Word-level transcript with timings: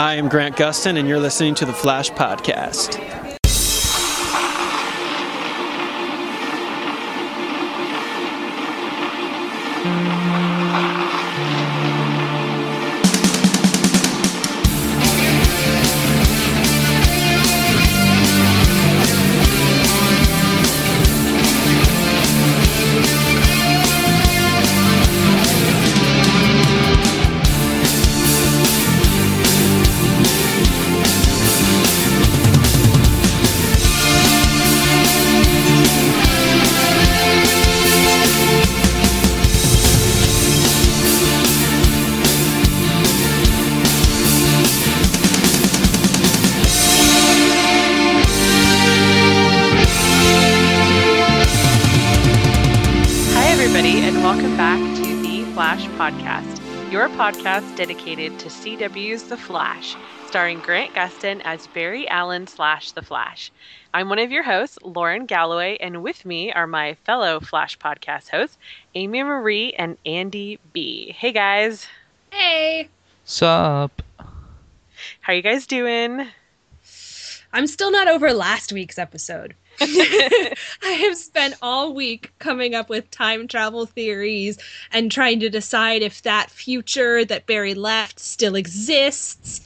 I 0.00 0.14
am 0.14 0.30
Grant 0.30 0.56
Gustin, 0.56 0.98
and 0.98 1.06
you're 1.06 1.20
listening 1.20 1.54
to 1.56 1.66
the 1.66 1.74
Flash 1.74 2.10
Podcast. 2.12 2.96
Hi, 9.82 10.49
Podcast, 57.30 57.76
dedicated 57.76 58.36
to 58.40 58.48
CW's 58.48 59.22
The 59.22 59.36
Flash, 59.36 59.94
starring 60.26 60.58
Grant 60.58 60.94
Gustin 60.94 61.40
as 61.44 61.68
Barry 61.68 62.08
Allen 62.08 62.48
slash 62.48 62.90
The 62.90 63.02
Flash. 63.02 63.52
I'm 63.94 64.08
one 64.08 64.18
of 64.18 64.32
your 64.32 64.42
hosts, 64.42 64.80
Lauren 64.82 65.26
Galloway, 65.26 65.78
and 65.80 66.02
with 66.02 66.24
me 66.24 66.52
are 66.52 66.66
my 66.66 66.94
fellow 67.04 67.38
Flash 67.38 67.78
Podcast 67.78 68.30
hosts, 68.30 68.58
Amy 68.96 69.22
Marie 69.22 69.72
and 69.74 69.96
Andy 70.04 70.58
B. 70.72 71.14
Hey, 71.16 71.30
guys. 71.30 71.86
Hey, 72.32 72.88
Sup? 73.24 74.02
How 75.20 75.32
you 75.32 75.42
guys 75.42 75.68
doing? 75.68 76.26
I'm 77.52 77.68
still 77.68 77.92
not 77.92 78.08
over 78.08 78.32
last 78.32 78.72
week's 78.72 78.98
episode. 78.98 79.54
I 79.82 80.54
have 80.82 81.16
spent 81.16 81.54
all 81.62 81.94
week 81.94 82.32
coming 82.38 82.74
up 82.74 82.88
with 82.88 83.10
time 83.10 83.48
travel 83.48 83.86
theories 83.86 84.58
and 84.92 85.10
trying 85.10 85.40
to 85.40 85.48
decide 85.48 86.02
if 86.02 86.22
that 86.22 86.50
future 86.50 87.24
that 87.24 87.46
Barry 87.46 87.74
left 87.74 88.18
still 88.20 88.56
exists 88.56 89.62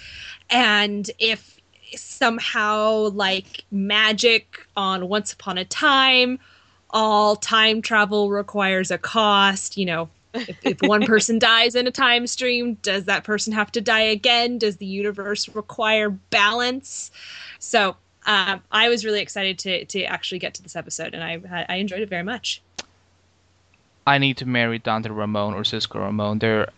and 0.50 1.10
if 1.18 1.54
somehow, 1.96 3.10
like 3.10 3.64
magic 3.70 4.66
on 4.76 5.08
Once 5.08 5.32
Upon 5.32 5.58
a 5.58 5.64
Time, 5.64 6.38
all 6.90 7.36
time 7.36 7.82
travel 7.82 8.30
requires 8.30 8.90
a 8.90 8.98
cost. 8.98 9.76
You 9.76 9.86
know, 9.86 10.08
if, 10.34 10.56
if 10.64 10.82
one 10.82 11.02
person 11.06 11.38
dies 11.38 11.74
in 11.74 11.86
a 11.86 11.90
time 11.90 12.26
stream, 12.26 12.74
does 12.82 13.04
that 13.04 13.24
person 13.24 13.52
have 13.52 13.72
to 13.72 13.80
die 13.80 14.00
again? 14.02 14.58
Does 14.58 14.76
the 14.76 14.86
universe 14.86 15.48
require 15.48 16.10
balance? 16.10 17.10
So 17.58 17.96
um, 18.26 18.62
I 18.70 18.88
was 18.88 19.04
really 19.04 19.20
excited 19.20 19.58
to 19.60 19.84
to 19.86 20.04
actually 20.04 20.38
get 20.38 20.54
to 20.54 20.62
this 20.62 20.76
episode, 20.76 21.14
and 21.14 21.22
I 21.22 21.66
I 21.68 21.76
enjoyed 21.76 22.00
it 22.00 22.08
very 22.08 22.22
much. 22.22 22.62
I 24.06 24.18
need 24.18 24.36
to 24.38 24.46
marry 24.46 24.78
Dante 24.78 25.08
Ramon 25.08 25.54
or 25.54 25.64
Cisco 25.64 25.98
Ramon. 25.98 26.38
They're, 26.38 26.68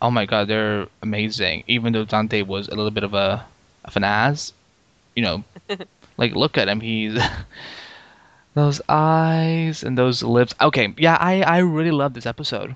oh 0.00 0.10
my 0.10 0.26
god, 0.26 0.48
they're 0.48 0.88
amazing. 1.00 1.62
Even 1.68 1.92
though 1.92 2.04
Dante 2.04 2.42
was 2.42 2.68
a 2.68 2.74
little 2.74 2.90
bit 2.90 3.04
of 3.04 3.14
a 3.14 3.46
of 3.84 3.96
an 3.96 4.04
ass, 4.04 4.52
you 5.14 5.22
know, 5.22 5.44
like 6.16 6.34
look 6.34 6.58
at 6.58 6.68
him. 6.68 6.80
He's 6.80 7.20
those 8.54 8.80
eyes 8.88 9.82
and 9.82 9.96
those 9.96 10.22
lips. 10.22 10.54
Okay, 10.60 10.94
yeah, 10.98 11.16
I 11.20 11.42
I 11.42 11.58
really 11.58 11.92
love 11.92 12.14
this 12.14 12.26
episode. 12.26 12.74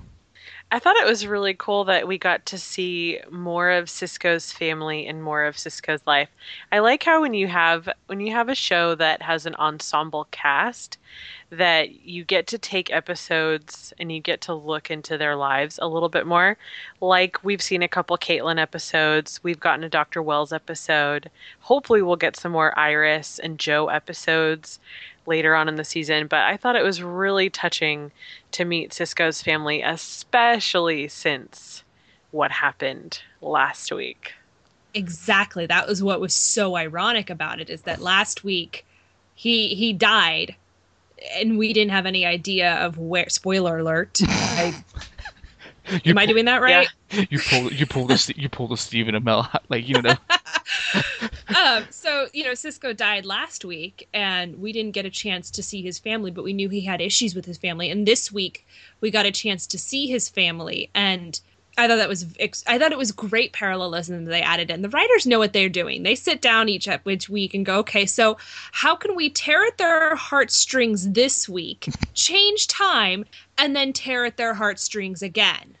I 0.69 0.79
thought 0.79 0.97
it 0.97 1.07
was 1.07 1.25
really 1.25 1.53
cool 1.53 1.85
that 1.85 2.09
we 2.09 2.17
got 2.17 2.45
to 2.47 2.57
see 2.57 3.21
more 3.31 3.71
of 3.71 3.89
Cisco's 3.89 4.51
family 4.51 5.07
and 5.07 5.23
more 5.23 5.45
of 5.45 5.57
Cisco's 5.57 6.01
life. 6.05 6.27
I 6.73 6.79
like 6.79 7.03
how 7.03 7.21
when 7.21 7.33
you 7.33 7.47
have 7.47 7.87
when 8.07 8.19
you 8.19 8.33
have 8.33 8.49
a 8.49 8.55
show 8.55 8.93
that 8.95 9.21
has 9.21 9.45
an 9.45 9.55
ensemble 9.55 10.27
cast 10.31 10.97
that 11.51 12.05
you 12.05 12.25
get 12.25 12.47
to 12.47 12.57
take 12.57 12.91
episodes 12.91 13.93
and 13.97 14.11
you 14.11 14.19
get 14.19 14.41
to 14.41 14.53
look 14.53 14.91
into 14.91 15.17
their 15.17 15.37
lives 15.37 15.79
a 15.81 15.87
little 15.87 16.09
bit 16.09 16.27
more. 16.27 16.57
Like 16.99 17.41
we've 17.45 17.61
seen 17.61 17.81
a 17.81 17.87
couple 17.87 18.17
Caitlin 18.17 18.59
episodes, 18.59 19.41
we've 19.43 19.61
gotten 19.61 19.85
a 19.85 19.89
Dr. 19.89 20.21
Wells 20.21 20.51
episode. 20.51 21.29
Hopefully 21.61 22.01
we'll 22.01 22.17
get 22.17 22.35
some 22.35 22.51
more 22.51 22.77
Iris 22.77 23.39
and 23.39 23.57
Joe 23.57 23.87
episodes 23.87 24.79
later 25.27 25.55
on 25.55 25.67
in 25.67 25.75
the 25.75 25.83
season, 25.83 26.27
but 26.27 26.39
I 26.39 26.57
thought 26.57 26.75
it 26.75 26.83
was 26.83 27.03
really 27.03 27.49
touching 27.49 28.11
to 28.51 28.65
meet 28.65 28.93
Cisco's 28.93 29.41
family, 29.41 29.81
especially 29.81 31.07
since 31.07 31.83
what 32.31 32.51
happened 32.51 33.19
last 33.41 33.91
week. 33.91 34.33
Exactly. 34.93 35.65
That 35.65 35.87
was 35.87 36.01
what 36.01 36.19
was 36.19 36.33
so 36.33 36.75
ironic 36.75 37.29
about 37.29 37.59
it 37.59 37.69
is 37.69 37.81
that 37.83 38.01
last 38.01 38.43
week 38.43 38.85
he 39.35 39.75
he 39.75 39.93
died 39.93 40.55
and 41.35 41.57
we 41.57 41.73
didn't 41.73 41.91
have 41.91 42.05
any 42.05 42.25
idea 42.25 42.75
of 42.75 42.97
where 42.97 43.29
spoiler 43.29 43.79
alert. 43.79 44.19
I, 44.27 44.73
You 46.03 46.11
am 46.11 46.17
I 46.17 46.25
doing 46.25 46.45
that 46.45 46.61
right? 46.61 46.87
You 47.29 47.39
pulled 47.39 47.71
you 47.73 47.85
pulled 47.85 48.11
a 48.11 48.17
you 48.35 48.49
pulled 48.49 48.71
a 48.71 48.77
Stephen 48.77 49.15
Amell 49.15 49.47
like 49.69 49.87
you 49.87 50.01
know. 50.01 50.15
um, 51.55 51.85
so 51.89 52.27
you 52.33 52.43
know, 52.43 52.53
Cisco 52.53 52.93
died 52.93 53.25
last 53.25 53.63
week, 53.63 54.07
and 54.13 54.59
we 54.59 54.71
didn't 54.71 54.91
get 54.91 55.05
a 55.05 55.09
chance 55.09 55.49
to 55.51 55.63
see 55.63 55.81
his 55.81 55.99
family, 55.99 56.31
but 56.31 56.43
we 56.43 56.53
knew 56.53 56.69
he 56.69 56.81
had 56.81 57.01
issues 57.01 57.35
with 57.35 57.45
his 57.45 57.57
family. 57.57 57.89
And 57.89 58.07
this 58.07 58.31
week, 58.31 58.65
we 59.01 59.11
got 59.11 59.25
a 59.25 59.31
chance 59.31 59.67
to 59.67 59.77
see 59.77 60.07
his 60.07 60.29
family, 60.29 60.89
and 60.93 61.39
I 61.77 61.87
thought 61.87 61.97
that 61.97 62.09
was 62.09 62.25
I 62.65 62.79
thought 62.79 62.91
it 62.91 62.97
was 62.97 63.11
great 63.11 63.53
parallelism 63.53 64.25
that 64.25 64.31
they 64.31 64.41
added 64.41 64.71
in. 64.71 64.81
The 64.81 64.89
writers 64.89 65.27
know 65.27 65.37
what 65.37 65.53
they're 65.53 65.69
doing. 65.69 66.03
They 66.03 66.15
sit 66.15 66.41
down 66.41 66.69
each 66.69 66.87
each 67.07 67.29
week 67.29 67.53
and 67.53 67.65
go, 67.65 67.77
okay, 67.79 68.05
so 68.07 68.37
how 68.71 68.95
can 68.95 69.15
we 69.15 69.29
tear 69.29 69.63
at 69.63 69.77
their 69.77 70.15
heartstrings 70.15 71.11
this 71.11 71.47
week, 71.47 71.91
change 72.15 72.67
time, 72.67 73.25
and 73.57 73.75
then 73.75 73.93
tear 73.93 74.25
at 74.25 74.37
their 74.37 74.55
heartstrings 74.55 75.21
again? 75.21 75.76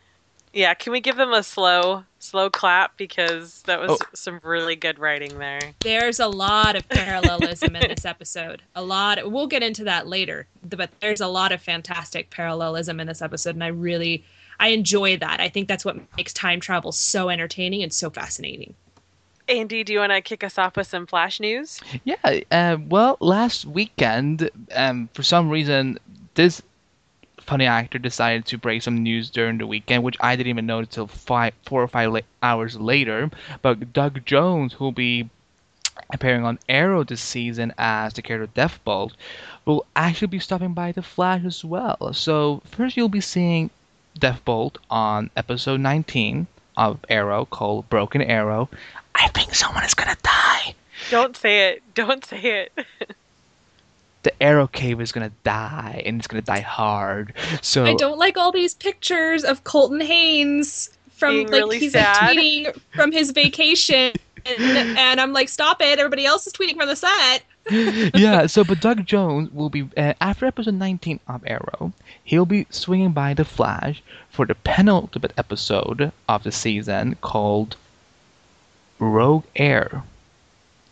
Yeah, 0.57 0.73
can 0.73 0.91
we 0.91 1.01
give 1.01 1.17
them 1.17 1.33
a 1.33 1.43
slow 1.43 2.03
slow 2.17 2.49
clap 2.49 2.97
because 2.97 3.61
that 3.67 3.79
was 3.79 3.91
Oh. 3.91 3.97
some 4.15 4.39
really 4.43 4.75
good 4.75 4.97
writing 4.97 5.37
there. 5.37 5.61
There's 5.81 6.19
a 6.19 6.25
lot 6.27 6.75
of 6.75 6.89
parallelism 6.89 7.75
in 7.75 7.87
this 7.89 8.05
episode. 8.13 8.63
A 8.75 8.81
lot. 8.81 9.31
We'll 9.31 9.45
get 9.45 9.61
into 9.61 9.83
that 9.83 10.07
later, 10.07 10.47
but 10.67 10.89
there's 10.99 11.21
a 11.21 11.27
lot 11.27 11.51
of 11.51 11.61
fantastic 11.61 12.31
parallelism 12.31 12.99
in 12.99 13.05
this 13.05 13.21
episode, 13.21 13.53
and 13.53 13.63
I 13.63 13.67
really, 13.67 14.23
I 14.59 14.69
enjoy 14.69 15.15
that. 15.17 15.39
I 15.39 15.47
think 15.47 15.67
that's 15.67 15.85
what 15.85 15.97
makes 16.17 16.33
time 16.33 16.59
travel 16.59 16.91
so 16.91 17.29
entertaining 17.29 17.83
and 17.83 17.93
so 17.93 18.09
fascinating. 18.09 18.73
Andy, 19.47 19.83
do 19.83 19.93
you 19.93 19.99
want 19.99 20.11
to 20.11 20.21
kick 20.21 20.43
us 20.43 20.57
off 20.57 20.75
with 20.75 20.87
some 20.87 21.05
flash 21.05 21.39
news? 21.39 21.79
Yeah, 22.03 22.39
uh, 22.49 22.77
well, 22.89 23.17
last 23.19 23.65
weekend, 23.65 24.49
um, 24.75 25.07
for 25.13 25.21
some 25.21 25.49
reason, 25.51 25.99
this 26.33 26.63
funny 27.47 27.65
actor 27.65 27.97
decided 27.97 28.45
to 28.45 28.57
break 28.57 28.81
some 28.81 29.01
news 29.01 29.29
during 29.29 29.57
the 29.57 29.65
weekend, 29.65 30.03
which 30.03 30.17
I 30.19 30.35
didn't 30.35 30.49
even 30.49 30.65
know 30.65 30.79
until 30.79 31.07
five, 31.07 31.53
four 31.65 31.81
or 31.81 31.87
five 31.87 32.11
la- 32.11 32.19
hours 32.43 32.75
later. 32.75 33.31
But 33.61 33.93
Doug 33.93 34.25
Jones, 34.25 34.73
who'll 34.73 34.91
be 34.91 35.29
appearing 36.11 36.45
on 36.45 36.59
Arrow 36.69 37.03
this 37.03 37.21
season 37.21 37.73
as 37.77 38.13
the 38.13 38.21
character 38.21 38.51
Deathbolt, 38.53 39.13
will 39.65 39.85
actually 39.95 40.27
be 40.27 40.39
stopping 40.39 40.73
by 40.73 40.91
The 40.91 41.01
Flash 41.01 41.43
as 41.45 41.63
well. 41.63 42.13
So 42.13 42.61
first, 42.65 42.97
you'll 42.97 43.09
be 43.09 43.21
seeing 43.21 43.69
Deathbolt 44.19 44.77
on 44.89 45.29
episode 45.35 45.79
19 45.79 46.47
of 46.75 46.99
Arrow 47.09 47.45
called 47.45 47.89
Broken 47.89 48.21
Arrow. 48.21 48.69
I 49.15 49.29
think 49.29 49.55
someone 49.55 49.83
is 49.83 49.93
gonna 49.93 50.17
die. 50.21 50.75
Don't 51.09 51.35
say 51.35 51.69
it. 51.69 51.83
Don't 51.95 52.23
say 52.25 52.67
it. 52.67 52.85
the 54.27 54.43
arrow 54.43 54.67
cave 54.67 54.99
is 54.99 55.13
gonna 55.13 55.31
die 55.45 56.03
and 56.05 56.19
it's 56.19 56.27
gonna 56.27 56.41
die 56.41 56.59
hard 56.59 57.33
so 57.61 57.85
I 57.85 57.93
don't 57.93 58.19
like 58.19 58.35
all 58.37 58.51
these 58.51 58.73
pictures 58.73 59.45
of 59.45 59.63
Colton 59.63 60.01
Haynes 60.01 60.89
from 61.17 61.33
Being 61.33 61.47
like 61.47 61.59
really 61.61 61.79
he's 61.79 61.93
sad. 61.93 62.35
like 62.35 62.37
tweeting 62.37 62.81
from 62.93 63.11
his 63.11 63.31
vacation, 63.31 64.13
and, 64.45 64.97
and 64.97 65.19
I'm 65.19 65.33
like, 65.33 65.49
stop 65.49 65.81
it! 65.81 65.97
Everybody 65.97 66.25
else 66.25 66.45
is 66.45 66.53
tweeting 66.53 66.75
from 66.75 66.87
the 66.87 66.95
set. 66.95 67.43
yeah 68.15 68.47
so 68.47 68.63
but 68.63 68.79
doug 68.79 69.05
jones 69.05 69.51
will 69.51 69.69
be 69.69 69.89
uh, 69.97 70.13
after 70.21 70.45
episode 70.45 70.75
19 70.75 71.19
of 71.27 71.43
arrow 71.45 71.91
he'll 72.23 72.45
be 72.45 72.65
swinging 72.69 73.11
by 73.11 73.33
the 73.33 73.43
flash 73.43 74.01
for 74.29 74.45
the 74.45 74.55
penultimate 74.55 75.33
episode 75.37 76.13
of 76.29 76.43
the 76.43 76.51
season 76.51 77.17
called 77.19 77.75
rogue 78.99 79.43
air 79.57 80.01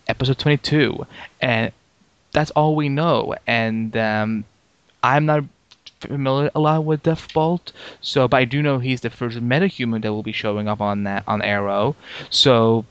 episode 0.10 0.38
22 0.38 1.08
and 1.40 1.72
that's 2.36 2.52
all 2.52 2.76
we 2.76 2.90
know 2.90 3.34
and 3.48 3.96
um, 3.98 4.44
i'm 5.02 5.26
not 5.26 5.44
familiar 6.00 6.52
a 6.56 6.60
lot 6.60 6.84
with 6.84 7.04
Deathbolt, 7.04 7.72
so 8.02 8.28
but 8.28 8.38
I 8.38 8.46
do 8.46 8.62
know 8.62 8.80
he's 8.80 9.02
the 9.02 9.10
first 9.10 9.38
metahuman 9.38 10.02
that 10.02 10.14
will 10.14 10.24
be 10.24 10.32
showing 10.32 10.68
up 10.68 10.82
on 10.82 11.04
that 11.04 11.24
on 11.28 11.42
Arrow. 11.42 11.96
So 12.30 12.86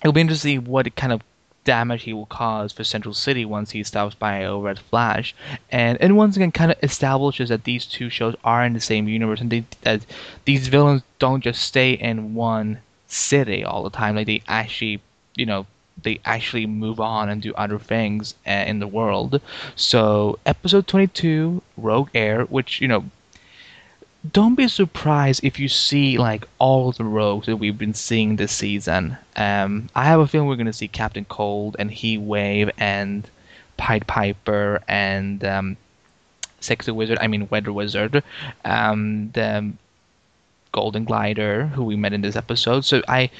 it'll 0.00 0.12
be 0.12 0.20
interesting 0.20 0.64
what 0.64 0.94
kind 0.96 1.12
of 1.12 1.22
damage 1.64 2.04
he 2.04 2.12
will 2.12 2.26
cause 2.26 2.72
for 2.72 2.84
Central 2.84 3.14
City 3.14 3.44
once 3.44 3.70
he 3.70 3.82
stops 3.84 4.14
by 4.14 4.44
over 4.44 4.68
at 4.68 4.78
Flash, 4.78 5.34
and 5.70 5.98
and 6.00 6.16
once 6.16 6.36
again 6.36 6.52
kind 6.52 6.72
of 6.72 6.78
establishes 6.82 7.48
that 7.50 7.64
these 7.64 7.86
two 7.86 8.10
shows 8.10 8.34
are 8.44 8.64
in 8.64 8.72
the 8.72 8.80
same 8.80 9.08
universe 9.08 9.40
and 9.40 9.50
they, 9.50 9.64
that 9.82 10.04
these 10.44 10.68
villains 10.68 11.02
don't 11.18 11.42
just 11.42 11.62
stay 11.62 11.92
in 11.92 12.34
one 12.34 12.78
city 13.06 13.64
all 13.64 13.82
the 13.82 13.90
time. 13.90 14.16
Like 14.16 14.26
they 14.26 14.42
actually, 14.48 15.00
you 15.36 15.46
know, 15.46 15.66
they 16.02 16.20
actually 16.24 16.66
move 16.66 17.00
on 17.00 17.28
and 17.28 17.42
do 17.42 17.54
other 17.54 17.78
things 17.78 18.34
uh, 18.46 18.50
in 18.50 18.78
the 18.78 18.86
world. 18.86 19.40
So 19.76 20.38
episode 20.46 20.86
22, 20.86 21.62
Rogue 21.76 22.10
Air, 22.14 22.44
which 22.44 22.80
you 22.80 22.88
know 22.88 23.04
don't 24.32 24.54
be 24.54 24.68
surprised 24.68 25.42
if 25.42 25.58
you 25.58 25.68
see 25.68 26.18
like 26.18 26.46
all 26.58 26.92
the 26.92 27.04
rogues 27.04 27.46
that 27.46 27.56
we've 27.56 27.78
been 27.78 27.94
seeing 27.94 28.36
this 28.36 28.52
season. 28.52 29.16
Um, 29.36 29.88
I 29.94 30.04
have 30.04 30.20
a 30.20 30.26
feeling 30.26 30.48
we're 30.48 30.56
going 30.56 30.66
to 30.66 30.72
see 30.72 30.88
Captain 30.88 31.24
Cold 31.24 31.76
and 31.78 31.90
Heat 31.90 32.18
Wave 32.18 32.70
and 32.76 33.28
Pied 33.78 34.06
Piper 34.06 34.82
and 34.88 35.42
um, 35.44 35.76
Sexy 36.60 36.92
Wizard. 36.92 37.18
I 37.20 37.28
mean 37.28 37.48
Weather 37.50 37.72
Wizard. 37.72 38.22
Um, 38.64 39.30
the 39.32 39.72
Golden 40.72 41.04
Glider, 41.04 41.66
who 41.66 41.84
we 41.84 41.96
met 41.96 42.12
in 42.12 42.20
this 42.20 42.36
episode. 42.36 42.84
So 42.84 43.02
I, 43.08 43.30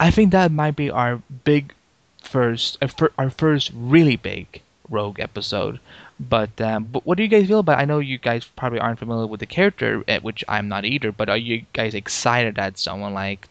I 0.00 0.10
think 0.10 0.32
that 0.32 0.50
might 0.50 0.76
be 0.76 0.90
our 0.90 1.20
big 1.44 1.74
first, 2.22 2.78
uh, 2.82 3.08
our 3.18 3.30
first 3.30 3.70
really 3.74 4.16
big 4.16 4.62
rogue 4.88 5.20
episode. 5.20 5.80
But 6.20 6.60
um, 6.60 6.84
but 6.84 7.04
what 7.04 7.16
do 7.16 7.22
you 7.22 7.28
guys 7.28 7.48
feel 7.48 7.58
about? 7.58 7.78
I 7.78 7.84
know 7.84 7.98
you 7.98 8.18
guys 8.18 8.44
probably 8.44 8.78
aren't 8.78 8.98
familiar 8.98 9.26
with 9.26 9.40
the 9.40 9.46
character, 9.46 10.04
eh, 10.06 10.20
which 10.20 10.44
I'm 10.48 10.68
not 10.68 10.84
either. 10.84 11.10
But 11.10 11.28
are 11.28 11.36
you 11.36 11.64
guys 11.72 11.94
excited 11.94 12.54
that 12.54 12.78
someone 12.78 13.12
like 13.14 13.48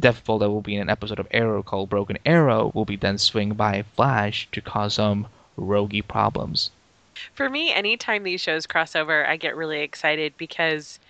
Deathbolt 0.00 0.40
that 0.40 0.50
will 0.50 0.62
be 0.62 0.76
in 0.76 0.80
an 0.80 0.90
episode 0.90 1.18
of 1.18 1.26
Arrow 1.30 1.62
called 1.62 1.90
Broken 1.90 2.18
Arrow 2.24 2.70
will 2.74 2.84
be 2.84 2.96
then 2.96 3.18
swing 3.18 3.54
by 3.54 3.82
Flash 3.96 4.48
to 4.52 4.60
cause 4.60 4.94
some 4.94 5.26
roguey 5.58 6.06
problems? 6.06 6.70
For 7.34 7.50
me, 7.50 7.72
anytime 7.72 8.22
these 8.22 8.40
shows 8.40 8.66
cross 8.66 8.94
over, 8.94 9.26
I 9.26 9.36
get 9.36 9.56
really 9.56 9.80
excited 9.80 10.34
because 10.38 11.00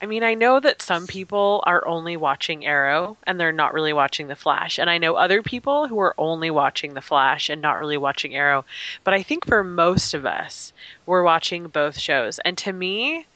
I 0.00 0.06
mean, 0.06 0.22
I 0.22 0.34
know 0.34 0.60
that 0.60 0.82
some 0.82 1.06
people 1.06 1.62
are 1.66 1.86
only 1.86 2.18
watching 2.18 2.66
Arrow 2.66 3.16
and 3.26 3.40
they're 3.40 3.50
not 3.50 3.72
really 3.72 3.94
watching 3.94 4.28
The 4.28 4.36
Flash. 4.36 4.78
And 4.78 4.90
I 4.90 4.98
know 4.98 5.14
other 5.14 5.42
people 5.42 5.88
who 5.88 5.98
are 6.00 6.14
only 6.18 6.50
watching 6.50 6.92
The 6.92 7.00
Flash 7.00 7.48
and 7.48 7.62
not 7.62 7.80
really 7.80 7.96
watching 7.96 8.34
Arrow. 8.34 8.66
But 9.04 9.14
I 9.14 9.22
think 9.22 9.46
for 9.46 9.64
most 9.64 10.12
of 10.12 10.26
us, 10.26 10.74
we're 11.06 11.22
watching 11.22 11.68
both 11.68 11.98
shows. 11.98 12.38
And 12.40 12.58
to 12.58 12.74
me, 12.74 13.26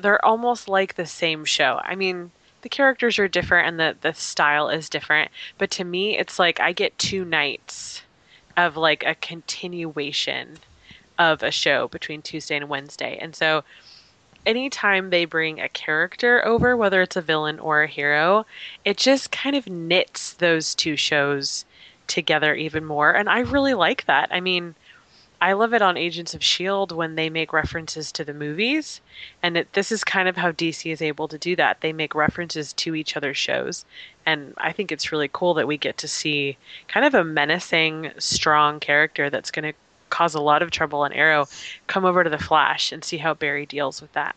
they're 0.00 0.24
almost 0.24 0.68
like 0.68 0.94
the 0.94 1.06
same 1.06 1.46
show. 1.46 1.80
I 1.82 1.94
mean, 1.94 2.30
the 2.60 2.68
characters 2.68 3.18
are 3.18 3.28
different 3.28 3.68
and 3.68 3.80
the, 3.80 3.96
the 4.02 4.12
style 4.12 4.68
is 4.68 4.90
different. 4.90 5.30
But 5.56 5.70
to 5.72 5.84
me, 5.84 6.18
it's 6.18 6.38
like 6.38 6.60
I 6.60 6.72
get 6.72 6.98
two 6.98 7.24
nights 7.24 8.02
of 8.56 8.76
like 8.76 9.02
a 9.02 9.14
continuation 9.14 10.58
of 11.18 11.42
a 11.42 11.50
show 11.50 11.88
between 11.88 12.20
Tuesday 12.20 12.56
and 12.56 12.68
Wednesday. 12.68 13.18
And 13.20 13.34
so 13.34 13.64
anytime 14.46 15.10
they 15.10 15.24
bring 15.24 15.60
a 15.60 15.68
character 15.68 16.44
over, 16.44 16.76
whether 16.76 17.02
it's 17.02 17.16
a 17.16 17.22
villain 17.22 17.58
or 17.58 17.82
a 17.82 17.86
hero, 17.88 18.46
it 18.84 18.96
just 18.96 19.30
kind 19.30 19.56
of 19.56 19.68
knits 19.68 20.34
those 20.34 20.74
two 20.74 20.96
shows 20.96 21.64
together 22.06 22.54
even 22.54 22.84
more. 22.84 23.12
And 23.12 23.28
I 23.28 23.40
really 23.40 23.74
like 23.74 24.06
that. 24.06 24.28
I 24.30 24.40
mean, 24.40 24.74
I 25.40 25.54
love 25.54 25.74
it 25.74 25.82
on 25.82 25.96
Agents 25.96 26.34
of 26.34 26.40
S.H.I.E.L.D. 26.40 26.94
when 26.94 27.16
they 27.16 27.28
make 27.28 27.52
references 27.52 28.12
to 28.12 28.24
the 28.24 28.32
movies. 28.32 29.00
And 29.42 29.56
it, 29.56 29.72
this 29.72 29.90
is 29.90 30.04
kind 30.04 30.28
of 30.28 30.36
how 30.36 30.52
DC 30.52 30.92
is 30.92 31.02
able 31.02 31.26
to 31.26 31.36
do 31.36 31.56
that. 31.56 31.80
They 31.80 31.92
make 31.92 32.14
references 32.14 32.72
to 32.74 32.94
each 32.94 33.16
other's 33.16 33.36
shows. 33.36 33.84
And 34.24 34.54
I 34.56 34.70
think 34.70 34.92
it's 34.92 35.10
really 35.10 35.28
cool 35.32 35.54
that 35.54 35.66
we 35.66 35.76
get 35.76 35.98
to 35.98 36.06
see 36.06 36.58
kind 36.86 37.04
of 37.04 37.14
a 37.14 37.24
menacing, 37.24 38.12
strong 38.18 38.78
character 38.78 39.30
that's 39.30 39.50
going 39.50 39.72
to 39.72 39.78
cause 40.12 40.34
a 40.34 40.40
lot 40.40 40.62
of 40.62 40.70
trouble 40.70 41.00
on 41.00 41.12
Arrow, 41.12 41.48
come 41.88 42.04
over 42.04 42.22
to 42.22 42.30
the 42.30 42.38
Flash 42.38 42.92
and 42.92 43.02
see 43.02 43.16
how 43.16 43.34
Barry 43.34 43.66
deals 43.66 44.00
with 44.00 44.12
that. 44.12 44.36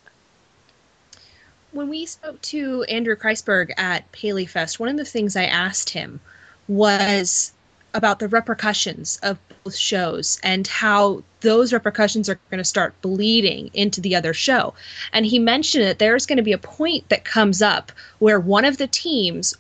When 1.74 1.90
we 1.90 2.06
spoke 2.06 2.42
to 2.44 2.84
Andrew 2.84 3.18
Kreisberg 3.18 3.72
at 3.78 4.10
Paley 4.14 4.46
Fest, 4.46 4.80
one 4.80 4.88
of 4.90 4.96
the 4.98 5.06
things 5.06 5.36
I 5.36 5.44
asked 5.44 5.90
him 5.90 6.22
was 6.70 7.52
about 7.94 8.20
the 8.20 8.30
repercussions 8.30 9.20
of 9.22 9.38
both 9.64 9.76
shows 9.76 10.40
and 10.44 10.66
how 10.68 11.22
those 11.42 11.74
repercussions 11.74 12.30
are 12.30 12.40
going 12.50 12.60
to 12.60 12.64
start 12.64 13.00
bleeding 13.02 13.70
into 13.74 14.00
the 14.00 14.16
other 14.16 14.34
show. 14.34 14.74
And 15.12 15.26
he 15.26 15.40
mentioned 15.40 15.86
that 15.86 16.00
there's 16.00 16.26
going 16.26 16.38
to 16.38 16.44
be 16.44 16.54
a 16.54 16.58
point 16.58 17.10
that 17.10 17.26
comes 17.26 17.62
up 17.62 17.92
where 18.20 18.40
one 18.40 18.66
of 18.66 18.78
the 18.78 18.88
teams 18.88 19.56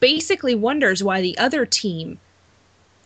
basically 0.00 0.54
wonders 0.54 1.04
why 1.04 1.20
the 1.20 1.36
other 1.36 1.66
team 1.66 2.18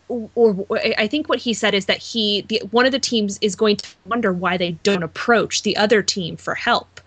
or, 0.07 0.65
I 0.97 1.07
think 1.07 1.29
what 1.29 1.39
he 1.39 1.53
said 1.53 1.73
is 1.73 1.85
that 1.85 1.97
he 1.97 2.41
the, 2.41 2.61
one 2.71 2.85
of 2.85 2.91
the 2.91 2.99
teams 2.99 3.37
is 3.41 3.55
going 3.55 3.77
to 3.77 3.87
wonder 4.05 4.31
why 4.31 4.57
they 4.57 4.71
don't 4.83 5.03
approach 5.03 5.63
the 5.63 5.75
other 5.77 6.03
team 6.03 6.37
for 6.37 6.55
help. 6.55 7.01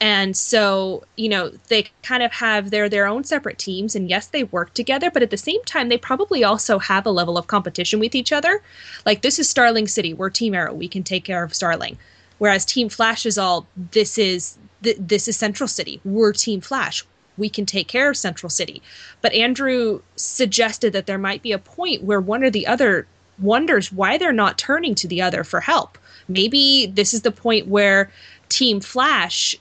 And 0.00 0.36
so, 0.36 1.04
you 1.16 1.28
know, 1.28 1.52
they 1.68 1.86
kind 2.02 2.22
of 2.22 2.32
have 2.32 2.70
their 2.70 2.88
their 2.88 3.06
own 3.06 3.24
separate 3.24 3.58
teams 3.58 3.94
and 3.94 4.10
yes, 4.10 4.26
they 4.26 4.44
work 4.44 4.74
together, 4.74 5.10
but 5.10 5.22
at 5.22 5.30
the 5.30 5.36
same 5.36 5.62
time 5.64 5.88
they 5.88 5.96
probably 5.96 6.44
also 6.44 6.78
have 6.78 7.06
a 7.06 7.10
level 7.10 7.38
of 7.38 7.46
competition 7.46 8.00
with 8.00 8.14
each 8.14 8.32
other. 8.32 8.62
Like 9.06 9.22
this 9.22 9.38
is 9.38 9.48
Starling 9.48 9.88
City, 9.88 10.12
we're 10.12 10.30
Team 10.30 10.54
Arrow, 10.54 10.74
we 10.74 10.88
can 10.88 11.02
take 11.02 11.24
care 11.24 11.44
of 11.44 11.54
Starling. 11.54 11.96
Whereas 12.38 12.64
Team 12.64 12.88
Flash 12.88 13.24
is 13.24 13.38
all 13.38 13.66
this 13.92 14.18
is 14.18 14.58
th- 14.82 14.96
this 15.00 15.28
is 15.28 15.36
Central 15.36 15.68
City. 15.68 16.00
We're 16.04 16.32
Team 16.32 16.60
Flash 16.60 17.04
we 17.36 17.48
can 17.48 17.66
take 17.66 17.88
care 17.88 18.10
of 18.10 18.16
Central 18.16 18.50
City. 18.50 18.82
But 19.20 19.32
Andrew 19.32 20.00
suggested 20.16 20.92
that 20.92 21.06
there 21.06 21.18
might 21.18 21.42
be 21.42 21.52
a 21.52 21.58
point 21.58 22.02
where 22.02 22.20
one 22.20 22.44
or 22.44 22.50
the 22.50 22.66
other 22.66 23.06
wonders 23.38 23.92
why 23.92 24.18
they're 24.18 24.32
not 24.32 24.58
turning 24.58 24.94
to 24.94 25.08
the 25.08 25.22
other 25.22 25.44
for 25.44 25.60
help. 25.60 25.98
Maybe 26.28 26.86
this 26.86 27.12
is 27.12 27.22
the 27.22 27.32
point 27.32 27.66
where 27.66 28.10
Team 28.48 28.80
Flash 28.80 29.56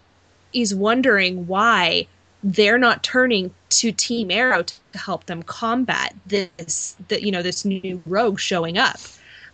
is 0.54 0.76
wondering 0.76 1.48
why 1.48 2.08
they're 2.44 2.78
not 2.78 3.04
turning 3.04 3.54
to 3.70 3.92
Team 3.92 4.30
Arrow 4.30 4.64
to 4.64 4.98
help 4.98 5.26
them 5.26 5.42
combat 5.44 6.14
this, 6.26 6.96
the, 7.08 7.24
you 7.24 7.32
know, 7.32 7.42
this 7.42 7.66
new 7.66 8.02
rogue 8.06 8.40
showing 8.40 8.78
up. 8.78 9.00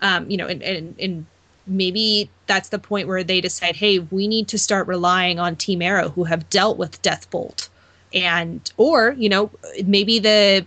Um, 0.02 0.30
you 0.30 0.38
know, 0.38 0.48
and, 0.48 0.62
and, 0.64 0.96
and 1.00 1.26
maybe 1.68 2.30
that's 2.48 2.70
the 2.70 2.80
point 2.80 3.08
where 3.08 3.24
they 3.24 3.42
decide, 3.42 3.76
hey, 3.76 4.00
we 4.00 4.28
need 4.28 4.48
to 4.50 4.58
start 4.58 4.88
relying 4.88 5.40
on 5.40 5.56
Team 5.56 5.82
Arrow, 5.82 6.10
who 6.10 6.24
have 6.24 6.50
dealt 6.50 6.78
with 6.78 7.02
Deathbolt 7.02 7.70
and 8.14 8.72
or 8.78 9.16
you 9.18 9.30
know 9.30 9.52
maybe 9.86 10.20
the 10.20 10.66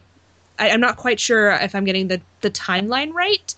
I, 0.59 0.69
am 0.69 0.81
not 0.81 0.97
quite 0.97 1.19
sure 1.19 1.51
if 1.51 1.75
I'm 1.75 1.85
getting 1.85 2.09
the 2.09 2.21
the 2.41 2.51
timeline 2.51 3.13
right, 3.13 3.55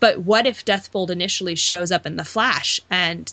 but 0.00 0.18
what 0.18 0.46
if 0.46 0.64
Deathbolt 0.64 1.10
initially 1.10 1.54
shows 1.54 1.90
up 1.90 2.06
in 2.06 2.16
the 2.16 2.24
Flash 2.24 2.80
and 2.90 3.32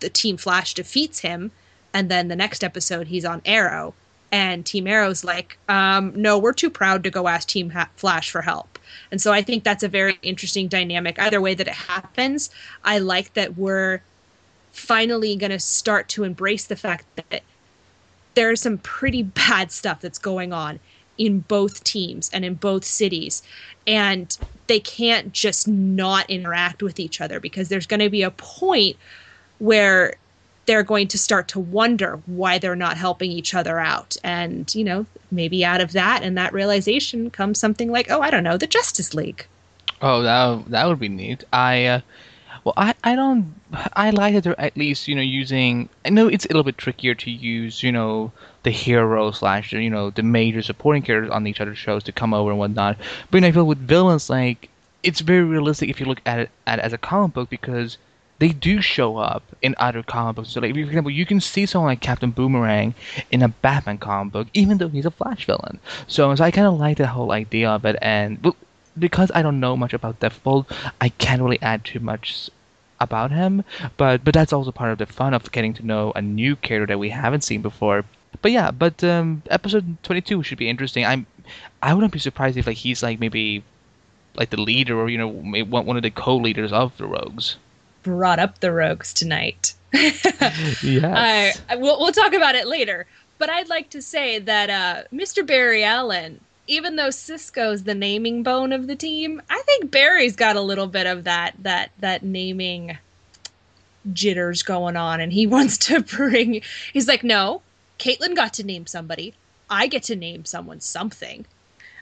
the 0.00 0.08
Team 0.08 0.36
Flash 0.36 0.74
defeats 0.74 1.20
him, 1.20 1.52
and 1.94 2.10
then 2.10 2.28
the 2.28 2.36
next 2.36 2.64
episode 2.64 3.06
he's 3.06 3.24
on 3.24 3.42
Arrow, 3.44 3.94
and 4.32 4.66
Team 4.66 4.86
Arrow's 4.86 5.24
like, 5.24 5.58
um, 5.68 6.12
no, 6.14 6.38
we're 6.38 6.52
too 6.52 6.70
proud 6.70 7.04
to 7.04 7.10
go 7.10 7.28
ask 7.28 7.48
Team 7.48 7.70
ha- 7.70 7.88
Flash 7.96 8.30
for 8.30 8.42
help. 8.42 8.78
And 9.10 9.20
so 9.20 9.32
I 9.32 9.42
think 9.42 9.64
that's 9.64 9.82
a 9.82 9.88
very 9.88 10.18
interesting 10.22 10.68
dynamic. 10.68 11.18
Either 11.18 11.40
way 11.40 11.54
that 11.54 11.68
it 11.68 11.74
happens, 11.74 12.50
I 12.84 12.98
like 12.98 13.34
that 13.34 13.56
we're 13.56 14.02
finally 14.72 15.36
going 15.36 15.50
to 15.50 15.58
start 15.58 16.08
to 16.08 16.24
embrace 16.24 16.66
the 16.66 16.76
fact 16.76 17.04
that 17.16 17.42
there's 18.36 18.60
some 18.60 18.78
pretty 18.78 19.22
bad 19.48 19.72
stuff 19.72 20.00
that's 20.00 20.18
going 20.18 20.52
on 20.52 20.78
in 21.18 21.40
both 21.40 21.82
teams 21.82 22.30
and 22.32 22.44
in 22.44 22.54
both 22.54 22.84
cities. 22.84 23.42
And 23.88 24.36
they 24.68 24.78
can't 24.78 25.32
just 25.32 25.66
not 25.66 26.28
interact 26.30 26.82
with 26.82 27.00
each 27.00 27.20
other 27.20 27.40
because 27.40 27.68
there's 27.68 27.86
going 27.86 28.00
to 28.00 28.10
be 28.10 28.22
a 28.22 28.30
point 28.30 28.96
where 29.58 30.14
they're 30.66 30.82
going 30.82 31.08
to 31.08 31.18
start 31.18 31.48
to 31.48 31.60
wonder 31.60 32.20
why 32.26 32.58
they're 32.58 32.76
not 32.76 32.96
helping 32.96 33.30
each 33.30 33.54
other 33.54 33.78
out. 33.78 34.16
And, 34.24 34.72
you 34.74 34.84
know, 34.84 35.06
maybe 35.30 35.64
out 35.64 35.80
of 35.80 35.92
that 35.92 36.22
and 36.22 36.36
that 36.36 36.52
realization 36.52 37.30
comes 37.30 37.58
something 37.58 37.90
like, 37.90 38.10
oh, 38.10 38.20
I 38.20 38.30
don't 38.30 38.42
know, 38.42 38.58
the 38.58 38.66
Justice 38.66 39.14
League. 39.14 39.46
Oh, 40.02 40.22
that, 40.22 40.70
that 40.70 40.86
would 40.86 40.98
be 40.98 41.08
neat. 41.08 41.44
I, 41.52 41.86
uh, 41.86 42.00
well, 42.66 42.74
I, 42.76 42.94
I 43.04 43.14
don't. 43.14 43.54
I 43.92 44.10
like 44.10 44.34
that 44.34 44.42
they're 44.42 44.60
at 44.60 44.76
least 44.76 45.06
you 45.06 45.14
know 45.14 45.22
using. 45.22 45.88
I 46.04 46.10
know 46.10 46.26
it's 46.26 46.46
a 46.46 46.48
little 46.48 46.64
bit 46.64 46.76
trickier 46.76 47.14
to 47.14 47.30
use 47.30 47.80
you 47.80 47.92
know 47.92 48.32
the 48.64 48.72
hero 48.72 49.30
slash 49.30 49.72
you 49.72 49.88
know 49.88 50.10
the 50.10 50.24
major 50.24 50.60
supporting 50.62 51.04
characters 51.04 51.30
on 51.30 51.46
each 51.46 51.60
other's 51.60 51.78
shows 51.78 52.02
to 52.02 52.12
come 52.12 52.34
over 52.34 52.50
and 52.50 52.58
whatnot. 52.58 52.98
But 53.30 53.36
you 53.36 53.40
know, 53.42 53.46
I 53.46 53.52
feel 53.52 53.68
with 53.68 53.78
villains 53.78 54.28
like 54.28 54.68
it's 55.04 55.20
very 55.20 55.44
realistic 55.44 55.90
if 55.90 56.00
you 56.00 56.06
look 56.06 56.20
at 56.26 56.40
it, 56.40 56.50
at 56.66 56.80
as 56.80 56.92
a 56.92 56.98
comic 56.98 57.34
book 57.34 57.50
because 57.50 57.98
they 58.40 58.48
do 58.48 58.82
show 58.82 59.16
up 59.16 59.44
in 59.62 59.76
other 59.78 60.02
comic 60.02 60.34
books. 60.34 60.48
So, 60.50 60.60
like, 60.60 60.74
for 60.74 60.80
example, 60.80 61.12
you 61.12 61.24
can 61.24 61.40
see 61.40 61.66
someone 61.66 61.92
like 61.92 62.00
Captain 62.00 62.32
Boomerang 62.32 62.94
in 63.30 63.42
a 63.42 63.48
Batman 63.48 63.98
comic 63.98 64.32
book, 64.32 64.48
even 64.54 64.78
though 64.78 64.88
he's 64.88 65.06
a 65.06 65.10
Flash 65.12 65.46
villain. 65.46 65.78
So, 66.08 66.34
so 66.34 66.44
I 66.44 66.50
kind 66.50 66.66
of 66.66 66.80
like 66.80 66.98
the 66.98 67.06
whole 67.06 67.30
idea 67.30 67.70
of 67.70 67.84
it. 67.84 67.96
And 68.02 68.52
because 68.98 69.30
I 69.34 69.42
don't 69.42 69.60
know 69.60 69.76
much 69.76 69.92
about 69.92 70.20
Deathbolt, 70.20 70.70
I 71.00 71.08
can't 71.10 71.42
really 71.42 71.60
add 71.62 71.84
too 71.84 72.00
much 72.00 72.50
about 73.00 73.30
him. 73.30 73.64
But 73.96 74.24
but 74.24 74.34
that's 74.34 74.52
also 74.52 74.72
part 74.72 74.92
of 74.92 74.98
the 74.98 75.06
fun 75.06 75.34
of 75.34 75.50
getting 75.52 75.74
to 75.74 75.86
know 75.86 76.12
a 76.14 76.22
new 76.22 76.56
character 76.56 76.86
that 76.92 76.98
we 76.98 77.10
haven't 77.10 77.44
seen 77.44 77.62
before. 77.62 78.04
But 78.42 78.52
yeah, 78.52 78.70
but 78.70 79.02
um, 79.04 79.42
episode 79.50 79.96
22 80.02 80.42
should 80.42 80.58
be 80.58 80.68
interesting. 80.68 81.04
I'm 81.04 81.26
I 81.82 81.94
wouldn't 81.94 82.12
be 82.12 82.18
surprised 82.18 82.56
if 82.56 82.66
like 82.66 82.76
he's 82.76 83.02
like 83.02 83.20
maybe 83.20 83.62
like 84.34 84.50
the 84.50 84.60
leader 84.60 84.98
or 84.98 85.08
you 85.08 85.18
know 85.18 85.28
one 85.28 85.86
one 85.86 85.96
of 85.96 86.02
the 86.02 86.10
co-leaders 86.10 86.72
of 86.72 86.96
the 86.98 87.06
Rogues. 87.06 87.56
Brought 88.02 88.38
up 88.38 88.60
the 88.60 88.72
rogues 88.72 89.12
tonight. 89.12 89.74
Yes. 90.82 91.60
We'll, 91.72 91.98
we'll 91.98 92.12
talk 92.12 92.34
about 92.34 92.54
it 92.54 92.66
later. 92.68 93.06
But 93.38 93.50
I'd 93.50 93.68
like 93.68 93.90
to 93.90 94.00
say 94.00 94.38
that 94.38 94.70
uh, 94.70 95.02
Mr. 95.12 95.44
Barry 95.46 95.84
Allen, 95.84 96.40
even 96.66 96.96
though 96.96 97.10
Cisco's 97.10 97.84
the 97.84 97.94
naming 97.94 98.42
bone 98.42 98.72
of 98.72 98.86
the 98.86 98.96
team, 98.96 99.40
I 99.48 99.62
think 99.62 99.90
Barry's 99.90 100.36
got 100.36 100.56
a 100.56 100.60
little 100.60 100.86
bit 100.86 101.06
of 101.06 101.24
that 101.24 101.54
that 101.60 101.90
that 102.00 102.22
naming 102.22 102.98
jitters 104.12 104.62
going 104.62 104.96
on, 104.96 105.20
and 105.20 105.32
he 105.32 105.46
wants 105.56 105.78
to 105.78 106.00
bring. 106.00 106.62
He's 106.92 107.08
like, 107.08 107.24
no, 107.24 107.62
Caitlin 107.98 108.34
got 108.34 108.54
to 108.54 108.64
name 108.64 108.86
somebody. 108.86 109.34
I 109.68 109.86
get 109.86 110.04
to 110.04 110.16
name 110.16 110.44
someone 110.44 110.80
something. 110.80 111.44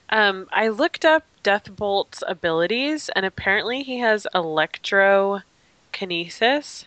Um, 0.09 0.47
I 0.51 0.67
looked 0.67 1.03
up 1.03 1.23
Deathbolt's 1.43 2.23
abilities, 2.27 3.09
and 3.15 3.25
apparently 3.25 3.83
he 3.83 3.99
has 3.99 4.27
electrokinesis. 4.35 6.85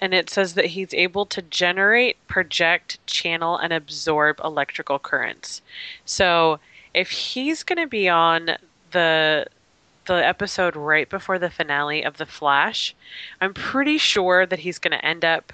And 0.00 0.14
it 0.14 0.30
says 0.30 0.54
that 0.54 0.66
he's 0.66 0.94
able 0.94 1.26
to 1.26 1.42
generate, 1.42 2.24
project, 2.28 3.04
channel, 3.08 3.56
and 3.56 3.72
absorb 3.72 4.38
electrical 4.44 5.00
currents. 5.00 5.60
So 6.04 6.60
if 6.94 7.10
he's 7.10 7.62
going 7.62 7.78
to 7.78 7.86
be 7.86 8.08
on 8.08 8.50
the 8.92 9.46
the 10.06 10.26
episode 10.26 10.74
right 10.74 11.08
before 11.10 11.38
the 11.38 11.50
finale 11.50 12.02
of 12.02 12.16
The 12.16 12.24
Flash, 12.24 12.94
I'm 13.42 13.52
pretty 13.52 13.98
sure 13.98 14.46
that 14.46 14.60
he's 14.60 14.78
going 14.78 14.92
to 14.92 15.04
end 15.04 15.22
up 15.22 15.52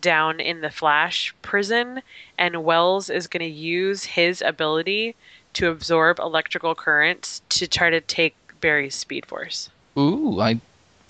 down 0.00 0.38
in 0.38 0.60
the 0.60 0.70
Flash 0.70 1.34
prison, 1.42 2.00
and 2.38 2.64
Wells 2.64 3.10
is 3.10 3.26
going 3.26 3.40
to 3.40 3.50
use 3.50 4.04
his 4.04 4.42
ability 4.42 5.16
to 5.54 5.68
absorb 5.70 6.18
electrical 6.20 6.74
currents 6.74 7.42
to 7.50 7.66
try 7.66 7.90
to 7.90 8.00
take 8.00 8.36
Barry's 8.60 8.94
Speed 8.94 9.26
Force. 9.26 9.70
Ooh, 9.98 10.40
I 10.40 10.60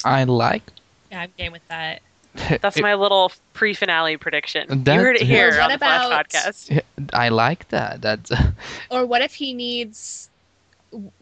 I 0.04 0.24
like. 0.24 0.62
Yeah, 1.10 1.22
I'm 1.22 1.32
game 1.36 1.52
with 1.52 1.66
that. 1.68 2.00
That's 2.60 2.80
my 2.80 2.94
little 2.94 3.32
pre-finale 3.54 4.16
prediction. 4.16 4.84
That- 4.84 4.94
you 4.94 5.00
heard 5.00 5.16
it 5.16 5.22
here 5.22 5.50
Well, 5.50 5.62
on 5.62 5.70
what 5.70 5.80
the 5.80 5.84
Flash 5.86 6.26
podcast. 6.26 6.82
I 7.12 7.28
like 7.28 7.68
that. 7.68 8.00
That's 8.00 8.30
Or 8.90 9.04
what 9.06 9.22
if 9.22 9.34
he 9.34 9.52
needs? 9.52 10.30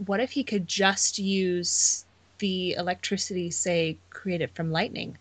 What 0.07 0.21
if 0.21 0.31
he 0.33 0.45
could 0.45 0.67
just 0.69 1.19
use 1.19 2.05
the 2.39 2.73
electricity, 2.75 3.51
say, 3.51 3.97
created 4.11 4.51
from 4.53 4.71
lightning, 4.71 5.19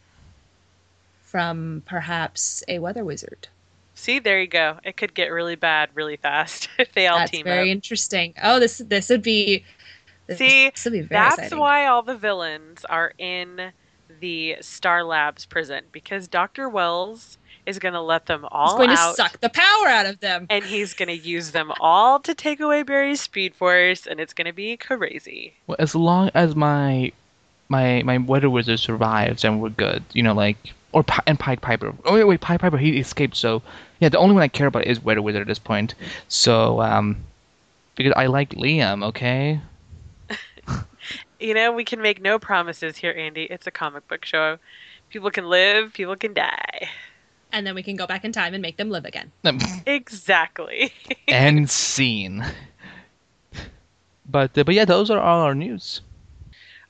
from 1.24 1.84
perhaps 1.86 2.64
a 2.68 2.80
weather 2.80 3.04
wizard? 3.04 3.48
See, 3.96 4.20
there 4.20 4.40
you 4.40 4.48
go. 4.48 4.80
It 4.84 4.96
could 4.96 5.14
get 5.14 5.28
really 5.32 5.56
bad 5.56 5.90
really 5.96 6.18
fast 6.18 6.70
if 6.78 6.92
they 6.94 7.08
all 7.08 7.20
That's 7.20 7.32
team 7.32 7.44
very 7.44 7.72
up. 7.72 7.76
interesting. 7.76 8.34
Oh, 8.42 8.60
this 8.60 8.78
this 8.78 9.10
would 9.10 9.24
be. 9.24 9.66
This, 10.28 10.38
See, 10.40 10.70
this 10.70 10.84
would 10.84 10.94
be 10.94 11.02
very 11.02 11.22
That's 11.22 11.38
exciting. 11.38 11.60
why 11.60 11.86
all 11.88 12.04
the 12.04 12.18
villains 12.18 12.84
are 12.86 13.14
in 13.18 13.72
the 14.20 14.58
Star 14.62 15.04
Labs 15.04 15.46
prison 15.46 15.84
because 15.92 16.28
Dr. 16.28 16.70
Wells 16.70 17.38
is 17.66 17.80
going 17.80 17.94
to 17.94 18.02
let 18.02 18.26
them 18.28 18.46
all 18.52 18.78
He's 18.78 18.88
going 18.88 18.98
out. 18.98 19.12
to 19.12 19.16
suck 19.22 19.40
the 19.42 19.50
power 19.50 19.88
out 19.88 20.06
of 20.06 20.20
them. 20.22 20.48
and 20.50 20.64
he's 20.64 20.94
going 20.94 21.10
to 21.10 21.18
use 21.18 21.52
them 21.52 21.72
all 21.82 22.20
to 22.22 22.34
take 22.34 22.60
away 22.62 22.84
Barry's 22.84 23.20
speed 23.22 23.54
force, 23.56 24.08
and 24.08 24.20
it's 24.20 24.34
going 24.34 24.46
to 24.48 24.54
be 24.54 24.78
crazy. 24.78 25.54
well, 25.68 25.76
as 25.80 25.94
long 25.96 26.32
as 26.34 26.56
my 26.56 27.12
my 27.70 28.02
my 28.04 28.18
weather 28.20 28.50
wizard 28.50 28.80
survives 28.80 29.44
and 29.44 29.62
we're 29.62 29.70
good. 29.70 30.04
You 30.14 30.24
know, 30.24 30.34
like 30.34 30.56
or 30.94 31.04
and 31.26 31.38
Pied 31.38 31.62
Piper. 31.62 31.94
Oh 32.06 32.14
wait, 32.14 32.24
wait, 32.24 32.40
Pied 32.42 32.60
Piper 32.62 32.78
he 32.78 32.98
escaped. 33.00 33.36
So 33.36 33.62
yeah, 34.00 34.10
the 34.10 34.18
only 34.18 34.34
one 34.34 34.44
I 34.44 34.48
care 34.48 34.68
about 34.68 34.86
is 34.86 35.04
weather 35.04 35.22
wizard 35.22 35.42
at 35.42 35.48
this 35.48 35.60
point. 35.60 35.94
So 36.30 36.82
um, 36.82 37.18
because 37.96 38.14
I 38.16 38.28
like 38.28 38.52
Liam. 38.52 39.04
Okay. 39.08 39.60
You 41.40 41.54
know, 41.54 41.72
we 41.72 41.84
can 41.84 42.02
make 42.02 42.22
no 42.22 42.40
promises 42.40 42.98
here, 42.98 43.12
Andy. 43.12 43.44
It's 43.44 43.68
a 43.68 43.72
comic 43.72 44.08
book 44.08 44.26
show. 44.26 44.58
People 45.10 45.32
can 45.32 45.46
live, 45.50 45.94
people 45.94 46.16
can 46.16 46.34
die. 46.34 46.90
And 47.52 47.66
then 47.66 47.76
we 47.76 47.84
can 47.84 47.96
go 47.96 48.06
back 48.08 48.26
in 48.26 48.32
time 48.32 48.54
and 48.54 48.62
make 48.62 48.78
them 48.78 48.90
live 48.90 49.06
again. 49.06 49.32
Exactly. 49.86 50.92
and 51.28 51.70
scene. 51.70 52.44
But 54.30 54.58
uh, 54.58 54.64
but 54.64 54.76
yeah, 54.76 54.86
those 54.86 55.10
are 55.10 55.20
all 55.20 55.42
our 55.42 55.56
news. 55.56 56.02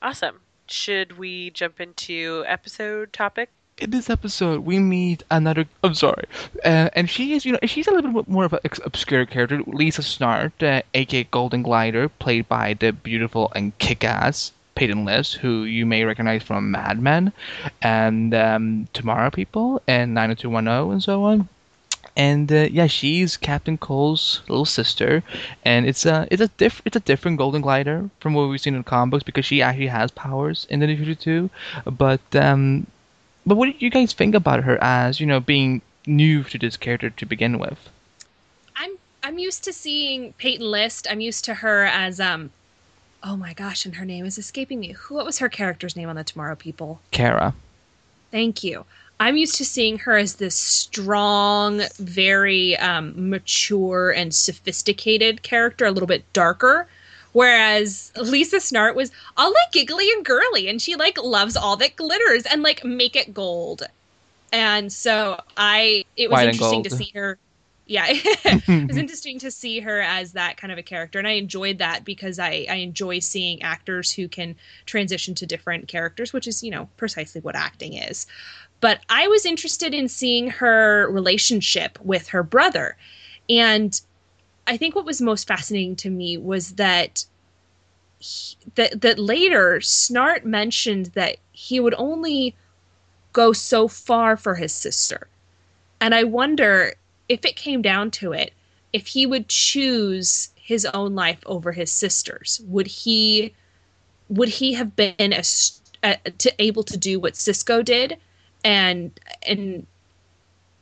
awesome. 0.02 0.40
Should 0.66 1.18
we 1.18 1.50
jump 1.50 1.80
into 1.80 2.44
episode 2.46 3.12
topic? 3.12 3.50
In 3.80 3.90
this 3.90 4.10
episode, 4.10 4.64
we 4.64 4.80
meet 4.80 5.22
another. 5.30 5.64
I'm 5.84 5.94
sorry, 5.94 6.24
uh, 6.64 6.90
and 6.94 7.08
she 7.08 7.34
is, 7.34 7.46
you 7.46 7.52
know, 7.52 7.60
she's 7.64 7.86
a 7.86 7.92
little 7.92 8.12
bit 8.12 8.26
more 8.26 8.44
of 8.44 8.52
an 8.52 8.58
obscure 8.84 9.24
character, 9.24 9.62
Lisa 9.66 10.02
Snart, 10.02 10.52
uh, 10.62 10.82
aka 10.94 11.22
Golden 11.30 11.62
Glider, 11.62 12.08
played 12.08 12.48
by 12.48 12.74
the 12.74 12.92
beautiful 12.92 13.52
and 13.54 13.76
kick-ass 13.78 14.50
Peyton 14.74 15.04
List, 15.04 15.34
who 15.34 15.62
you 15.62 15.86
may 15.86 16.04
recognize 16.04 16.42
from 16.42 16.72
Mad 16.72 17.00
Men 17.00 17.32
and 17.80 18.34
um, 18.34 18.88
Tomorrow 18.92 19.30
People 19.30 19.80
and 19.86 20.12
90210 20.12 20.92
and 20.92 21.02
so 21.02 21.24
on. 21.24 21.48
And 22.16 22.50
uh, 22.52 22.68
yeah, 22.72 22.88
she's 22.88 23.36
Captain 23.36 23.78
Cold's 23.78 24.42
little 24.48 24.64
sister, 24.64 25.22
and 25.64 25.86
it's 25.86 26.04
a 26.04 26.26
it's 26.32 26.42
a 26.42 26.48
diff 26.48 26.82
it's 26.84 26.96
a 26.96 27.00
different 27.00 27.38
Golden 27.38 27.60
Glider 27.60 28.10
from 28.18 28.34
what 28.34 28.48
we've 28.48 28.60
seen 28.60 28.74
in 28.74 28.80
the 28.80 28.84
comic 28.84 29.12
books 29.12 29.22
because 29.22 29.46
she 29.46 29.62
actually 29.62 29.86
has 29.86 30.10
powers 30.10 30.66
in 30.68 30.80
the 30.80 30.88
New 30.88 30.96
52. 30.96 31.48
But 31.86 32.20
um, 32.34 32.88
but 33.48 33.56
what 33.56 33.66
did 33.66 33.80
you 33.80 33.88
guys 33.88 34.12
think 34.12 34.34
about 34.34 34.62
her 34.62 34.78
as, 34.82 35.20
you 35.20 35.26
know, 35.26 35.40
being 35.40 35.80
new 36.06 36.44
to 36.44 36.58
this 36.58 36.76
character 36.76 37.08
to 37.08 37.26
begin 37.26 37.58
with? 37.58 37.78
I'm 38.76 38.96
I'm 39.22 39.38
used 39.38 39.64
to 39.64 39.72
seeing 39.72 40.34
Peyton 40.34 40.70
List. 40.70 41.06
I'm 41.10 41.20
used 41.20 41.46
to 41.46 41.54
her 41.54 41.86
as 41.86 42.20
um 42.20 42.50
oh 43.22 43.36
my 43.36 43.54
gosh, 43.54 43.86
and 43.86 43.94
her 43.94 44.04
name 44.04 44.26
is 44.26 44.36
escaping 44.36 44.78
me. 44.78 44.92
Who 44.92 45.14
what 45.14 45.24
was 45.24 45.38
her 45.38 45.48
character's 45.48 45.96
name 45.96 46.10
on 46.10 46.16
the 46.16 46.24
Tomorrow 46.24 46.56
People? 46.56 47.00
Kara. 47.10 47.54
Thank 48.30 48.62
you. 48.62 48.84
I'm 49.18 49.36
used 49.36 49.56
to 49.56 49.64
seeing 49.64 49.98
her 50.00 50.16
as 50.16 50.34
this 50.34 50.54
strong, 50.54 51.80
very 51.98 52.76
um, 52.76 53.30
mature 53.30 54.10
and 54.10 54.32
sophisticated 54.32 55.42
character, 55.42 55.86
a 55.86 55.90
little 55.90 56.06
bit 56.06 56.30
darker. 56.32 56.86
Whereas 57.32 58.12
Lisa 58.16 58.56
Snart 58.56 58.94
was 58.94 59.10
all 59.36 59.50
like 59.50 59.72
giggly 59.72 60.10
and 60.10 60.24
girly, 60.24 60.68
and 60.68 60.80
she 60.80 60.96
like 60.96 61.22
loves 61.22 61.56
all 61.56 61.76
that 61.76 61.96
glitters 61.96 62.44
and 62.44 62.62
like 62.62 62.84
make 62.84 63.16
it 63.16 63.34
gold. 63.34 63.82
And 64.52 64.92
so 64.92 65.40
I, 65.56 66.04
it 66.16 66.30
was 66.30 66.38
White 66.38 66.48
interesting 66.48 66.82
to 66.84 66.90
see 66.90 67.12
her. 67.14 67.38
Yeah, 67.86 68.06
it 68.08 68.88
was 68.88 68.96
interesting 68.96 69.38
to 69.40 69.50
see 69.50 69.80
her 69.80 70.00
as 70.00 70.32
that 70.32 70.56
kind 70.56 70.72
of 70.72 70.78
a 70.78 70.82
character, 70.82 71.18
and 71.18 71.28
I 71.28 71.32
enjoyed 71.32 71.78
that 71.78 72.04
because 72.04 72.38
I 72.38 72.66
I 72.68 72.76
enjoy 72.76 73.18
seeing 73.18 73.62
actors 73.62 74.12
who 74.12 74.28
can 74.28 74.56
transition 74.86 75.34
to 75.36 75.46
different 75.46 75.88
characters, 75.88 76.32
which 76.32 76.46
is 76.46 76.62
you 76.62 76.70
know 76.70 76.88
precisely 76.96 77.40
what 77.40 77.56
acting 77.56 77.94
is. 77.94 78.26
But 78.80 79.00
I 79.08 79.26
was 79.28 79.44
interested 79.44 79.94
in 79.94 80.08
seeing 80.08 80.48
her 80.50 81.10
relationship 81.10 81.98
with 82.02 82.28
her 82.28 82.42
brother, 82.42 82.96
and 83.48 84.00
I 84.68 84.76
think 84.76 84.94
what 84.94 85.06
was 85.06 85.20
most 85.20 85.48
fascinating 85.48 85.96
to 85.96 86.10
me 86.10 86.36
was 86.36 86.74
that 86.74 87.24
he, 88.18 88.56
that 88.74 89.00
that 89.00 89.18
later 89.18 89.80
Snart 89.80 90.44
mentioned 90.44 91.06
that 91.14 91.38
he 91.52 91.80
would 91.80 91.94
only 91.96 92.54
go 93.32 93.52
so 93.52 93.88
far 93.88 94.36
for 94.36 94.54
his 94.54 94.72
sister, 94.72 95.26
and 96.00 96.14
I 96.14 96.24
wonder 96.24 96.94
if 97.28 97.44
it 97.44 97.56
came 97.56 97.80
down 97.82 98.10
to 98.12 98.32
it, 98.32 98.52
if 98.92 99.06
he 99.06 99.26
would 99.26 99.48
choose 99.48 100.50
his 100.54 100.84
own 100.86 101.14
life 101.14 101.38
over 101.46 101.72
his 101.72 101.90
sister's, 101.90 102.60
would 102.66 102.86
he 102.86 103.54
would 104.28 104.50
he 104.50 104.74
have 104.74 104.94
been 104.94 105.32
as 105.32 105.80
uh, 106.02 106.16
to 106.38 106.52
able 106.62 106.82
to 106.84 106.96
do 106.98 107.18
what 107.18 107.36
Cisco 107.36 107.80
did, 107.80 108.18
and 108.64 109.18
and 109.46 109.86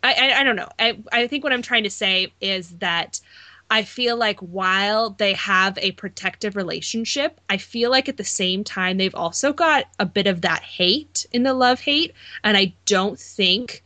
I, 0.03 0.13
I 0.13 0.41
I 0.41 0.43
don't 0.43 0.57
know. 0.57 0.71
I 0.79 0.99
I 1.13 1.27
think 1.29 1.45
what 1.45 1.53
I'm 1.53 1.63
trying 1.63 1.85
to 1.85 1.91
say 1.91 2.33
is 2.41 2.71
that 2.79 3.21
I 3.71 3.83
feel 3.83 4.17
like 4.17 4.39
while 4.41 5.11
they 5.11 5.33
have 5.33 5.77
a 5.79 5.93
protective 5.93 6.55
relationship, 6.55 7.41
I 7.51 7.57
feel 7.57 7.91
like 7.91 8.09
at 8.09 8.17
the 8.17 8.25
same 8.25 8.63
time 8.63 8.97
they've 8.97 9.15
also 9.15 9.53
got 9.53 9.87
a 9.99 10.07
bit 10.07 10.27
of 10.27 10.43
that 10.43 10.63
hate 10.63 11.27
in 11.33 11.43
the 11.43 11.55
love 11.55 11.81
hate, 11.81 12.15
and 12.45 12.57
I 12.57 12.73
don't 12.85 13.19
think 13.19 13.83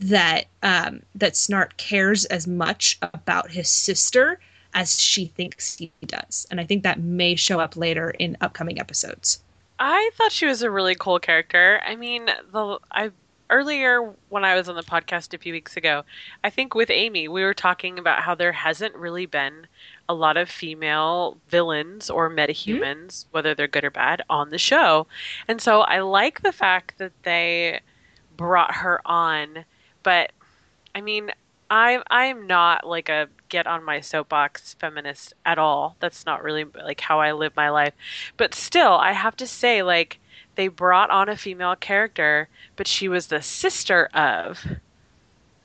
that 0.00 0.46
um, 0.62 1.02
that 1.14 1.34
Snart 1.34 1.76
cares 1.76 2.24
as 2.26 2.46
much 2.46 2.98
about 3.02 3.50
his 3.50 3.68
sister 3.68 4.40
as 4.72 4.98
she 4.98 5.26
thinks 5.26 5.76
he 5.76 5.92
does, 6.06 6.46
and 6.50 6.60
I 6.60 6.64
think 6.64 6.82
that 6.84 7.00
may 7.00 7.34
show 7.34 7.60
up 7.60 7.76
later 7.76 8.10
in 8.10 8.38
upcoming 8.40 8.80
episodes. 8.80 9.42
I 9.78 10.10
thought 10.14 10.32
she 10.32 10.46
was 10.46 10.62
a 10.62 10.70
really 10.70 10.94
cool 10.94 11.18
character. 11.18 11.82
I 11.84 11.96
mean, 11.96 12.26
the 12.52 12.78
I 12.90 13.10
earlier 13.50 14.14
when 14.28 14.44
I 14.44 14.54
was 14.54 14.68
on 14.68 14.76
the 14.76 14.82
podcast 14.82 15.34
a 15.34 15.38
few 15.38 15.52
weeks 15.52 15.76
ago, 15.76 16.04
I 16.42 16.50
think 16.50 16.74
with 16.74 16.90
Amy, 16.90 17.28
we 17.28 17.42
were 17.42 17.54
talking 17.54 17.98
about 17.98 18.22
how 18.22 18.34
there 18.34 18.52
hasn't 18.52 18.94
really 18.94 19.26
been 19.26 19.66
a 20.08 20.14
lot 20.14 20.36
of 20.36 20.48
female 20.48 21.36
villains 21.48 22.08
or 22.08 22.30
metahumans, 22.30 23.24
hmm? 23.24 23.28
whether 23.32 23.54
they're 23.54 23.68
good 23.68 23.84
or 23.84 23.90
bad, 23.90 24.22
on 24.30 24.50
the 24.50 24.58
show. 24.58 25.06
And 25.48 25.60
so 25.60 25.82
I 25.82 26.00
like 26.00 26.42
the 26.42 26.52
fact 26.52 26.98
that 26.98 27.12
they 27.24 27.80
brought 28.36 28.74
her 28.74 29.00
on, 29.04 29.64
but 30.02 30.32
I 30.94 31.00
mean, 31.00 31.30
I 31.70 32.02
I 32.10 32.26
am 32.26 32.46
not 32.46 32.86
like 32.86 33.08
a 33.08 33.28
get 33.48 33.66
on 33.66 33.84
my 33.84 34.00
soapbox 34.00 34.74
feminist 34.74 35.34
at 35.46 35.58
all. 35.58 35.96
That's 36.00 36.26
not 36.26 36.42
really 36.42 36.64
like 36.64 37.00
how 37.00 37.20
I 37.20 37.32
live 37.32 37.54
my 37.56 37.70
life. 37.70 37.94
But 38.36 38.54
still, 38.54 38.94
I 38.94 39.12
have 39.12 39.36
to 39.36 39.46
say 39.46 39.82
like 39.82 40.18
they 40.60 40.68
brought 40.68 41.10
on 41.10 41.28
a 41.28 41.36
female 41.36 41.76
character, 41.76 42.50
but 42.76 42.86
she 42.86 43.08
was 43.08 43.28
the 43.28 43.42
sister 43.42 44.06
of 44.14 44.66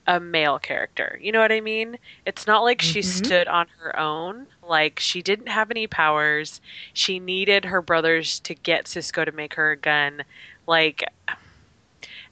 a 0.07 0.19
male 0.19 0.59
character. 0.59 1.19
You 1.21 1.31
know 1.33 1.41
what 1.41 1.51
I 1.51 1.61
mean? 1.61 1.99
It's 2.25 2.47
not 2.47 2.63
like 2.63 2.81
she 2.81 3.01
Mhm. 3.01 3.03
stood 3.03 3.47
on 3.47 3.67
her 3.79 3.97
own. 3.99 4.47
Like 4.61 4.99
she 4.99 5.21
didn't 5.21 5.47
have 5.49 5.71
any 5.71 5.87
powers. 5.87 6.61
She 6.93 7.19
needed 7.19 7.65
her 7.65 7.81
brothers 7.81 8.39
to 8.41 8.55
get 8.55 8.87
Cisco 8.87 9.25
to 9.25 9.31
make 9.31 9.55
her 9.55 9.71
a 9.71 9.77
gun. 9.77 10.23
Like 10.67 11.03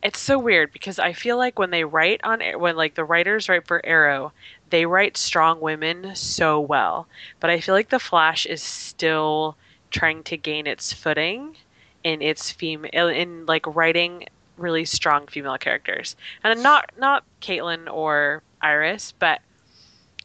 it's 0.03 0.19
so 0.19 0.37
weird 0.39 0.71
because 0.73 0.99
I 0.99 1.13
feel 1.13 1.37
like 1.37 1.59
when 1.59 1.71
they 1.71 1.83
write 1.83 2.21
on 2.23 2.41
when 2.59 2.75
like 2.75 2.95
the 2.95 3.05
writers 3.05 3.49
write 3.49 3.67
for 3.67 3.85
Arrow, 3.85 4.33
they 4.69 4.85
write 4.85 5.17
strong 5.17 5.59
women 5.61 6.15
so 6.15 6.59
well. 6.59 7.07
But 7.39 7.49
I 7.49 7.59
feel 7.59 7.75
like 7.75 7.89
the 7.89 7.99
Flash 7.99 8.45
is 8.45 8.61
still 8.63 9.57
trying 9.91 10.23
to 10.25 10.37
gain 10.37 10.67
its 10.67 10.93
footing 10.93 11.57
in 12.03 12.21
its 12.21 12.51
female 12.51 13.07
in 13.07 13.45
like 13.45 13.65
writing 13.67 14.25
really 14.57 14.85
strong 14.85 15.27
female 15.27 15.57
characters. 15.57 16.15
And 16.43 16.61
not 16.61 16.91
not 16.97 17.23
Caitlin 17.41 17.91
or 17.91 18.43
Iris, 18.61 19.13
but 19.17 19.41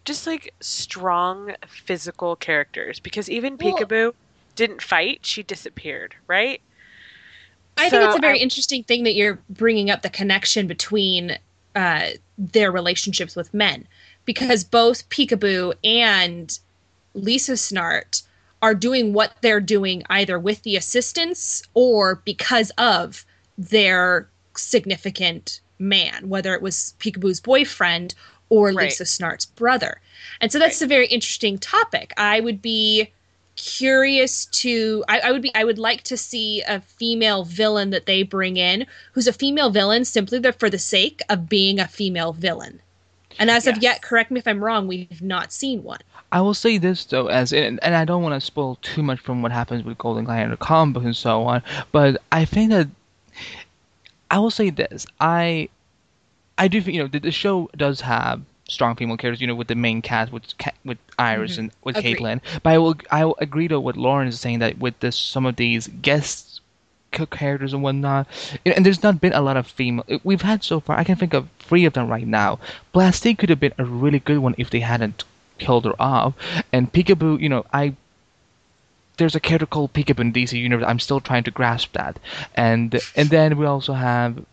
just 0.05 0.27
like 0.27 0.55
strong 0.61 1.55
physical 1.67 2.37
characters 2.37 3.01
because 3.01 3.29
even 3.31 3.57
Well- 3.57 3.77
Peekaboo 3.77 4.15
didn't 4.57 4.83
fight, 4.83 5.21
she 5.23 5.43
disappeared, 5.43 6.15
right? 6.27 6.61
I 7.77 7.89
think 7.91 8.03
it's 8.03 8.17
a 8.17 8.21
very 8.21 8.41
I- 8.41 8.43
interesting 8.43 8.83
thing 8.83 9.05
that 9.05 9.15
you're 9.15 9.39
bringing 9.51 9.89
up 9.91 10.03
the 10.03 10.11
connection 10.11 10.67
between 10.67 11.39
uh, 11.77 12.09
their 12.37 12.73
relationships 12.73 13.37
with 13.37 13.55
men, 13.55 13.87
because 14.25 14.65
both 14.65 15.09
Peekaboo 15.11 15.75
and 15.85 16.59
Lisa 17.15 17.53
Snart 17.53 18.23
are 18.63 18.75
doing 18.75 19.13
what 19.13 19.35
they're 19.41 19.61
doing 19.61 20.03
either 20.11 20.39
with 20.39 20.63
the 20.63 20.77
assistance 20.77 21.63
or 21.75 22.17
because 22.25 22.71
of 22.79 23.25
their 23.57 24.29
significant 24.57 25.61
man, 25.79 26.29
whether 26.29 26.55
it 26.55 26.63
was 26.63 26.95
Peekaboo's 26.99 27.41
boyfriend 27.41 28.15
or 28.49 28.69
Right. 28.69 28.87
Lisa 28.87 29.05
Snart's 29.05 29.47
brother. 29.47 30.01
And 30.41 30.51
so 30.51 30.59
that's 30.59 30.83
a 30.83 30.87
very 30.87 31.07
interesting 31.07 31.59
topic. 31.59 32.13
I 32.17 32.41
would 32.41 32.63
be 32.63 33.13
curious 33.57 34.47
to 34.47 35.05
I, 35.09 35.19
I 35.19 35.33
would 35.33 35.43
be 35.43 35.53
I 35.55 35.65
would 35.65 35.79
like 35.79 36.03
to 36.05 36.17
see 36.17 36.63
a 36.63 36.81
female 36.81 37.45
villain 37.45 37.91
that 37.91 38.07
they 38.07 38.23
bring 38.23 38.57
in 38.57 38.87
who's 39.13 39.27
a 39.27 39.33
female 39.33 39.71
villain 39.71 40.05
simply 40.05 40.41
for 40.53 40.71
the 40.71 40.79
sake 40.79 41.23
of 41.29 41.49
being 41.49 41.81
a 41.81 41.89
female 41.89 42.33
villain. 42.33 42.81
And 43.39 43.51
as 43.51 43.67
of 43.67 43.79
yet, 43.83 44.03
correct 44.03 44.31
me 44.31 44.39
if 44.41 44.47
I'm 44.49 44.63
wrong, 44.63 44.87
we've 44.89 45.23
not 45.23 45.53
seen 45.53 45.83
one. 45.83 46.01
I 46.33 46.41
will 46.41 46.55
say 46.55 46.77
this 46.79 47.05
though, 47.05 47.29
as 47.29 47.53
and, 47.53 47.79
and 47.83 47.95
I 47.95 48.05
don't 48.05 48.23
want 48.23 48.35
to 48.35 48.41
spoil 48.45 48.79
too 48.83 49.03
much 49.03 49.21
from 49.21 49.43
what 49.43 49.53
happens 49.53 49.85
with 49.85 49.97
Golden 49.99 50.25
Glider 50.25 50.57
comic 50.57 50.95
book 50.95 51.05
and 51.05 51.17
so 51.17 51.43
on, 51.45 51.63
but 51.93 52.21
I 52.33 52.45
think 52.45 52.71
that 52.71 52.89
I 54.31 54.39
will 54.39 54.51
say 54.51 54.71
this: 54.71 55.07
I 55.21 55.69
I 56.59 56.69
do 56.69 56.81
think 56.83 56.95
you 56.97 57.03
know 57.03 57.09
the, 57.09 57.19
the 57.21 57.31
show 57.31 57.71
does 57.77 58.01
have 58.03 58.43
strong 58.69 58.95
female 58.97 59.17
characters, 59.17 59.41
you 59.41 59.47
know, 59.47 59.55
with 59.55 59.69
the 59.69 59.75
main 59.75 60.03
cast 60.03 60.31
with 60.33 60.43
with 60.85 60.99
Iris 61.19 61.55
Mhm. 61.55 61.59
and 61.59 61.71
with 61.85 61.97
Agreed. 61.97 62.19
Caitlin. 62.19 62.41
But 62.63 62.75
I 62.75 62.79
will 62.79 62.97
I 63.11 63.25
will 63.25 63.37
agree 63.39 63.69
to 63.69 63.81
what 63.81 63.97
Lauren 63.97 64.29
is 64.29 64.39
saying 64.41 64.59
that 64.59 64.79
with 64.79 64.99
this 65.01 65.17
some 65.17 65.47
of 65.47 65.57
these 65.57 65.89
guest 66.03 66.48
characters 67.11 67.73
and 67.73 67.83
whatnot, 67.83 68.27
and 68.65 68.85
there's 68.85 69.03
not 69.03 69.21
been 69.21 69.33
a 69.33 69.41
lot 69.41 69.57
of 69.57 69.67
female. 69.67 70.05
Uh, 70.11 70.19
we've 70.25 70.43
had 70.43 70.63
so 70.63 70.81
far. 70.81 70.99
I 70.99 71.05
can 71.05 71.17
think 71.17 71.35
of 71.35 71.49
three 71.59 71.85
of 71.85 71.93
them 71.93 72.09
right 72.09 72.27
now. 72.27 72.59
Plastique 72.93 73.39
could 73.39 73.49
have 73.51 73.61
been 73.61 73.75
a 73.79 73.85
really 73.85 74.19
good 74.19 74.39
one 74.39 74.55
if 74.59 74.71
they 74.71 74.81
hadn't 74.81 75.25
killed 75.59 75.85
her 75.85 76.01
off. 76.01 76.35
And 76.73 76.93
Peekaboo, 76.93 77.41
you 77.41 77.49
know, 77.49 77.65
I 77.73 77.95
there's 79.17 79.35
a 79.35 79.41
character 79.41 79.67
called 79.67 79.93
Peekaboo 79.93 80.21
in 80.21 80.33
DC 80.33 80.53
Universe. 80.53 80.87
I'm 80.89 81.01
still 81.01 81.21
trying 81.21 81.45
to 81.45 81.51
grasp 81.51 81.93
that. 81.93 82.19
And 82.55 82.99
and 83.17 83.29
then 83.31 83.59
we 83.59 83.67
also 83.67 83.93
have 83.93 84.45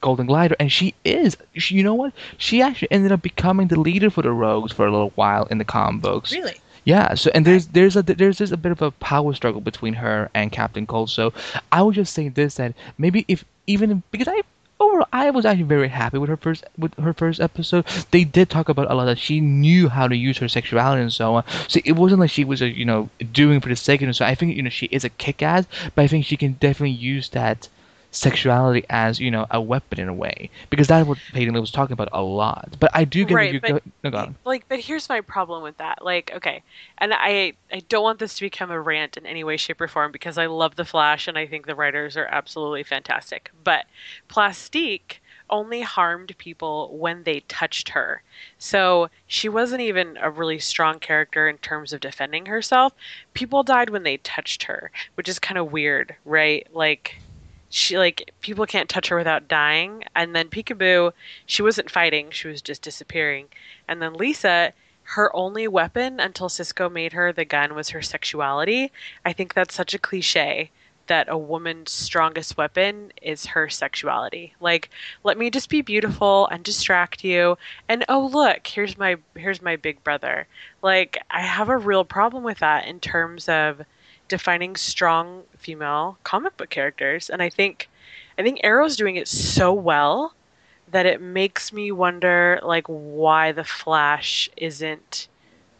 Golden 0.00 0.26
Glider, 0.26 0.56
and 0.58 0.70
she 0.70 0.94
is. 1.04 1.36
She, 1.54 1.74
you 1.74 1.82
know 1.82 1.94
what? 1.94 2.12
She 2.38 2.62
actually 2.62 2.90
ended 2.90 3.12
up 3.12 3.22
becoming 3.22 3.68
the 3.68 3.80
leader 3.80 4.10
for 4.10 4.22
the 4.22 4.32
Rogues 4.32 4.72
for 4.72 4.86
a 4.86 4.90
little 4.90 5.12
while 5.14 5.44
in 5.46 5.58
the 5.58 5.64
comic 5.64 6.02
books. 6.02 6.32
Really? 6.32 6.56
Yeah, 6.84 7.14
so 7.14 7.30
and 7.34 7.44
there's 7.46 7.68
there's 7.68 7.96
a 7.96 8.02
there's 8.02 8.38
just 8.38 8.52
a 8.52 8.56
bit 8.56 8.72
of 8.72 8.82
a 8.82 8.90
power 8.90 9.34
struggle 9.34 9.60
between 9.60 9.94
her 9.94 10.30
and 10.34 10.50
Captain 10.50 10.86
Cold. 10.86 11.10
So 11.10 11.32
I 11.72 11.82
would 11.82 11.94
just 11.94 12.14
say 12.14 12.28
this 12.28 12.54
that 12.54 12.74
maybe 12.98 13.24
if 13.28 13.44
even 13.66 14.02
because 14.10 14.28
I 14.28 14.42
overall 14.78 15.06
I 15.12 15.30
was 15.30 15.44
actually 15.44 15.64
very 15.64 15.88
happy 15.88 16.18
with 16.18 16.30
her 16.30 16.36
first 16.36 16.64
with 16.78 16.94
her 16.98 17.12
first 17.12 17.40
episode. 17.40 17.86
They 18.10 18.24
did 18.24 18.48
talk 18.48 18.68
about 18.68 18.90
a 18.90 18.94
lot 18.94 19.04
that 19.06 19.18
she 19.18 19.40
knew 19.40 19.88
how 19.88 20.08
to 20.08 20.16
use 20.16 20.38
her 20.38 20.48
sexuality 20.48 21.02
and 21.02 21.12
so 21.12 21.34
on. 21.36 21.44
So 21.68 21.80
it 21.84 21.92
wasn't 21.92 22.20
like 22.20 22.30
she 22.30 22.44
was 22.44 22.62
a 22.62 22.68
you 22.68 22.84
know 22.84 23.10
doing 23.32 23.60
for 23.60 23.68
the 23.68 23.76
sake 23.76 24.02
of 24.02 24.08
it. 24.08 24.14
So 24.14 24.24
I 24.24 24.34
think 24.34 24.56
you 24.56 24.62
know 24.62 24.70
she 24.70 24.86
is 24.86 25.04
a 25.04 25.10
kick 25.10 25.42
ass, 25.42 25.66
but 25.94 26.02
I 26.02 26.06
think 26.06 26.24
she 26.24 26.36
can 26.36 26.52
definitely 26.54 26.90
use 26.90 27.28
that 27.30 27.68
sexuality 28.12 28.84
as 28.90 29.20
you 29.20 29.30
know 29.30 29.46
a 29.50 29.60
weapon 29.60 30.00
in 30.00 30.08
a 30.08 30.14
way 30.14 30.50
because 30.68 30.88
that's 30.88 31.06
what 31.06 31.18
Peyton 31.32 31.54
was 31.60 31.70
talking 31.70 31.92
about 31.92 32.08
a 32.12 32.22
lot. 32.22 32.76
But 32.80 32.90
I 32.92 33.04
do 33.04 33.24
get 33.24 33.34
Right, 33.34 33.54
you 33.54 33.60
but- 33.60 33.70
go, 33.70 33.80
no, 34.04 34.10
go 34.10 34.18
on. 34.18 34.36
like 34.44 34.68
but 34.68 34.80
here's 34.80 35.08
my 35.08 35.20
problem 35.20 35.62
with 35.62 35.76
that. 35.78 36.04
Like 36.04 36.32
okay 36.34 36.62
and 36.98 37.12
i 37.14 37.52
i 37.72 37.80
don't 37.88 38.02
want 38.02 38.18
this 38.18 38.34
to 38.34 38.40
become 38.42 38.70
a 38.70 38.80
rant 38.80 39.16
in 39.16 39.26
any 39.26 39.44
way 39.44 39.56
shape 39.56 39.80
or 39.80 39.88
form 39.88 40.12
because 40.12 40.38
i 40.38 40.46
love 40.46 40.76
the 40.76 40.84
flash 40.84 41.28
and 41.28 41.38
i 41.38 41.46
think 41.46 41.66
the 41.66 41.74
writers 41.74 42.16
are 42.16 42.26
absolutely 42.26 42.82
fantastic. 42.82 43.50
But 43.64 43.86
plastique 44.28 45.20
only 45.50 45.80
harmed 45.80 46.32
people 46.38 46.96
when 46.96 47.24
they 47.24 47.40
touched 47.48 47.88
her. 47.88 48.22
So 48.58 49.10
she 49.26 49.48
wasn't 49.48 49.80
even 49.80 50.16
a 50.20 50.30
really 50.30 50.60
strong 50.60 51.00
character 51.00 51.48
in 51.48 51.58
terms 51.58 51.92
of 51.92 51.98
defending 52.00 52.46
herself. 52.46 52.92
People 53.34 53.64
died 53.64 53.90
when 53.90 54.04
they 54.04 54.16
touched 54.18 54.62
her 54.64 54.90
which 55.14 55.28
is 55.28 55.38
kind 55.38 55.58
of 55.58 55.72
weird 55.72 56.14
right? 56.24 56.66
Like 56.72 57.20
she 57.70 57.96
like 57.96 58.32
people 58.40 58.66
can't 58.66 58.88
touch 58.88 59.08
her 59.08 59.16
without 59.16 59.48
dying 59.48 60.04
and 60.14 60.34
then 60.34 60.48
peekaboo 60.48 61.12
she 61.46 61.62
wasn't 61.62 61.90
fighting 61.90 62.30
she 62.30 62.48
was 62.48 62.60
just 62.60 62.82
disappearing 62.82 63.46
and 63.90 64.00
then 64.00 64.14
Lisa, 64.14 64.72
her 65.02 65.34
only 65.34 65.66
weapon 65.66 66.20
until 66.20 66.48
Cisco 66.48 66.88
made 66.88 67.12
her 67.12 67.32
the 67.32 67.44
gun 67.44 67.74
was 67.74 67.88
her 67.88 68.00
sexuality. 68.00 68.92
I 69.24 69.32
think 69.32 69.52
that's 69.52 69.74
such 69.74 69.94
a 69.94 69.98
cliche 69.98 70.70
that 71.08 71.28
a 71.28 71.36
woman's 71.36 71.90
strongest 71.90 72.56
weapon 72.56 73.12
is 73.20 73.46
her 73.46 73.68
sexuality. 73.68 74.54
Like, 74.60 74.90
let 75.24 75.36
me 75.36 75.50
just 75.50 75.68
be 75.68 75.82
beautiful 75.82 76.46
and 76.46 76.62
distract 76.62 77.24
you. 77.24 77.58
And 77.88 78.04
oh 78.08 78.30
look, 78.32 78.64
here's 78.64 78.96
my 78.96 79.16
here's 79.34 79.60
my 79.60 79.74
big 79.74 80.04
brother. 80.04 80.46
Like, 80.82 81.18
I 81.28 81.40
have 81.40 81.68
a 81.68 81.76
real 81.76 82.04
problem 82.04 82.44
with 82.44 82.58
that 82.58 82.86
in 82.86 83.00
terms 83.00 83.48
of 83.48 83.82
defining 84.30 84.76
strong 84.76 85.42
female 85.58 86.16
comic 86.24 86.56
book 86.56 86.70
characters. 86.70 87.28
And 87.28 87.42
I 87.42 87.50
think 87.50 87.90
I 88.38 88.42
think 88.42 88.60
Arrow's 88.64 88.96
doing 88.96 89.16
it 89.16 89.28
so 89.28 89.74
well 89.74 90.32
that 90.92 91.04
it 91.04 91.20
makes 91.20 91.72
me 91.72 91.92
wonder 91.92 92.58
like 92.62 92.86
why 92.86 93.52
the 93.52 93.64
Flash 93.64 94.48
isn't 94.56 95.28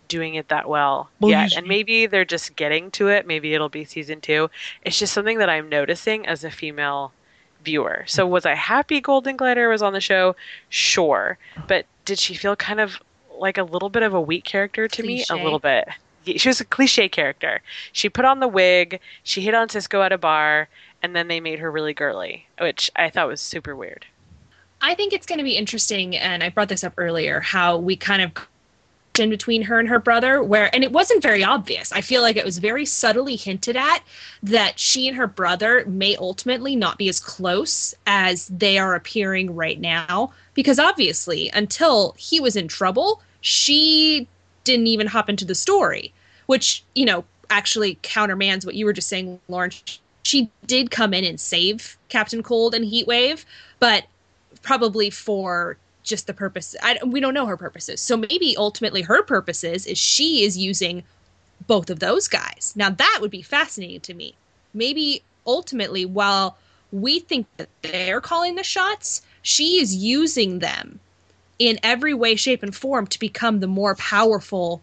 doing 0.08 0.34
it 0.34 0.48
that 0.48 0.68
well, 0.68 1.08
Well, 1.20 1.30
yet. 1.30 1.56
and 1.56 1.66
maybe 1.66 2.06
they're 2.06 2.24
just 2.24 2.56
getting 2.56 2.90
to 2.92 3.08
it. 3.08 3.26
Maybe 3.26 3.54
it'll 3.54 3.68
be 3.68 3.84
season 3.84 4.20
two. 4.20 4.50
It's 4.82 4.98
just 4.98 5.12
something 5.14 5.38
that 5.38 5.48
I'm 5.48 5.68
noticing 5.68 6.26
as 6.26 6.42
a 6.44 6.50
female 6.50 7.12
viewer. 7.64 8.04
So 8.06 8.26
was 8.26 8.44
I 8.44 8.54
happy 8.54 9.00
Golden 9.00 9.36
Glider 9.36 9.68
was 9.68 9.82
on 9.82 9.92
the 9.92 10.00
show? 10.00 10.34
Sure. 10.68 11.38
But 11.68 11.86
did 12.04 12.18
she 12.18 12.34
feel 12.34 12.56
kind 12.56 12.80
of 12.80 13.00
like 13.38 13.56
a 13.56 13.62
little 13.62 13.88
bit 13.88 14.02
of 14.02 14.12
a 14.12 14.20
weak 14.20 14.44
character 14.44 14.88
to 14.88 15.02
me? 15.02 15.24
A 15.30 15.36
little 15.36 15.60
bit. 15.60 15.88
She 16.24 16.48
was 16.48 16.60
a 16.60 16.64
cliche 16.64 17.08
character. 17.08 17.62
She 17.92 18.08
put 18.08 18.24
on 18.24 18.40
the 18.40 18.48
wig, 18.48 19.00
she 19.22 19.40
hit 19.40 19.54
on 19.54 19.68
Cisco 19.68 20.02
at 20.02 20.12
a 20.12 20.18
bar, 20.18 20.68
and 21.02 21.16
then 21.16 21.28
they 21.28 21.40
made 21.40 21.58
her 21.58 21.70
really 21.70 21.94
girly, 21.94 22.46
which 22.60 22.90
I 22.96 23.10
thought 23.10 23.28
was 23.28 23.40
super 23.40 23.74
weird. 23.74 24.04
I 24.82 24.94
think 24.94 25.12
it's 25.12 25.26
going 25.26 25.38
to 25.38 25.44
be 25.44 25.56
interesting, 25.56 26.16
and 26.16 26.42
I 26.42 26.48
brought 26.48 26.68
this 26.68 26.84
up 26.84 26.94
earlier, 26.96 27.40
how 27.40 27.76
we 27.76 27.96
kind 27.96 28.22
of 28.22 28.32
in 29.18 29.28
between 29.28 29.60
her 29.62 29.78
and 29.78 29.88
her 29.88 29.98
brother 29.98 30.42
where 30.42 30.74
and 30.74 30.82
it 30.82 30.92
wasn't 30.92 31.22
very 31.22 31.44
obvious 31.44 31.92
i 31.92 32.00
feel 32.00 32.22
like 32.22 32.36
it 32.36 32.44
was 32.44 32.58
very 32.58 32.86
subtly 32.86 33.36
hinted 33.36 33.76
at 33.76 34.02
that 34.42 34.78
she 34.78 35.08
and 35.08 35.16
her 35.16 35.26
brother 35.26 35.84
may 35.86 36.16
ultimately 36.16 36.74
not 36.74 36.96
be 36.96 37.08
as 37.08 37.20
close 37.20 37.94
as 38.06 38.46
they 38.46 38.78
are 38.78 38.94
appearing 38.94 39.54
right 39.54 39.80
now 39.80 40.32
because 40.54 40.78
obviously 40.78 41.50
until 41.52 42.14
he 42.16 42.40
was 42.40 42.56
in 42.56 42.66
trouble 42.66 43.20
she 43.42 44.26
didn't 44.70 44.86
even 44.86 45.06
hop 45.06 45.28
into 45.28 45.44
the 45.44 45.54
story 45.54 46.12
which 46.46 46.82
you 46.94 47.04
know 47.04 47.24
actually 47.50 47.98
countermands 48.02 48.64
what 48.64 48.74
you 48.74 48.84
were 48.84 48.92
just 48.92 49.08
saying 49.08 49.38
lauren 49.48 49.70
she 50.22 50.50
did 50.66 50.90
come 50.90 51.12
in 51.12 51.24
and 51.24 51.40
save 51.40 51.96
captain 52.08 52.42
cold 52.42 52.74
and 52.74 52.84
heatwave 52.84 53.44
but 53.78 54.04
probably 54.62 55.10
for 55.10 55.76
just 56.02 56.26
the 56.26 56.34
purpose 56.34 56.74
I, 56.82 56.98
we 57.04 57.20
don't 57.20 57.34
know 57.34 57.46
her 57.46 57.56
purposes. 57.56 58.00
So 58.00 58.16
maybe 58.16 58.56
ultimately 58.56 59.02
her 59.02 59.22
purposes 59.22 59.86
is 59.86 59.98
she 59.98 60.44
is 60.44 60.56
using 60.56 61.02
both 61.66 61.90
of 61.90 62.00
those 62.00 62.26
guys. 62.28 62.72
Now 62.76 62.90
that 62.90 63.18
would 63.20 63.30
be 63.30 63.42
fascinating 63.42 64.00
to 64.00 64.14
me. 64.14 64.34
Maybe 64.72 65.22
ultimately 65.46 66.04
while 66.04 66.56
we 66.92 67.20
think 67.20 67.46
that 67.56 67.68
they're 67.82 68.20
calling 68.20 68.56
the 68.56 68.64
shots 68.64 69.22
she 69.42 69.80
is 69.80 69.94
using 69.94 70.58
them 70.58 71.00
in 71.60 71.78
every 71.82 72.14
way, 72.14 72.34
shape, 72.34 72.62
and 72.64 72.74
form 72.74 73.06
to 73.06 73.20
become 73.20 73.60
the 73.60 73.68
more 73.68 73.94
powerful 73.94 74.82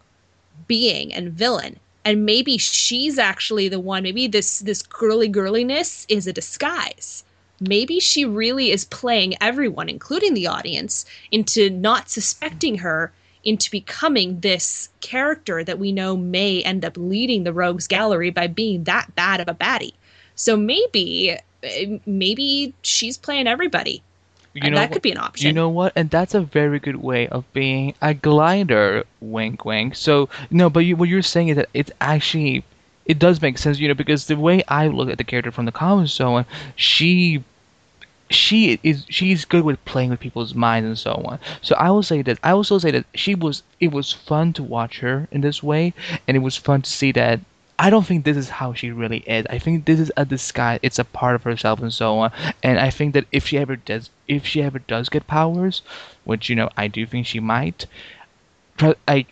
being 0.66 1.12
and 1.12 1.32
villain. 1.32 1.78
And 2.04 2.24
maybe 2.24 2.56
she's 2.56 3.18
actually 3.18 3.68
the 3.68 3.80
one, 3.80 4.04
maybe 4.04 4.28
this 4.28 4.60
this 4.60 4.80
girly 4.82 5.28
girliness 5.28 6.06
is 6.08 6.26
a 6.26 6.32
disguise. 6.32 7.24
Maybe 7.60 7.98
she 7.98 8.24
really 8.24 8.70
is 8.70 8.84
playing 8.84 9.34
everyone, 9.40 9.88
including 9.88 10.34
the 10.34 10.46
audience, 10.46 11.04
into 11.32 11.68
not 11.68 12.08
suspecting 12.08 12.78
her 12.78 13.12
into 13.44 13.70
becoming 13.70 14.40
this 14.40 14.88
character 15.00 15.64
that 15.64 15.78
we 15.78 15.90
know 15.90 16.16
may 16.16 16.62
end 16.62 16.84
up 16.84 16.96
leading 16.96 17.42
the 17.42 17.52
rogues 17.52 17.88
gallery 17.88 18.30
by 18.30 18.46
being 18.46 18.84
that 18.84 19.12
bad 19.16 19.40
of 19.40 19.48
a 19.48 19.54
baddie. 19.54 19.94
So 20.36 20.56
maybe 20.56 21.36
eh, 21.64 21.98
maybe 22.06 22.74
she's 22.82 23.18
playing 23.18 23.48
everybody. 23.48 24.02
You 24.54 24.62
and 24.64 24.74
know, 24.74 24.80
that 24.80 24.92
could 24.92 25.02
be 25.02 25.12
an 25.12 25.18
option. 25.18 25.46
You 25.46 25.52
know 25.52 25.68
what? 25.68 25.92
And 25.94 26.10
that's 26.10 26.34
a 26.34 26.40
very 26.40 26.78
good 26.78 26.96
way 26.96 27.28
of 27.28 27.50
being 27.52 27.94
a 28.02 28.14
glider. 28.14 29.04
Wink, 29.20 29.64
wink. 29.64 29.94
So 29.94 30.28
no, 30.50 30.68
but 30.70 30.80
you, 30.80 30.96
what 30.96 31.08
you're 31.08 31.22
saying 31.22 31.48
is 31.48 31.56
that 31.56 31.68
it's 31.74 31.92
actually 32.00 32.64
it 33.06 33.18
does 33.18 33.40
make 33.40 33.58
sense, 33.58 33.78
you 33.78 33.88
know, 33.88 33.94
because 33.94 34.26
the 34.26 34.36
way 34.36 34.62
I 34.68 34.88
look 34.88 35.08
at 35.08 35.18
the 35.18 35.24
character 35.24 35.50
from 35.50 35.64
the 35.64 35.72
comics, 35.72 36.12
so 36.12 36.34
on, 36.34 36.46
she 36.76 37.42
she 38.30 38.78
is 38.82 39.06
she's 39.08 39.44
good 39.46 39.64
with 39.64 39.82
playing 39.86 40.10
with 40.10 40.20
people's 40.20 40.54
minds 40.54 40.86
and 40.86 40.98
so 40.98 41.22
on. 41.24 41.38
So 41.62 41.74
I 41.76 41.90
will 41.90 42.02
say 42.02 42.22
that 42.22 42.38
I 42.42 42.50
also 42.50 42.78
say 42.78 42.90
that 42.90 43.06
she 43.14 43.34
was 43.34 43.62
it 43.80 43.92
was 43.92 44.12
fun 44.12 44.52
to 44.54 44.62
watch 44.62 45.00
her 45.00 45.28
in 45.30 45.40
this 45.40 45.62
way, 45.62 45.94
and 46.26 46.36
it 46.36 46.40
was 46.40 46.56
fun 46.56 46.82
to 46.82 46.90
see 46.90 47.12
that 47.12 47.40
I 47.78 47.90
don't 47.90 48.04
think 48.04 48.24
this 48.24 48.36
is 48.36 48.48
how 48.48 48.72
she 48.72 48.90
really 48.90 49.18
is. 49.18 49.46
I 49.48 49.58
think 49.58 49.84
this 49.84 50.00
is 50.00 50.10
a 50.16 50.24
disguise. 50.24 50.80
It's 50.82 50.98
a 50.98 51.04
part 51.04 51.36
of 51.36 51.44
herself 51.44 51.80
and 51.80 51.92
so 51.92 52.18
on. 52.18 52.32
And 52.62 52.78
I 52.78 52.90
think 52.90 53.14
that 53.14 53.26
if 53.30 53.46
she 53.46 53.58
ever 53.58 53.76
does, 53.76 54.10
if 54.26 54.44
she 54.44 54.62
ever 54.62 54.80
does 54.80 55.08
get 55.08 55.26
powers, 55.28 55.82
which 56.24 56.48
you 56.48 56.56
know 56.56 56.70
I 56.76 56.88
do 56.88 57.06
think 57.06 57.26
she 57.26 57.38
might, 57.38 57.86
I, 59.06 59.26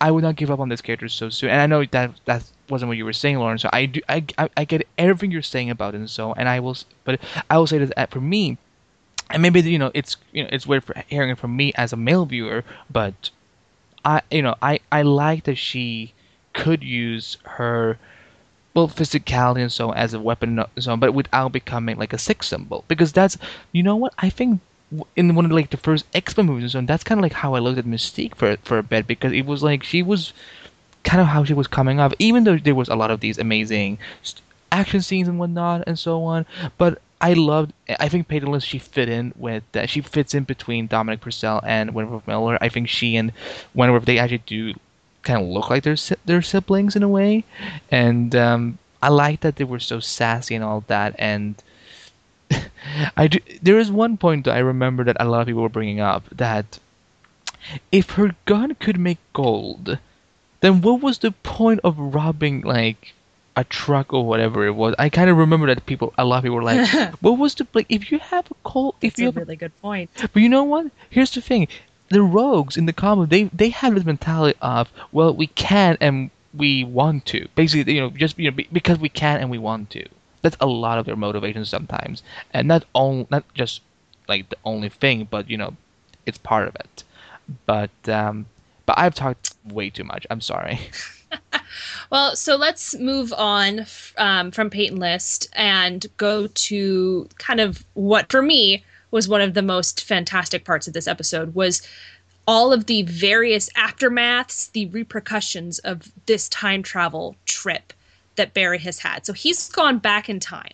I 0.00 0.10
would 0.10 0.22
not 0.22 0.36
give 0.36 0.50
up 0.50 0.60
on 0.60 0.68
this 0.68 0.80
character 0.80 1.08
so 1.08 1.30
soon. 1.30 1.50
And 1.50 1.60
I 1.60 1.66
know 1.66 1.84
that 1.84 2.12
that 2.26 2.44
wasn't 2.68 2.88
what 2.88 2.98
you 2.98 3.04
were 3.04 3.12
saying, 3.12 3.38
Lauren. 3.38 3.58
So 3.58 3.70
I 3.72 3.86
do, 3.86 4.00
I, 4.08 4.24
I, 4.38 4.48
I 4.56 4.64
get 4.64 4.86
everything 4.98 5.30
you're 5.30 5.42
saying 5.42 5.70
about 5.70 5.94
it 5.94 5.98
and 5.98 6.10
so. 6.10 6.32
And 6.34 6.48
I 6.48 6.60
will, 6.60 6.76
but 7.04 7.20
I 7.48 7.58
will 7.58 7.66
say 7.66 7.78
that 7.78 7.92
uh, 7.96 8.06
for 8.06 8.20
me, 8.20 8.58
and 9.30 9.42
maybe 9.42 9.60
you 9.62 9.78
know 9.78 9.90
it's 9.94 10.16
you 10.32 10.42
know 10.42 10.50
it's 10.52 10.66
weird 10.66 10.84
for 10.84 10.94
hearing 11.08 11.30
it 11.30 11.38
from 11.38 11.56
me 11.56 11.72
as 11.76 11.92
a 11.92 11.96
male 11.96 12.26
viewer, 12.26 12.64
but 12.90 13.30
I 14.04 14.22
you 14.30 14.42
know 14.42 14.54
I 14.60 14.80
I 14.90 15.02
like 15.02 15.44
that 15.44 15.56
she 15.56 16.14
could 16.52 16.82
use 16.82 17.36
her 17.44 17.98
well 18.74 18.88
physicality 18.88 19.60
and 19.60 19.72
so 19.72 19.92
as 19.92 20.14
a 20.14 20.20
weapon 20.20 20.64
so 20.78 20.96
but 20.96 21.12
without 21.12 21.52
becoming 21.52 21.96
like 21.96 22.12
a 22.12 22.18
sex 22.18 22.46
symbol 22.48 22.84
because 22.88 23.12
that's 23.12 23.36
you 23.72 23.82
know 23.82 23.96
what 23.96 24.14
I 24.18 24.30
think 24.30 24.60
in 25.16 25.34
one 25.34 25.44
of 25.44 25.52
like 25.52 25.70
the 25.70 25.76
first 25.76 26.04
X 26.14 26.36
Men 26.36 26.46
movies 26.46 26.64
and 26.64 26.72
so 26.72 26.78
on, 26.78 26.86
that's 26.86 27.04
kind 27.04 27.18
of 27.18 27.22
like 27.22 27.32
how 27.32 27.54
I 27.54 27.60
looked 27.60 27.78
at 27.78 27.84
Mystique 27.84 28.34
for 28.34 28.56
for 28.64 28.78
a 28.78 28.82
bit 28.82 29.06
because 29.06 29.32
it 29.32 29.46
was 29.46 29.62
like 29.62 29.84
she 29.84 30.02
was 30.02 30.32
kind 31.04 31.20
of 31.20 31.26
how 31.26 31.44
she 31.44 31.54
was 31.54 31.66
coming 31.66 32.00
up 32.00 32.12
even 32.18 32.44
though 32.44 32.58
there 32.58 32.74
was 32.74 32.88
a 32.88 32.96
lot 32.96 33.10
of 33.10 33.20
these 33.20 33.38
amazing 33.38 33.98
action 34.72 35.00
scenes 35.00 35.28
and 35.28 35.38
whatnot 35.38 35.84
and 35.86 35.98
so 35.98 36.24
on 36.24 36.44
but 36.78 37.00
I 37.20 37.34
loved. 37.34 37.74
I 37.98 38.08
think 38.08 38.28
Peyton 38.28 38.58
she 38.60 38.78
fit 38.78 39.10
in 39.10 39.34
with 39.36 39.62
that. 39.72 39.90
She 39.90 40.00
fits 40.00 40.32
in 40.32 40.44
between 40.44 40.86
Dominic 40.86 41.20
Purcell 41.20 41.60
and 41.66 41.92
Wentworth 41.92 42.26
Miller. 42.26 42.56
I 42.62 42.70
think 42.70 42.88
she 42.88 43.16
and 43.16 43.32
Wentworth 43.74 44.06
they 44.06 44.18
actually 44.18 44.42
do 44.46 44.74
kind 45.22 45.42
of 45.42 45.48
look 45.48 45.70
like 45.70 45.82
they're 45.82 45.96
their 46.24 46.42
siblings 46.42 46.96
in 46.96 47.02
a 47.02 47.08
way, 47.08 47.44
and 47.90 48.34
um, 48.34 48.78
I 49.02 49.08
like 49.08 49.40
that 49.40 49.56
they 49.56 49.64
were 49.64 49.80
so 49.80 50.00
sassy 50.00 50.54
and 50.54 50.64
all 50.64 50.84
that. 50.86 51.14
And 51.18 51.62
I 53.16 53.26
do, 53.28 53.38
there 53.62 53.78
is 53.78 53.90
one 53.90 54.16
point 54.16 54.44
that 54.44 54.54
I 54.54 54.60
remember 54.60 55.04
that 55.04 55.16
a 55.20 55.24
lot 55.24 55.40
of 55.42 55.46
people 55.46 55.62
were 55.62 55.68
bringing 55.68 56.00
up 56.00 56.24
that 56.30 56.78
if 57.92 58.10
her 58.10 58.34
gun 58.46 58.74
could 58.76 58.98
make 58.98 59.18
gold, 59.32 59.98
then 60.60 60.80
what 60.80 61.00
was 61.00 61.18
the 61.18 61.32
point 61.32 61.80
of 61.84 61.98
robbing 61.98 62.62
like 62.62 63.14
a 63.56 63.64
truck 63.64 64.12
or 64.12 64.26
whatever 64.26 64.66
it 64.66 64.74
was? 64.74 64.94
I 64.98 65.08
kind 65.08 65.30
of 65.30 65.36
remember 65.36 65.66
that 65.66 65.86
people, 65.86 66.12
a 66.18 66.24
lot 66.24 66.38
of 66.38 66.44
people 66.44 66.56
were 66.56 66.62
like, 66.62 66.88
"What 67.20 67.38
was 67.38 67.54
the 67.54 67.66
like? 67.74 67.86
If 67.88 68.10
you 68.10 68.18
have 68.18 68.46
a 68.50 68.54
gold, 68.68 68.96
if 69.00 69.18
you 69.18 69.28
a 69.28 69.32
have 69.32 69.36
really 69.36 69.56
good 69.56 69.78
point." 69.80 70.10
But 70.32 70.42
you 70.42 70.48
know 70.48 70.64
what? 70.64 70.90
Here's 71.10 71.32
the 71.32 71.40
thing: 71.40 71.68
the 72.10 72.22
rogues 72.22 72.76
in 72.76 72.86
the 72.86 72.92
comic 72.92 73.30
they 73.30 73.44
they 73.44 73.70
have 73.70 73.94
this 73.94 74.04
mentality 74.04 74.58
of 74.60 74.90
well 75.12 75.34
we 75.34 75.46
can 75.48 75.96
and 76.00 76.30
we 76.54 76.84
want 76.84 77.24
to. 77.26 77.48
Basically 77.54 77.94
you 77.94 78.00
know 78.00 78.10
just 78.10 78.38
you 78.38 78.50
know 78.50 78.56
because 78.72 78.98
we 78.98 79.08
can 79.08 79.40
and 79.40 79.50
we 79.50 79.58
want 79.58 79.90
to. 79.90 80.04
That's 80.42 80.56
a 80.60 80.66
lot 80.66 80.98
of 80.98 81.06
their 81.06 81.16
motivation 81.16 81.64
sometimes. 81.64 82.22
And 82.52 82.68
not 82.68 82.84
only 82.94 83.26
not 83.30 83.44
just 83.54 83.80
like 84.28 84.48
the 84.50 84.58
only 84.64 84.88
thing 84.88 85.28
but 85.30 85.48
you 85.48 85.56
know 85.56 85.76
it's 86.26 86.38
part 86.38 86.68
of 86.68 86.76
it. 86.76 87.04
But 87.66 87.90
um 88.08 88.46
but 88.86 88.98
i've 88.98 89.14
talked 89.14 89.54
way 89.64 89.90
too 89.90 90.04
much. 90.04 90.26
I'm 90.30 90.40
sorry. 90.40 90.80
Well 92.10 92.34
so 92.34 92.56
let's 92.56 92.96
move 92.98 93.32
on 93.32 93.86
um, 94.18 94.50
from 94.50 94.68
peyton 94.68 94.98
list 94.98 95.48
and 95.52 96.04
go 96.16 96.48
to 96.48 97.28
kind 97.38 97.60
of 97.60 97.84
what 97.94 98.30
for 98.32 98.42
me 98.42 98.84
was 99.10 99.28
one 99.28 99.40
of 99.40 99.54
the 99.54 99.62
most 99.62 100.04
fantastic 100.04 100.64
parts 100.64 100.86
of 100.86 100.94
this 100.94 101.08
episode 101.08 101.54
was 101.54 101.82
all 102.46 102.72
of 102.72 102.86
the 102.86 103.02
various 103.02 103.70
aftermaths, 103.70 104.72
the 104.72 104.86
repercussions 104.86 105.78
of 105.80 106.10
this 106.26 106.48
time 106.48 106.82
travel 106.82 107.36
trip 107.44 107.92
that 108.36 108.54
Barry 108.54 108.78
has 108.78 108.98
had. 108.98 109.26
So 109.26 109.32
he's 109.32 109.68
gone 109.68 109.98
back 109.98 110.28
in 110.28 110.40
time. 110.40 110.72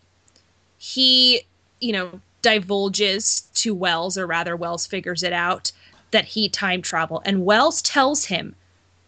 He, 0.78 1.42
you 1.80 1.92
know, 1.92 2.20
divulges 2.42 3.42
to 3.54 3.74
Wells, 3.74 4.16
or 4.16 4.26
rather, 4.26 4.54
Wells 4.54 4.86
figures 4.86 5.22
it 5.22 5.32
out 5.32 5.72
that 6.12 6.24
he 6.24 6.48
time 6.48 6.80
travel, 6.80 7.20
and 7.24 7.44
Wells 7.44 7.82
tells 7.82 8.26
him, 8.26 8.54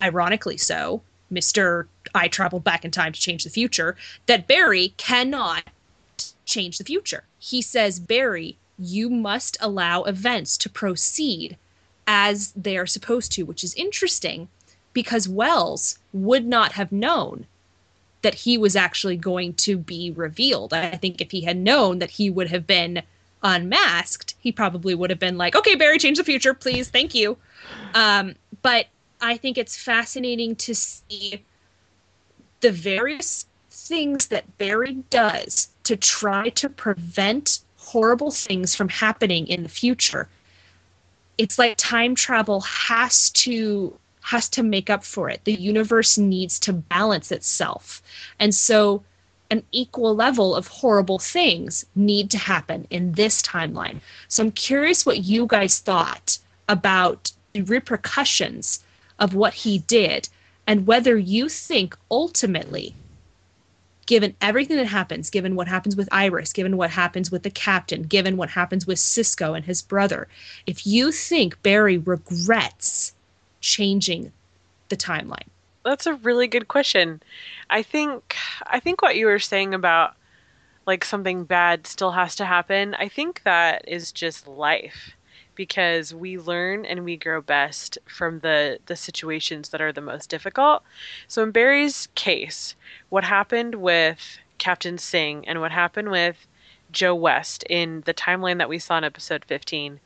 ironically 0.02 0.56
so, 0.56 1.00
Mister, 1.30 1.86
I 2.14 2.26
traveled 2.26 2.64
back 2.64 2.84
in 2.84 2.90
time 2.90 3.12
to 3.12 3.20
change 3.20 3.44
the 3.44 3.50
future, 3.50 3.96
that 4.26 4.48
Barry 4.48 4.94
cannot 4.96 5.62
change 6.46 6.78
the 6.78 6.84
future. 6.84 7.22
He 7.38 7.62
says, 7.62 8.00
Barry, 8.00 8.56
you 8.78 9.10
must 9.10 9.56
allow 9.60 10.04
events 10.04 10.56
to 10.58 10.68
proceed 10.68 11.56
as 12.06 12.52
they 12.52 12.76
are 12.76 12.86
supposed 12.86 13.32
to, 13.32 13.42
which 13.42 13.64
is 13.64 13.74
interesting 13.74 14.48
because 14.92 15.28
Wells 15.28 15.98
would 16.12 16.46
not 16.46 16.72
have 16.72 16.90
known 16.90 17.46
that 18.22 18.34
he 18.34 18.58
was 18.58 18.74
actually 18.74 19.16
going 19.16 19.54
to 19.54 19.76
be 19.76 20.10
revealed. 20.10 20.72
I 20.72 20.96
think 20.96 21.20
if 21.20 21.30
he 21.30 21.42
had 21.42 21.56
known 21.56 21.98
that 22.00 22.10
he 22.10 22.30
would 22.30 22.48
have 22.48 22.66
been 22.66 23.02
unmasked, 23.42 24.34
he 24.40 24.50
probably 24.50 24.94
would 24.94 25.10
have 25.10 25.18
been 25.18 25.38
like, 25.38 25.54
okay, 25.54 25.74
Barry, 25.74 25.98
change 25.98 26.18
the 26.18 26.24
future, 26.24 26.54
please, 26.54 26.88
thank 26.88 27.14
you. 27.14 27.36
Um, 27.94 28.34
but 28.62 28.86
I 29.20 29.36
think 29.36 29.58
it's 29.58 29.76
fascinating 29.76 30.56
to 30.56 30.74
see 30.74 31.44
the 32.60 32.72
various 32.72 33.46
things 33.70 34.26
that 34.28 34.58
Barry 34.58 34.94
does 35.10 35.68
to 35.84 35.96
try 35.96 36.48
to 36.50 36.68
prevent 36.68 37.60
horrible 37.92 38.30
things 38.30 38.74
from 38.74 38.88
happening 38.88 39.46
in 39.46 39.62
the 39.62 39.68
future. 39.68 40.28
It's 41.38 41.58
like 41.58 41.76
time 41.76 42.14
travel 42.14 42.60
has 42.60 43.30
to 43.30 43.98
has 44.22 44.48
to 44.50 44.62
make 44.62 44.90
up 44.90 45.04
for 45.04 45.30
it. 45.30 45.40
The 45.44 45.54
universe 45.54 46.18
needs 46.18 46.58
to 46.60 46.72
balance 46.72 47.32
itself. 47.32 48.02
And 48.38 48.54
so 48.54 49.02
an 49.50 49.62
equal 49.72 50.14
level 50.14 50.54
of 50.54 50.66
horrible 50.68 51.18
things 51.18 51.86
need 51.94 52.30
to 52.30 52.36
happen 52.36 52.86
in 52.90 53.12
this 53.12 53.40
timeline. 53.40 54.00
So 54.28 54.42
i'm 54.42 54.52
curious 54.52 55.06
what 55.06 55.24
you 55.24 55.46
guys 55.46 55.78
thought 55.78 56.38
about 56.68 57.32
the 57.54 57.62
repercussions 57.62 58.84
of 59.18 59.34
what 59.34 59.54
he 59.54 59.78
did 59.78 60.28
and 60.66 60.86
whether 60.86 61.16
you 61.16 61.48
think 61.48 61.96
ultimately 62.10 62.94
given 64.08 64.34
everything 64.40 64.78
that 64.78 64.86
happens, 64.86 65.28
given 65.28 65.54
what 65.54 65.68
happens 65.68 65.94
with 65.94 66.08
Iris, 66.10 66.54
given 66.54 66.78
what 66.78 66.88
happens 66.88 67.30
with 67.30 67.42
the 67.42 67.50
captain, 67.50 68.02
given 68.02 68.38
what 68.38 68.48
happens 68.48 68.86
with 68.86 68.98
Cisco 68.98 69.52
and 69.52 69.66
his 69.66 69.82
brother, 69.82 70.26
if 70.66 70.86
you 70.86 71.12
think 71.12 71.62
Barry 71.62 71.98
regrets 71.98 73.14
changing 73.60 74.32
the 74.88 74.96
timeline? 74.96 75.46
That's 75.84 76.06
a 76.06 76.14
really 76.14 76.46
good 76.46 76.68
question. 76.68 77.22
I 77.68 77.82
think 77.82 78.34
I 78.66 78.80
think 78.80 79.02
what 79.02 79.16
you 79.16 79.26
were 79.26 79.38
saying 79.38 79.74
about 79.74 80.16
like 80.86 81.04
something 81.04 81.44
bad 81.44 81.86
still 81.86 82.12
has 82.12 82.34
to 82.36 82.46
happen, 82.46 82.94
I 82.94 83.08
think 83.08 83.42
that 83.44 83.86
is 83.86 84.10
just 84.10 84.48
life 84.48 85.17
because 85.58 86.14
we 86.14 86.38
learn 86.38 86.86
and 86.86 87.04
we 87.04 87.16
grow 87.16 87.42
best 87.42 87.98
from 88.06 88.38
the 88.38 88.78
the 88.86 88.94
situations 88.94 89.68
that 89.70 89.80
are 89.82 89.92
the 89.92 90.00
most 90.00 90.30
difficult. 90.30 90.84
So 91.26 91.42
in 91.42 91.50
Barry's 91.50 92.08
case, 92.14 92.76
what 93.10 93.24
happened 93.24 93.74
with 93.74 94.38
Captain 94.58 94.96
Singh 94.96 95.46
and 95.48 95.60
what 95.60 95.72
happened 95.72 96.10
with 96.10 96.46
Joe 96.92 97.14
West 97.14 97.64
in 97.64 98.02
the 98.06 98.14
timeline 98.14 98.58
that 98.58 98.68
we 98.68 98.78
saw 98.78 98.98
in 98.98 99.04
episode 99.04 99.44
15, 99.46 99.98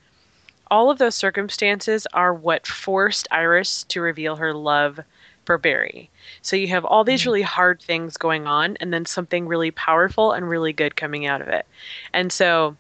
all 0.71 0.91
of 0.91 0.99
those 0.99 1.15
circumstances 1.15 2.07
are 2.15 2.33
what 2.33 2.67
forced 2.67 3.29
Iris 3.31 3.85
to 3.85 4.01
reveal 4.01 4.37
her 4.37 4.55
love 4.55 5.01
for 5.45 5.59
Barry. 5.59 6.09
So 6.41 6.57
you 6.57 6.69
have 6.69 6.87
all 6.87 7.05
these 7.05 7.21
mm-hmm. 7.21 7.29
really 7.29 7.43
hard 7.43 7.83
things 7.83 8.17
going 8.17 8.47
on 8.47 8.79
and 8.81 8.91
then 8.93 9.05
something 9.05 9.47
really 9.47 9.71
powerful 9.71 10.33
and 10.33 10.49
really 10.49 10.73
good 10.73 10.97
coming 10.97 11.27
out 11.27 11.43
of 11.43 11.49
it. 11.49 11.67
And 12.15 12.33
so 12.33 12.75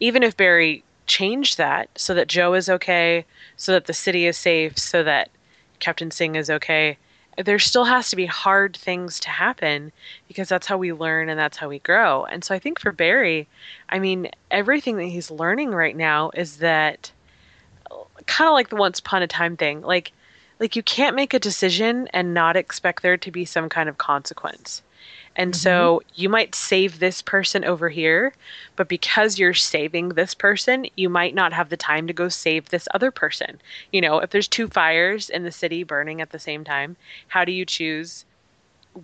even 0.00 0.24
if 0.24 0.36
Barry 0.36 0.82
change 1.12 1.56
that 1.56 1.90
so 1.94 2.14
that 2.14 2.26
Joe 2.26 2.54
is 2.54 2.70
okay, 2.70 3.26
so 3.56 3.72
that 3.72 3.84
the 3.84 3.92
city 3.92 4.26
is 4.26 4.38
safe, 4.38 4.78
so 4.78 5.02
that 5.02 5.28
Captain 5.78 6.10
Singh 6.10 6.36
is 6.36 6.48
okay, 6.48 6.96
there 7.36 7.58
still 7.58 7.84
has 7.84 8.08
to 8.08 8.16
be 8.16 8.24
hard 8.24 8.74
things 8.74 9.20
to 9.20 9.28
happen 9.28 9.92
because 10.26 10.48
that's 10.48 10.66
how 10.66 10.78
we 10.78 10.92
learn 10.94 11.28
and 11.28 11.38
that's 11.38 11.58
how 11.58 11.68
we 11.68 11.80
grow. 11.80 12.24
And 12.24 12.42
so 12.42 12.54
I 12.54 12.58
think 12.58 12.80
for 12.80 12.92
Barry, 12.92 13.46
I 13.90 13.98
mean, 13.98 14.30
everything 14.50 14.96
that 14.96 15.04
he's 15.04 15.30
learning 15.30 15.70
right 15.70 15.96
now 15.96 16.30
is 16.34 16.58
that 16.58 17.12
kind 18.26 18.48
of 18.48 18.54
like 18.54 18.70
the 18.70 18.76
once 18.76 18.98
upon 18.98 19.22
a 19.22 19.26
time 19.26 19.56
thing. 19.56 19.82
Like 19.82 20.12
like 20.60 20.76
you 20.76 20.82
can't 20.82 21.16
make 21.16 21.34
a 21.34 21.38
decision 21.38 22.08
and 22.14 22.32
not 22.32 22.56
expect 22.56 23.02
there 23.02 23.18
to 23.18 23.30
be 23.30 23.44
some 23.44 23.68
kind 23.68 23.88
of 23.88 23.98
consequence. 23.98 24.80
And 25.36 25.52
mm-hmm. 25.52 25.60
so 25.60 26.02
you 26.14 26.28
might 26.28 26.54
save 26.54 26.98
this 26.98 27.22
person 27.22 27.64
over 27.64 27.88
here, 27.88 28.34
but 28.76 28.88
because 28.88 29.38
you're 29.38 29.54
saving 29.54 30.10
this 30.10 30.34
person, 30.34 30.86
you 30.96 31.08
might 31.08 31.34
not 31.34 31.52
have 31.52 31.70
the 31.70 31.76
time 31.76 32.06
to 32.06 32.12
go 32.12 32.28
save 32.28 32.68
this 32.68 32.88
other 32.92 33.10
person. 33.10 33.60
You 33.92 34.00
know, 34.00 34.18
if 34.18 34.30
there's 34.30 34.48
two 34.48 34.68
fires 34.68 35.30
in 35.30 35.42
the 35.42 35.52
city 35.52 35.84
burning 35.84 36.20
at 36.20 36.30
the 36.30 36.38
same 36.38 36.64
time, 36.64 36.96
how 37.28 37.44
do 37.44 37.52
you 37.52 37.64
choose 37.64 38.24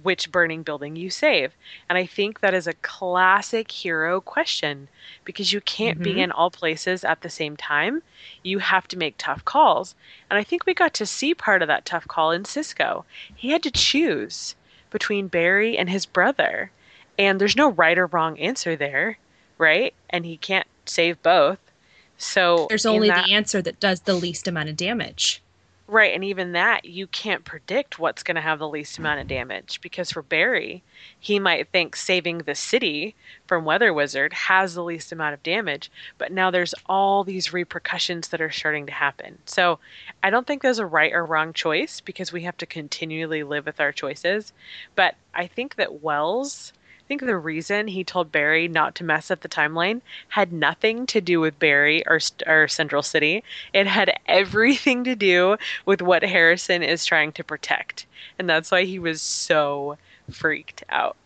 which 0.02 0.30
burning 0.30 0.62
building 0.62 0.96
you 0.96 1.08
save? 1.08 1.54
And 1.88 1.96
I 1.96 2.04
think 2.04 2.40
that 2.40 2.52
is 2.52 2.66
a 2.66 2.74
classic 2.74 3.70
hero 3.70 4.20
question 4.20 4.88
because 5.24 5.52
you 5.52 5.62
can't 5.62 5.98
mm-hmm. 5.98 6.14
be 6.14 6.20
in 6.20 6.30
all 6.30 6.50
places 6.50 7.04
at 7.04 7.22
the 7.22 7.30
same 7.30 7.56
time. 7.56 8.02
You 8.42 8.58
have 8.58 8.86
to 8.88 8.98
make 8.98 9.14
tough 9.16 9.44
calls. 9.46 9.94
And 10.28 10.38
I 10.38 10.44
think 10.44 10.66
we 10.66 10.74
got 10.74 10.92
to 10.94 11.06
see 11.06 11.34
part 11.34 11.62
of 11.62 11.68
that 11.68 11.86
tough 11.86 12.06
call 12.06 12.32
in 12.32 12.44
Cisco. 12.44 13.06
He 13.34 13.48
had 13.48 13.62
to 13.62 13.70
choose 13.70 14.54
between 14.90 15.28
Barry 15.28 15.76
and 15.76 15.88
his 15.88 16.06
brother. 16.06 16.70
And 17.18 17.40
there's 17.40 17.56
no 17.56 17.70
right 17.72 17.98
or 17.98 18.06
wrong 18.06 18.38
answer 18.38 18.76
there, 18.76 19.18
right? 19.58 19.92
And 20.10 20.24
he 20.24 20.36
can't 20.36 20.66
save 20.86 21.22
both. 21.22 21.58
So 22.16 22.66
there's 22.68 22.86
only 22.86 23.08
that, 23.08 23.26
the 23.26 23.34
answer 23.34 23.62
that 23.62 23.80
does 23.80 24.00
the 24.00 24.14
least 24.14 24.48
amount 24.48 24.68
of 24.68 24.76
damage. 24.76 25.42
Right, 25.90 26.12
and 26.14 26.22
even 26.22 26.52
that 26.52 26.84
you 26.84 27.06
can't 27.06 27.46
predict 27.46 27.98
what's 27.98 28.22
going 28.22 28.34
to 28.34 28.42
have 28.42 28.58
the 28.58 28.68
least 28.68 28.98
amount 28.98 29.20
of 29.20 29.26
damage 29.26 29.80
because 29.80 30.12
for 30.12 30.20
Barry, 30.20 30.82
he 31.18 31.38
might 31.38 31.68
think 31.68 31.96
saving 31.96 32.38
the 32.38 32.54
city 32.54 33.14
from 33.46 33.64
Weather 33.64 33.94
Wizard 33.94 34.34
has 34.34 34.74
the 34.74 34.84
least 34.84 35.12
amount 35.12 35.32
of 35.32 35.42
damage, 35.42 35.90
but 36.18 36.30
now 36.30 36.50
there's 36.50 36.74
all 36.90 37.24
these 37.24 37.54
repercussions 37.54 38.28
that 38.28 38.42
are 38.42 38.50
starting 38.50 38.84
to 38.84 38.92
happen. 38.92 39.38
So, 39.46 39.78
I 40.22 40.28
don't 40.28 40.46
think 40.46 40.60
there's 40.60 40.78
a 40.78 40.84
right 40.84 41.14
or 41.14 41.24
wrong 41.24 41.54
choice 41.54 42.02
because 42.02 42.34
we 42.34 42.42
have 42.42 42.58
to 42.58 42.66
continually 42.66 43.42
live 43.42 43.64
with 43.64 43.80
our 43.80 43.92
choices, 43.92 44.52
but 44.94 45.14
I 45.32 45.46
think 45.46 45.76
that 45.76 46.02
Wells 46.02 46.74
think 47.08 47.22
the 47.22 47.36
reason 47.38 47.88
he 47.88 48.04
told 48.04 48.30
Barry 48.30 48.68
not 48.68 48.94
to 48.96 49.04
mess 49.04 49.30
up 49.30 49.40
the 49.40 49.48
timeline 49.48 50.02
had 50.28 50.52
nothing 50.52 51.06
to 51.06 51.22
do 51.22 51.40
with 51.40 51.58
Barry 51.58 52.06
or, 52.06 52.20
or 52.46 52.68
Central 52.68 53.02
City. 53.02 53.42
It 53.72 53.86
had 53.86 54.14
everything 54.26 55.04
to 55.04 55.16
do 55.16 55.56
with 55.86 56.02
what 56.02 56.22
Harrison 56.22 56.82
is 56.82 57.06
trying 57.06 57.32
to 57.32 57.42
protect. 57.42 58.04
And 58.38 58.48
that's 58.48 58.70
why 58.70 58.84
he 58.84 58.98
was 58.98 59.22
so 59.22 59.96
freaked 60.30 60.84
out. 60.90 61.16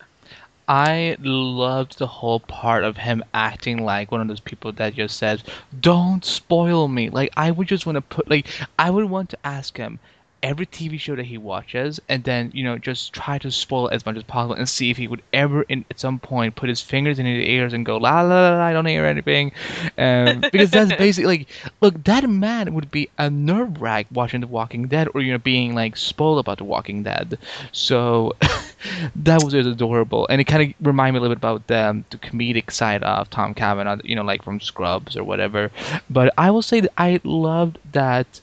I 0.69 1.17
loved 1.19 1.99
the 1.99 2.07
whole 2.07 2.39
part 2.39 2.85
of 2.85 2.95
him 2.95 3.21
acting 3.33 3.83
like 3.83 4.09
one 4.09 4.21
of 4.21 4.29
those 4.29 4.39
people 4.39 4.71
that 4.71 4.95
just 4.95 5.17
says, 5.17 5.43
"Don't 5.81 6.23
spoil 6.23 6.87
me." 6.87 7.09
Like 7.09 7.31
I 7.35 7.51
would 7.51 7.67
just 7.67 7.85
want 7.85 7.97
to 7.97 8.01
put 8.01 8.29
like 8.29 8.47
I 8.79 8.89
would 8.89 9.09
want 9.09 9.29
to 9.31 9.37
ask 9.43 9.75
him, 9.75 9.99
every 10.43 10.65
TV 10.65 10.99
show 10.99 11.15
that 11.15 11.25
he 11.25 11.37
watches, 11.37 11.99
and 12.09 12.23
then 12.23 12.51
you 12.53 12.63
know 12.63 12.77
just 12.77 13.13
try 13.13 13.37
to 13.39 13.49
spoil 13.49 13.89
as 13.89 14.05
much 14.05 14.17
as 14.17 14.23
possible, 14.23 14.55
and 14.55 14.67
see 14.69 14.91
if 14.91 14.97
he 14.97 15.07
would 15.07 15.23
ever, 15.31 15.63
in, 15.63 15.85
at 15.89 15.99
some 15.99 16.19
point, 16.19 16.55
put 16.55 16.69
his 16.69 16.81
fingers 16.81 17.17
in 17.17 17.25
his 17.25 17.43
ears 17.47 17.73
and 17.73 17.85
go 17.85 17.97
la 17.97 18.21
la 18.21 18.27
la, 18.27 18.57
la 18.57 18.63
I 18.63 18.73
don't 18.73 18.85
hear 18.85 19.05
anything, 19.05 19.51
um, 19.97 20.41
because 20.51 20.69
that's 20.69 20.93
basically 20.95 21.37
like, 21.37 21.47
look, 21.81 22.03
that 22.03 22.29
man 22.29 22.73
would 22.73 22.91
be 22.91 23.09
a 23.17 23.29
nerve 23.29 23.81
wrack 23.81 24.05
watching 24.11 24.41
The 24.41 24.47
Walking 24.47 24.87
Dead, 24.87 25.07
or 25.15 25.21
you 25.21 25.31
know 25.31 25.39
being 25.39 25.73
like 25.73 25.97
spoiled 25.97 26.39
about 26.39 26.57
The 26.57 26.65
Walking 26.65 27.03
Dead. 27.03 27.39
So 27.71 28.33
that 29.15 29.43
was 29.43 29.53
just 29.53 29.67
adorable, 29.69 30.27
and 30.29 30.41
it 30.41 30.45
kind 30.45 30.69
of 30.69 30.85
reminded 30.85 31.13
me 31.13 31.19
a 31.19 31.21
little 31.21 31.35
bit 31.35 31.39
about 31.39 31.67
the, 31.67 32.03
the 32.09 32.17
comedic 32.17 32.71
side 32.71 33.03
of 33.03 33.29
Tom 33.29 33.53
Cavanagh, 33.53 34.01
you 34.03 34.15
know, 34.15 34.23
like 34.23 34.43
from 34.43 34.59
Scrubs 34.59 35.15
or 35.15 35.23
whatever. 35.23 35.71
But 36.09 36.33
I 36.37 36.51
will 36.51 36.61
say 36.61 36.81
that 36.81 36.91
I 36.97 37.21
loved 37.23 37.79
that 37.93 38.41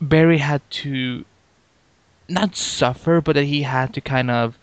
Barry 0.00 0.38
had 0.38 0.68
to 0.70 1.24
not 2.28 2.56
suffer, 2.56 3.20
but 3.20 3.34
that 3.34 3.44
he 3.44 3.62
had 3.62 3.94
to 3.94 4.00
kind 4.00 4.30
of 4.30 4.58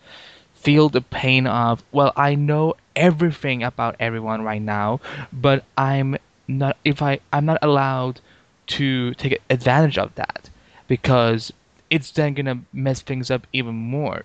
feel 0.54 0.88
the 0.88 1.00
pain 1.00 1.46
of, 1.46 1.82
well, 1.92 2.12
I 2.16 2.34
know 2.34 2.74
everything 2.94 3.62
about 3.62 3.96
everyone 4.00 4.42
right 4.42 4.62
now, 4.62 5.00
but 5.32 5.64
I'm 5.76 6.16
not 6.48 6.76
if 6.84 7.02
I 7.02 7.18
I'm 7.32 7.44
not 7.44 7.58
allowed 7.62 8.20
to 8.68 9.14
take 9.14 9.40
advantage 9.50 9.98
of 9.98 10.14
that 10.14 10.48
because 10.88 11.52
it's 11.90 12.10
then 12.12 12.34
gonna 12.34 12.60
mess 12.72 13.02
things 13.02 13.30
up 13.30 13.46
even 13.52 13.74
more. 13.74 14.22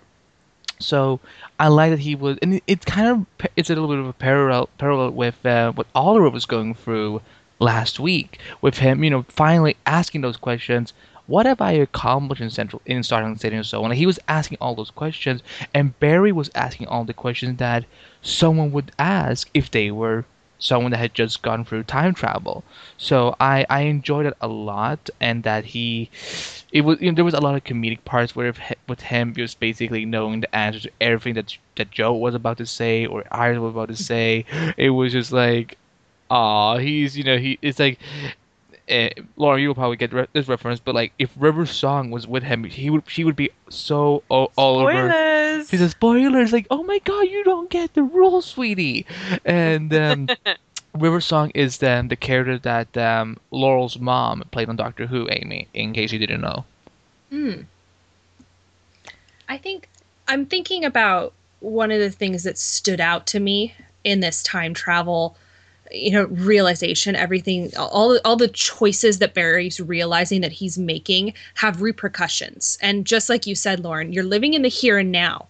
So 0.78 1.20
I 1.60 1.68
like 1.68 1.90
that 1.90 2.00
he 2.00 2.14
was, 2.14 2.38
and 2.42 2.54
it, 2.54 2.62
it 2.66 2.86
kind 2.86 3.08
of 3.08 3.48
it's 3.56 3.70
a 3.70 3.74
little 3.74 3.88
bit 3.88 3.98
of 3.98 4.06
a 4.06 4.12
parallel 4.12 4.68
parallel 4.78 5.10
with 5.10 5.44
uh, 5.46 5.72
what 5.72 5.86
Oliver 5.94 6.28
was 6.30 6.46
going 6.46 6.74
through 6.74 7.20
last 7.62 8.00
week 8.00 8.40
with 8.60 8.78
him, 8.78 9.04
you 9.04 9.10
know, 9.10 9.24
finally 9.28 9.76
asking 9.86 10.20
those 10.20 10.36
questions. 10.36 10.92
What 11.26 11.46
have 11.46 11.60
I 11.60 11.72
accomplished 11.72 12.42
in 12.42 12.50
Central 12.50 12.82
in 12.84 13.02
Starling 13.04 13.36
City 13.38 13.56
and 13.56 13.64
so 13.64 13.84
on? 13.84 13.92
And 13.92 13.98
he 13.98 14.06
was 14.06 14.18
asking 14.28 14.58
all 14.60 14.74
those 14.74 14.90
questions, 14.90 15.40
and 15.72 15.98
Barry 16.00 16.32
was 16.32 16.50
asking 16.54 16.88
all 16.88 17.04
the 17.04 17.14
questions 17.14 17.58
that 17.58 17.84
someone 18.20 18.72
would 18.72 18.90
ask 18.98 19.48
if 19.54 19.70
they 19.70 19.90
were 19.92 20.24
someone 20.58 20.90
that 20.92 20.98
had 20.98 21.14
just 21.14 21.42
gone 21.42 21.64
through 21.64 21.84
time 21.84 22.14
travel. 22.14 22.64
So 22.96 23.36
I 23.40 23.64
I 23.70 23.82
enjoyed 23.82 24.26
it 24.26 24.36
a 24.40 24.48
lot, 24.48 25.10
and 25.20 25.44
that 25.44 25.64
he 25.66 26.10
it 26.72 26.82
was 26.82 27.00
you 27.00 27.10
know, 27.10 27.14
there 27.14 27.24
was 27.24 27.34
a 27.34 27.40
lot 27.40 27.54
of 27.54 27.64
comedic 27.64 28.04
parts 28.04 28.34
where 28.34 28.52
with 28.88 29.00
him 29.00 29.34
just 29.34 29.60
basically 29.60 30.04
knowing 30.04 30.40
the 30.40 30.54
answer 30.54 30.80
to 30.80 30.90
everything 31.00 31.34
that 31.34 31.56
that 31.76 31.90
Joe 31.92 32.12
was 32.14 32.34
about 32.34 32.58
to 32.58 32.66
say 32.66 33.06
or 33.06 33.24
Iris 33.30 33.58
was 33.60 33.70
about 33.70 33.88
to 33.88 33.96
say. 33.96 34.44
It 34.76 34.90
was 34.90 35.12
just 35.12 35.32
like 35.32 35.78
ah, 36.32 36.78
he's 36.78 37.16
you 37.16 37.24
know 37.24 37.38
he 37.38 37.58
it's 37.62 37.78
like. 37.78 37.98
Uh, 38.90 39.08
Laura, 39.36 39.60
you 39.60 39.68
will 39.68 39.76
probably 39.76 39.96
get 39.96 40.12
re- 40.12 40.26
this 40.32 40.48
reference, 40.48 40.80
but 40.80 40.92
like 40.92 41.12
if 41.16 41.30
River 41.36 41.64
Song 41.66 42.10
was 42.10 42.26
with 42.26 42.42
him, 42.42 42.64
he 42.64 42.90
would 42.90 43.04
she 43.06 43.22
would 43.22 43.36
be 43.36 43.50
so 43.70 44.24
all, 44.28 44.50
all 44.56 44.80
over. 44.80 45.58
He 45.58 45.76
says 45.76 45.92
spoilers, 45.92 46.52
like 46.52 46.66
oh 46.68 46.82
my 46.82 46.98
god, 46.98 47.22
you 47.22 47.44
don't 47.44 47.70
get 47.70 47.94
the 47.94 48.02
rules, 48.02 48.44
sweetie, 48.44 49.06
and 49.44 49.94
um, 49.94 50.28
River 50.94 51.20
Song 51.20 51.52
is 51.54 51.78
then 51.78 52.08
the 52.08 52.16
character 52.16 52.58
that 52.58 52.96
um, 52.98 53.38
Laurel's 53.52 53.98
mom 54.00 54.42
played 54.50 54.68
on 54.68 54.76
Doctor 54.76 55.06
Who, 55.06 55.28
Amy. 55.30 55.68
In 55.74 55.92
case 55.92 56.10
you 56.10 56.18
didn't 56.18 56.40
know. 56.40 56.64
Hmm. 57.30 57.62
I 59.48 59.58
think 59.58 59.88
I'm 60.26 60.44
thinking 60.44 60.84
about 60.84 61.32
one 61.60 61.92
of 61.92 62.00
the 62.00 62.10
things 62.10 62.42
that 62.42 62.58
stood 62.58 63.00
out 63.00 63.26
to 63.28 63.40
me 63.40 63.74
in 64.04 64.20
this 64.20 64.42
time 64.42 64.74
travel 64.74 65.36
you 65.92 66.10
know 66.10 66.24
realization 66.24 67.14
everything 67.14 67.70
all 67.76 68.18
all 68.24 68.36
the 68.36 68.48
choices 68.48 69.18
that 69.18 69.34
Barry's 69.34 69.80
realizing 69.80 70.40
that 70.40 70.52
he's 70.52 70.78
making 70.78 71.34
have 71.54 71.82
repercussions. 71.82 72.78
And 72.80 73.06
just 73.06 73.28
like 73.28 73.46
you 73.46 73.54
said 73.54 73.80
Lauren 73.80 74.12
you're 74.12 74.24
living 74.24 74.54
in 74.54 74.62
the 74.62 74.68
here 74.68 74.98
and 74.98 75.12
now. 75.12 75.46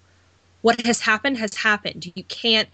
What 0.63 0.87
has 0.87 1.01
happened 1.01 1.39
has 1.39 1.55
happened. 1.55 2.13
You 2.15 2.23
can't 2.25 2.69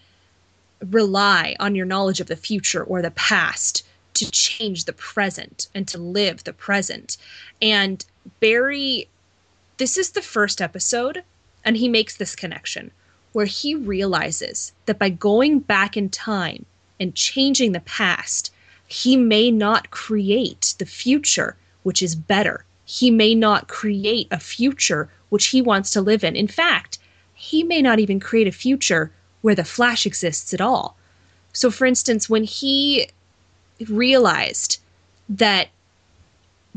rely 0.91 1.55
on 1.59 1.75
your 1.75 1.85
knowledge 1.85 2.19
of 2.19 2.27
the 2.27 2.35
future 2.35 2.83
or 2.83 3.01
the 3.01 3.11
past 3.11 3.85
to 4.13 4.29
change 4.29 4.85
the 4.85 4.93
present 4.93 5.67
and 5.73 5.87
to 5.87 5.97
live 5.97 6.43
the 6.43 6.53
present. 6.53 7.17
And 7.61 8.05
Barry 8.39 9.07
this 9.77 9.97
is 9.97 10.11
the 10.11 10.21
first 10.21 10.61
episode 10.61 11.23
and 11.63 11.77
he 11.77 11.87
makes 11.87 12.17
this 12.17 12.35
connection 12.35 12.91
where 13.31 13.45
he 13.45 13.75
realizes 13.75 14.73
that 14.85 14.99
by 14.99 15.09
going 15.09 15.59
back 15.59 15.95
in 15.95 16.09
time 16.09 16.65
and 16.99 17.15
changing 17.15 17.71
the 17.71 17.79
past, 17.81 18.51
he 18.87 19.15
may 19.15 19.51
not 19.51 19.91
create 19.91 20.75
the 20.77 20.85
future 20.85 21.55
which 21.83 22.01
is 22.01 22.15
better. 22.15 22.65
He 22.85 23.11
may 23.11 23.35
not 23.35 23.67
create 23.67 24.27
a 24.31 24.39
future 24.39 25.09
which 25.29 25.47
he 25.47 25.61
wants 25.61 25.91
to 25.91 26.01
live 26.01 26.23
in. 26.23 26.35
In 26.35 26.47
fact, 26.47 26.97
he 27.33 27.63
may 27.63 27.81
not 27.81 27.99
even 27.99 28.19
create 28.19 28.47
a 28.47 28.51
future 28.51 29.11
where 29.41 29.55
the 29.55 29.63
Flash 29.63 30.05
exists 30.05 30.53
at 30.53 30.61
all. 30.61 30.97
So, 31.53 31.71
for 31.71 31.85
instance, 31.85 32.29
when 32.29 32.43
he 32.43 33.09
realized 33.87 34.79
that 35.29 35.69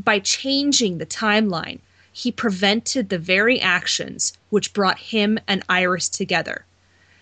by 0.01 0.19
changing 0.19 0.97
the 0.97 1.05
timeline, 1.05 1.79
he 2.11 2.31
prevented 2.31 3.09
the 3.09 3.17
very 3.17 3.59
actions 3.59 4.33
which 4.49 4.73
brought 4.73 4.99
him 4.99 5.39
and 5.47 5.63
Iris 5.67 6.07
together. 6.07 6.65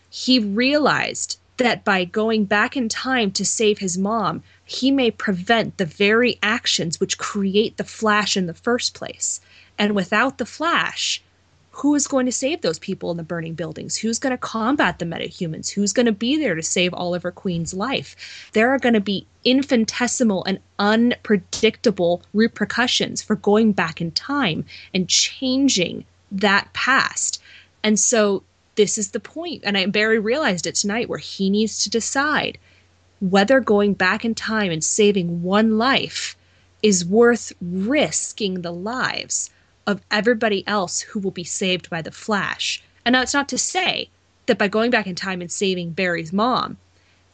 He 0.09 0.37
realized 0.37 1.39
that 1.61 1.83
by 1.83 2.05
going 2.05 2.45
back 2.45 2.75
in 2.75 2.89
time 2.89 3.31
to 3.31 3.45
save 3.45 3.79
his 3.79 3.97
mom, 3.97 4.43
he 4.65 4.91
may 4.91 5.11
prevent 5.11 5.77
the 5.77 5.85
very 5.85 6.39
actions 6.41 6.99
which 6.99 7.17
create 7.17 7.77
the 7.77 7.83
Flash 7.83 8.35
in 8.35 8.47
the 8.47 8.53
first 8.53 8.93
place. 8.93 9.41
And 9.77 9.95
without 9.95 10.37
the 10.37 10.45
Flash, 10.45 11.21
who 11.71 11.95
is 11.95 12.07
going 12.07 12.25
to 12.25 12.31
save 12.31 12.61
those 12.61 12.79
people 12.79 13.11
in 13.11 13.17
the 13.17 13.23
burning 13.23 13.53
buildings? 13.53 13.95
Who's 13.95 14.19
going 14.19 14.31
to 14.31 14.37
combat 14.37 14.99
the 14.99 15.05
metahumans? 15.05 15.69
Who's 15.69 15.93
going 15.93 16.05
to 16.05 16.11
be 16.11 16.37
there 16.37 16.53
to 16.53 16.61
save 16.61 16.93
Oliver 16.93 17.31
Queen's 17.31 17.73
life? 17.73 18.49
There 18.53 18.69
are 18.69 18.79
going 18.79 18.93
to 18.93 18.99
be 18.99 19.25
infinitesimal 19.45 20.43
and 20.43 20.59
unpredictable 20.79 22.23
repercussions 22.33 23.21
for 23.21 23.35
going 23.35 23.71
back 23.71 24.01
in 24.01 24.11
time 24.11 24.65
and 24.93 25.07
changing 25.07 26.05
that 26.31 26.71
past. 26.73 27.41
And 27.83 27.97
so 27.99 28.43
this 28.75 28.97
is 28.97 29.11
the 29.11 29.19
point. 29.19 29.61
And 29.65 29.77
I, 29.77 29.85
Barry 29.85 30.19
realized 30.19 30.67
it 30.67 30.75
tonight 30.75 31.09
where 31.09 31.19
he 31.19 31.49
needs 31.49 31.83
to 31.83 31.89
decide 31.89 32.57
whether 33.19 33.59
going 33.59 33.93
back 33.93 34.25
in 34.25 34.33
time 34.33 34.71
and 34.71 34.83
saving 34.83 35.43
one 35.43 35.77
life 35.77 36.35
is 36.81 37.05
worth 37.05 37.53
risking 37.61 38.61
the 38.61 38.73
lives 38.73 39.51
of 39.85 40.01
everybody 40.09 40.65
else 40.67 41.01
who 41.01 41.19
will 41.19 41.31
be 41.31 41.43
saved 41.43 41.89
by 41.89 42.01
the 42.01 42.11
Flash. 42.11 42.81
And 43.05 43.13
now 43.13 43.21
it's 43.21 43.33
not 43.33 43.49
to 43.49 43.57
say 43.57 44.09
that 44.45 44.57
by 44.57 44.67
going 44.67 44.89
back 44.89 45.07
in 45.07 45.15
time 45.15 45.41
and 45.41 45.51
saving 45.51 45.91
Barry's 45.91 46.33
mom, 46.33 46.77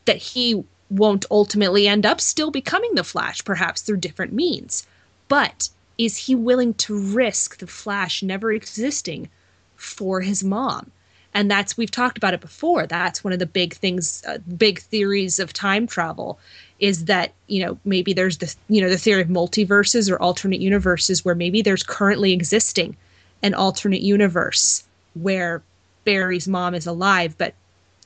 that 0.06 0.18
he 0.18 0.64
won't 0.90 1.26
ultimately 1.30 1.88
end 1.88 2.06
up 2.06 2.20
still 2.22 2.52
becoming 2.52 2.96
the 2.96 3.04
Flash, 3.04 3.44
perhaps 3.44 3.82
through 3.82 3.98
different 3.98 4.34
means. 4.34 4.86
But 5.28 5.70
is 5.98 6.18
he 6.18 6.36
willing 6.36 6.74
to 6.76 6.98
risk 6.98 7.58
the 7.58 7.68
Flash 7.68 8.24
never 8.24 8.52
existing 8.52 9.30
for 9.76 10.22
his 10.22 10.44
mom? 10.44 10.92
And 11.38 11.52
that's, 11.52 11.78
we've 11.78 11.92
talked 11.92 12.18
about 12.18 12.34
it 12.34 12.42
before. 12.42 12.88
That's 12.88 13.24
one 13.24 13.32
of 13.32 13.38
the 13.38 13.46
big 13.46 13.76
things, 13.76 14.24
uh, 14.28 14.40
big 14.58 14.80
theories 14.80 15.38
of 15.38 15.54
time 15.54 15.86
travel 15.86 16.40
is 16.80 17.06
that 17.06 17.32
you 17.46 17.64
know 17.64 17.78
maybe 17.86 18.12
there's 18.12 18.40
the 18.40 18.56
you 18.70 18.82
know 18.82 18.90
the 18.90 18.98
theory 18.98 19.22
of 19.22 19.28
multiverses 19.28 20.12
or 20.12 20.20
alternate 20.20 20.60
universes 20.60 21.24
where 21.24 21.36
maybe 21.36 21.62
there's 21.62 21.84
currently 21.84 22.34
existing 22.34 22.98
an 23.44 23.54
alternate 23.54 24.02
universe 24.02 24.84
where 25.14 25.62
Barry's 26.06 26.48
mom 26.48 26.74
is 26.74 26.88
alive 26.88 27.38
but 27.38 27.54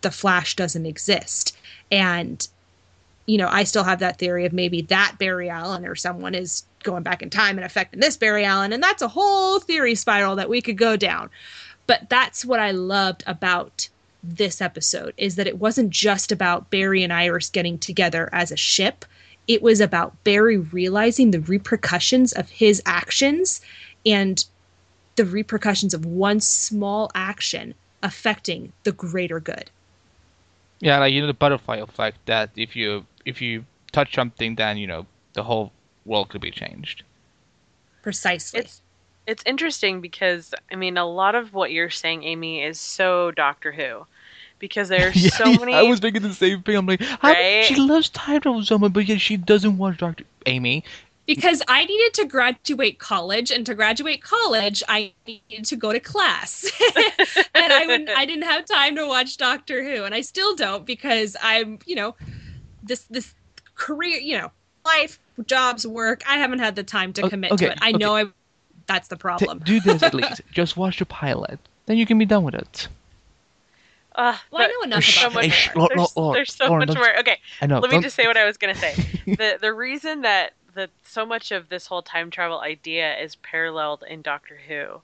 the 0.02 0.12
Flash 0.12 0.56
doesn't 0.58 0.86
exist. 0.86 1.56
And 1.89 2.46
you 3.28 3.38
know 3.38 3.48
I 3.50 3.63
still 3.63 3.84
have 3.86 4.00
that 4.00 4.20
theory 4.20 4.46
of 4.46 4.52
maybe 4.52 4.82
that 4.84 5.15
Barry 5.20 5.50
Allen 5.50 5.86
or 5.86 5.96
someone 5.96 6.36
is 6.36 6.63
going 6.84 7.04
back 7.04 7.22
in 7.22 7.30
time 7.30 7.58
and 7.58 7.65
affecting 7.65 8.02
this 8.02 8.17
Barry 8.17 8.44
Allen. 8.44 8.74
And 8.74 8.84
that's 8.84 9.02
a 9.02 9.08
whole 9.08 9.60
theory 9.60 9.96
spiral 9.96 10.36
that 10.36 10.50
we 10.50 10.62
could 10.62 10.78
go 10.78 10.98
down 10.98 11.30
but 11.92 12.08
that's 12.08 12.46
what 12.46 12.62
I 12.62 12.72
loved 12.72 13.22
about 13.28 13.90
this 14.24 14.62
episode 14.62 15.14
is 15.18 15.36
that 15.36 15.46
it 15.46 15.60
wasn't 15.60 15.90
just 15.90 16.32
about 16.32 16.70
Barry 16.70 17.04
and 17.04 17.12
Iris 17.12 17.50
getting 17.50 17.78
together 17.78 18.30
as 18.32 18.50
a 18.50 18.56
ship. 18.56 19.04
It 19.50 19.62
was 19.62 19.82
about 19.82 20.24
Barry 20.24 20.56
realizing 20.56 21.32
the 21.32 21.42
repercussions 21.42 22.32
of 22.32 22.50
his 22.50 22.82
actions 22.86 23.60
and 24.06 24.46
the 25.18 25.26
repercussions 25.26 25.94
of 25.94 26.06
one 26.06 26.40
small 26.40 27.12
action 27.14 27.74
affecting 28.02 28.72
the 28.84 28.94
greater 28.94 29.42
good. 29.42 29.70
Yeah, 30.80 30.98
like 31.00 31.12
you 31.12 31.20
know 31.20 31.28
the 31.28 31.34
butterfly 31.34 31.76
effect 31.76 32.26
that 32.26 32.52
if 32.56 32.74
you 32.74 33.06
if 33.26 33.42
you 33.42 33.66
touch 33.92 34.16
something 34.16 34.56
then, 34.56 34.78
you 34.78 34.88
know, 34.88 35.08
the 35.34 35.44
whole 35.44 35.74
world 36.06 36.30
could 36.30 36.40
be 36.40 36.52
changed. 36.52 37.04
Precisely. 38.02 38.62
It's 38.62 38.82
it's 39.32 39.44
interesting 39.46 40.02
because 40.02 40.54
I 40.72 40.76
mean 40.76 40.98
a 40.98 41.06
lot 41.06 41.36
of 41.36 41.54
what 41.54 41.72
you're 41.72 41.89
saying, 41.89 42.24
Amy, 42.24 42.62
is 42.63 42.80
so 42.80 43.32
Doctor 43.32 43.72
Who 43.72 44.06
because 44.60 44.89
there's 44.89 45.15
yeah, 45.24 45.32
so 45.32 45.54
many. 45.54 45.74
I 45.74 45.84
was 45.84 46.00
thinking 46.00 46.22
the 46.22 46.34
same 46.34 46.62
thing. 46.62 46.76
I'm 46.76 46.86
like, 46.86 47.02
Right? 47.24 47.65
she 47.65 47.76
loves 47.76 48.10
time 48.10 48.41
travel 48.41 48.63
so 48.63 48.78
much, 48.78 48.94
but 48.94 49.08
yet 49.08 49.22
she 49.22 49.38
doesn't 49.38 49.78
watch 49.78 49.98
Doctor 49.98 50.26
Amy. 50.46 50.84
because 51.26 51.62
I 51.67 51.86
needed 51.86 52.13
to 52.15 52.26
graduate 52.26 53.00
college, 53.00 53.52
and 53.52 53.65
to 53.65 53.74
graduate 53.74 54.22
college, 54.22 54.84
I 54.89 55.13
needed 55.26 55.65
to 55.65 55.76
go 55.78 55.94
to 55.94 56.00
class, 56.00 56.70
and 57.56 57.74
I 57.74 57.86
would 57.88 58.10
I 58.10 58.26
didn't 58.26 58.44
have 58.44 58.65
time 58.65 58.96
to 58.98 59.08
watch 59.08 59.38
Doctor 59.38 59.84
Who, 59.84 60.04
and 60.04 60.13
I 60.13 60.22
still 60.22 60.56
don't 60.56 60.86
because 60.86 61.38
I'm 61.41 61.80
you 61.86 61.96
know 61.96 62.15
this 62.84 63.04
this 63.10 63.34
career 63.76 64.20
you 64.20 64.38
know 64.38 64.52
life 64.86 65.20
jobs 65.46 65.88
work 65.88 66.22
I 66.28 66.38
haven't 66.38 66.60
had 66.60 66.76
the 66.76 66.84
time 66.84 67.13
to 67.13 67.30
commit 67.30 67.52
okay, 67.54 67.67
to 67.67 67.72
it. 67.72 67.80
I 67.82 67.89
okay. 67.89 67.98
know 67.98 68.15
I 68.15 68.26
that's 68.94 69.08
the 69.08 69.16
T- 69.16 69.20
problem. 69.22 69.60
do 69.64 69.80
this 69.80 70.04
at 70.04 70.14
least. 70.20 70.42
Just 70.52 70.78
watch 70.78 71.00
the 71.00 71.06
pilot. 71.06 71.60
Then 71.86 71.98
you 71.98 72.06
can 72.06 72.18
be 72.18 72.26
done 72.26 72.44
with 72.44 72.56
it. 72.56 72.88
Uh, 74.14 74.36
well, 74.52 74.62
I 74.62 74.66
but 74.66 74.72
know 74.72 74.82
enough 74.84 75.04
Shh, 75.04 75.20
so 75.22 75.28
about 75.28 75.34
much 75.36 75.44
hey, 75.46 75.50
this. 75.50 75.56
shh, 75.58 75.70
more. 75.76 75.88
Lord, 75.88 75.90
There's, 75.92 75.98
Lord, 75.98 76.26
Lord, 76.26 76.36
there's 76.38 76.54
so 76.54 76.68
Lord, 76.68 76.88
much 76.88 76.98
more. 76.98 77.20
Okay, 77.20 77.38
I 77.62 77.68
know. 77.68 77.80
let 77.80 77.90
me 77.90 77.96
don't- 77.96 78.04
just 78.04 78.16
say 78.16 78.28
what 78.28 78.38
I 78.38 78.46
was 78.46 78.58
gonna 78.58 78.76
say. 78.76 78.94
the 79.26 79.58
The 79.62 79.74
reason 79.74 80.22
that 80.22 80.54
that 80.76 80.90
so 81.04 81.26
much 81.26 81.52
of 81.52 81.70
this 81.70 81.86
whole 81.88 82.02
time 82.02 82.30
travel 82.30 82.60
idea 82.62 83.18
is 83.20 83.36
paralleled 83.38 84.04
in 84.10 84.22
Doctor 84.22 84.58
Who 84.68 85.02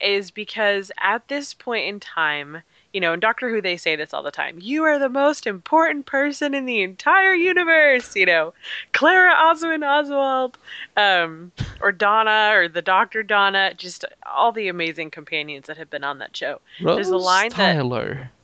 is 0.00 0.30
because 0.30 0.90
at 1.00 1.26
this 1.28 1.52
point 1.54 1.86
in 1.86 2.00
time, 2.00 2.62
you 2.92 3.00
know, 3.00 3.12
in 3.12 3.20
Doctor 3.20 3.48
Who 3.48 3.60
they 3.62 3.76
say 3.76 3.94
this 3.96 4.12
all 4.12 4.22
the 4.22 4.30
time. 4.30 4.58
You 4.60 4.82
are 4.84 4.98
the 4.98 5.08
most 5.08 5.46
important 5.46 6.06
person 6.06 6.54
in 6.54 6.64
the 6.66 6.82
entire 6.82 7.34
universe. 7.34 8.16
You 8.16 8.26
know, 8.26 8.52
Clara 8.92 9.32
Oswin 9.34 9.86
Oswald, 9.86 10.58
um, 10.96 11.52
or 11.80 11.92
Donna, 11.92 12.50
or 12.54 12.68
the 12.68 12.82
Doctor 12.82 13.22
Donna, 13.22 13.74
just 13.74 14.04
all 14.26 14.50
the 14.52 14.68
amazing 14.68 15.10
companions 15.10 15.66
that 15.66 15.76
have 15.76 15.90
been 15.90 16.04
on 16.04 16.18
that 16.18 16.36
show. 16.36 16.60
there's 16.96 17.08
a 17.08 17.12
Rose 17.12 17.24
line 17.24 17.50
that- 17.50 17.56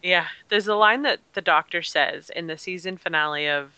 Yeah, 0.02 0.26
there's 0.48 0.68
a 0.68 0.76
line 0.76 1.02
that 1.02 1.18
the 1.34 1.40
doctor 1.40 1.82
says 1.82 2.30
in 2.30 2.46
the 2.46 2.56
season 2.56 2.96
finale 2.96 3.48
of 3.48 3.72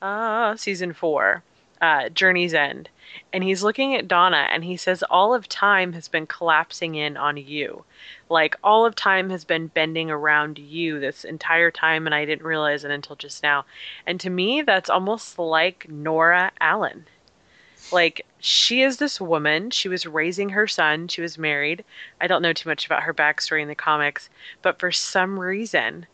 uh, 0.00 0.54
season 0.54 0.92
four, 0.92 1.42
uh, 1.80 2.08
Journey's 2.10 2.54
End. 2.54 2.88
And 3.32 3.42
he's 3.42 3.62
looking 3.62 3.94
at 3.94 4.08
Donna 4.08 4.48
and 4.50 4.64
he 4.64 4.76
says, 4.76 5.02
All 5.04 5.34
of 5.34 5.48
time 5.48 5.92
has 5.94 6.08
been 6.08 6.26
collapsing 6.26 6.94
in 6.94 7.16
on 7.16 7.36
you. 7.36 7.84
Like, 8.28 8.56
all 8.62 8.84
of 8.84 8.94
time 8.94 9.30
has 9.30 9.44
been 9.44 9.68
bending 9.68 10.10
around 10.10 10.58
you 10.58 11.00
this 11.00 11.24
entire 11.24 11.70
time, 11.70 12.06
and 12.06 12.14
I 12.14 12.24
didn't 12.24 12.46
realize 12.46 12.84
it 12.84 12.90
until 12.90 13.16
just 13.16 13.42
now. 13.42 13.64
And 14.06 14.20
to 14.20 14.30
me, 14.30 14.62
that's 14.62 14.90
almost 14.90 15.38
like 15.38 15.88
Nora 15.88 16.52
Allen. 16.60 17.06
Like, 17.90 18.26
she 18.38 18.82
is 18.82 18.98
this 18.98 19.20
woman. 19.20 19.70
She 19.70 19.88
was 19.88 20.06
raising 20.06 20.50
her 20.50 20.66
son. 20.66 21.08
She 21.08 21.22
was 21.22 21.38
married. 21.38 21.84
I 22.20 22.26
don't 22.26 22.42
know 22.42 22.52
too 22.52 22.68
much 22.68 22.84
about 22.84 23.04
her 23.04 23.14
backstory 23.14 23.62
in 23.62 23.68
the 23.68 23.74
comics, 23.74 24.28
but 24.60 24.78
for 24.78 24.92
some 24.92 25.38
reason, 25.38 26.06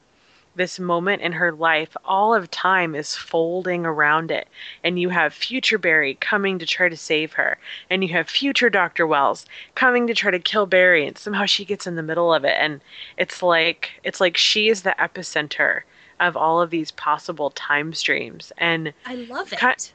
this 0.56 0.78
moment 0.78 1.22
in 1.22 1.32
her 1.32 1.52
life, 1.52 1.96
all 2.04 2.34
of 2.34 2.50
time 2.50 2.94
is 2.94 3.14
folding 3.14 3.84
around 3.84 4.30
it. 4.30 4.48
And 4.82 4.98
you 4.98 5.08
have 5.10 5.34
future 5.34 5.78
Barry 5.78 6.14
coming 6.14 6.58
to 6.58 6.66
try 6.66 6.88
to 6.88 6.96
save 6.96 7.32
her. 7.34 7.58
And 7.90 8.02
you 8.02 8.12
have 8.14 8.28
future 8.28 8.70
Dr. 8.70 9.06
Wells 9.06 9.46
coming 9.74 10.06
to 10.06 10.14
try 10.14 10.30
to 10.30 10.38
kill 10.38 10.66
Barry. 10.66 11.06
And 11.06 11.18
somehow 11.18 11.46
she 11.46 11.64
gets 11.64 11.86
in 11.86 11.96
the 11.96 12.02
middle 12.02 12.32
of 12.32 12.44
it. 12.44 12.56
And 12.58 12.80
it's 13.16 13.42
like 13.42 13.90
it's 14.04 14.20
like 14.20 14.36
she 14.36 14.68
is 14.68 14.82
the 14.82 14.94
epicenter 14.98 15.82
of 16.20 16.36
all 16.36 16.60
of 16.60 16.70
these 16.70 16.90
possible 16.92 17.50
time 17.50 17.92
streams. 17.92 18.52
And 18.58 18.92
I 19.06 19.14
love 19.14 19.52
it. 19.52 19.58
Cut- 19.58 19.92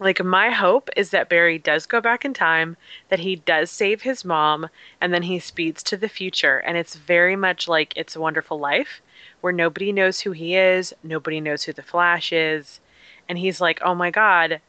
like 0.00 0.22
my 0.22 0.50
hope 0.50 0.90
is 0.96 1.10
that 1.10 1.28
Barry 1.28 1.58
does 1.58 1.86
go 1.86 2.00
back 2.00 2.24
in 2.24 2.32
time, 2.32 2.76
that 3.08 3.18
he 3.18 3.36
does 3.36 3.70
save 3.70 4.02
his 4.02 4.24
mom, 4.24 4.68
and 5.00 5.12
then 5.12 5.22
he 5.24 5.40
speeds 5.40 5.82
to 5.84 5.96
the 5.96 6.08
future. 6.08 6.58
And 6.58 6.76
it's 6.76 6.94
very 6.94 7.34
much 7.34 7.66
like 7.66 7.92
It's 7.96 8.14
a 8.14 8.20
Wonderful 8.20 8.60
Life, 8.60 9.00
where 9.40 9.52
nobody 9.52 9.92
knows 9.92 10.20
who 10.20 10.32
he 10.32 10.56
is, 10.56 10.94
nobody 11.02 11.40
knows 11.40 11.62
who 11.64 11.72
the 11.72 11.82
Flash 11.82 12.32
is, 12.32 12.80
and 13.28 13.38
he's 13.38 13.60
like, 13.60 13.80
"Oh 13.82 13.94
my 13.94 14.10
god, 14.10 14.60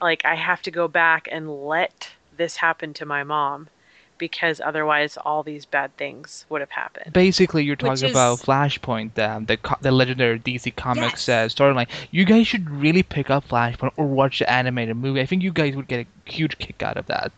like 0.00 0.24
I 0.24 0.34
have 0.34 0.62
to 0.62 0.70
go 0.70 0.88
back 0.88 1.28
and 1.30 1.66
let 1.66 2.10
this 2.36 2.56
happen 2.56 2.94
to 2.94 3.06
my 3.06 3.22
mom." 3.24 3.68
Because 4.16 4.60
otherwise, 4.60 5.16
all 5.16 5.42
these 5.42 5.66
bad 5.66 5.96
things 5.96 6.46
would 6.48 6.60
have 6.60 6.70
happened. 6.70 7.12
Basically, 7.12 7.64
you're 7.64 7.74
talking 7.74 8.04
is- 8.04 8.12
about 8.12 8.38
Flashpoint, 8.38 9.18
um, 9.18 9.46
the 9.46 9.56
co- 9.56 9.76
the 9.80 9.90
legendary 9.90 10.38
DC 10.38 10.70
Comics 10.70 11.28
uh, 11.28 11.32
Yes. 11.32 11.54
storyline. 11.54 11.88
You 12.12 12.24
guys 12.24 12.46
should 12.46 12.70
really 12.70 13.02
pick 13.02 13.28
up 13.28 13.48
Flashpoint 13.48 13.90
or 13.96 14.06
watch 14.06 14.38
the 14.38 14.48
animated 14.50 14.96
movie. 14.96 15.20
I 15.20 15.26
think 15.26 15.42
you 15.42 15.52
guys 15.52 15.74
would 15.74 15.88
get 15.88 16.06
a 16.06 16.30
huge 16.30 16.58
kick 16.58 16.80
out 16.82 16.96
of 16.96 17.06
that. 17.06 17.32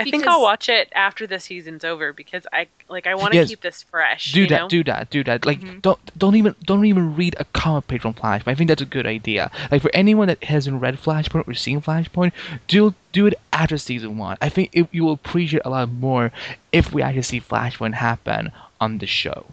I 0.00 0.04
think 0.10 0.26
I'll 0.26 0.42
watch 0.42 0.68
it 0.68 0.88
after 0.94 1.26
the 1.26 1.38
season's 1.38 1.84
over 1.84 2.12
because 2.12 2.46
I 2.52 2.66
like 2.88 3.06
I 3.06 3.14
want 3.14 3.32
to 3.32 3.38
Yes. 3.38 3.48
keep 3.50 3.60
this 3.60 3.82
fresh. 3.82 4.32
Do 4.32 4.40
you 4.42 4.46
that, 4.48 4.60
know? 4.62 4.68
do 4.68 4.84
that, 4.84 5.10
do 5.10 5.22
that. 5.24 5.44
Like, 5.44 5.60
Mhm. 5.60 5.82
don't 5.82 5.98
don't 6.18 6.34
even 6.36 6.54
don't 6.64 6.84
even 6.86 7.16
read 7.16 7.36
a 7.38 7.44
comic 7.46 7.86
page 7.88 8.00
from 8.02 8.14
Flashpoint. 8.14 8.48
I 8.48 8.54
think 8.54 8.68
that's 8.68 8.82
a 8.82 8.86
good 8.86 9.06
idea. 9.06 9.50
Like 9.70 9.82
for 9.82 9.90
anyone 9.94 10.28
that 10.28 10.42
hasn't 10.44 10.80
read 10.80 10.96
Flashpoint 11.00 11.46
or 11.46 11.54
seen 11.54 11.80
Flashpoint, 11.80 12.32
do 12.68 12.94
do 13.12 13.26
it 13.26 13.34
after 13.52 13.76
season 13.78 14.18
one. 14.18 14.36
I 14.40 14.48
think 14.48 14.70
it, 14.72 14.88
you 14.92 15.04
will 15.04 15.12
appreciate 15.12 15.62
a 15.64 15.70
lot 15.70 15.90
more 15.90 16.32
if 16.72 16.92
we 16.92 17.02
actually 17.02 17.22
see 17.22 17.40
Flashpoint 17.40 17.94
happen 17.94 18.52
on 18.80 18.98
the 18.98 19.06
show. 19.06 19.46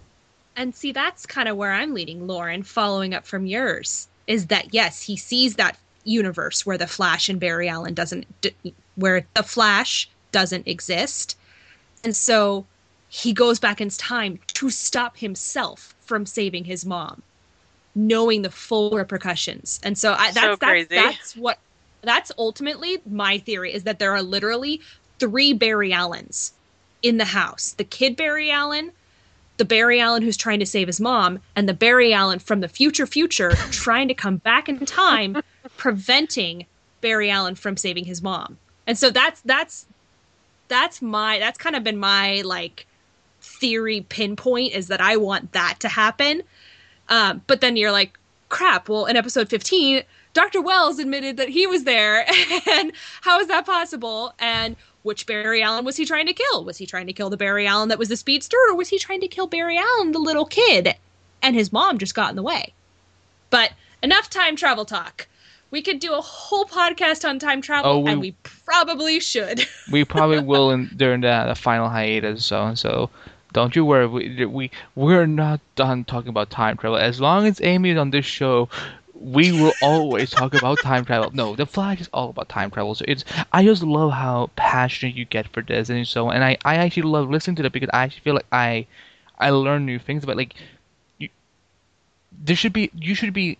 And 0.56 0.74
see, 0.74 0.92
that's 0.92 1.26
kind 1.26 1.48
of 1.48 1.58
where 1.58 1.72
I'm 1.74 1.94
leading 1.94 2.26
Lauren, 2.26 2.64
following 2.64 3.14
up 3.14 3.26
from 3.28 3.46
yours, 3.46 4.08
is 4.26 4.48
that 4.48 4.74
yes, 4.74 5.04
he 5.04 5.16
sees 5.18 5.56
that 5.56 5.78
universe 6.04 6.66
where 6.66 6.78
the 6.78 6.88
Flash 6.88 7.28
and 7.30 7.40
Barry 7.40 7.68
Allen 7.68 7.94
doesn't, 7.94 8.26
d- 8.42 8.56
where 8.96 9.26
the 9.34 9.44
Flash 9.44 10.10
doesn't 10.38 10.68
exist. 10.68 11.36
And 12.04 12.16
so 12.16 12.64
he 13.10 13.34
goes 13.34 13.60
back 13.60 13.82
in 13.82 13.90
time 13.90 14.38
to 14.54 14.70
stop 14.70 15.18
himself 15.18 15.96
from 16.02 16.28
saving 16.28 16.64
his 16.64 16.86
mom, 16.86 17.24
knowing 17.96 18.44
the 18.44 18.52
full 18.52 18.92
repercussions. 18.92 19.80
And 19.82 19.98
so 19.98 20.14
I, 20.14 20.30
So 20.30 20.42
that's, 20.42 20.60
that's, 20.60 20.60
crazy. 20.60 20.88
that's 20.96 21.36
what, 21.36 21.58
that's 22.04 22.32
ultimately 22.38 23.02
my 23.10 23.40
theory 23.40 23.74
is 23.74 23.84
that 23.86 23.98
there 23.98 24.12
are 24.12 24.22
literally 24.22 24.80
three 25.18 25.54
Barry 25.54 25.92
Allens 25.92 26.54
in 27.02 27.18
the 27.18 27.26
house. 27.26 27.72
The 27.72 27.84
kid 27.84 28.16
Barry 28.16 28.52
Allen, 28.52 28.92
the 29.58 29.66
Barry 29.66 30.00
Allen 30.00 30.22
who's 30.22 30.38
trying 30.38 30.60
to 30.60 30.68
save 30.68 30.86
his 30.86 31.02
mom, 31.02 31.40
and 31.56 31.68
the 31.68 31.74
Barry 31.74 32.14
Allen 32.14 32.38
from 32.38 32.60
the 32.60 32.68
future 32.68 33.08
future 33.08 33.54
trying 33.72 34.08
to 34.08 34.14
come 34.14 34.38
back 34.38 34.70
in 34.70 34.86
time, 34.86 35.42
preventing 35.78 36.68
Barry 37.02 37.32
Allen 37.32 37.56
from 37.56 37.76
saving 37.76 38.06
his 38.06 38.22
mom. 38.22 38.60
And 38.86 38.98
so 38.98 39.10
that's 39.10 39.42
that's 39.42 39.88
that's 40.68 41.02
my 41.02 41.40
that's 41.40 41.58
kind 41.58 41.76
of 41.76 41.84
been 41.84 41.98
my 41.98 42.42
like 42.42 42.86
theory 43.42 44.02
pinpoint 44.10 44.74
is 44.74 44.88
that 44.88 45.02
I 45.02 45.18
want 45.18 45.54
that 45.54 45.80
to 45.82 45.88
happen. 45.88 46.44
Um, 47.10 47.42
but 47.48 47.62
then 47.62 47.78
you're 47.78 47.92
like, 47.92 48.18
crap. 48.50 48.90
Well, 48.90 49.06
in 49.06 49.16
episode 49.16 49.50
15, 49.50 50.04
Dr. 50.34 50.62
Wells 50.62 51.00
admitted 51.00 51.38
that 51.38 51.50
he 51.50 51.66
was 51.68 51.84
there, 51.84 52.26
and 52.70 52.92
how 53.22 53.40
is 53.40 53.48
that 53.48 53.66
possible? 53.66 54.34
And 54.40 54.76
which 55.04 55.26
Barry 55.26 55.64
Allen 55.64 55.86
was 55.86 55.96
he 55.96 56.06
trying 56.06 56.28
to 56.28 56.34
kill? 56.34 56.64
Was 56.64 56.78
he 56.78 56.86
trying 56.86 57.08
to 57.08 57.14
kill 57.14 57.30
the 57.30 57.38
Barry 57.38 57.66
Allen 57.66 57.90
that 57.90 58.00
was 58.00 58.10
the 58.10 58.18
speedster, 58.18 58.58
or 58.70 58.76
was 58.76 58.90
he 58.90 59.00
trying 59.00 59.22
to 59.22 59.28
kill 59.28 59.48
Barry 59.48 59.78
Allen, 59.78 60.12
the 60.12 60.20
little 60.20 60.46
kid? 60.46 60.96
And 61.42 61.56
his 61.56 61.72
mom 61.72 61.98
just 61.98 62.16
got 62.16 62.30
in 62.30 62.36
the 62.36 62.44
way. 62.44 62.74
But 63.50 63.72
enough 64.04 64.30
time 64.30 64.56
travel 64.56 64.86
talk. 64.86 65.28
We 65.70 65.82
could 65.82 66.00
do 66.00 66.14
a 66.14 66.22
whole 66.22 66.66
podcast 66.66 67.28
on 67.28 67.40
time 67.40 67.62
travel, 67.62 67.92
Oh, 67.92 68.00
we- 68.00 68.12
and 68.12 68.22
we 68.22 68.32
probably 68.44 69.20
should. 69.20 69.68
we 69.92 70.04
probably 70.06 70.40
will 70.40 70.72
in, 70.72 70.90
during 70.96 71.22
the, 71.22 71.46
the 71.48 71.56
final 71.56 71.90
hiatus. 71.90 72.46
So 72.46 72.74
so 72.76 73.10
don't 73.54 73.76
you 73.76 73.86
worry. 73.86 74.08
We, 74.08 74.46
we 74.46 74.72
we're 74.96 75.26
not 75.26 75.60
done 75.76 76.04
talking 76.06 76.30
about 76.30 76.50
time 76.50 76.78
travel. 76.78 76.98
As 76.98 77.20
long 77.20 77.46
as 77.46 77.62
Amy 77.62 77.92
is 77.92 77.98
on 77.98 78.12
this 78.12 78.26
show, 78.26 78.70
we 79.14 79.52
will 79.52 79.76
always 79.82 80.30
talk 80.32 80.54
about 80.54 80.80
time 80.82 81.06
travel. 81.06 81.32
No, 81.34 81.56
the 81.56 81.66
Flash 81.66 82.00
is 82.02 82.10
all 82.14 82.30
about 82.30 82.50
time 82.50 82.72
travel. 82.72 82.96
So 82.96 83.06
it's 83.08 83.24
I 83.52 83.64
just 83.64 83.84
love 83.84 84.12
how 84.12 84.50
passionate 84.56 85.16
you 85.16 85.26
get 85.26 85.48
for 85.48 85.62
this 85.62 85.90
and 85.90 86.08
so. 86.08 86.30
And 86.30 86.44
I 86.44 86.58
I 86.66 86.76
actually 86.76 87.04
love 87.04 87.30
listening 87.30 87.56
to 87.58 87.66
it 87.66 87.72
because 87.74 87.90
I 87.94 88.04
actually 88.04 88.22
feel 88.22 88.36
like 88.36 88.48
I 88.52 88.88
I 89.40 89.50
learn 89.52 89.86
new 89.86 90.00
things 90.00 90.24
about 90.24 90.38
like 90.38 90.54
you. 91.18 91.30
There 92.32 92.56
should 92.56 92.74
be 92.74 92.90
you 92.96 93.16
should 93.16 93.34
be 93.34 93.58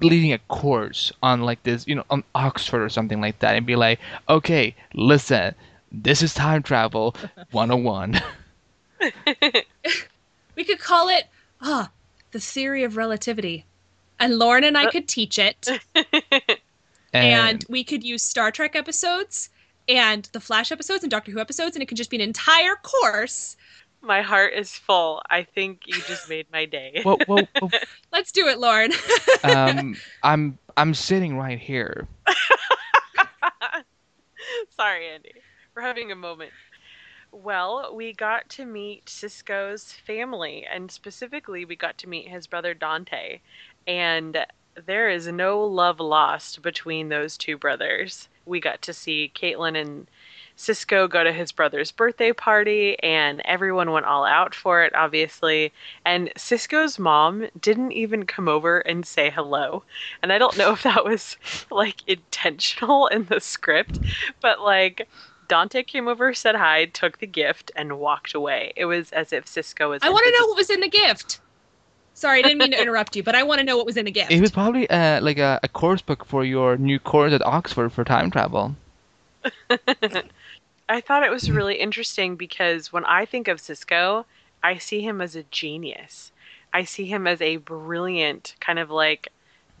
leading 0.00 0.32
a 0.32 0.38
course 0.48 1.12
on 1.22 1.42
like 1.42 1.62
this, 1.62 1.86
you 1.86 1.94
know, 1.94 2.04
on 2.10 2.24
Oxford 2.34 2.82
or 2.82 2.88
something 2.88 3.20
like 3.20 3.38
that, 3.40 3.56
and 3.56 3.66
be 3.66 3.76
like, 3.76 3.98
okay, 4.28 4.74
listen, 4.94 5.54
this 5.92 6.22
is 6.22 6.34
time 6.34 6.62
travel 6.62 7.14
101. 7.50 8.20
we 10.56 10.64
could 10.64 10.78
call 10.78 11.08
it 11.08 11.24
ah 11.60 11.90
the 12.32 12.40
theory 12.40 12.84
of 12.84 12.96
relativity. 12.96 13.64
And 14.18 14.38
lauren 14.38 14.64
and 14.64 14.76
i 14.76 14.90
could 14.90 15.08
teach 15.08 15.38
it. 15.38 15.68
And 17.12 17.64
we 17.68 17.82
could 17.82 18.04
use 18.04 18.22
star 18.22 18.52
trek 18.52 18.76
episodes 18.76 19.50
and 19.88 20.28
the 20.32 20.40
flash 20.40 20.70
episodes 20.70 21.02
and 21.02 21.10
doctor 21.10 21.32
who 21.32 21.40
episodes 21.40 21.74
and 21.74 21.82
it 21.82 21.86
could 21.86 21.96
just 21.96 22.10
be 22.10 22.16
an 22.16 22.22
entire 22.22 22.76
course 22.76 23.56
My 24.02 24.22
heart 24.22 24.54
is 24.54 24.72
full. 24.72 25.22
I 25.28 25.42
think 25.42 25.82
you 25.86 26.00
just 26.02 26.28
made 26.28 26.46
my 26.50 26.64
day. 26.64 27.02
well, 27.04 27.18
well, 27.28 27.46
well, 27.60 27.70
let's 28.12 28.32
do 28.32 28.48
it 28.48 28.58
lauren 28.58 28.92
um, 29.44 29.96
I'm 30.22 30.58
I'm 30.76 30.94
sitting 30.94 31.36
right 31.36 31.58
here. 31.58 32.06
Sorry, 34.70 35.08
Andy. 35.08 35.34
We're 35.74 35.82
having 35.82 36.10
a 36.12 36.16
moment. 36.16 36.52
Well, 37.32 37.94
we 37.94 38.12
got 38.12 38.48
to 38.50 38.64
meet 38.64 39.08
Cisco's 39.08 39.92
family, 39.92 40.66
and 40.72 40.90
specifically, 40.90 41.64
we 41.64 41.76
got 41.76 41.96
to 41.98 42.08
meet 42.08 42.28
his 42.28 42.46
brother 42.46 42.74
Dante. 42.74 43.40
And 43.86 44.44
there 44.86 45.08
is 45.08 45.26
no 45.28 45.62
love 45.62 46.00
lost 46.00 46.62
between 46.62 47.08
those 47.08 47.36
two 47.36 47.56
brothers. 47.56 48.28
We 48.46 48.60
got 48.60 48.82
to 48.82 48.92
see 48.92 49.30
Caitlin 49.34 49.80
and 49.80 50.08
Cisco 50.60 51.08
go 51.08 51.24
to 51.24 51.32
his 51.32 51.52
brother's 51.52 51.90
birthday 51.90 52.34
party, 52.34 52.98
and 53.02 53.40
everyone 53.46 53.92
went 53.92 54.04
all 54.04 54.26
out 54.26 54.54
for 54.54 54.82
it, 54.84 54.94
obviously. 54.94 55.72
And 56.04 56.30
Cisco's 56.36 56.98
mom 56.98 57.48
didn't 57.58 57.92
even 57.92 58.26
come 58.26 58.46
over 58.46 58.80
and 58.80 59.06
say 59.06 59.30
hello. 59.30 59.82
And 60.22 60.34
I 60.34 60.38
don't 60.38 60.58
know 60.58 60.72
if 60.76 60.82
that 60.82 61.04
was 61.04 61.38
like 61.70 62.06
intentional 62.06 63.06
in 63.06 63.24
the 63.24 63.40
script, 63.40 63.98
but 64.42 64.60
like 64.60 65.08
Dante 65.48 65.82
came 65.82 66.08
over, 66.08 66.34
said 66.34 66.54
hi, 66.56 66.84
took 66.84 67.18
the 67.18 67.26
gift, 67.26 67.72
and 67.74 67.98
walked 67.98 68.34
away. 68.34 68.74
It 68.76 68.84
was 68.84 69.12
as 69.12 69.32
if 69.32 69.48
Cisco 69.48 69.88
was. 69.88 70.02
i 70.02 70.10
want 70.10 70.24
to 70.26 70.30
know 70.38 70.46
what 70.48 70.56
was 70.58 70.68
in 70.68 70.80
the 70.80 70.88
gift 70.88 71.40
sorry 72.12 72.40
i 72.40 72.42
didn't 72.42 72.58
mean 72.58 72.72
to 72.72 72.82
interrupt 72.82 73.16
you 73.16 73.22
but 73.22 73.34
i 73.34 73.42
want 73.42 73.60
to 73.60 73.64
know 73.64 73.76
what 73.78 73.86
was 73.86 73.96
in 73.96 74.04
the 74.04 74.10
gift 74.10 74.30
It 74.30 74.40
was 74.42 74.50
probably 74.50 74.90
uh, 74.90 75.22
like 75.22 75.38
a, 75.38 75.58
a 75.62 75.68
course 75.68 76.02
book 76.02 76.26
for 76.26 76.44
your 76.44 76.76
new 76.76 76.98
course 76.98 77.32
at 77.32 77.40
Oxford 77.46 77.92
for 77.92 78.04
time 78.04 78.30
travel. 78.30 78.76
I 80.88 81.00
thought 81.00 81.22
it 81.22 81.30
was 81.30 81.50
really 81.50 81.76
interesting 81.76 82.36
because 82.36 82.92
when 82.92 83.04
I 83.04 83.24
think 83.24 83.48
of 83.48 83.60
Cisco, 83.60 84.26
I 84.62 84.78
see 84.78 85.00
him 85.00 85.20
as 85.20 85.36
a 85.36 85.44
genius. 85.44 86.32
I 86.72 86.84
see 86.84 87.06
him 87.06 87.26
as 87.26 87.40
a 87.40 87.56
brilliant 87.56 88.54
kind 88.60 88.78
of 88.78 88.90
like 88.90 89.28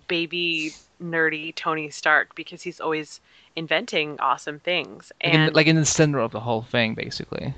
baby 0.08 0.72
nerdy 1.02 1.54
Tony 1.54 1.90
Stark 1.90 2.34
because 2.34 2.62
he's 2.62 2.80
always 2.80 3.20
inventing 3.56 4.18
awesome 4.20 4.58
things. 4.60 5.12
Like, 5.22 5.34
in, 5.34 5.40
And 5.40 5.54
like 5.54 5.66
in 5.66 5.76
the 5.76 5.84
center 5.84 6.18
of 6.18 6.32
the 6.32 6.40
whole 6.40 6.62
thing, 6.62 6.94
basically. 6.94 7.54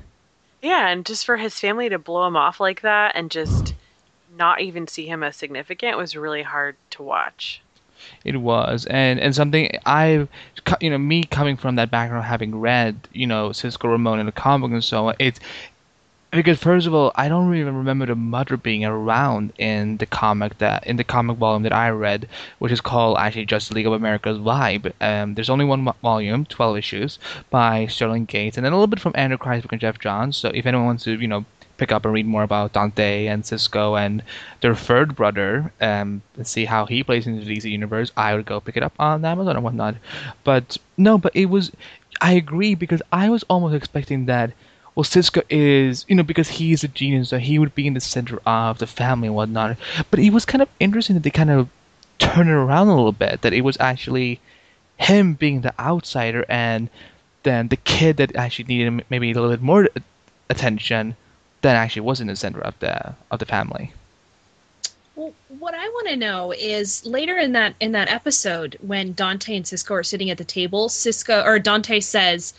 yeah, 0.62 0.88
and 0.88 1.05
just 1.05 1.26
for 1.26 1.36
his 1.36 1.59
family 1.59 1.88
to 1.88 1.98
blow 1.98 2.26
him 2.26 2.36
off 2.36 2.61
like 2.61 2.82
that 2.82 3.12
and 3.14 3.30
just 3.30 3.74
not 4.36 4.61
even 4.61 4.86
see 4.88 5.07
him 5.07 5.22
as 5.22 5.36
significant 5.36 5.98
was 5.98 6.16
really 6.16 6.42
hard 6.42 6.76
to 6.90 7.03
watch. 7.03 7.61
It 8.24 8.36
was, 8.36 8.86
and 8.86 9.20
and 9.20 9.34
something 9.34 9.70
I, 9.86 10.28
you 10.80 10.90
know, 10.90 10.98
me 10.98 11.24
coming 11.24 11.57
from 11.57 11.76
that 11.76 11.90
background, 11.90 12.24
having 12.24 12.61
read, 12.61 13.09
you 13.12 13.26
know, 13.26 13.53
Cisco 13.53 13.88
Ramon 13.88 14.20
in 14.20 14.26
the 14.26 14.32
comic 14.32 14.70
and 14.72 14.84
so 14.84 15.09
on, 15.09 15.14
it's 15.18 15.40
because 16.32 16.59
first 16.59 16.86
of 16.86 16.94
all, 16.94 17.12
I 17.14 17.28
don't 17.28 17.55
even 17.55 17.76
remember 17.76 18.07
the 18.07 18.14
mother 18.14 18.57
being 18.57 18.84
around 18.84 19.53
in 19.59 19.98
the 19.98 20.07
comic 20.07 20.59
that 20.59 20.86
in 20.86 20.96
the 20.96 21.05
comic 21.05 21.36
volume 21.36 21.62
that 21.64 21.74
I 21.74 21.90
read, 21.90 22.26
which 22.59 22.72
is 22.72 22.80
called 22.80 23.18
actually 23.18 23.44
Justice 23.44 23.74
League 23.74 23.86
of 23.86 23.92
America's 23.92 24.38
Vibe. 24.38 24.92
Um, 25.00 25.34
there's 25.34 25.50
only 25.50 25.66
one 25.66 25.92
volume, 26.03 26.46
12 26.46 26.78
issues 26.78 27.18
by 27.50 27.86
Sterling 27.86 28.24
Gates, 28.24 28.57
and 28.57 28.64
then 28.64 28.72
a 28.72 28.76
little 28.76 28.86
bit 28.86 29.00
from 29.00 29.12
Andrew 29.14 29.36
Kreisberg 29.36 29.72
and 29.72 29.80
Geoff 29.80 29.98
Johns. 29.98 30.38
So 30.38 30.48
if 30.55 30.64
anyone 30.64 30.86
wants 30.86 31.05
to, 31.05 31.20
you 31.20 31.28
know, 31.28 31.44
pick 31.83 31.91
up 31.91 32.05
and 32.05 32.14
read 32.14 32.26
more 32.26 32.45
about 32.45 32.72
Dante 32.72 33.26
and 33.26 33.45
Cisco 33.45 33.97
and 33.97 34.22
their 34.61 34.76
third 34.76 35.16
brother, 35.16 35.72
um, 35.80 36.22
and 36.37 36.47
see 36.47 36.64
how 36.64 36.87
he 36.87 37.03
plays 37.03 37.26
in 37.26 37.37
the 37.37 37.45
DC 37.45 37.68
universe, 37.68 38.12
I 38.16 38.37
would 38.37 38.47
go 38.47 38.61
pick 38.61 38.76
it 38.76 38.85
up 38.85 38.95
on 39.01 39.24
Amazon 39.24 39.57
and 39.57 39.64
whatnot. 39.64 39.97
But 40.45 40.76
no, 40.97 41.18
but 41.18 41.35
it 41.35 41.47
was, 41.47 41.72
I 42.20 42.35
agree 42.35 42.76
because 42.76 43.03
I 43.11 43.28
was 43.30 43.43
almost 43.51 43.74
expecting 43.74 44.26
that. 44.26 44.53
Well, 44.95 45.03
Cisco 45.03 45.41
is, 45.51 46.05
you 46.07 46.14
know, 46.14 46.22
because 46.22 46.49
he's 46.51 46.85
a 46.85 46.89
genius, 46.89 47.30
so 47.30 47.39
he 47.39 47.59
would 47.59 47.74
be 47.74 47.89
in 47.89 47.95
the 47.95 48.01
center 48.01 48.39
of 48.47 48.78
the 48.78 48.87
family 48.87 49.26
and 49.26 49.35
whatnot. 49.35 49.76
But 50.11 50.20
it 50.20 50.33
was 50.33 50.45
kind 50.45 50.62
of 50.62 50.68
interesting 50.78 51.14
that 51.14 51.24
they 51.24 51.30
kind 51.30 51.51
of 51.51 51.68
turn 52.20 52.47
it 52.47 52.53
around 52.53 52.89
a 52.89 52.95
little 52.95 53.18
bit. 53.26 53.41
That 53.41 53.55
it 53.55 53.62
was 53.62 53.76
actually 53.80 54.39
him 54.99 55.35
being 55.35 55.62
the 55.62 55.74
outsider, 55.80 56.45
and 56.49 56.91
then 57.43 57.68
the 57.68 57.83
kid 57.97 58.18
that 58.18 58.37
actually 58.37 58.66
needed 58.66 59.05
maybe 59.11 59.33
a 59.33 59.35
little 59.35 59.51
bit 59.51 59.62
more 59.62 59.89
attention 60.49 61.16
that 61.62 61.76
actually 61.76 62.02
was 62.02 62.20
in 62.20 62.26
the 62.26 62.36
center 62.36 62.60
of 62.60 62.78
the 62.80 63.14
of 63.30 63.38
the 63.38 63.46
family. 63.46 63.92
Well, 65.14 65.32
what 65.58 65.74
I 65.74 65.88
want 65.88 66.08
to 66.08 66.16
know 66.16 66.52
is 66.52 67.04
later 67.04 67.36
in 67.38 67.52
that 67.52 67.74
in 67.80 67.92
that 67.92 68.08
episode 68.08 68.78
when 68.82 69.12
Dante 69.14 69.56
and 69.56 69.66
Cisco 69.66 69.94
are 69.94 70.02
sitting 70.02 70.30
at 70.30 70.38
the 70.38 70.44
table, 70.44 70.88
Cisco 70.88 71.42
or 71.44 71.58
Dante 71.58 72.00
says 72.00 72.54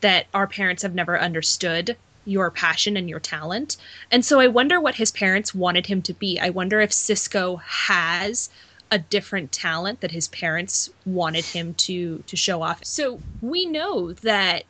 that 0.00 0.26
our 0.34 0.46
parents 0.46 0.82
have 0.82 0.94
never 0.94 1.18
understood 1.18 1.96
your 2.26 2.50
passion 2.50 2.96
and 2.96 3.08
your 3.08 3.20
talent. 3.20 3.76
And 4.10 4.24
so 4.24 4.40
I 4.40 4.46
wonder 4.46 4.80
what 4.80 4.94
his 4.94 5.10
parents 5.10 5.54
wanted 5.54 5.86
him 5.86 6.02
to 6.02 6.14
be. 6.14 6.38
I 6.38 6.50
wonder 6.50 6.80
if 6.80 6.92
Cisco 6.92 7.56
has 7.56 8.50
a 8.90 8.98
different 8.98 9.50
talent 9.50 10.00
that 10.00 10.10
his 10.10 10.28
parents 10.28 10.90
wanted 11.04 11.44
him 11.44 11.74
to 11.74 12.22
to 12.26 12.36
show 12.36 12.62
off. 12.62 12.84
So 12.84 13.20
we 13.40 13.66
know 13.66 14.12
that 14.12 14.64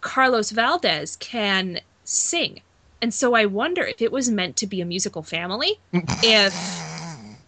Carlos 0.00 0.50
Valdes 0.50 1.16
can 1.16 1.80
sing. 2.04 2.60
And 3.06 3.14
so 3.14 3.34
I 3.34 3.46
wonder 3.46 3.84
if 3.84 4.02
it 4.02 4.10
was 4.10 4.28
meant 4.28 4.56
to 4.56 4.66
be 4.66 4.80
a 4.80 4.84
musical 4.84 5.22
family. 5.22 5.78
if 5.92 6.52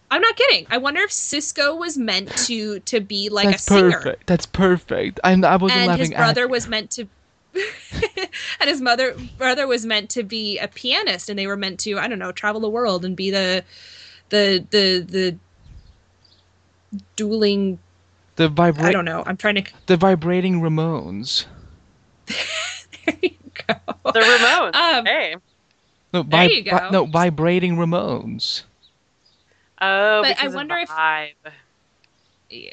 I'm 0.09 0.23
not 0.23 0.37
kidding. 0.37 0.69
I 0.71 0.79
wonder 0.79 1.01
if 1.01 1.11
Cisco 1.11 1.75
was 1.75 1.99
meant 1.99 2.29
to 2.47 2.79
to 2.79 3.01
be 3.01 3.29
like 3.29 3.47
That's 3.51 3.67
a 3.67 3.75
singer. 3.75 3.91
perfect. 3.91 4.27
That's 4.29 4.47
perfect. 4.47 5.19
I'm, 5.25 5.45
I 5.45 5.57
wasn't 5.57 5.81
And 5.81 5.89
laughing 5.89 6.13
his 6.13 6.15
brother 6.15 6.45
at. 6.45 6.51
was 6.51 6.69
meant 6.69 6.93
to 6.93 7.09
and 8.61 8.71
his 8.71 8.81
mother 8.81 9.17
brother 9.37 9.67
was 9.67 9.85
meant 9.85 10.11
to 10.11 10.23
be 10.23 10.61
a 10.61 10.69
pianist 10.69 11.29
and 11.29 11.37
they 11.37 11.49
were 11.49 11.57
meant 11.57 11.81
to, 11.81 11.99
I 11.99 12.07
don't 12.07 12.21
know, 12.21 12.31
travel 12.31 12.61
the 12.61 12.71
world 12.71 13.05
and 13.05 13.17
be 13.17 13.33
the 13.33 13.65
the 14.29 14.65
the 14.71 15.01
the 15.01 15.37
dueling 17.17 17.81
the 18.37 18.49
I 18.79 18.93
don't 18.93 19.05
know. 19.05 19.25
I'm 19.27 19.37
trying 19.37 19.57
to 19.57 19.65
the 19.87 19.97
vibrating 19.97 20.61
Ramones. 20.61 21.47
there 22.29 23.19
you 23.21 23.31
go. 23.67 23.75
The 24.05 24.21
Ramones. 24.21 24.75
Um, 24.77 25.05
hey. 25.05 25.35
No, 26.13 26.23
There 26.23 26.49
vib- 26.49 26.55
you 26.55 26.63
go. 26.63 26.71
vi- 26.71 26.91
no, 26.91 27.05
vibrating 27.05 27.77
Ramones. 27.77 28.63
Oh, 29.81 30.23
but 30.23 30.39
I 30.43 30.49
wonder 30.49 30.77
of 30.77 30.83
if- 30.83 30.89
vibe. 30.89 31.33
Yeah. 32.51 32.73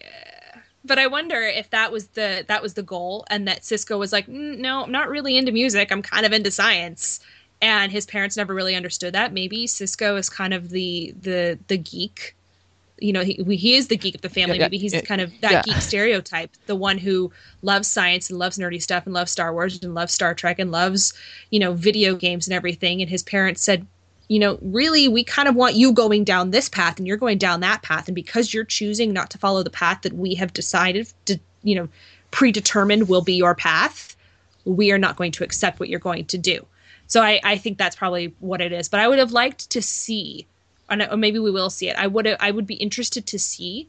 but 0.86 0.98
I 1.00 1.08
wonder 1.08 1.42
if 1.42 1.70
that 1.72 1.92
was 1.92 2.08
the 2.08 2.46
that 2.48 2.62
was 2.62 2.76
the 2.76 2.84
goal, 2.84 3.26
and 3.30 3.48
that 3.48 3.66
Cisco 3.66 3.98
was 3.98 4.12
like, 4.14 4.28
mm, 4.28 4.58
no, 4.58 4.84
I'm 4.84 4.92
not 4.92 5.10
really 5.10 5.38
into 5.38 5.52
music. 5.52 5.92
I'm 5.92 6.02
kind 6.02 6.26
of 6.26 6.32
into 6.32 6.50
science, 6.52 7.20
and 7.62 7.92
his 7.92 8.06
parents 8.06 8.38
never 8.38 8.54
really 8.54 8.76
understood 8.76 9.14
that. 9.14 9.34
Maybe 9.34 9.68
Cisco 9.68 10.16
is 10.16 10.30
kind 10.30 10.54
of 10.54 10.70
the 10.70 11.14
the 11.22 11.60
the 11.68 11.78
geek. 11.78 12.35
You 13.00 13.14
know, 13.14 13.24
he 13.24 13.34
he 13.56 13.76
is 13.76 13.88
the 13.88 13.98
geek 13.98 14.16
of 14.16 14.22
the 14.22 14.30
family. 14.30 14.58
Yeah, 14.58 14.66
Maybe 14.66 14.78
he's 14.78 14.93
yeah, 14.93 15.02
kind 15.02 15.22
of 15.22 15.32
that 15.41 15.52
yeah. 15.52 15.62
geek 15.64 15.82
stereotype, 15.82 16.52
the 16.66 16.76
one 16.76 16.98
who 16.98 17.32
loves 17.62 17.88
science 17.89 18.30
and 18.30 18.39
loves 18.39 18.58
nerdy 18.58 18.82
stuff 18.82 19.06
and 19.06 19.14
loves 19.14 19.32
Star 19.32 19.54
Wars 19.54 19.84
and 19.84 19.93
loves 19.93 20.14
Star 20.14 20.34
Trek 20.34 20.60
and 20.60 20.72
loves 20.72 21.14
you 21.50 21.60
know 21.60 21.74
video 21.74 22.16
games 22.16 22.48
and 22.48 22.54
everything. 22.54 23.02
And 23.02 23.10
his 23.10 23.22
parents 23.24 23.62
said, 23.62 23.86
you 24.28 24.39
know, 24.39 24.58
really, 24.62 25.08
we 25.08 25.24
kind 25.24 25.48
of 25.48 25.56
want 25.56 25.76
you 25.76 25.91
going 25.91 26.24
down 26.24 26.52
this 26.52 26.70
path 26.70 26.98
and 26.98 27.08
you're 27.08 27.18
going 27.18 27.38
down 27.38 27.60
that 27.60 27.82
path. 27.82 28.08
And 28.08 28.16
because 28.16 28.54
you're 28.54 28.64
choosing 28.64 29.14
not 29.14 29.30
to 29.32 29.38
follow 29.38 29.62
the 29.64 29.70
path 29.70 30.02
that 30.02 30.14
we 30.14 30.36
have 30.36 30.54
decided 30.54 31.12
to, 31.26 31.39
you 31.64 31.76
know, 31.76 31.89
predetermined 32.32 33.08
will 33.08 33.22
be 33.22 33.36
your 33.36 33.56
path, 33.56 34.16
we 34.66 34.91
are 34.91 34.98
not 34.98 35.16
going 35.16 35.32
to 35.34 35.43
accept 35.43 35.80
what 35.80 35.89
you're 35.89 36.00
going 36.00 36.26
to 36.26 36.38
do. 36.38 36.66
So 37.08 37.22
I, 37.22 37.39
I 37.43 37.58
think 37.58 37.78
that's 37.78 37.96
probably 37.96 38.34
what 38.39 38.62
it 38.62 38.72
is. 38.72 38.89
But 38.89 39.00
I 39.00 39.08
would 39.08 39.20
have 39.20 39.32
liked 39.32 39.70
to 39.72 39.82
see, 39.82 40.48
or 40.90 40.98
or 41.12 41.18
maybe 41.18 41.40
we 41.40 41.52
will 41.52 41.70
see 41.70 41.90
it. 41.90 41.98
I 41.98 42.08
would 42.08 42.28
I 42.40 42.52
would 42.52 42.68
be 42.68 42.76
interested 42.76 43.26
to 43.28 43.40
see 43.40 43.88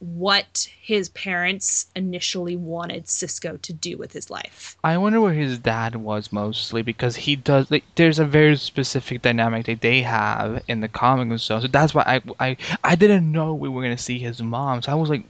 what 0.00 0.68
his 0.80 1.08
parents 1.08 1.86
initially 1.96 2.56
wanted 2.56 3.08
Cisco 3.08 3.56
to 3.56 3.72
do 3.72 3.96
with 3.96 4.12
his 4.12 4.30
life. 4.30 4.76
I 4.84 4.96
wonder 4.96 5.20
where 5.20 5.32
his 5.32 5.58
dad 5.58 5.96
was 5.96 6.32
mostly 6.32 6.82
because 6.82 7.16
he 7.16 7.34
does 7.34 7.70
like 7.70 7.84
there's 7.96 8.20
a 8.20 8.24
very 8.24 8.56
specific 8.56 9.22
dynamic 9.22 9.66
that 9.66 9.80
they 9.80 10.02
have 10.02 10.62
in 10.68 10.80
the 10.80 10.88
comic 10.88 11.28
and 11.30 11.40
so 11.40 11.60
so 11.60 11.66
that's 11.66 11.94
why 11.94 12.04
I 12.06 12.46
I 12.48 12.56
I 12.84 12.94
didn't 12.94 13.30
know 13.30 13.54
we 13.54 13.68
were 13.68 13.82
gonna 13.82 13.98
see 13.98 14.18
his 14.18 14.40
mom 14.40 14.82
so 14.82 14.92
I 14.92 14.94
was 14.94 15.10
like 15.10 15.24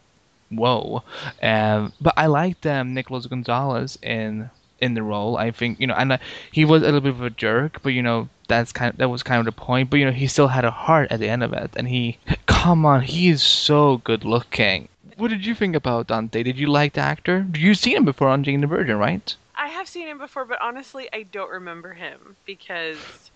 whoa 0.50 1.02
um 1.42 1.92
but 2.00 2.14
I 2.16 2.26
liked 2.26 2.66
um 2.66 2.92
Nicholas 2.92 3.26
Gonzalez 3.26 3.98
in 4.02 4.50
in 4.80 4.94
the 4.94 5.02
role 5.02 5.38
I 5.38 5.50
think 5.50 5.80
you 5.80 5.86
know 5.86 5.94
and 5.94 6.12
uh, 6.12 6.18
he 6.52 6.66
was 6.66 6.82
a 6.82 6.86
little 6.86 7.00
bit 7.00 7.10
of 7.12 7.22
a 7.22 7.30
jerk 7.30 7.82
but 7.82 7.94
you 7.94 8.02
know 8.02 8.28
that's 8.48 8.72
kind 8.72 8.90
of 8.90 8.98
that 8.98 9.08
was 9.08 9.22
kind 9.22 9.38
of 9.38 9.44
the 9.44 9.52
point 9.52 9.88
but 9.90 9.98
you 9.98 10.04
know 10.04 10.10
he 10.10 10.26
still 10.26 10.48
had 10.48 10.64
a 10.64 10.70
heart 10.70 11.12
at 11.12 11.20
the 11.20 11.28
end 11.28 11.42
of 11.42 11.52
it 11.52 11.70
and 11.76 11.88
he 11.88 12.18
come 12.46 12.84
on 12.84 13.02
he 13.02 13.28
is 13.28 13.42
so 13.42 13.98
good 13.98 14.24
looking. 14.24 14.88
What 15.16 15.28
did 15.28 15.44
you 15.44 15.54
think 15.54 15.74
about 15.74 16.06
Dante? 16.06 16.42
Did 16.42 16.58
you 16.58 16.68
like 16.68 16.92
the 16.92 17.00
actor? 17.00 17.46
You've 17.54 17.78
seen 17.78 17.96
him 17.96 18.04
before 18.04 18.28
on 18.28 18.44
Jane 18.44 18.60
the 18.60 18.66
Virgin 18.66 18.98
right? 18.98 19.34
I 19.56 19.68
have 19.68 19.88
seen 19.88 20.06
him 20.06 20.18
before, 20.18 20.44
but 20.44 20.60
honestly, 20.62 21.08
I 21.12 21.24
don't 21.24 21.50
remember 21.50 21.92
him 21.92 22.36
because, 22.46 23.30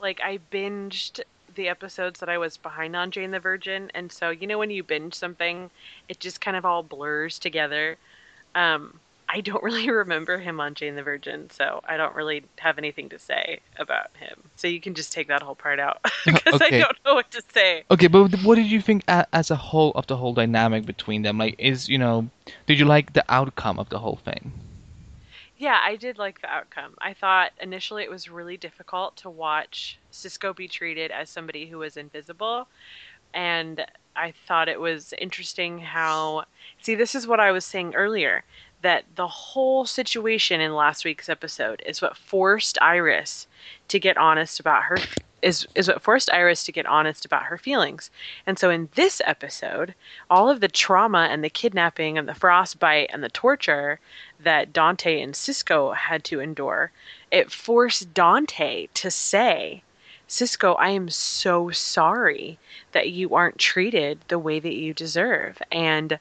like, 0.00 0.18
I 0.24 0.38
binged 0.50 1.20
the 1.54 1.68
episodes 1.68 2.20
that 2.20 2.30
I 2.30 2.38
was 2.38 2.56
behind 2.56 2.96
on 2.96 3.10
Jane 3.10 3.30
the 3.30 3.40
Virgin, 3.40 3.90
and 3.94 4.10
so 4.10 4.30
you 4.30 4.46
know 4.46 4.58
when 4.58 4.70
you 4.70 4.82
binge 4.82 5.14
something, 5.14 5.70
it 6.08 6.20
just 6.20 6.40
kind 6.40 6.56
of 6.56 6.64
all 6.64 6.82
blurs 6.82 7.38
together. 7.38 7.98
Um, 8.54 8.98
I 9.28 9.40
don't 9.40 9.62
really 9.64 9.90
remember 9.90 10.38
him 10.38 10.60
on 10.60 10.74
Jane 10.74 10.96
the 10.96 11.02
Virgin, 11.02 11.50
so 11.50 11.80
I 11.88 11.96
don't 11.96 12.14
really 12.14 12.44
have 12.58 12.78
anything 12.78 13.08
to 13.10 13.18
say 13.18 13.60
about 13.78 14.16
him. 14.16 14.50
So 14.56 14.68
you 14.68 14.80
can 14.80 14.94
just 14.94 15.12
take 15.12 15.28
that 15.28 15.42
whole 15.42 15.54
part 15.54 15.78
out 15.80 16.00
because 16.24 16.60
Okay. 16.60 16.66
I 16.66 16.70
don't 16.70 16.98
know 17.04 17.14
what 17.14 17.30
to 17.32 17.42
say. 17.52 17.84
Okay, 17.90 18.06
but 18.08 18.42
what 18.42 18.56
did 18.56 18.66
you 18.70 18.80
think 18.80 19.04
as 19.08 19.50
a 19.50 19.56
whole 19.56 19.92
of 19.92 20.06
the 20.06 20.16
whole 20.16 20.34
dynamic 20.34 20.86
between 20.86 21.22
them? 21.22 21.38
Like, 21.38 21.56
is 21.58 21.88
you 21.88 21.98
know, 21.98 22.28
did 22.66 22.78
you 22.78 22.84
like 22.86 23.12
the 23.14 23.24
outcome 23.28 23.78
of 23.78 23.88
the 23.90 23.98
whole 23.98 24.16
thing? 24.16 24.52
Yeah, 25.56 25.80
I 25.82 25.96
did 25.96 26.18
like 26.18 26.40
the 26.40 26.48
outcome. 26.48 26.94
I 27.00 27.14
thought 27.14 27.52
initially 27.60 28.02
it 28.04 28.10
was 28.10 28.28
really 28.30 28.56
difficult 28.56 29.16
to 29.18 29.30
watch 29.30 29.98
Cisco 30.10 30.52
be 30.54 30.68
treated 30.68 31.10
as 31.10 31.30
somebody 31.30 31.66
who 31.66 31.78
was 31.78 31.96
invisible. 31.96 32.68
And 33.34 33.84
I 34.16 34.32
thought 34.46 34.68
it 34.68 34.80
was 34.80 35.12
interesting 35.18 35.78
how. 35.80 36.44
See, 36.82 36.94
this 36.94 37.14
is 37.14 37.26
what 37.26 37.40
I 37.40 37.52
was 37.52 37.64
saying 37.64 37.94
earlier 37.94 38.44
that 38.82 39.04
the 39.16 39.28
whole 39.28 39.84
situation 39.84 40.60
in 40.60 40.74
last 40.74 41.04
week's 41.04 41.28
episode 41.28 41.82
is 41.84 42.00
what 42.00 42.16
forced 42.16 42.78
Iris 42.80 43.46
to 43.88 43.98
get 43.98 44.16
honest 44.16 44.60
about 44.60 44.84
her. 44.84 44.98
Is, 45.40 45.68
is 45.76 45.86
what 45.86 46.02
forced 46.02 46.32
Iris 46.32 46.64
to 46.64 46.72
get 46.72 46.84
honest 46.86 47.24
about 47.24 47.44
her 47.44 47.56
feelings. 47.56 48.10
And 48.44 48.58
so 48.58 48.70
in 48.70 48.88
this 48.96 49.22
episode, 49.24 49.94
all 50.28 50.50
of 50.50 50.60
the 50.60 50.66
trauma 50.66 51.28
and 51.30 51.44
the 51.44 51.48
kidnapping 51.48 52.18
and 52.18 52.28
the 52.28 52.34
frostbite 52.34 53.10
and 53.12 53.22
the 53.22 53.28
torture 53.28 54.00
that 54.40 54.72
Dante 54.72 55.20
and 55.20 55.36
Cisco 55.36 55.92
had 55.92 56.24
to 56.24 56.40
endure, 56.40 56.90
it 57.30 57.52
forced 57.52 58.12
Dante 58.12 58.88
to 58.94 59.12
say, 59.12 59.84
Cisco, 60.26 60.74
I 60.74 60.90
am 60.90 61.08
so 61.08 61.70
sorry 61.70 62.58
that 62.90 63.10
you 63.10 63.34
aren't 63.34 63.58
treated 63.58 64.18
the 64.26 64.40
way 64.40 64.58
that 64.58 64.74
you 64.74 64.92
deserve. 64.92 65.62
And 65.70 66.18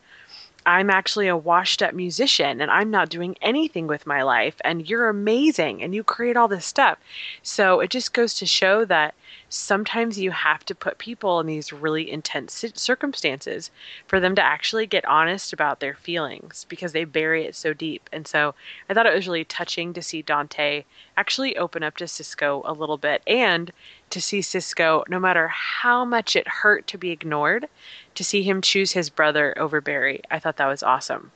I'm 0.67 0.89
actually 0.89 1.29
a 1.29 1.37
washed 1.37 1.81
up 1.81 1.93
musician 1.93 2.59
and 2.59 2.69
I'm 2.69 2.91
not 2.91 3.07
doing 3.07 3.37
anything 3.41 3.87
with 3.87 4.05
my 4.05 4.21
life. 4.21 4.55
And 4.65 4.87
you're 4.87 5.07
amazing 5.07 5.81
and 5.81 5.95
you 5.95 6.03
create 6.03 6.35
all 6.35 6.49
this 6.49 6.65
stuff. 6.65 6.97
So 7.41 7.79
it 7.79 7.89
just 7.89 8.13
goes 8.13 8.33
to 8.33 8.45
show 8.45 8.83
that 8.83 9.15
sometimes 9.47 10.19
you 10.19 10.31
have 10.31 10.65
to 10.65 10.75
put 10.75 10.97
people 10.97 11.39
in 11.39 11.47
these 11.47 11.71
really 11.71 12.11
intense 12.11 12.65
circumstances 12.75 13.71
for 14.07 14.19
them 14.19 14.35
to 14.35 14.43
actually 14.43 14.85
get 14.85 15.05
honest 15.05 15.53
about 15.53 15.79
their 15.79 15.93
feelings 15.93 16.65
because 16.67 16.91
they 16.91 17.05
bury 17.05 17.45
it 17.45 17.55
so 17.55 17.73
deep. 17.73 18.09
And 18.11 18.27
so 18.27 18.53
I 18.89 18.93
thought 18.93 19.05
it 19.05 19.15
was 19.15 19.25
really 19.25 19.45
touching 19.45 19.93
to 19.93 20.01
see 20.01 20.21
Dante 20.21 20.83
actually 21.15 21.55
open 21.55 21.81
up 21.81 21.95
to 21.95 22.09
Cisco 22.09 22.61
a 22.65 22.73
little 22.73 22.97
bit 22.97 23.21
and 23.25 23.71
to 24.09 24.21
see 24.21 24.41
Cisco, 24.41 25.03
no 25.07 25.19
matter 25.19 25.47
how 25.47 26.05
much 26.05 26.35
it 26.35 26.47
hurt 26.47 26.87
to 26.87 26.97
be 26.97 27.11
ignored, 27.11 27.67
to 28.15 28.23
see 28.23 28.43
him 28.43 28.61
choose 28.61 28.93
his 28.93 29.09
brother 29.09 29.53
over 29.57 29.81
Barry. 29.81 30.21
I 30.31 30.39
thought 30.39 30.57
that 30.57 30.67
was 30.67 30.83
awesome. 30.83 31.31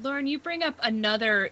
Lauren, 0.00 0.26
you 0.26 0.38
bring 0.38 0.62
up 0.62 0.76
another 0.80 1.50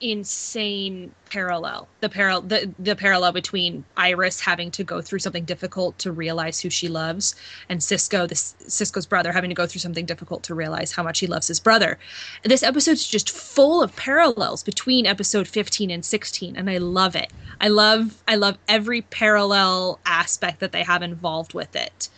insane 0.00 1.12
parallel. 1.30 1.88
The 2.00 2.08
parallel 2.08 2.42
the, 2.42 2.74
the 2.78 2.96
parallel 2.96 3.32
between 3.32 3.84
Iris 3.96 4.40
having 4.40 4.70
to 4.72 4.84
go 4.84 5.00
through 5.00 5.20
something 5.20 5.44
difficult 5.44 5.98
to 5.98 6.12
realize 6.12 6.60
who 6.60 6.70
she 6.70 6.88
loves 6.88 7.34
and 7.68 7.82
Cisco, 7.82 8.26
this 8.26 8.54
Cisco's 8.58 9.06
brother 9.06 9.32
having 9.32 9.50
to 9.50 9.54
go 9.54 9.66
through 9.66 9.80
something 9.80 10.06
difficult 10.06 10.42
to 10.44 10.54
realize 10.54 10.92
how 10.92 11.02
much 11.02 11.20
he 11.20 11.26
loves 11.26 11.48
his 11.48 11.60
brother. 11.60 11.98
This 12.42 12.62
episode's 12.62 13.06
just 13.06 13.30
full 13.30 13.82
of 13.82 13.94
parallels 13.96 14.62
between 14.62 15.06
episode 15.06 15.48
15 15.48 15.90
and 15.90 16.04
16 16.04 16.56
and 16.56 16.68
I 16.68 16.78
love 16.78 17.16
it. 17.16 17.32
I 17.60 17.68
love 17.68 18.22
I 18.28 18.36
love 18.36 18.58
every 18.68 19.02
parallel 19.02 20.00
aspect 20.04 20.60
that 20.60 20.72
they 20.72 20.82
have 20.82 21.02
involved 21.02 21.54
with 21.54 21.74
it. 21.76 22.08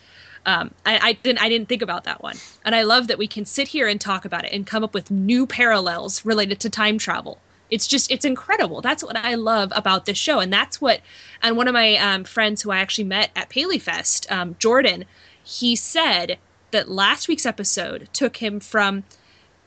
Um, 0.45 0.73
I, 0.85 0.99
I 1.09 1.13
didn't 1.13 1.41
I 1.41 1.49
didn't 1.49 1.67
think 1.67 1.81
about 1.81 2.05
that 2.05 2.23
one, 2.23 2.37
and 2.63 2.73
I 2.73 2.83
love 2.83 3.07
that 3.07 3.17
we 3.17 3.27
can 3.27 3.43
sit 3.45 3.67
here 3.67 3.85
and 3.85 3.99
talk 3.99 4.23
about 4.23 4.45
it 4.45 4.53
and 4.53 4.65
come 4.65 4.81
up 4.81 4.93
with 4.93 5.11
new 5.11 5.45
parallels 5.45 6.23
related 6.25 6.61
to 6.61 6.69
time 6.69 6.97
travel. 6.97 7.41
It's 7.69 7.87
just 7.87 8.11
it's 8.11 8.25
incredible. 8.25 8.81
That's 8.81 9.03
what 9.03 9.17
I 9.17 9.35
love 9.35 9.71
about 9.75 10.05
this 10.05 10.17
show, 10.17 10.39
and 10.39 10.51
that's 10.51 10.79
what. 10.79 11.01
And 11.41 11.57
one 11.57 11.67
of 11.67 11.73
my 11.73 11.95
um, 11.95 12.23
friends 12.23 12.61
who 12.61 12.71
I 12.71 12.79
actually 12.79 13.03
met 13.05 13.31
at 13.35 13.49
Paley 13.49 13.79
Fest, 13.79 14.31
um, 14.31 14.55
Jordan, 14.59 15.05
he 15.43 15.75
said 15.75 16.37
that 16.71 16.89
last 16.89 17.27
week's 17.27 17.45
episode 17.45 18.09
took 18.13 18.37
him 18.37 18.59
from 18.59 19.03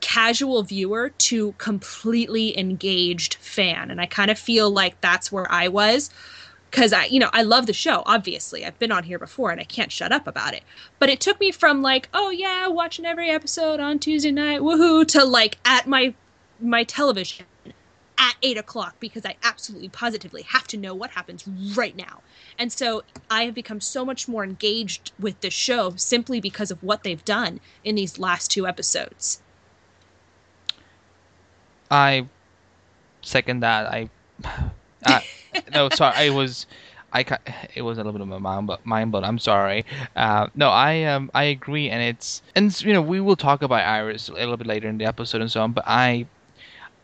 casual 0.01 0.63
viewer 0.63 1.09
to 1.09 1.53
completely 1.57 2.57
engaged 2.57 3.35
fan, 3.35 3.91
and 3.91 4.01
I 4.01 4.07
kind 4.07 4.31
of 4.31 4.39
feel 4.39 4.69
like 4.69 4.99
that's 5.01 5.31
where 5.31 5.51
I 5.51 5.67
was 5.67 6.09
because 6.71 6.93
I, 6.93 7.05
you 7.05 7.19
know, 7.19 7.29
I 7.33 7.43
love 7.43 7.67
the 7.67 7.73
show. 7.73 8.01
Obviously, 8.05 8.65
I've 8.65 8.79
been 8.79 8.91
on 8.91 9.03
here 9.03 9.19
before, 9.19 9.51
and 9.51 9.59
I 9.59 9.65
can't 9.65 9.91
shut 9.91 10.11
up 10.11 10.25
about 10.25 10.53
it. 10.53 10.63
But 10.99 11.09
it 11.09 11.19
took 11.19 11.39
me 11.39 11.51
from 11.51 11.81
like, 11.81 12.09
oh 12.13 12.29
yeah, 12.31 12.67
watching 12.67 13.05
every 13.05 13.29
episode 13.29 13.79
on 13.79 13.99
Tuesday 13.99 14.31
night, 14.31 14.61
woohoo, 14.61 15.07
to 15.09 15.23
like 15.23 15.57
at 15.65 15.85
my 15.87 16.13
my 16.59 16.83
television 16.83 17.45
at 18.21 18.35
eight 18.43 18.57
o'clock 18.57 18.95
because 18.99 19.25
I 19.25 19.35
absolutely 19.43 19.89
positively 19.89 20.43
have 20.43 20.67
to 20.67 20.77
know 20.77 20.93
what 20.93 21.09
happens 21.09 21.43
right 21.75 21.97
now. 21.97 22.21
And 22.57 22.71
so 22.71 23.01
I 23.31 23.43
have 23.45 23.55
become 23.55 23.81
so 23.81 24.05
much 24.05 24.27
more 24.27 24.43
engaged 24.43 25.11
with 25.19 25.41
the 25.41 25.49
show 25.49 25.95
simply 25.95 26.39
because 26.39 26.69
of 26.69 26.81
what 26.83 27.01
they've 27.03 27.25
done 27.25 27.59
in 27.83 27.95
these 27.95 28.19
last 28.19 28.51
two 28.51 28.67
episodes. 28.67 29.41
I 31.89 32.27
second 33.23 33.61
that. 33.61 33.87
I, 33.91 34.09
no, 35.73 35.89
sorry, 35.89 36.15
I 36.15 36.29
was, 36.29 36.67
I 37.11 37.25
it 37.73 37.81
was 37.81 37.97
a 37.97 38.03
little 38.03 38.13
bit 38.13 38.21
of 38.21 38.27
my 38.27 38.37
mind, 38.37 38.67
but 38.67 38.85
mind, 38.85 39.11
but 39.11 39.23
I'm 39.23 39.39
sorry. 39.39 39.83
Uh, 40.15 40.47
no, 40.55 40.69
I 40.69 41.03
um 41.03 41.31
I 41.33 41.45
agree, 41.45 41.89
and 41.89 42.03
it's 42.03 42.43
and 42.55 42.79
you 42.81 42.93
know 42.93 43.01
we 43.01 43.19
will 43.19 43.35
talk 43.35 43.63
about 43.63 43.83
Iris 43.83 44.29
a 44.29 44.33
little 44.33 44.57
bit 44.57 44.67
later 44.67 44.87
in 44.87 44.99
the 44.99 45.05
episode 45.05 45.41
and 45.41 45.51
so 45.51 45.61
on, 45.61 45.71
but 45.73 45.85
I. 45.87 46.27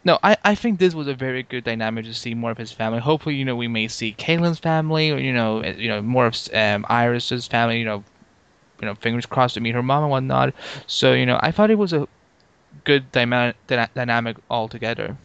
No, 0.07 0.19
I, 0.23 0.37
I 0.45 0.55
think 0.55 0.79
this 0.79 0.95
was 0.95 1.07
a 1.07 1.13
very 1.13 1.43
good 1.43 1.65
dynamic 1.65 2.05
to 2.05 2.13
see 2.15 2.33
more 2.33 2.51
of 2.51 2.57
his 2.57 2.71
family. 2.71 2.99
Hopefully, 2.99 3.35
you 3.35 3.45
know, 3.45 3.57
we 3.57 3.67
may 3.67 3.89
see 3.89 4.13
Caitlin's 4.13 4.59
family, 4.59 5.11
or 5.11 5.19
you 5.19 5.33
know, 5.33 5.61
uh, 5.63 5.73
you 5.77 5.89
know, 5.89 6.01
more 6.01 6.27
of 6.27 6.37
um, 6.53 6.85
Iris's 6.89 7.47
family. 7.47 7.79
You 7.79 7.85
know, 7.85 8.05
you 8.81 8.87
know, 8.87 8.95
fingers 8.95 9.25
crossed 9.27 9.55
to 9.55 9.61
meet 9.61 9.75
her 9.75 9.83
mom 9.83 10.03
and 10.03 10.11
whatnot. 10.11 10.53
So, 10.87 11.13
you 11.13 11.25
know, 11.25 11.39
I 11.43 11.51
thought 11.51 11.71
it 11.71 11.77
was 11.77 11.93
a 11.93 12.07
good 12.85 13.11
dyma- 13.11 13.55
dyna- 13.67 13.89
dynamic 13.95 14.37
altogether. 14.49 15.17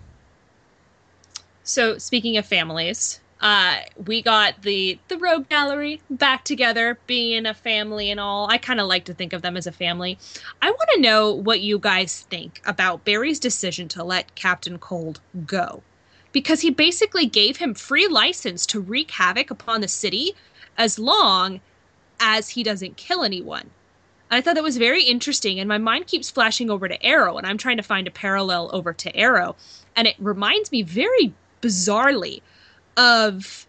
So 1.65 1.99
speaking 1.99 2.37
of 2.39 2.47
families, 2.47 3.22
Uh, 3.43 3.81
we 4.07 4.23
got 4.23 4.63
the 4.63 4.97
the 5.09 5.19
Rogue 5.19 5.49
Gallery 5.49 6.01
back 6.09 6.45
together, 6.45 6.97
being 7.09 7.45
a 7.45 7.53
family 7.53 8.09
and 8.09 8.21
all. 8.21 8.49
I 8.49 8.57
kind 8.57 8.81
of 8.81 8.87
like 8.87 9.05
to 9.07 9.15
think 9.15 9.33
of 9.33 9.43
them 9.43 9.57
as 9.57 9.67
a 9.67 9.73
family. 9.73 10.17
I 10.63 10.71
want 10.71 10.91
to 10.95 11.01
know 11.01 11.33
what 11.33 11.61
you 11.61 11.81
guys 11.81 12.21
think 12.31 12.63
about 12.65 13.05
Barry's 13.05 13.41
decision 13.41 13.89
to 13.89 14.05
let 14.05 14.37
Captain 14.37 14.79
Cold 14.79 15.21
go, 15.45 15.83
because 16.31 16.61
he 16.61 16.71
basically 16.71 17.27
gave 17.27 17.57
him 17.57 17.75
free 17.75 18.07
license 18.07 18.65
to 18.67 18.81
wreak 18.81 19.11
havoc 19.11 19.51
upon 19.51 19.81
the 19.81 19.89
city, 19.89 20.37
as 20.79 21.01
long 21.01 21.61
as 22.21 22.51
he 22.51 22.63
doesn't 22.63 22.97
kill 22.97 23.25
anyone. 23.25 23.71
I 24.31 24.41
thought 24.41 24.55
that 24.55 24.63
was 24.63 24.77
very 24.77 25.03
interesting, 25.03 25.59
and 25.59 25.69
my 25.69 25.79
mind 25.79 26.07
keeps 26.07 26.31
flashing 26.31 26.71
over 26.71 26.87
to 26.87 27.05
Arrow, 27.05 27.39
and 27.39 27.47
I'm 27.47 27.59
trying 27.59 27.77
to 27.79 27.83
find 27.83 28.07
a 28.07 28.13
parallel 28.13 28.71
over 28.73 28.93
to 28.93 29.17
Arrow, 29.17 29.57
and 29.97 30.07
it 30.07 30.15
reminds 30.21 30.71
me 30.71 30.83
very 30.83 31.35
bizarrely 31.61 32.41
of 32.97 33.67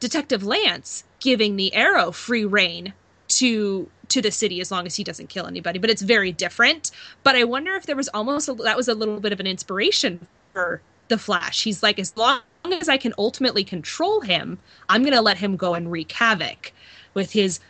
Detective 0.00 0.42
Lance 0.42 1.04
giving 1.20 1.56
the 1.56 1.74
Arrow 1.74 2.12
free 2.12 2.44
reign 2.44 2.92
to 3.28 3.88
to 4.08 4.22
the 4.22 4.30
city 4.30 4.60
as 4.60 4.70
long 4.70 4.86
as 4.86 4.94
he 4.94 5.02
doesn't 5.02 5.28
kill 5.28 5.46
anybody. 5.46 5.78
But 5.78 5.90
it's 5.90 6.02
very 6.02 6.32
different. 6.32 6.90
But 7.24 7.34
I 7.36 7.44
wonder 7.44 7.74
if 7.74 7.86
there 7.86 7.96
was 7.96 8.08
almost 8.14 8.48
a, 8.48 8.54
that 8.54 8.76
was 8.76 8.88
a 8.88 8.94
little 8.94 9.18
bit 9.20 9.32
of 9.32 9.40
an 9.40 9.46
inspiration 9.46 10.26
for 10.52 10.80
the 11.08 11.18
Flash. 11.18 11.64
He's 11.64 11.82
like, 11.82 11.98
as 11.98 12.16
long 12.16 12.40
as 12.72 12.88
I 12.88 12.96
can 12.96 13.12
ultimately 13.18 13.64
control 13.64 14.20
him, 14.20 14.58
I'm 14.88 15.02
going 15.02 15.14
to 15.14 15.20
let 15.20 15.38
him 15.38 15.56
go 15.56 15.74
and 15.74 15.90
wreak 15.90 16.12
havoc 16.12 16.72
with 17.14 17.32
his 17.32 17.60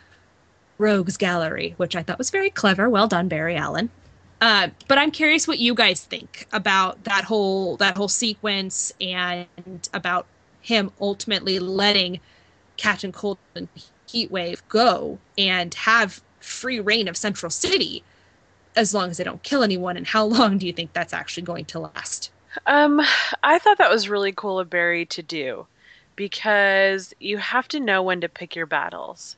rogues 0.77 1.17
gallery, 1.17 1.73
which 1.77 1.95
I 1.95 2.03
thought 2.03 2.17
was 2.17 2.29
very 2.29 2.49
clever. 2.49 2.89
Well 2.89 3.07
done, 3.07 3.27
Barry 3.27 3.55
Allen. 3.55 3.89
Uh, 4.39 4.69
but 4.87 4.99
I'm 4.99 5.09
curious 5.09 5.47
what 5.47 5.57
you 5.57 5.73
guys 5.73 6.03
think 6.03 6.47
about 6.53 7.03
that 7.05 7.23
whole 7.23 7.77
that 7.77 7.97
whole 7.97 8.07
sequence 8.07 8.93
and 9.01 9.47
about 9.93 10.27
him 10.67 10.91
ultimately 10.99 11.59
letting 11.59 12.19
Captain 12.75 13.13
Cold 13.13 13.37
and 13.55 13.69
Heatwave 14.09 14.61
go 14.67 15.17
and 15.37 15.73
have 15.73 16.21
free 16.41 16.81
reign 16.81 17.07
of 17.07 17.15
Central 17.15 17.49
City 17.49 18.03
as 18.75 18.93
long 18.93 19.09
as 19.09 19.17
they 19.17 19.23
don't 19.23 19.41
kill 19.43 19.63
anyone. 19.63 19.95
And 19.95 20.05
how 20.05 20.25
long 20.37 20.57
do 20.57 20.67
you 20.67 20.73
think 20.73 20.91
that's 20.91 21.13
actually 21.13 21.43
going 21.43 21.65
to 21.65 21.79
last? 21.79 22.31
Um, 22.65 23.01
I 23.43 23.59
thought 23.59 23.77
that 23.77 23.89
was 23.89 24.09
really 24.09 24.33
cool 24.33 24.59
of 24.59 24.69
Barry 24.69 25.05
to 25.05 25.23
do 25.23 25.67
because 26.17 27.13
you 27.19 27.37
have 27.37 27.69
to 27.69 27.79
know 27.79 28.03
when 28.03 28.19
to 28.19 28.27
pick 28.27 28.53
your 28.53 28.65
battles. 28.65 29.37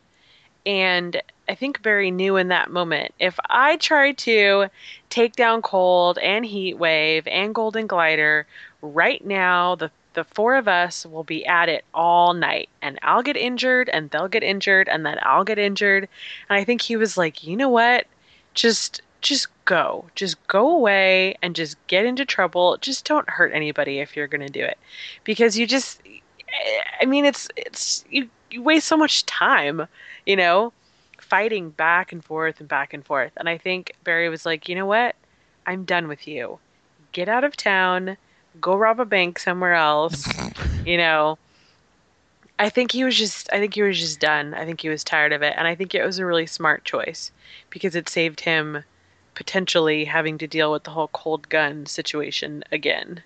And 0.65 1.21
I 1.47 1.53
think 1.53 1.83
Barry 1.83 2.09
knew 2.09 2.37
in 2.37 2.47
that 2.47 2.71
moment 2.71 3.13
if 3.19 3.39
I 3.49 3.75
try 3.77 4.13
to 4.13 4.67
take 5.09 5.35
down 5.35 5.61
Cold 5.61 6.17
and 6.17 6.43
Heatwave 6.43 7.27
and 7.27 7.53
Golden 7.53 7.85
Glider 7.85 8.47
right 8.81 9.23
now, 9.23 9.75
the 9.75 9.91
the 10.13 10.23
four 10.23 10.55
of 10.55 10.67
us 10.67 11.05
will 11.05 11.23
be 11.23 11.45
at 11.45 11.69
it 11.69 11.85
all 11.93 12.33
night 12.33 12.69
and 12.81 12.99
I'll 13.03 13.23
get 13.23 13.37
injured 13.37 13.89
and 13.89 14.09
they'll 14.09 14.27
get 14.27 14.43
injured 14.43 14.89
and 14.89 15.05
then 15.05 15.17
I'll 15.23 15.43
get 15.43 15.59
injured. 15.59 16.07
And 16.49 16.57
I 16.57 16.63
think 16.63 16.81
he 16.81 16.95
was 16.95 17.17
like, 17.17 17.43
"You 17.43 17.55
know 17.55 17.69
what? 17.69 18.07
Just 18.53 19.01
just 19.21 19.47
go. 19.65 20.05
Just 20.15 20.45
go 20.47 20.69
away 20.75 21.35
and 21.41 21.55
just 21.55 21.75
get 21.87 22.05
into 22.05 22.25
trouble. 22.25 22.77
Just 22.77 23.05
don't 23.05 23.29
hurt 23.29 23.51
anybody 23.53 23.99
if 23.99 24.15
you're 24.15 24.27
going 24.27 24.45
to 24.45 24.51
do 24.51 24.63
it." 24.63 24.77
Because 25.23 25.57
you 25.57 25.67
just 25.67 26.01
I 27.01 27.05
mean, 27.05 27.25
it's 27.25 27.49
it's 27.55 28.05
you 28.09 28.29
you 28.51 28.63
waste 28.63 28.87
so 28.87 28.97
much 28.97 29.25
time, 29.25 29.87
you 30.25 30.35
know, 30.35 30.73
fighting 31.19 31.69
back 31.69 32.11
and 32.11 32.23
forth 32.23 32.59
and 32.59 32.67
back 32.67 32.93
and 32.93 33.05
forth. 33.05 33.31
And 33.37 33.47
I 33.47 33.57
think 33.57 33.93
Barry 34.03 34.29
was 34.29 34.45
like, 34.45 34.67
"You 34.67 34.75
know 34.75 34.85
what? 34.85 35.15
I'm 35.65 35.85
done 35.85 36.07
with 36.07 36.27
you. 36.27 36.59
Get 37.11 37.29
out 37.29 37.43
of 37.43 37.55
town." 37.55 38.17
Go 38.59 38.75
rob 38.75 38.99
a 38.99 39.05
bank 39.05 39.39
somewhere 39.39 39.73
else. 39.73 40.27
you 40.85 40.97
know, 40.97 41.37
I 42.59 42.69
think 42.69 42.91
he 42.91 43.05
was 43.05 43.17
just 43.17 43.49
I 43.53 43.59
think 43.59 43.73
he 43.73 43.81
was 43.81 43.99
just 43.99 44.19
done. 44.19 44.53
I 44.53 44.65
think 44.65 44.81
he 44.81 44.89
was 44.89 45.03
tired 45.03 45.31
of 45.31 45.41
it 45.41 45.53
and 45.57 45.67
I 45.67 45.75
think 45.75 45.95
it 45.95 46.05
was 46.05 46.19
a 46.19 46.25
really 46.25 46.45
smart 46.45 46.83
choice 46.83 47.31
because 47.69 47.95
it 47.95 48.09
saved 48.09 48.41
him 48.41 48.83
potentially 49.33 50.05
having 50.05 50.37
to 50.39 50.47
deal 50.47 50.71
with 50.71 50.83
the 50.83 50.91
whole 50.91 51.07
cold 51.07 51.47
gun 51.47 51.85
situation 51.85 52.63
again. 52.71 53.23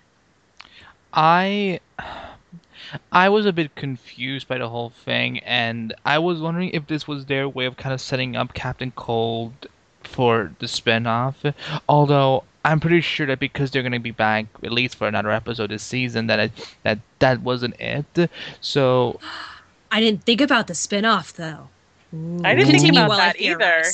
I 1.12 1.80
I 3.10 3.28
was 3.28 3.46
a 3.46 3.52
bit 3.52 3.74
confused 3.74 4.46
by 4.46 4.58
the 4.58 4.68
whole 4.68 4.90
thing 4.90 5.40
and 5.40 5.92
I 6.04 6.18
was 6.18 6.40
wondering 6.40 6.70
if 6.70 6.86
this 6.86 7.08
was 7.08 7.26
their 7.26 7.48
way 7.48 7.64
of 7.64 7.76
kind 7.76 7.92
of 7.92 8.00
setting 8.00 8.36
up 8.36 8.54
Captain 8.54 8.92
Cold 8.92 9.66
for 10.04 10.52
the 10.60 10.68
spin-off. 10.68 11.42
Although 11.88 12.44
I'm 12.64 12.80
pretty 12.80 13.02
sure 13.02 13.26
that 13.26 13.38
because 13.38 13.70
they're 13.70 13.82
going 13.82 13.92
to 13.92 13.98
be 13.98 14.10
back 14.10 14.46
at 14.62 14.72
least 14.72 14.96
for 14.96 15.06
another 15.06 15.30
episode 15.30 15.70
this 15.70 15.82
season, 15.82 16.26
that 16.28 16.38
it, 16.38 16.52
that 16.82 16.98
that 17.18 17.42
wasn't 17.42 17.78
it. 17.78 18.30
So 18.60 19.20
I 19.92 20.00
didn't 20.00 20.24
think 20.24 20.40
about 20.40 20.66
the 20.66 20.74
spin-off 20.74 21.34
though. 21.34 21.68
I 22.44 22.54
didn't 22.54 22.80
think 22.80 22.92
about 22.92 23.10
that 23.10 23.40
either. 23.40 23.84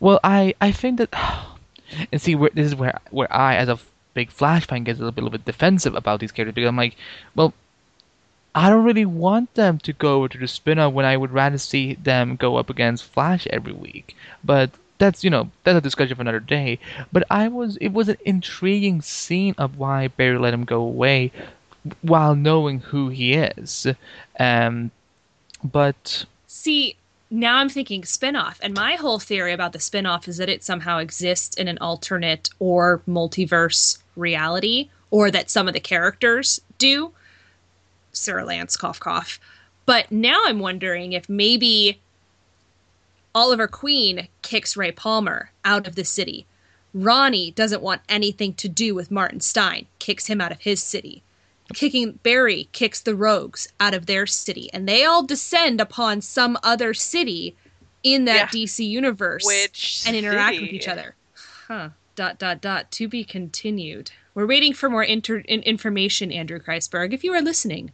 Well, 0.00 0.20
I 0.24 0.54
I 0.60 0.72
think 0.72 0.98
that, 0.98 1.12
and 2.12 2.20
see, 2.20 2.34
where, 2.34 2.50
this 2.54 2.66
is 2.66 2.74
where 2.74 2.98
where 3.10 3.32
I, 3.32 3.56
as 3.56 3.68
a 3.68 3.78
big 4.14 4.30
Flash 4.30 4.66
fan, 4.66 4.84
get 4.84 4.98
a 4.98 5.04
little 5.04 5.30
bit 5.30 5.44
defensive 5.44 5.94
about 5.94 6.20
these 6.20 6.32
characters 6.32 6.54
because 6.54 6.68
I'm 6.68 6.76
like, 6.76 6.96
well, 7.34 7.52
I 8.54 8.70
don't 8.70 8.84
really 8.84 9.04
want 9.04 9.54
them 9.54 9.78
to 9.80 9.92
go 9.92 10.26
to 10.26 10.38
the 10.38 10.48
spin-off 10.48 10.92
when 10.92 11.04
I 11.04 11.16
would 11.16 11.32
rather 11.32 11.58
see 11.58 11.94
them 11.94 12.36
go 12.36 12.56
up 12.56 12.70
against 12.70 13.04
Flash 13.04 13.46
every 13.48 13.72
week. 13.72 14.16
But 14.42 14.70
that's 14.98 15.24
you 15.24 15.30
know 15.30 15.50
that's 15.64 15.78
a 15.78 15.80
discussion 15.80 16.16
for 16.16 16.22
another 16.22 16.40
day. 16.40 16.78
But 17.12 17.24
I 17.30 17.48
was 17.48 17.76
it 17.78 17.92
was 17.92 18.08
an 18.08 18.18
intriguing 18.24 19.00
scene 19.02 19.54
of 19.58 19.78
why 19.78 20.08
Barry 20.08 20.38
let 20.38 20.54
him 20.54 20.64
go 20.64 20.80
away, 20.80 21.32
while 22.02 22.34
knowing 22.34 22.80
who 22.80 23.08
he 23.08 23.34
is. 23.34 23.86
Um, 24.38 24.90
but 25.64 26.24
see 26.46 26.96
now 27.30 27.56
I'm 27.56 27.68
thinking 27.68 28.02
spinoff, 28.02 28.56
and 28.60 28.74
my 28.74 28.94
whole 28.94 29.18
theory 29.18 29.52
about 29.52 29.72
the 29.72 29.78
spinoff 29.78 30.28
is 30.28 30.38
that 30.38 30.48
it 30.48 30.64
somehow 30.64 30.98
exists 30.98 31.56
in 31.56 31.68
an 31.68 31.78
alternate 31.78 32.50
or 32.58 33.02
multiverse 33.08 33.98
reality, 34.16 34.90
or 35.10 35.30
that 35.30 35.50
some 35.50 35.68
of 35.68 35.74
the 35.74 35.80
characters 35.80 36.60
do. 36.78 37.12
Sir 38.12 38.42
Lance, 38.44 38.76
cough, 38.76 38.98
cough. 38.98 39.38
But 39.86 40.10
now 40.10 40.42
I'm 40.46 40.58
wondering 40.58 41.12
if 41.12 41.28
maybe 41.28 42.00
Oliver 43.38 43.68
Queen 43.68 44.26
kicks 44.42 44.76
Ray 44.76 44.90
Palmer 44.90 45.52
out 45.64 45.86
of 45.86 45.94
the 45.94 46.04
city. 46.04 46.44
Ronnie 46.92 47.52
doesn't 47.52 47.84
want 47.84 48.02
anything 48.08 48.52
to 48.54 48.68
do 48.68 48.96
with 48.96 49.12
Martin 49.12 49.38
Stein, 49.38 49.86
kicks 50.00 50.26
him 50.26 50.40
out 50.40 50.50
of 50.50 50.62
his 50.62 50.82
city. 50.82 51.22
Kicking 51.72 52.18
Barry 52.24 52.68
kicks 52.72 53.00
the 53.00 53.14
rogues 53.14 53.68
out 53.78 53.94
of 53.94 54.06
their 54.06 54.26
city, 54.26 54.68
and 54.72 54.88
they 54.88 55.04
all 55.04 55.22
descend 55.22 55.80
upon 55.80 56.20
some 56.20 56.58
other 56.64 56.92
city 56.92 57.54
in 58.02 58.24
that 58.24 58.52
yeah. 58.52 58.64
DC 58.64 58.84
universe 58.84 59.46
Which 59.46 60.02
and 60.04 60.16
interact 60.16 60.56
city? 60.56 60.66
with 60.66 60.74
each 60.74 60.88
other. 60.88 61.14
Huh. 61.68 61.90
Dot 62.16 62.40
dot 62.40 62.60
dot. 62.60 62.90
To 62.90 63.06
be 63.06 63.22
continued. 63.22 64.10
We're 64.34 64.46
waiting 64.46 64.74
for 64.74 64.90
more 64.90 65.04
inter- 65.04 65.44
information, 65.46 66.32
Andrew 66.32 66.58
Kreisberg. 66.58 67.12
If 67.12 67.22
you 67.22 67.32
are 67.34 67.42
listening, 67.42 67.92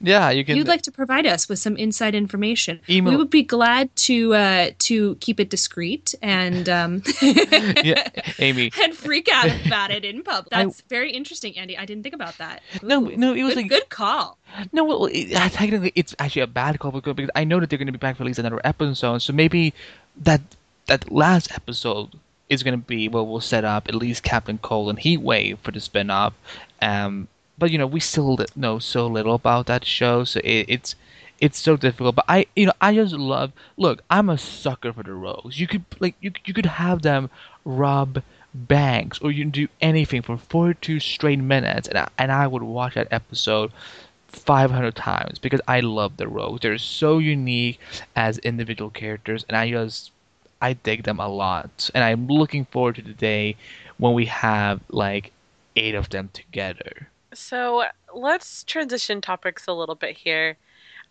yeah, 0.00 0.30
you 0.30 0.44
can. 0.44 0.56
You'd 0.56 0.68
like 0.68 0.82
to 0.82 0.92
provide 0.92 1.26
us 1.26 1.48
with 1.48 1.58
some 1.58 1.76
inside 1.76 2.14
information. 2.14 2.80
Email. 2.88 3.12
We 3.12 3.16
would 3.18 3.28
be 3.28 3.42
glad 3.42 3.94
to 3.96 4.34
uh, 4.34 4.70
to 4.78 5.14
keep 5.16 5.38
it 5.38 5.50
discreet 5.50 6.14
and 6.22 6.68
um, 6.68 7.02
yeah, 7.22 8.08
Amy, 8.38 8.72
and 8.82 8.94
freak 8.94 9.28
out 9.30 9.50
about 9.66 9.90
it 9.90 10.04
in 10.04 10.22
public. 10.22 10.50
That's 10.50 10.80
I, 10.80 10.84
very 10.88 11.12
interesting, 11.12 11.58
Andy. 11.58 11.76
I 11.76 11.84
didn't 11.84 12.02
think 12.02 12.14
about 12.14 12.38
that. 12.38 12.62
Ooh, 12.82 12.86
no, 12.86 13.00
no, 13.00 13.34
it 13.34 13.42
was 13.42 13.54
good, 13.54 13.62
like 13.62 13.68
good 13.68 13.88
call. 13.90 14.38
No, 14.72 14.84
well, 14.84 15.06
it, 15.06 15.30
technically, 15.52 15.92
it's 15.94 16.14
actually 16.18 16.42
a 16.42 16.46
bad 16.46 16.78
call 16.78 16.92
because 16.92 17.28
I 17.34 17.44
know 17.44 17.60
that 17.60 17.68
they're 17.68 17.78
going 17.78 17.86
to 17.86 17.92
be 17.92 17.98
back 17.98 18.16
for 18.16 18.22
at 18.22 18.26
least 18.26 18.38
another 18.38 18.60
episode. 18.64 19.18
So 19.18 19.32
maybe 19.34 19.74
that 20.22 20.40
that 20.86 21.12
last 21.12 21.52
episode 21.52 22.18
is 22.48 22.62
going 22.62 22.78
to 22.78 22.86
be 22.86 23.08
well, 23.08 23.26
we'll 23.26 23.40
set 23.40 23.64
up 23.64 23.88
at 23.88 23.94
least 23.94 24.22
Captain 24.22 24.58
Cold 24.58 24.88
and 24.88 24.98
Heatwave 24.98 25.58
for 25.58 25.72
the 25.72 25.80
spin 25.80 26.08
spinoff. 26.08 26.32
Um, 26.80 27.28
but 27.60 27.70
you 27.70 27.78
know 27.78 27.86
we 27.86 28.00
still 28.00 28.38
know 28.56 28.78
so 28.80 29.06
little 29.06 29.34
about 29.34 29.66
that 29.66 29.84
show, 29.84 30.24
so 30.24 30.40
it, 30.42 30.66
it's 30.68 30.96
it's 31.40 31.58
so 31.58 31.76
difficult. 31.76 32.16
But 32.16 32.24
I, 32.28 32.46
you 32.56 32.66
know, 32.66 32.72
I 32.80 32.94
just 32.94 33.14
love. 33.14 33.52
Look, 33.76 34.02
I'm 34.10 34.28
a 34.28 34.38
sucker 34.38 34.92
for 34.92 35.02
the 35.02 35.14
rogues. 35.14 35.60
You 35.60 35.66
could 35.68 35.84
like 36.00 36.16
you 36.20 36.32
you 36.44 36.54
could 36.54 36.66
have 36.66 37.02
them 37.02 37.30
rob 37.64 38.22
banks, 38.54 39.18
or 39.20 39.30
you 39.30 39.44
can 39.44 39.50
do 39.50 39.68
anything 39.80 40.22
for 40.22 40.36
42 40.36 41.00
straight 41.00 41.38
minutes, 41.38 41.86
and 41.88 41.98
I, 41.98 42.08
and 42.18 42.32
I 42.32 42.46
would 42.46 42.62
watch 42.62 42.94
that 42.94 43.08
episode 43.10 43.70
500 44.28 44.94
times 44.94 45.38
because 45.38 45.60
I 45.68 45.80
love 45.80 46.16
the 46.16 46.28
rogues. 46.28 46.60
They're 46.62 46.78
so 46.78 47.18
unique 47.18 47.78
as 48.16 48.38
individual 48.38 48.90
characters, 48.90 49.44
and 49.48 49.56
I 49.56 49.70
just 49.70 50.10
I 50.62 50.74
dig 50.74 51.04
them 51.04 51.20
a 51.20 51.28
lot. 51.28 51.90
And 51.94 52.04
I'm 52.04 52.26
looking 52.26 52.64
forward 52.66 52.96
to 52.96 53.02
the 53.02 53.12
day 53.12 53.56
when 53.98 54.14
we 54.14 54.26
have 54.26 54.80
like 54.90 55.32
eight 55.76 55.94
of 55.94 56.10
them 56.10 56.30
together. 56.32 57.08
So 57.32 57.84
let's 58.14 58.64
transition 58.64 59.20
topics 59.20 59.66
a 59.66 59.72
little 59.72 59.94
bit 59.94 60.16
here. 60.16 60.56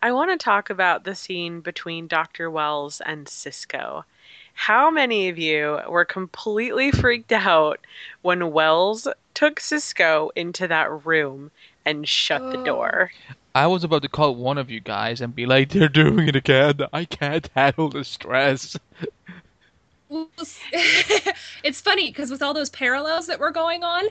I 0.02 0.12
want 0.12 0.32
to 0.32 0.44
talk 0.44 0.70
about 0.70 1.04
the 1.04 1.16
scene 1.16 1.62
between 1.62 2.08
Dr. 2.08 2.50
Wells 2.50 3.02
and 3.06 3.28
Cisco. 3.28 4.06
How 4.54 4.90
many 4.92 5.30
of 5.30 5.38
you 5.38 5.80
were 5.88 6.06
completely 6.06 6.92
freaked 6.92 7.32
out 7.32 7.80
when 8.22 8.52
Wells 8.52 9.08
took 9.34 9.60
Cisco 9.60 10.32
into 10.36 10.68
that 10.68 11.06
room 11.06 11.52
and 11.86 12.08
shut 12.08 12.52
the 12.52 12.64
door? 12.64 13.12
Oh. 13.30 13.34
I 13.56 13.68
was 13.68 13.84
about 13.84 14.04
to 14.04 14.10
call 14.10 14.36
one 14.36 14.58
of 14.58 14.70
you 14.70 14.80
guys 14.80 15.22
and 15.22 15.36
be 15.36 15.46
like, 15.46 15.70
they're 15.70 15.90
doing 15.90 16.28
it 16.28 16.36
again. 16.36 16.80
I 16.94 17.06
can't 17.06 17.50
handle 17.56 17.90
the 17.90 18.04
stress. 18.04 18.78
it's 21.64 21.82
funny 21.82 22.10
because 22.10 22.32
with 22.32 22.42
all 22.42 22.54
those 22.54 22.70
parallels 22.70 23.28
that 23.28 23.40
were 23.40 23.52
going 23.52 23.84
on, 23.84 24.06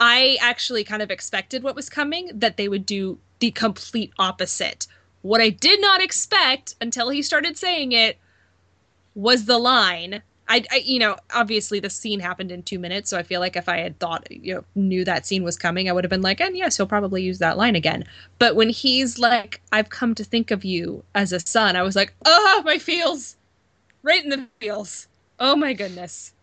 I 0.00 0.38
actually 0.40 0.84
kind 0.84 1.02
of 1.02 1.10
expected 1.10 1.62
what 1.62 1.76
was 1.76 1.88
coming 1.88 2.30
that 2.34 2.56
they 2.56 2.68
would 2.68 2.86
do 2.86 3.18
the 3.38 3.50
complete 3.50 4.12
opposite. 4.18 4.86
What 5.22 5.40
I 5.40 5.48
did 5.48 5.80
not 5.80 6.02
expect 6.02 6.74
until 6.80 7.08
he 7.08 7.22
started 7.22 7.56
saying 7.56 7.92
it 7.92 8.18
was 9.14 9.46
the 9.46 9.58
line. 9.58 10.22
I, 10.46 10.62
I, 10.70 10.76
you 10.84 10.98
know, 10.98 11.16
obviously 11.34 11.80
the 11.80 11.88
scene 11.88 12.20
happened 12.20 12.52
in 12.52 12.62
two 12.62 12.78
minutes, 12.78 13.08
so 13.08 13.16
I 13.16 13.22
feel 13.22 13.40
like 13.40 13.56
if 13.56 13.66
I 13.66 13.78
had 13.78 13.98
thought, 13.98 14.30
you 14.30 14.54
know, 14.54 14.64
knew 14.74 15.02
that 15.04 15.26
scene 15.26 15.42
was 15.42 15.56
coming, 15.56 15.88
I 15.88 15.92
would 15.92 16.04
have 16.04 16.10
been 16.10 16.20
like, 16.20 16.40
and 16.40 16.54
yes, 16.54 16.76
he'll 16.76 16.86
probably 16.86 17.22
use 17.22 17.38
that 17.38 17.56
line 17.56 17.76
again. 17.76 18.04
But 18.38 18.54
when 18.54 18.68
he's 18.68 19.18
like, 19.18 19.62
"I've 19.72 19.88
come 19.88 20.14
to 20.16 20.24
think 20.24 20.50
of 20.50 20.62
you 20.64 21.02
as 21.14 21.32
a 21.32 21.40
son," 21.40 21.76
I 21.76 21.82
was 21.82 21.96
like, 21.96 22.12
oh, 22.26 22.62
my 22.66 22.76
feels, 22.76 23.36
right 24.02 24.22
in 24.22 24.28
the 24.28 24.46
feels. 24.60 25.08
Oh 25.40 25.56
my 25.56 25.72
goodness. 25.72 26.33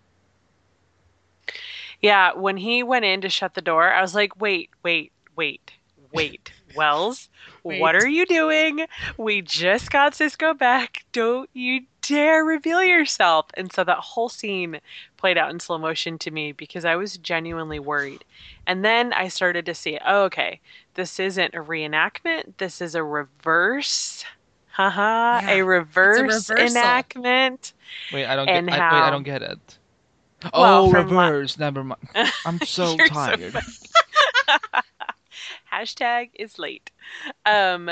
Yeah, 2.01 2.33
when 2.33 2.57
he 2.57 2.83
went 2.83 3.05
in 3.05 3.21
to 3.21 3.29
shut 3.29 3.53
the 3.53 3.61
door, 3.61 3.91
I 3.91 4.01
was 4.01 4.15
like, 4.15 4.39
wait, 4.41 4.69
wait, 4.83 5.11
wait, 5.35 5.71
wait. 6.11 6.51
Wells, 6.73 7.29
Wait. 7.63 7.81
what 7.81 7.95
are 7.95 8.07
you 8.07 8.25
doing? 8.25 8.85
We 9.17 9.41
just 9.41 9.91
got 9.91 10.15
Cisco 10.15 10.53
back. 10.53 11.03
Don't 11.11 11.49
you 11.53 11.81
dare 12.01 12.43
reveal 12.43 12.83
yourself. 12.83 13.47
And 13.55 13.71
so 13.71 13.83
that 13.83 13.97
whole 13.97 14.29
scene 14.29 14.79
played 15.17 15.37
out 15.37 15.51
in 15.51 15.59
slow 15.59 15.77
motion 15.77 16.17
to 16.19 16.31
me 16.31 16.51
because 16.51 16.85
I 16.85 16.95
was 16.95 17.17
genuinely 17.17 17.79
worried. 17.79 18.23
And 18.67 18.83
then 18.85 19.13
I 19.13 19.27
started 19.27 19.65
to 19.65 19.75
see, 19.75 19.99
oh, 20.05 20.23
okay, 20.23 20.59
this 20.93 21.19
isn't 21.19 21.53
a 21.53 21.59
reenactment. 21.59 22.53
This 22.57 22.81
is 22.81 22.95
a 22.95 23.03
reverse. 23.03 24.23
Haha, 24.71 25.41
Yeah, 25.41 25.51
a 25.51 25.65
reverse 25.65 26.49
reversal. 26.49 26.57
enactment. 26.57 27.73
Wait, 28.13 28.25
I 28.25 28.35
don't 28.35 28.45
get. 28.47 28.55
And 28.55 28.69
I, 28.69 28.73
wait, 28.73 29.03
I 29.03 29.09
don't 29.09 29.23
get 29.23 29.41
it. 29.41 29.77
Well, 30.53 30.85
oh, 30.85 30.91
reverse. 30.91 31.57
Never 31.57 31.83
mind. 31.83 32.01
I'm 32.45 32.59
so 32.61 32.95
You're 32.95 33.07
so 33.07 33.13
tired. 33.13 33.53
Hashtag 35.71 36.29
is 36.35 36.59
late. 36.59 36.91
Um, 37.45 37.89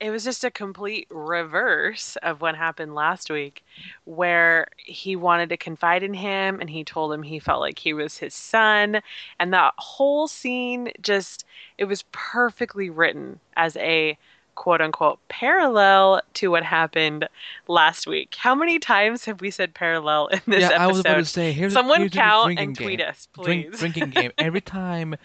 it 0.00 0.10
was 0.10 0.24
just 0.24 0.44
a 0.44 0.50
complete 0.50 1.06
reverse 1.10 2.16
of 2.22 2.40
what 2.40 2.56
happened 2.56 2.94
last 2.94 3.30
week, 3.30 3.64
where 4.04 4.66
he 4.76 5.16
wanted 5.16 5.48
to 5.48 5.56
confide 5.56 6.02
in 6.02 6.14
him 6.14 6.60
and 6.60 6.68
he 6.68 6.84
told 6.84 7.12
him 7.12 7.22
he 7.22 7.38
felt 7.38 7.60
like 7.60 7.78
he 7.78 7.94
was 7.94 8.18
his 8.18 8.34
son. 8.34 9.00
And 9.40 9.54
that 9.54 9.72
whole 9.78 10.28
scene 10.28 10.92
just, 11.00 11.44
it 11.78 11.84
was 11.84 12.04
perfectly 12.12 12.90
written 12.90 13.40
as 13.56 13.76
a 13.76 14.18
quote 14.54 14.80
unquote 14.80 15.18
parallel 15.28 16.20
to 16.34 16.50
what 16.50 16.62
happened 16.62 17.28
last 17.68 18.06
week. 18.06 18.34
How 18.36 18.54
many 18.54 18.78
times 18.78 19.24
have 19.24 19.40
we 19.40 19.50
said 19.50 19.74
parallel 19.74 20.28
in 20.28 20.40
this 20.46 20.62
yeah, 20.62 20.66
episode? 20.66 20.80
I 20.82 20.86
was 20.86 21.00
about 21.00 21.16
to 21.16 21.24
say. 21.24 21.52
Here's 21.52 21.72
Someone 21.72 22.00
here's 22.00 22.12
count 22.12 22.46
drinking 22.46 22.68
and 22.68 22.76
tweet 22.76 22.98
game. 22.98 23.08
us, 23.08 23.28
Drink- 23.42 23.70
please. 23.70 23.78
drinking 23.78 24.10
game. 24.10 24.32
Every 24.38 24.60
time 24.62 25.16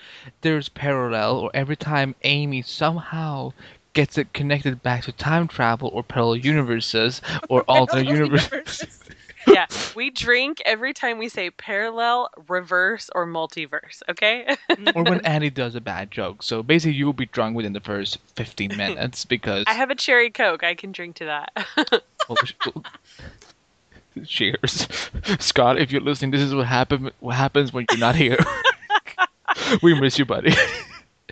there's 0.42 0.70
parallel, 0.70 1.38
or 1.38 1.52
every 1.54 1.76
time 1.76 2.16
Amy 2.24 2.62
somehow 2.62 3.54
gets 3.94 4.18
it 4.18 4.32
connected 4.34 4.82
back 4.84 5.04
to 5.04 5.12
time 5.12 5.48
travel, 5.48 5.90
or 5.94 6.04
parallel 6.04 6.38
universes, 6.38 7.22
or 7.50 7.62
alternate 7.68 8.08
universes. 8.08 8.99
Yeah, 9.54 9.66
we 9.96 10.10
drink 10.10 10.62
every 10.66 10.94
time 10.94 11.18
we 11.18 11.30
say 11.30 11.50
parallel, 11.50 12.30
reverse, 12.48 13.10
or 13.16 13.26
multiverse. 13.26 14.02
Okay. 14.10 14.56
or 14.96 15.04
when 15.04 15.20
Annie 15.26 15.50
does 15.50 15.76
a 15.76 15.82
bad 15.82 16.12
joke. 16.12 16.44
So 16.44 16.62
basically, 16.64 16.96
you 16.96 17.06
will 17.06 17.14
be 17.14 17.26
drunk 17.28 17.56
within 17.56 17.74
the 17.74 17.80
first 17.80 18.18
15 18.36 18.76
minutes 18.78 19.26
because. 19.26 19.64
I 19.68 19.74
have 19.74 19.90
a 19.90 19.96
cherry 19.96 20.30
coke. 20.30 20.64
I 20.64 20.76
can 20.76 20.92
drink 20.92 21.16
to 21.18 21.26
that. 21.26 21.52
well, 22.28 22.38
sh- 22.44 22.54
well, 22.66 22.84
cheers, 24.26 24.88
Scott. 25.40 25.80
If 25.80 25.92
you're 25.92 26.02
listening, 26.02 26.32
this 26.32 26.42
is 26.42 26.54
what 26.54 26.66
happen. 26.68 27.12
What 27.20 27.36
happens 27.36 27.72
when 27.74 27.86
you're 27.92 28.00
not 28.00 28.16
here. 28.16 28.38
we 29.82 30.00
miss 30.00 30.18
you, 30.20 30.26
buddy. 30.26 30.54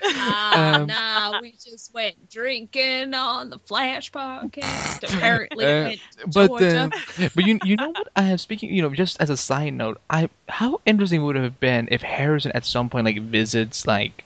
Ah, 0.04 0.76
Um, 0.82 0.88
nah, 0.88 1.07
we 1.48 1.72
just 1.72 1.94
went 1.94 2.30
drinking 2.30 3.14
on 3.14 3.50
the 3.50 3.60
Flash 3.60 4.12
podcast. 4.12 5.04
Apparently, 5.16 5.66
Uh, 5.66 5.68
it 5.68 5.86
went 5.86 6.02
to 6.20 6.28
but 6.28 6.62
uh, 6.62 6.90
but 7.36 7.46
you 7.46 7.60
you 7.64 7.76
know 7.78 7.90
what 7.92 8.10
I 8.16 8.24
have 8.24 8.42
speaking 8.42 8.74
you 8.74 8.82
know 8.82 8.90
just 8.90 9.20
as 9.22 9.30
a 9.30 9.38
side 9.38 9.74
note 9.74 10.00
I 10.10 10.30
how 10.50 10.82
interesting 10.86 11.24
would 11.24 11.38
it 11.38 11.44
have 11.44 11.60
been 11.60 11.88
if 11.90 12.02
Harrison 12.02 12.52
at 12.54 12.66
some 12.66 12.90
point 12.90 13.06
like 13.06 13.22
visits 13.22 13.88
like 13.88 14.26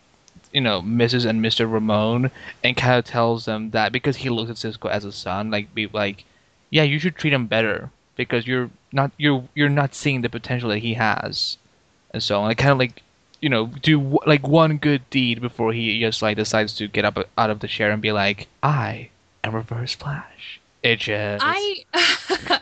you 0.51 0.61
know 0.61 0.81
Mrs. 0.81 1.25
and 1.25 1.41
Mr. 1.45 1.71
Ramon 1.71 2.31
and 2.63 2.75
kind 2.75 2.97
of 2.97 3.05
tells 3.05 3.45
them 3.45 3.69
that 3.71 3.91
because 3.91 4.17
he 4.17 4.29
looks 4.29 4.49
at 4.49 4.57
Cisco 4.57 4.87
as 4.89 5.05
a 5.05 5.11
son 5.11 5.51
like 5.51 5.73
be 5.75 5.87
like 5.87 6.25
yeah 6.71 6.83
you 6.83 6.97
should 6.99 7.15
treat 7.15 7.33
him 7.33 7.45
better 7.45 7.91
because 8.15 8.47
you're 8.47 8.69
not 8.91 9.11
you're 9.17 9.47
you're 9.53 9.69
not 9.69 9.93
seeing 9.93 10.21
the 10.21 10.29
potential 10.29 10.69
that 10.69 10.79
he 10.79 10.95
has 10.95 11.57
and 12.11 12.23
so 12.23 12.43
I 12.43 12.55
kind 12.55 12.71
of 12.71 12.79
like 12.79 13.03
you 13.41 13.49
know 13.49 13.67
do 13.67 14.19
like 14.25 14.47
one 14.47 14.77
good 14.77 15.07
deed 15.09 15.41
before 15.41 15.73
he 15.73 15.99
just 15.99 16.21
like 16.21 16.37
decides 16.37 16.75
to 16.75 16.87
get 16.87 17.05
up 17.05 17.17
out 17.37 17.49
of 17.49 17.59
the 17.59 17.67
chair 17.67 17.91
and 17.91 18.01
be 18.01 18.11
like 18.11 18.47
I 18.63 19.09
am 19.43 19.55
Reverse 19.55 19.93
Flash 19.95 20.61
it 20.83 20.99
just 20.99 21.43
I 21.45 21.85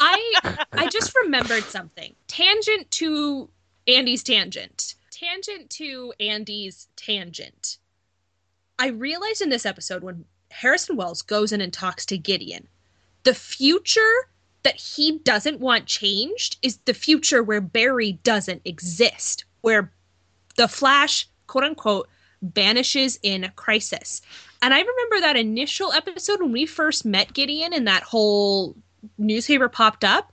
I 0.00 0.56
I 0.72 0.88
just 0.88 1.14
remembered 1.16 1.64
something. 1.64 2.14
Tangent 2.26 2.90
to 2.92 3.48
Andy's 3.86 4.22
tangent. 4.22 4.94
Tangent 5.10 5.70
to 5.70 6.12
Andy's 6.18 6.88
tangent. 6.96 7.78
I 8.78 8.88
realized 8.88 9.42
in 9.42 9.48
this 9.48 9.66
episode 9.66 10.02
when 10.02 10.24
Harrison 10.50 10.96
Wells 10.96 11.22
goes 11.22 11.52
in 11.52 11.60
and 11.60 11.72
talks 11.72 12.04
to 12.06 12.18
Gideon, 12.18 12.66
the 13.22 13.34
future 13.34 14.28
that 14.64 14.76
he 14.76 15.18
doesn't 15.18 15.60
want 15.60 15.86
changed 15.86 16.58
is 16.62 16.78
the 16.78 16.94
future 16.94 17.42
where 17.42 17.60
Barry 17.60 18.12
doesn't 18.24 18.62
exist, 18.64 19.44
where 19.62 19.90
the 20.56 20.68
Flash, 20.68 21.26
quote 21.46 21.64
unquote, 21.64 22.08
vanishes 22.42 23.18
in 23.22 23.50
crisis. 23.56 24.20
And 24.60 24.74
I 24.74 24.80
remember 24.80 25.20
that 25.20 25.36
initial 25.36 25.92
episode 25.92 26.40
when 26.40 26.52
we 26.52 26.66
first 26.66 27.04
met 27.04 27.32
Gideon 27.32 27.72
and 27.72 27.86
that 27.88 28.02
whole 28.02 28.76
newspaper 29.18 29.68
popped 29.68 30.04
up. 30.04 30.32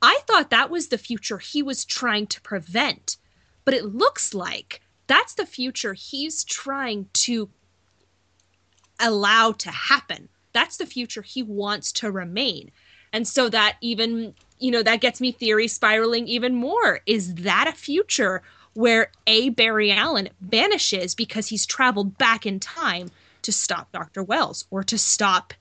I 0.00 0.18
thought 0.26 0.50
that 0.50 0.70
was 0.70 0.88
the 0.88 0.98
future 0.98 1.38
he 1.38 1.62
was 1.62 1.84
trying 1.84 2.26
to 2.28 2.40
prevent. 2.40 3.16
But 3.64 3.74
it 3.74 3.94
looks 3.94 4.34
like 4.34 4.80
that's 5.08 5.34
the 5.34 5.46
future 5.46 5.94
he's 5.94 6.44
trying 6.44 7.08
to 7.14 7.48
allow 9.00 9.52
to 9.52 9.70
happen. 9.70 10.28
That's 10.52 10.76
the 10.76 10.86
future 10.86 11.22
he 11.22 11.42
wants 11.42 11.92
to 11.92 12.10
remain. 12.10 12.70
And 13.12 13.26
so 13.26 13.48
that 13.48 13.76
even, 13.80 14.34
you 14.58 14.70
know, 14.70 14.82
that 14.82 15.00
gets 15.00 15.20
me 15.20 15.32
theory 15.32 15.68
spiraling 15.68 16.26
even 16.28 16.54
more. 16.54 17.00
Is 17.06 17.34
that 17.36 17.68
a 17.68 17.72
future 17.72 18.42
where 18.74 19.10
A. 19.26 19.50
Barry 19.50 19.90
Allen 19.92 20.28
vanishes 20.40 21.14
because 21.14 21.48
he's 21.48 21.66
traveled 21.66 22.18
back 22.18 22.46
in 22.46 22.60
time 22.60 23.10
to 23.42 23.52
stop 23.52 23.92
Dr. 23.92 24.22
Wells 24.22 24.66
or 24.70 24.82
to 24.84 24.98
stop 24.98 25.54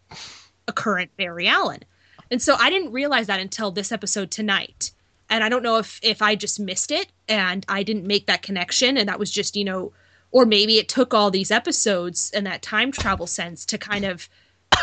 a 0.68 0.74
current 0.74 1.16
Barry 1.18 1.48
Allen? 1.48 1.84
And 2.30 2.42
so 2.42 2.56
I 2.56 2.70
didn't 2.70 2.92
realize 2.92 3.28
that 3.28 3.40
until 3.40 3.72
this 3.72 3.92
episode 3.92 4.32
tonight. 4.32 4.92
And 5.30 5.44
I 5.44 5.50
don't 5.50 5.64
know 5.64 5.78
if 5.78 6.00
if 6.04 6.22
I 6.22 6.36
just 6.36 6.60
missed 6.60 6.92
it 6.92 7.08
and 7.28 7.66
I 7.68 7.84
didn't 7.84 8.08
make 8.08 8.28
that 8.28 8.42
connection 8.42 8.98
and 8.98 9.10
that 9.10 9.20
was 9.20 9.32
just, 9.32 9.56
you 9.56 9.66
know, 9.66 9.92
or 10.32 10.46
maybe 10.46 10.78
it 10.78 10.90
took 10.90 11.14
all 11.14 11.32
these 11.32 11.52
episodes 11.52 12.32
and 12.32 12.46
that 12.46 12.62
time 12.62 12.92
travel 12.92 13.28
sense 13.28 13.66
to 13.68 13.78
kind 13.78 14.06
of 14.06 14.30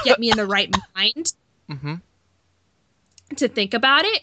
get 0.02 0.18
me 0.18 0.30
in 0.30 0.36
the 0.36 0.46
right 0.46 0.70
mind 0.94 1.32
hmm 1.68 1.94
to 3.36 3.48
think 3.48 3.74
about 3.74 4.04
it. 4.04 4.22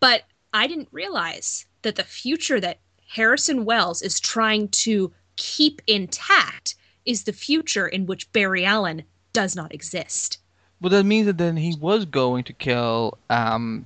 But 0.00 0.22
I 0.52 0.66
didn't 0.66 0.88
realize 0.90 1.66
that 1.82 1.96
the 1.96 2.04
future 2.04 2.60
that 2.60 2.78
Harrison 3.14 3.66
Wells 3.66 4.00
is 4.00 4.18
trying 4.18 4.68
to 4.68 5.12
keep 5.36 5.82
intact 5.86 6.74
is 7.04 7.24
the 7.24 7.32
future 7.32 7.86
in 7.86 8.06
which 8.06 8.32
Barry 8.32 8.64
Allen 8.64 9.02
does 9.34 9.54
not 9.54 9.74
exist. 9.74 10.38
Well, 10.80 10.90
that 10.90 11.04
means 11.04 11.26
that 11.26 11.36
then 11.36 11.58
he 11.58 11.76
was 11.78 12.06
going 12.06 12.44
to 12.44 12.54
kill 12.54 13.18
um, 13.28 13.84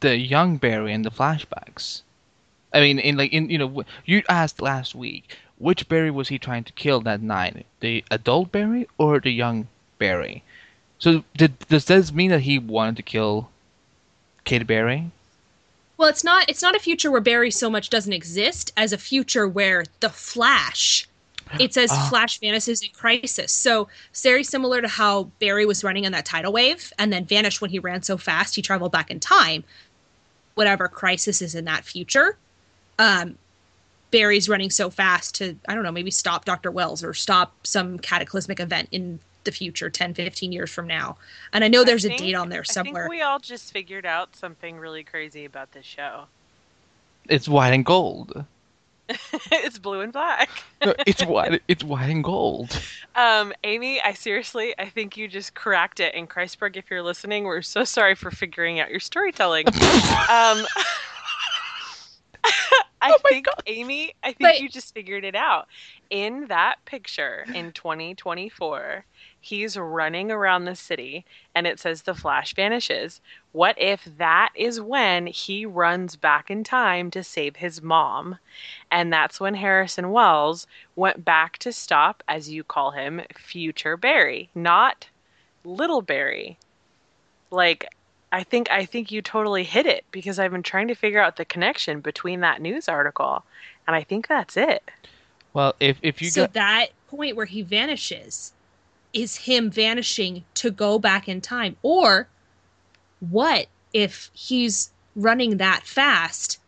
the 0.00 0.16
young 0.16 0.56
Barry 0.56 0.94
in 0.94 1.02
the 1.02 1.10
flashbacks. 1.10 2.00
I 2.72 2.80
mean, 2.80 2.98
in 2.98 3.16
like 3.18 3.32
in 3.34 3.50
you 3.50 3.58
know, 3.58 3.84
you 4.06 4.22
asked 4.30 4.62
last 4.62 4.94
week 4.94 5.36
which 5.58 5.88
Barry 5.88 6.10
was 6.10 6.28
he 6.28 6.38
trying 6.38 6.64
to 6.64 6.72
kill 6.72 7.00
that 7.02 7.20
night, 7.20 7.66
the 7.80 8.02
adult 8.10 8.50
Barry 8.50 8.88
or 8.96 9.20
the 9.20 9.30
young 9.30 9.68
Barry? 9.98 10.42
So 10.98 11.22
did, 11.36 11.58
does 11.68 11.84
this 11.84 12.12
mean 12.12 12.30
that 12.30 12.40
he 12.40 12.58
wanted 12.58 12.96
to 12.96 13.02
kill 13.02 13.50
Kid 14.44 14.66
Barry? 14.66 15.10
Well, 15.96 16.08
it's 16.08 16.24
not 16.24 16.48
it's 16.48 16.62
not 16.62 16.74
a 16.74 16.80
future 16.80 17.10
where 17.10 17.20
Barry 17.20 17.50
so 17.50 17.70
much 17.70 17.90
doesn't 17.90 18.12
exist 18.12 18.72
as 18.76 18.92
a 18.92 18.98
future 18.98 19.46
where 19.48 19.84
the 20.00 20.10
Flash 20.10 21.06
it 21.60 21.74
says 21.74 21.90
Ah. 21.92 22.06
Flash 22.08 22.40
vanishes 22.40 22.82
in 22.82 22.88
crisis. 22.90 23.52
So 23.52 23.88
very 24.22 24.42
similar 24.44 24.80
to 24.80 24.88
how 24.88 25.24
Barry 25.40 25.66
was 25.66 25.84
running 25.84 26.06
on 26.06 26.12
that 26.12 26.24
tidal 26.24 26.52
wave 26.52 26.92
and 26.98 27.12
then 27.12 27.24
vanished 27.26 27.60
when 27.60 27.70
he 27.70 27.78
ran 27.78 28.02
so 28.02 28.16
fast 28.16 28.54
he 28.56 28.62
traveled 28.62 28.92
back 28.92 29.10
in 29.10 29.20
time. 29.20 29.62
Whatever 30.54 30.88
crisis 30.88 31.42
is 31.42 31.54
in 31.54 31.64
that 31.66 31.84
future. 31.84 32.36
Um 32.98 33.36
Barry's 34.10 34.48
running 34.48 34.70
so 34.70 34.90
fast 34.90 35.34
to, 35.36 35.56
I 35.68 35.74
don't 35.74 35.82
know, 35.82 35.90
maybe 35.90 36.12
stop 36.12 36.44
Dr. 36.44 36.70
Wells 36.70 37.02
or 37.02 37.14
stop 37.14 37.52
some 37.64 37.98
cataclysmic 37.98 38.60
event 38.60 38.88
in 38.92 39.18
the 39.44 39.52
future 39.52 39.90
10, 39.90 40.14
15 40.14 40.52
years 40.52 40.70
from 40.70 40.86
now. 40.86 41.16
And 41.52 41.62
I 41.64 41.68
know 41.68 41.84
there's 41.84 42.04
I 42.04 42.08
a 42.08 42.10
think- 42.10 42.20
date 42.22 42.34
on 42.34 42.48
there 42.48 42.60
I 42.60 42.64
somewhere. 42.64 43.04
think 43.04 43.10
we 43.10 43.22
all 43.22 43.38
just 43.38 43.72
figured 43.72 44.06
out 44.06 44.34
something 44.36 44.78
really 44.78 45.04
crazy 45.04 45.44
about 45.44 45.72
this 45.72 45.84
show. 45.86 46.24
It's 47.28 47.48
white 47.48 47.72
and 47.72 47.84
gold. 47.84 48.44
it's 49.52 49.78
blue 49.78 50.00
and 50.00 50.12
black. 50.14 50.48
No, 50.84 50.94
it's 51.06 51.22
white. 51.26 51.60
It's 51.68 51.84
white 51.84 52.08
and 52.08 52.24
gold. 52.24 52.78
Um, 53.14 53.52
Amy, 53.62 54.00
I 54.00 54.14
seriously, 54.14 54.74
I 54.78 54.88
think 54.88 55.16
you 55.18 55.28
just 55.28 55.54
cracked 55.54 56.00
it. 56.00 56.14
And 56.14 56.28
Kreisberg, 56.28 56.76
if 56.76 56.86
you're 56.90 57.02
listening, 57.02 57.44
we're 57.44 57.60
so 57.62 57.84
sorry 57.84 58.14
for 58.14 58.30
figuring 58.30 58.80
out 58.80 58.90
your 58.90 59.00
storytelling. 59.00 59.66
um, 59.68 59.74
I 63.02 63.12
Oh 63.12 63.18
think 63.28 63.46
God. 63.46 63.62
Amy, 63.66 64.14
I 64.22 64.28
think 64.28 64.38
But- 64.40 64.60
you 64.60 64.68
just 64.68 64.94
figured 64.94 65.24
it 65.24 65.34
out. 65.34 65.68
In 66.10 66.46
that 66.48 66.76
picture 66.84 67.44
in 67.54 67.72
2024, 67.72 69.04
he's 69.44 69.76
running 69.76 70.30
around 70.30 70.64
the 70.64 70.74
city 70.74 71.24
and 71.54 71.66
it 71.66 71.78
says 71.78 72.02
the 72.02 72.14
flash 72.14 72.54
vanishes. 72.54 73.20
What 73.52 73.76
if 73.78 74.08
that 74.16 74.50
is 74.54 74.80
when 74.80 75.26
he 75.26 75.66
runs 75.66 76.16
back 76.16 76.50
in 76.50 76.64
time 76.64 77.10
to 77.10 77.22
save 77.22 77.56
his 77.56 77.82
mom? 77.82 78.38
And 78.90 79.12
that's 79.12 79.38
when 79.38 79.54
Harrison 79.54 80.12
Wells 80.12 80.66
went 80.96 81.26
back 81.26 81.58
to 81.58 81.72
stop, 81.72 82.22
as 82.26 82.48
you 82.48 82.64
call 82.64 82.92
him, 82.92 83.20
future 83.36 83.98
Barry, 83.98 84.48
not 84.54 85.08
little 85.62 86.00
Barry. 86.00 86.56
Like, 87.50 87.86
I 88.32 88.44
think 88.44 88.70
I 88.70 88.86
think 88.86 89.12
you 89.12 89.20
totally 89.20 89.62
hit 89.62 89.84
it 89.84 90.04
because 90.10 90.38
I've 90.38 90.50
been 90.50 90.62
trying 90.62 90.88
to 90.88 90.94
figure 90.94 91.20
out 91.20 91.36
the 91.36 91.44
connection 91.44 92.00
between 92.00 92.40
that 92.40 92.62
news 92.62 92.88
article, 92.88 93.44
and 93.86 93.94
I 93.94 94.02
think 94.02 94.26
that's 94.26 94.56
it. 94.56 94.90
Well, 95.52 95.74
if 95.78 95.98
if 96.02 96.20
you 96.20 96.30
so 96.30 96.42
got 96.42 96.54
that 96.54 96.86
point 97.08 97.36
where 97.36 97.46
he 97.46 97.62
vanishes 97.62 98.52
is 99.14 99.36
him 99.36 99.70
vanishing 99.70 100.44
to 100.54 100.70
go 100.70 100.98
back 100.98 101.28
in 101.28 101.40
time. 101.40 101.76
Or 101.82 102.28
what 103.20 103.68
if 103.92 104.30
he's 104.34 104.92
running 105.14 105.56
that 105.58 105.86
fast 105.86 106.58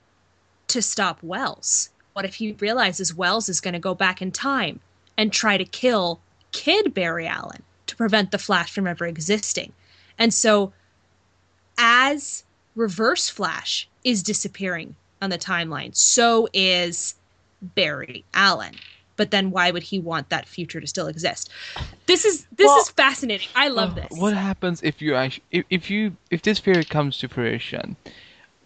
to 0.69 0.81
stop 0.81 1.23
Wells? 1.23 1.91
What 2.13 2.25
if 2.25 2.37
he 2.37 2.53
realizes 2.53 3.15
Wells 3.15 3.49
is 3.49 3.61
going 3.61 3.75
to 3.75 3.81
go 3.81 3.95
back 3.95 4.23
in 4.23 4.33
time 4.33 4.81
and 5.19 5.33
try 5.33 5.59
to 5.59 5.65
kill 5.65 6.23
kid 6.53 6.95
Barry 6.95 7.27
Allen 7.27 7.65
to 7.87 7.97
prevent 7.97 8.31
the 8.31 8.39
Flash 8.39 8.73
from 8.73 8.87
ever 8.87 9.07
existing? 9.07 9.75
And 10.19 10.33
so, 10.33 10.73
as 11.77 12.45
Reverse 12.75 13.29
Flash 13.29 13.91
is 14.05 14.23
disappearing 14.23 14.97
on 15.21 15.31
the 15.31 15.39
timeline, 15.39 15.95
so 15.95 16.49
is 16.55 17.17
Barry 17.61 18.25
Allen. 18.33 18.81
But 19.17 19.31
then 19.31 19.51
why 19.51 19.71
would 19.71 19.83
he 19.83 19.99
want 19.99 20.29
that 20.29 20.47
future 20.47 20.81
to 20.81 20.87
still 20.87 21.07
exist? 21.07 21.51
This 22.07 22.25
is 22.25 22.47
this 22.57 22.67
Well- 22.67 22.81
is 22.81 22.91
fascinating. 22.91 23.49
I 23.55 23.69
love 23.69 23.93
Oh, 23.97 24.01
this. 24.01 24.21
What 24.21 24.35
happens 24.35 24.83
if 24.83 25.01
you 25.01 25.15
actually 25.15 25.45
if, 25.51 25.65
if 25.71 25.91
you 25.91 26.17
if 26.31 26.43
this 26.43 26.59
theory 26.61 26.85
comes 26.85 27.19
to 27.19 27.29
fruition? 27.29 27.97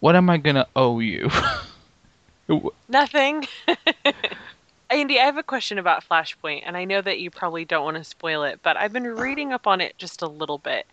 What 0.01 0.15
am 0.15 0.29
I 0.29 0.37
gonna 0.37 0.67
owe 0.75 0.99
you? 0.99 1.29
Nothing. 2.89 3.47
Andy, 4.89 5.19
I 5.19 5.23
have 5.23 5.37
a 5.37 5.43
question 5.43 5.77
about 5.77 6.03
Flashpoint, 6.03 6.63
and 6.65 6.75
I 6.75 6.83
know 6.83 7.01
that 7.01 7.19
you 7.19 7.31
probably 7.31 7.63
don't 7.63 7.85
want 7.85 7.95
to 7.97 8.03
spoil 8.03 8.43
it, 8.43 8.59
but 8.61 8.75
I've 8.75 8.91
been 8.91 9.05
reading 9.05 9.53
up 9.53 9.65
on 9.65 9.79
it 9.79 9.97
just 9.97 10.21
a 10.21 10.27
little 10.27 10.57
bit. 10.57 10.85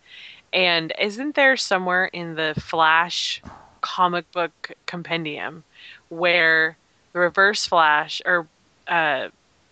And 0.53 0.93
isn't 0.97 1.35
there 1.35 1.57
somewhere 1.57 2.05
in 2.05 2.35
the 2.35 2.53
Flash 2.57 3.41
comic 3.81 4.31
book 4.31 4.71
compendium 4.85 5.63
where 6.07 6.77
the 7.11 7.19
Reverse 7.19 7.65
Flash, 7.65 8.21
or 8.25 8.47
uh, 8.87 9.27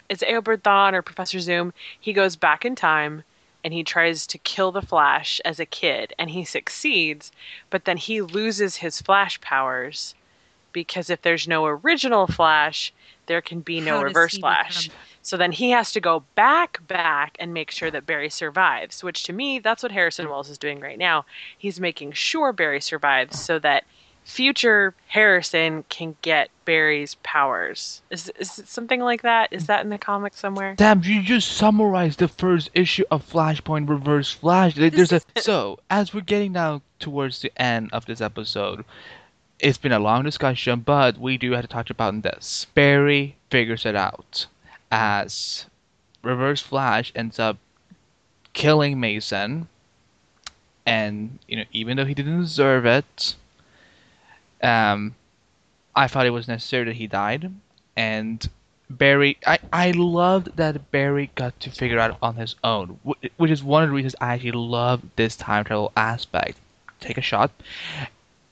it's 0.10 0.24
Eobard 0.24 0.62
Thawne 0.62 0.93
or 0.93 1.01
Professor 1.01 1.39
Zoom, 1.39 1.74
he 1.99 2.14
goes 2.14 2.36
back 2.36 2.66
in 2.66 2.76
time 2.76 3.24
and 3.64 3.74
he 3.74 3.84
tries 3.84 4.26
to 4.28 4.38
kill 4.38 4.72
the 4.72 4.82
Flash 4.82 5.41
as 5.43 5.60
a 5.60 5.66
kid, 5.66 6.14
and 6.18 6.30
he 6.30 6.45
succeeds, 6.45 7.32
but 7.70 7.86
then 7.86 7.97
he 7.97 8.22
loses 8.22 8.78
his 8.78 9.01
Flash 9.01 9.41
powers 9.41 10.16
because 10.72 11.10
if 11.10 11.22
there's 11.22 11.47
no 11.47 11.66
original 11.66 12.28
Flash, 12.28 12.93
there 13.26 13.41
can 13.41 13.62
be 13.62 13.82
no 13.82 13.97
How 13.97 14.03
reverse 14.03 14.38
Flash. 14.38 14.88
become- 14.88 14.99
So 15.24 15.36
then 15.36 15.51
he 15.51 15.72
has 15.72 15.91
to 15.91 15.99
go 15.99 16.24
back, 16.36 16.80
back, 16.88 17.36
and 17.39 17.53
make 17.53 17.72
sure 17.72 17.91
that 17.91 18.05
Barry 18.05 18.30
survives. 18.30 19.03
Which 19.03 19.24
to 19.24 19.34
me, 19.34 19.60
that's 19.60 19.84
what 19.84 19.91
Harrison 19.91 20.30
Wells 20.30 20.49
is 20.49 20.58
doing 20.58 20.80
right 20.80 20.97
now. 20.97 21.26
He's 21.58 21.82
making 21.82 22.14
sure 22.14 22.53
Barry 22.53 22.80
survives 22.80 23.38
so 23.38 23.60
that 23.60 23.84
future 24.28 24.93
Harrison 25.07 25.84
can 25.88 26.15
get 26.21 26.49
Barry's 26.65 27.15
powers. 27.23 28.01
Is 28.09 28.30
is 28.38 28.59
it 28.59 28.67
something 28.67 28.99
like 28.99 29.21
that? 29.21 29.53
Is 29.53 29.67
that 29.67 29.84
in 29.84 29.89
the 29.89 29.97
comic 29.97 30.34
somewhere? 30.34 30.75
Damn, 30.75 31.01
you 31.03 31.23
just 31.23 31.53
summarized 31.53 32.19
the 32.19 32.28
first 32.28 32.69
issue 32.73 33.05
of 33.09 33.28
Flashpoint 33.28 33.88
Reverse 33.88 34.32
Flash. 34.32 34.75
There's 34.75 35.13
a 35.13 35.21
so 35.38 35.80
as 35.89 36.13
we're 36.13 36.21
getting 36.21 36.51
now 36.51 36.82
towards 36.99 37.41
the 37.41 37.51
end 37.55 37.89
of 37.93 38.05
this 38.05 38.19
episode, 38.19 38.84
it's 39.59 39.78
been 39.78 39.93
a 39.93 39.99
long 39.99 40.25
discussion, 40.25 40.82
but 40.82 41.17
we 41.17 41.38
do 41.38 41.53
have 41.53 41.61
to 41.61 41.67
touch 41.67 41.89
about 41.89 42.21
this. 42.21 42.67
Barry 42.75 43.38
figures 43.49 43.86
it 43.86 43.95
out 43.95 44.45
as 44.91 45.65
Reverse 46.21 46.61
Flash 46.61 47.13
ends 47.15 47.39
up 47.39 47.57
killing 48.51 48.99
Mason, 48.99 49.69
and 50.86 51.39
you 51.47 51.55
know 51.55 51.65
even 51.71 51.95
though 51.95 52.05
he 52.05 52.13
didn't 52.13 52.41
deserve 52.41 52.86
it, 52.86 53.36
um, 54.62 55.16
I 55.95 56.08
thought 56.08 56.26
it 56.26 56.32
was 56.32 56.47
necessary 56.47 56.86
that 56.86 56.95
he 56.95 57.08
died, 57.08 57.51
and 57.95 58.47
Barry, 58.89 59.38
I, 59.45 59.60
I 59.74 59.91
loved 59.91 60.55
that 60.55 60.91
Barry 60.91 61.30
got 61.36 61.60
to 61.60 61.70
figure 61.70 61.99
out 61.99 62.18
on 62.22 62.36
his 62.36 62.55
own, 62.64 62.99
which 63.36 63.51
is 63.51 63.64
one 63.64 63.84
of 63.84 63.89
the 63.89 63.95
reasons 63.95 64.16
I 64.22 64.34
actually 64.34 64.51
love 64.51 65.01
this 65.18 65.36
time 65.36 65.66
travel 65.66 65.91
aspect. 65.97 66.58
Take 67.01 67.18
a 67.18 67.22
shot. 67.22 67.51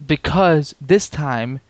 Because 0.06 0.76
this 0.82 1.08
time, 1.08 1.62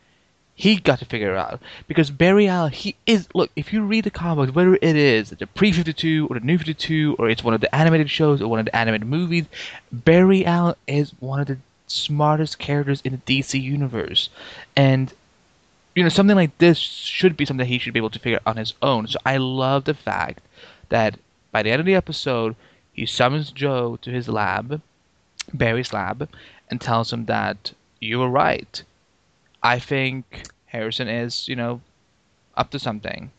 he 0.55 0.77
got 0.77 0.99
to 0.99 1.05
figure 1.05 1.33
it 1.33 1.37
out. 1.37 1.61
Because 1.87 2.09
Barry 2.09 2.47
Allen, 2.47 2.71
he 2.71 2.95
is, 3.05 3.27
look, 3.35 3.51
if 3.55 3.71
you 3.71 3.83
read 3.83 4.05
the 4.05 4.09
comics, 4.09 4.53
whether 4.53 4.75
it 4.75 4.95
is 4.95 5.29
the 5.29 5.45
pre 5.45 5.71
52 5.71 6.27
or 6.27 6.39
the 6.39 6.45
new 6.45 6.57
52, 6.57 7.17
or 7.19 7.29
it's 7.29 7.43
one 7.43 7.53
of 7.53 7.61
the 7.61 7.73
animated 7.75 8.09
shows 8.09 8.41
or 8.41 8.47
one 8.47 8.59
of 8.59 8.65
the 8.65 8.75
animated 8.75 9.07
movies, 9.07 9.45
Barry 9.91 10.45
Allen 10.45 10.75
is 10.87 11.11
one 11.19 11.41
of 11.41 11.47
the 11.47 11.57
smartest 11.87 12.59
characters 12.59 13.01
in 13.01 13.21
the 13.25 13.41
DC 13.41 13.61
universe. 13.61 14.29
And 14.75 15.13
you 15.95 16.03
know, 16.03 16.09
something 16.09 16.35
like 16.35 16.57
this 16.57 16.77
should 16.77 17.37
be 17.37 17.45
something 17.45 17.65
he 17.65 17.79
should 17.79 17.93
be 17.93 17.99
able 17.99 18.09
to 18.09 18.19
figure 18.19 18.39
out 18.39 18.51
on 18.51 18.57
his 18.57 18.73
own. 18.81 19.07
So 19.07 19.17
I 19.25 19.37
love 19.37 19.85
the 19.85 19.93
fact 19.93 20.41
that 20.89 21.17
by 21.51 21.63
the 21.63 21.71
end 21.71 21.79
of 21.79 21.85
the 21.85 21.95
episode, 21.95 22.55
he 22.91 23.05
summons 23.05 23.51
Joe 23.51 23.97
to 24.01 24.11
his 24.11 24.27
lab, 24.27 24.81
Barry's 25.53 25.93
lab, 25.93 26.29
and 26.69 26.81
tells 26.81 27.13
him 27.13 27.25
that 27.25 27.71
you 28.01 28.19
were 28.19 28.29
right. 28.29 28.83
I 29.63 29.79
think 29.79 30.43
Harrison 30.65 31.07
is, 31.07 31.47
you 31.47 31.55
know, 31.55 31.79
up 32.57 32.71
to 32.71 32.79
something. 32.79 33.31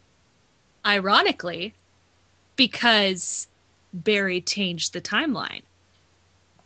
Ironically, 0.84 1.74
because 2.56 3.46
Barry 3.92 4.40
changed 4.40 4.92
the 4.92 5.00
timeline, 5.00 5.62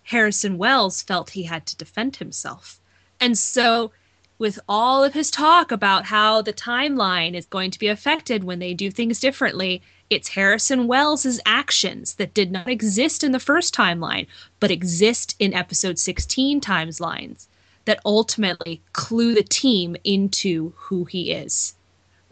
Harrison 0.04 0.58
Wells 0.58 1.02
felt 1.02 1.30
he 1.30 1.44
had 1.44 1.66
to 1.66 1.76
defend 1.76 2.16
himself. 2.16 2.80
And 3.20 3.36
so, 3.36 3.92
with 4.38 4.58
all 4.68 5.04
of 5.04 5.12
his 5.12 5.30
talk 5.30 5.70
about 5.70 6.06
how 6.06 6.40
the 6.40 6.52
timeline 6.52 7.34
is 7.34 7.46
going 7.46 7.70
to 7.70 7.78
be 7.78 7.88
affected 7.88 8.42
when 8.42 8.58
they 8.58 8.72
do 8.72 8.90
things 8.90 9.20
differently, 9.20 9.82
it's 10.08 10.28
Harrison 10.28 10.88
Wells' 10.88 11.38
actions 11.46 12.14
that 12.14 12.34
did 12.34 12.50
not 12.50 12.68
exist 12.68 13.22
in 13.22 13.32
the 13.32 13.38
first 13.38 13.74
timeline, 13.74 14.26
but 14.58 14.70
exist 14.70 15.36
in 15.38 15.54
episode 15.54 15.98
16 15.98 16.60
timelines 16.60 17.46
that 17.84 18.00
ultimately 18.04 18.80
clue 18.92 19.34
the 19.34 19.42
team 19.42 19.96
into 20.04 20.72
who 20.76 21.04
he 21.04 21.32
is. 21.32 21.74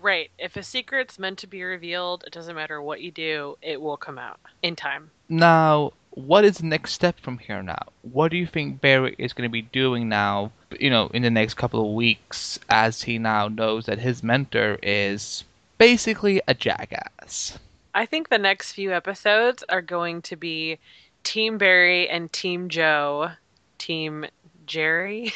Right. 0.00 0.30
If 0.38 0.56
a 0.56 0.62
secret's 0.62 1.18
meant 1.18 1.38
to 1.38 1.46
be 1.46 1.62
revealed, 1.62 2.24
it 2.26 2.32
doesn't 2.32 2.54
matter 2.54 2.80
what 2.80 3.00
you 3.00 3.10
do, 3.10 3.58
it 3.62 3.80
will 3.80 3.96
come 3.96 4.18
out 4.18 4.40
in 4.62 4.76
time. 4.76 5.10
Now, 5.28 5.92
what 6.18 6.44
is 6.44 6.58
the 6.58 6.66
next 6.66 6.92
step 6.94 7.18
from 7.20 7.38
here 7.38 7.62
now? 7.62 7.86
What 8.02 8.30
do 8.30 8.36
you 8.36 8.46
think 8.46 8.80
Barry 8.80 9.14
is 9.18 9.32
going 9.32 9.48
to 9.48 9.52
be 9.52 9.62
doing 9.62 10.08
now, 10.08 10.50
you 10.80 10.90
know, 10.90 11.08
in 11.14 11.22
the 11.22 11.30
next 11.30 11.54
couple 11.54 11.80
of 11.80 11.94
weeks 11.94 12.58
as 12.70 13.02
he 13.02 13.18
now 13.18 13.46
knows 13.46 13.86
that 13.86 14.00
his 14.00 14.22
mentor 14.22 14.78
is 14.82 15.44
basically 15.78 16.42
a 16.48 16.54
jackass? 16.54 17.56
I 17.94 18.04
think 18.04 18.28
the 18.28 18.38
next 18.38 18.72
few 18.72 18.92
episodes 18.92 19.62
are 19.68 19.80
going 19.80 20.22
to 20.22 20.34
be 20.34 20.78
Team 21.22 21.56
Barry 21.56 22.08
and 22.08 22.32
Team 22.32 22.68
Joe, 22.68 23.30
Team 23.78 24.26
Jerry, 24.66 25.32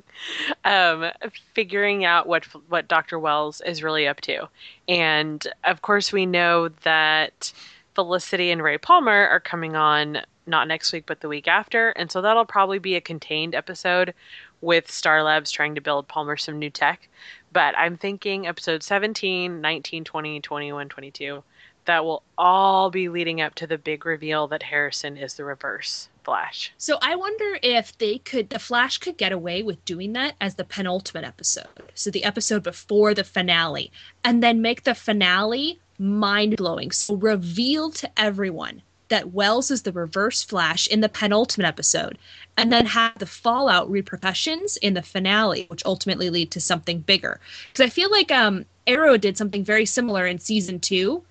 um, 0.64 1.10
figuring 1.54 2.04
out 2.04 2.26
what 2.26 2.44
what 2.68 2.88
Dr. 2.88 3.18
Wells 3.18 3.62
is 3.62 3.82
really 3.82 4.06
up 4.06 4.20
to. 4.22 4.48
And 4.86 5.46
of 5.64 5.80
course, 5.80 6.12
we 6.12 6.26
know 6.26 6.68
that 6.82 7.52
Felicity 8.00 8.50
and 8.50 8.62
Ray 8.62 8.78
Palmer 8.78 9.28
are 9.28 9.40
coming 9.40 9.76
on 9.76 10.22
not 10.46 10.66
next 10.66 10.90
week, 10.90 11.04
but 11.04 11.20
the 11.20 11.28
week 11.28 11.46
after. 11.46 11.90
And 11.90 12.10
so 12.10 12.22
that'll 12.22 12.46
probably 12.46 12.78
be 12.78 12.96
a 12.96 13.00
contained 13.00 13.54
episode 13.54 14.14
with 14.62 14.90
Star 14.90 15.22
Labs 15.22 15.50
trying 15.50 15.74
to 15.74 15.82
build 15.82 16.08
Palmer 16.08 16.38
some 16.38 16.58
new 16.58 16.70
tech. 16.70 17.10
But 17.52 17.76
I'm 17.76 17.98
thinking 17.98 18.46
episode 18.46 18.82
17, 18.82 19.60
19, 19.60 20.04
20, 20.04 20.40
21, 20.40 20.88
22. 20.88 21.42
That 21.84 22.06
will 22.06 22.22
all 22.38 22.90
be 22.90 23.10
leading 23.10 23.42
up 23.42 23.54
to 23.56 23.66
the 23.66 23.76
big 23.76 24.06
reveal 24.06 24.46
that 24.48 24.62
Harrison 24.62 25.18
is 25.18 25.34
the 25.34 25.44
reverse 25.44 26.08
Flash. 26.24 26.72
So 26.78 26.98
I 27.02 27.16
wonder 27.16 27.58
if 27.62 27.96
they 27.98 28.16
could, 28.16 28.48
the 28.48 28.58
Flash 28.58 28.96
could 28.96 29.18
get 29.18 29.32
away 29.32 29.62
with 29.62 29.84
doing 29.84 30.14
that 30.14 30.36
as 30.40 30.54
the 30.54 30.64
penultimate 30.64 31.24
episode. 31.24 31.66
So 31.94 32.10
the 32.10 32.24
episode 32.24 32.62
before 32.62 33.12
the 33.12 33.24
finale, 33.24 33.92
and 34.24 34.42
then 34.42 34.62
make 34.62 34.84
the 34.84 34.94
finale 34.94 35.80
mind 36.00 36.56
blowing. 36.56 36.90
So 36.90 37.14
reveal 37.14 37.90
to 37.92 38.10
everyone 38.16 38.82
that 39.08 39.32
Wells 39.32 39.70
is 39.70 39.82
the 39.82 39.92
reverse 39.92 40.42
Flash 40.42 40.86
in 40.86 41.00
the 41.00 41.08
penultimate 41.08 41.66
episode, 41.66 42.16
and 42.56 42.72
then 42.72 42.86
have 42.86 43.18
the 43.18 43.26
fallout 43.26 43.90
repercussions 43.90 44.76
in 44.78 44.94
the 44.94 45.02
finale, 45.02 45.66
which 45.68 45.84
ultimately 45.84 46.30
lead 46.30 46.50
to 46.52 46.60
something 46.60 47.00
bigger. 47.00 47.40
Because 47.68 47.84
I 47.86 47.90
feel 47.90 48.10
like 48.10 48.30
um, 48.30 48.64
Arrow 48.86 49.16
did 49.16 49.36
something 49.36 49.64
very 49.64 49.84
similar 49.84 50.26
in 50.26 50.38
season 50.38 50.78
two, 50.80 51.22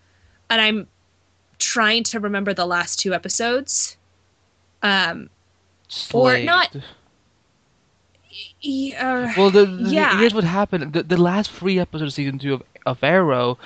and 0.50 0.60
I'm 0.62 0.88
trying 1.58 2.04
to 2.06 2.20
remember 2.20 2.54
the 2.54 2.66
last 2.66 3.00
two 3.00 3.14
episodes. 3.14 3.96
Um, 4.84 5.30
Or 6.14 6.38
not- 6.38 6.76
yeah, 8.62 9.34
Well, 9.38 9.50
the, 9.52 9.66
the- 9.66 9.90
Yeah. 9.90 10.20
here's 10.20 10.34
what 10.34 10.44
happened. 10.44 10.94
The, 10.94 11.04
the 11.04 11.18
last 11.18 11.52
three 11.52 11.80
episodes 11.80 12.12
of 12.12 12.14
season 12.14 12.40
two 12.40 12.56
of, 12.56 12.64
of 12.86 13.04
Arrow, 13.04 13.58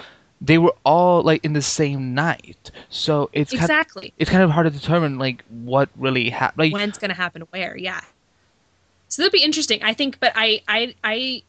they 0.44 0.58
were 0.58 0.76
all 0.84 1.24
like 1.24 1.44
in 1.46 1.54
the 1.54 1.62
same 1.62 2.14
night. 2.14 2.70
So 2.90 3.30
it's 3.32 3.52
kind 3.52 3.64
exactly. 3.64 4.14
it's 4.20 4.30
kind 4.30 4.44
of 4.44 4.52
hard 4.52 4.66
to 4.66 4.78
determine 4.78 5.18
like 5.18 5.44
what 5.50 5.90
really 5.96 6.30
happened. 6.30 6.60
Like 6.60 6.74
When's 6.74 6.98
going 6.98 7.10
to 7.10 7.16
happen 7.16 7.44
where? 7.52 7.78
Yeah. 7.78 8.02
So 9.08 9.22
that'd 9.22 9.32
be 9.32 9.44
interesting. 9.44 9.82
I 9.84 9.94
think, 9.94 10.20
but 10.20 10.34
I, 10.36 10.62
I, 10.68 10.96
I, 11.04 11.44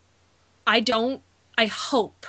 I 0.67 0.81
don't. 0.81 1.21
I 1.59 1.67
hope 1.67 2.27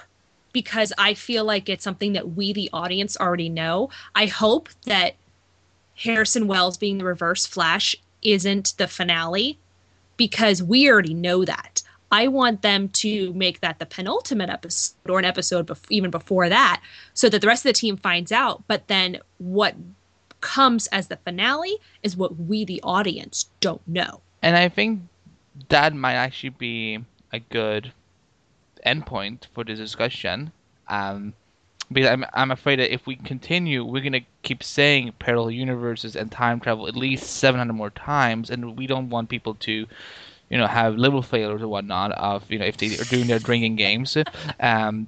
because 0.54 0.94
I 0.98 1.14
feel 1.14 1.44
like 1.44 1.68
it's 1.70 1.84
something 1.84 2.14
that 2.14 2.36
we, 2.36 2.54
the 2.54 2.70
audience, 2.74 3.18
already 3.18 3.50
know. 3.50 3.90
I 4.16 4.26
hope 4.26 4.70
that 4.86 5.16
Harrison 5.96 6.48
Wells 6.48 6.78
being 6.78 6.98
the 6.98 7.06
Reverse 7.06 7.46
Flash 7.46 7.96
isn't 8.22 8.78
the 8.78 8.88
finale 8.88 9.58
because 10.18 10.64
we 10.64 10.90
already 10.90 11.14
know 11.14 11.44
that. 11.46 11.82
I 12.12 12.28
want 12.28 12.62
them 12.62 12.90
to 12.90 13.34
make 13.34 13.62
that 13.62 13.80
the 13.80 13.86
penultimate 13.86 14.50
episode 14.50 14.96
or 15.10 15.20
an 15.20 15.26
episode 15.26 15.68
bef- 15.68 15.86
even 15.90 16.12
before 16.12 16.50
that 16.50 16.82
so 17.14 17.30
that 17.30 17.42
the 17.42 17.48
rest 17.48 17.66
of 17.66 17.70
the 17.70 17.74
team 17.74 17.98
finds 17.98 18.32
out. 18.32 18.64
But 18.68 18.88
then 18.88 19.20
what 19.38 19.76
comes 20.42 20.88
as 20.88 21.08
the 21.08 21.18
finale 21.18 21.78
is 22.04 22.16
what 22.16 22.38
we, 22.40 22.66
the 22.66 22.80
audience, 22.84 23.50
don't 23.60 23.86
know. 23.88 24.22
And 24.42 24.56
I 24.56 24.70
think 24.70 25.02
that 25.70 25.94
might 25.94 26.14
actually 26.14 26.50
be 26.50 27.00
a 27.34 27.40
good 27.40 27.92
endpoint 28.86 29.48
for 29.54 29.64
this 29.64 29.80
discussion. 29.80 30.52
Um, 30.88 31.34
because 31.92 32.10
I'm, 32.10 32.26
I'm 32.34 32.52
afraid 32.52 32.80
that 32.80 32.94
if 32.94 33.06
we 33.06 33.16
continue, 33.16 33.84
we're 33.84 34.02
going 34.02 34.14
to 34.14 34.26
keep 34.44 34.64
saying 34.64 35.14
parallel 35.20 35.52
universes 35.52 36.16
and 36.16 36.32
time 36.32 36.60
travel 36.60 36.88
at 36.88 36.96
least 36.96 37.38
700 37.38 37.74
more 37.74 37.92
times, 37.92 38.50
and 38.50 38.78
we 38.78 38.88
don't 38.88 39.10
want 39.10 39.30
people 39.30 39.56
to, 39.56 39.86
you 40.50 40.58
know, 40.58 40.68
have 40.68 40.96
liver 40.96 41.22
failures 41.22 41.62
or 41.62 41.68
whatnot 41.68 42.12
of, 42.14 42.50
you 42.52 42.60
know, 42.60 42.66
if 42.66 42.78
they 42.78 42.98
are 42.98 43.04
doing 43.06 43.28
their 43.28 43.40
drinking 43.40 43.76
games. 43.76 44.18
Um, 44.60 45.08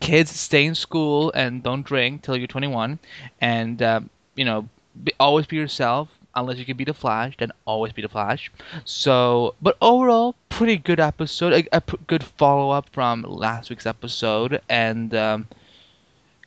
kids, 0.00 0.30
stay 0.30 0.66
in 0.66 0.74
school 0.74 1.32
and 1.34 1.62
don't 1.62 1.84
drink 1.84 2.22
till 2.22 2.36
you're 2.36 2.46
21, 2.46 2.98
and, 3.40 3.82
um, 3.82 4.10
you 4.34 4.44
know, 4.44 4.68
be, 5.02 5.12
always 5.18 5.46
be 5.46 5.56
yourself. 5.56 6.08
Unless 6.36 6.58
you 6.58 6.64
can 6.64 6.76
be 6.76 6.82
the 6.82 6.92
Flash, 6.92 7.36
then 7.38 7.52
always 7.64 7.92
be 7.92 8.02
the 8.02 8.08
Flash. 8.08 8.50
So, 8.84 9.54
but 9.62 9.76
overall, 9.80 10.34
pretty 10.48 10.76
good 10.76 10.98
episode. 10.98 11.68
A, 11.72 11.80
good 12.08 12.24
follow 12.24 12.70
up 12.70 12.88
from 12.90 13.22
last 13.22 13.70
week's 13.70 13.86
episode, 13.86 14.60
and 14.68 15.14
um, 15.14 15.46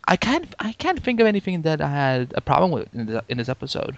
I 0.05 0.17
can't 0.17 0.53
I 0.59 0.73
can't 0.73 1.01
think 1.01 1.21
of 1.21 1.27
anything 1.27 1.61
that 1.61 1.79
I 1.79 1.89
had 1.89 2.33
a 2.35 2.41
problem 2.41 2.71
with 2.71 2.93
in 2.93 3.37
this 3.37 3.47
episode. 3.47 3.97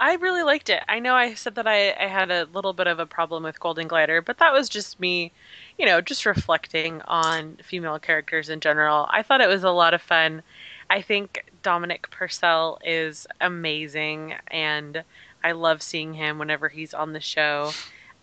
I 0.00 0.14
really 0.16 0.42
liked 0.42 0.68
it. 0.70 0.82
I 0.88 0.98
know 0.98 1.14
I 1.14 1.34
said 1.34 1.54
that 1.54 1.66
I, 1.66 1.92
I 1.92 2.08
had 2.08 2.30
a 2.30 2.46
little 2.52 2.72
bit 2.72 2.86
of 2.88 2.98
a 2.98 3.06
problem 3.06 3.44
with 3.44 3.60
Golden 3.60 3.86
Glider, 3.88 4.20
but 4.20 4.38
that 4.38 4.52
was 4.52 4.68
just 4.68 4.98
me, 5.00 5.32
you 5.78 5.86
know, 5.86 6.00
just 6.00 6.26
reflecting 6.26 7.00
on 7.02 7.56
female 7.62 7.98
characters 7.98 8.48
in 8.48 8.60
general. 8.60 9.06
I 9.10 9.22
thought 9.22 9.40
it 9.40 9.48
was 9.48 9.64
a 9.64 9.70
lot 9.70 9.94
of 9.94 10.02
fun. 10.02 10.42
I 10.90 11.00
think 11.00 11.44
Dominic 11.62 12.10
Purcell 12.10 12.78
is 12.84 13.26
amazing, 13.40 14.34
and 14.48 15.04
I 15.42 15.52
love 15.52 15.80
seeing 15.82 16.12
him 16.14 16.38
whenever 16.38 16.68
he's 16.68 16.92
on 16.92 17.12
the 17.12 17.20
show. 17.20 17.72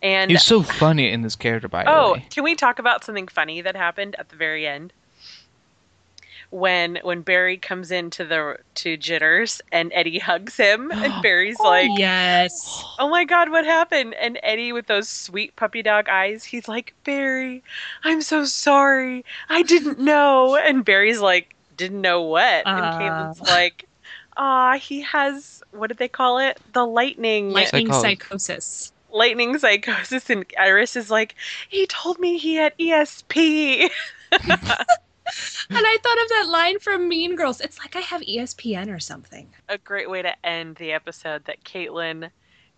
And 0.03 0.29
He's 0.29 0.43
so 0.43 0.61
funny 0.63 1.09
in 1.11 1.21
this 1.21 1.35
character, 1.35 1.67
by 1.69 1.87
the 1.87 1.89
Oh, 1.91 2.13
way. 2.13 2.25
can 2.29 2.43
we 2.43 2.55
talk 2.55 2.79
about 2.79 3.03
something 3.03 3.27
funny 3.27 3.61
that 3.61 3.75
happened 3.75 4.15
at 4.19 4.29
the 4.29 4.35
very 4.35 4.67
end? 4.67 4.93
When 6.51 6.99
when 7.03 7.21
Barry 7.21 7.57
comes 7.57 7.91
into 7.91 8.23
the 8.25 8.57
to 8.75 8.97
Jitters 8.97 9.61
and 9.71 9.91
Eddie 9.93 10.19
hugs 10.19 10.57
him 10.57 10.91
and 10.95 11.13
Barry's 11.23 11.59
like, 11.59 11.89
yes. 11.97 12.83
"Oh 12.99 13.09
my 13.09 13.23
god, 13.23 13.49
what 13.49 13.65
happened?" 13.65 14.13
And 14.15 14.37
Eddie 14.43 14.73
with 14.73 14.87
those 14.87 15.09
sweet 15.09 15.55
puppy 15.55 15.81
dog 15.81 16.09
eyes, 16.09 16.43
he's 16.43 16.67
like, 16.67 16.93
"Barry, 17.03 17.63
I'm 18.03 18.21
so 18.21 18.45
sorry. 18.45 19.25
I 19.49 19.63
didn't 19.63 19.99
know." 19.99 20.55
And 20.57 20.83
Barry's 20.85 21.19
like, 21.21 21.55
"Didn't 21.77 22.01
know 22.01 22.21
what?" 22.21 22.67
And 22.67 22.85
Uh. 22.85 22.99
Caitlin's 22.99 23.41
like, 23.41 23.87
"Ah, 24.37 24.77
he 24.77 25.01
has 25.01 25.63
what 25.71 25.87
did 25.87 25.97
they 25.97 26.09
call 26.09 26.37
it? 26.37 26.59
The 26.73 26.85
lightning 26.85 27.51
Lightning 27.51 27.87
Psychos. 27.87 28.01
psychosis. 28.01 28.91
lightning 29.09 29.57
psychosis 29.57 30.29
and 30.29 30.45
Iris 30.59 30.95
is 30.95 31.09
like, 31.09 31.35
he 31.69 31.85
told 31.87 32.19
me 32.19 32.37
he 32.37 32.55
had 32.55 32.77
ESP. 32.77 33.89
And 35.69 35.85
I 35.85 35.97
thought 36.03 36.21
of 36.23 36.29
that 36.29 36.47
line 36.49 36.79
from 36.79 37.07
Mean 37.07 37.35
Girls. 37.35 37.61
It's 37.61 37.79
like 37.79 37.95
I 37.95 37.99
have 37.99 38.21
ESPN 38.21 38.93
or 38.93 38.99
something. 38.99 39.49
A 39.69 39.77
great 39.77 40.09
way 40.09 40.21
to 40.21 40.45
end 40.45 40.75
the 40.75 40.91
episode 40.91 41.45
that 41.45 41.63
Caitlin 41.63 42.29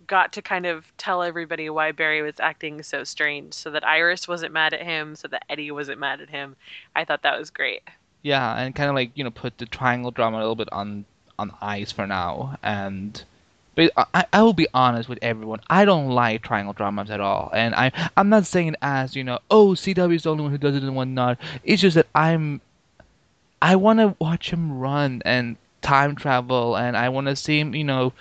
got 0.07 0.33
to 0.33 0.41
kind 0.41 0.65
of 0.65 0.85
tell 0.97 1.23
everybody 1.23 1.69
why 1.69 1.91
Barry 1.91 2.21
was 2.21 2.39
acting 2.39 2.83
so 2.83 3.03
strange 3.03 3.53
so 3.53 3.69
that 3.71 3.85
Iris 3.85 4.27
wasn't 4.27 4.53
mad 4.53 4.73
at 4.73 4.81
him, 4.81 5.15
so 5.15 5.27
that 5.29 5.45
Eddie 5.49 5.71
wasn't 5.71 5.99
mad 5.99 6.21
at 6.21 6.29
him. 6.29 6.55
I 6.95 7.05
thought 7.05 7.23
that 7.23 7.39
was 7.39 7.49
great. 7.49 7.81
Yeah, 8.21 8.55
and 8.55 8.75
kind 8.75 8.89
of 8.89 8.95
like 8.95 9.11
you 9.15 9.23
know 9.23 9.31
put 9.31 9.57
the 9.57 9.65
triangle 9.65 10.11
drama 10.11 10.37
a 10.37 10.39
little 10.39 10.55
bit 10.55 10.71
on 10.71 11.05
on 11.39 11.51
ice 11.61 11.91
for 11.91 12.07
now. 12.07 12.57
And 12.63 13.23
but 13.75 13.91
I, 14.13 14.25
I 14.31 14.41
will 14.43 14.53
be 14.53 14.67
honest 14.73 15.09
with 15.09 15.19
everyone. 15.21 15.59
I 15.69 15.85
don't 15.85 16.09
like 16.09 16.41
triangle 16.43 16.73
dramas 16.73 17.09
at 17.09 17.19
all. 17.19 17.49
And 17.53 17.73
I 17.75 17.91
I'm 18.15 18.29
not 18.29 18.45
saying 18.45 18.75
as 18.81 19.15
you 19.15 19.23
know 19.23 19.39
oh 19.49 19.69
CW 19.69 20.15
is 20.15 20.23
the 20.23 20.31
only 20.31 20.43
one 20.43 20.51
who 20.51 20.57
does 20.57 20.75
it 20.75 20.83
and 20.83 20.95
whatnot. 20.95 21.37
It's 21.63 21.81
just 21.81 21.95
that 21.95 22.07
I'm 22.13 22.61
I 23.61 23.75
want 23.75 23.99
to 23.99 24.15
watch 24.19 24.49
him 24.49 24.77
run 24.77 25.21
and 25.25 25.55
time 25.81 26.15
travel, 26.15 26.75
and 26.77 26.97
I 26.97 27.09
want 27.09 27.27
to 27.27 27.35
see 27.35 27.59
him 27.59 27.73
you 27.75 27.83
know 27.83 28.13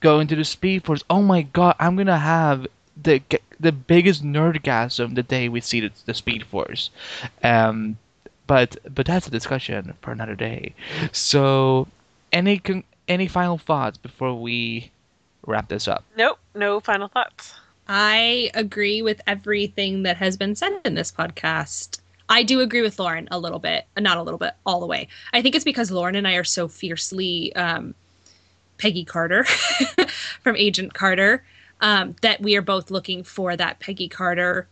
go 0.00 0.20
into 0.20 0.34
the 0.34 0.44
Speed 0.44 0.84
Force. 0.84 1.04
Oh 1.10 1.22
my 1.22 1.42
God, 1.42 1.76
I'm 1.78 1.96
gonna 1.96 2.18
have 2.18 2.66
the 3.00 3.22
the 3.58 3.72
biggest 3.72 4.24
nerdgasm 4.24 5.14
the 5.14 5.22
day 5.22 5.48
we 5.48 5.60
see 5.60 5.80
the, 5.80 5.90
the 6.06 6.14
Speed 6.14 6.44
Force. 6.46 6.90
Um, 7.42 7.98
but 8.46 8.76
but 8.94 9.06
that's 9.06 9.26
a 9.26 9.30
discussion 9.30 9.94
for 10.02 10.10
another 10.10 10.34
day. 10.34 10.74
So, 11.12 11.86
any 12.32 12.58
con- 12.58 12.84
any 13.10 13.26
final 13.26 13.58
thoughts 13.58 13.98
before 13.98 14.40
we 14.40 14.90
wrap 15.46 15.68
this 15.68 15.88
up? 15.88 16.04
Nope, 16.16 16.38
no 16.54 16.80
final 16.80 17.08
thoughts. 17.08 17.52
I 17.88 18.50
agree 18.54 19.02
with 19.02 19.20
everything 19.26 20.04
that 20.04 20.16
has 20.16 20.36
been 20.36 20.54
said 20.54 20.80
in 20.84 20.94
this 20.94 21.10
podcast. 21.10 21.98
I 22.28 22.44
do 22.44 22.60
agree 22.60 22.82
with 22.82 23.00
Lauren 23.00 23.26
a 23.32 23.38
little 23.38 23.58
bit, 23.58 23.86
not 23.98 24.16
a 24.16 24.22
little 24.22 24.38
bit, 24.38 24.54
all 24.64 24.78
the 24.78 24.86
way. 24.86 25.08
I 25.32 25.42
think 25.42 25.56
it's 25.56 25.64
because 25.64 25.90
Lauren 25.90 26.14
and 26.14 26.28
I 26.28 26.34
are 26.34 26.44
so 26.44 26.68
fiercely 26.68 27.54
um, 27.56 27.94
Peggy 28.78 29.04
Carter 29.04 29.44
from 30.42 30.54
Agent 30.54 30.94
Carter 30.94 31.42
um, 31.80 32.14
that 32.22 32.40
we 32.40 32.56
are 32.56 32.62
both 32.62 32.92
looking 32.92 33.24
for 33.24 33.56
that 33.56 33.80
Peggy 33.80 34.08
Carter 34.08 34.68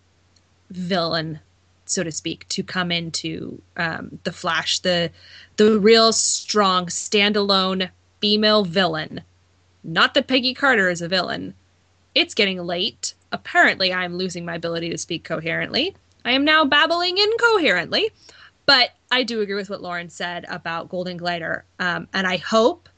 villain, 0.70 1.41
so 1.86 2.05
to 2.05 2.12
speak, 2.12 2.47
to 2.51 2.62
come 2.62 2.93
into 2.93 3.61
um, 3.76 4.20
the 4.22 4.32
Flash, 4.32 4.78
the 4.78 5.11
the 5.57 5.80
real 5.80 6.12
strong 6.12 6.86
standalone 6.86 7.91
female 8.21 8.64
villain. 8.64 9.23
Not 9.85 10.14
that 10.14 10.27
Peggy 10.27 10.55
Carter 10.55 10.89
is 10.91 11.03
a 11.03 11.09
villain, 11.09 11.55
it's 12.14 12.35
getting 12.35 12.61
late. 12.62 13.14
Apparently, 13.33 13.93
I'm 13.93 14.16
losing 14.16 14.45
my 14.45 14.55
ability 14.55 14.91
to 14.91 14.99
speak 14.99 15.25
coherently. 15.25 15.95
I 16.25 16.33
am 16.33 16.45
now 16.45 16.64
babbling 16.64 17.16
incoherently. 17.16 18.11
But 18.66 18.91
I 19.11 19.23
do 19.23 19.41
agree 19.41 19.55
with 19.55 19.71
what 19.71 19.81
Lauren 19.81 20.11
said 20.11 20.45
about 20.49 20.91
Golden 20.91 21.16
Glider. 21.16 21.64
Um, 21.79 22.07
and 22.12 22.27
I 22.27 22.37
hope 22.37 22.91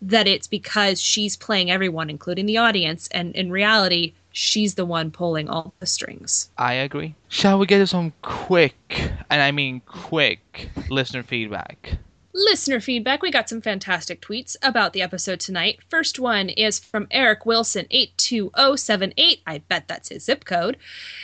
that 0.00 0.26
it's 0.26 0.46
because 0.46 1.02
she's 1.02 1.36
playing 1.36 1.70
everyone, 1.70 2.08
including 2.08 2.46
the 2.46 2.56
audience. 2.56 3.08
And 3.08 3.34
in 3.34 3.50
reality, 3.50 4.14
she's 4.32 4.74
the 4.74 4.86
one 4.86 5.10
pulling 5.10 5.48
all 5.50 5.74
the 5.80 5.86
strings. 5.86 6.48
I 6.56 6.74
agree. 6.74 7.14
Shall 7.28 7.58
we 7.58 7.66
get 7.66 7.86
some 7.88 8.14
quick, 8.22 9.10
and 9.28 9.42
I 9.42 9.50
mean 9.50 9.82
quick, 9.84 10.70
listener 10.88 11.22
feedback? 11.22 11.98
Listener 12.34 12.78
feedback. 12.78 13.22
We 13.22 13.30
got 13.30 13.48
some 13.48 13.62
fantastic 13.62 14.20
tweets 14.20 14.54
about 14.62 14.92
the 14.92 15.00
episode 15.00 15.40
tonight. 15.40 15.80
First 15.88 16.18
one 16.18 16.50
is 16.50 16.78
from 16.78 17.06
Eric 17.10 17.46
Wilson, 17.46 17.86
82078. 17.90 19.40
I 19.46 19.58
bet 19.58 19.88
that's 19.88 20.10
his 20.10 20.24
zip 20.24 20.44
code. 20.44 20.76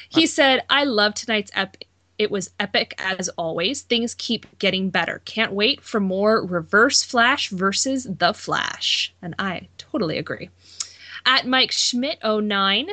He 0.08 0.26
said, 0.26 0.62
I 0.70 0.84
love 0.84 1.14
tonight's 1.14 1.50
ep. 1.54 1.76
It 2.16 2.30
was 2.30 2.50
epic 2.58 2.94
as 2.96 3.28
always. 3.30 3.82
Things 3.82 4.14
keep 4.14 4.46
getting 4.58 4.88
better. 4.88 5.20
Can't 5.26 5.52
wait 5.52 5.82
for 5.82 6.00
more 6.00 6.46
Reverse 6.46 7.02
Flash 7.02 7.50
versus 7.50 8.04
The 8.04 8.32
Flash. 8.32 9.12
And 9.20 9.34
I 9.38 9.68
totally 9.76 10.16
agree. 10.16 10.48
At 11.26 11.46
Mike 11.46 11.72
Schmidt 11.72 12.18
09 12.24 12.88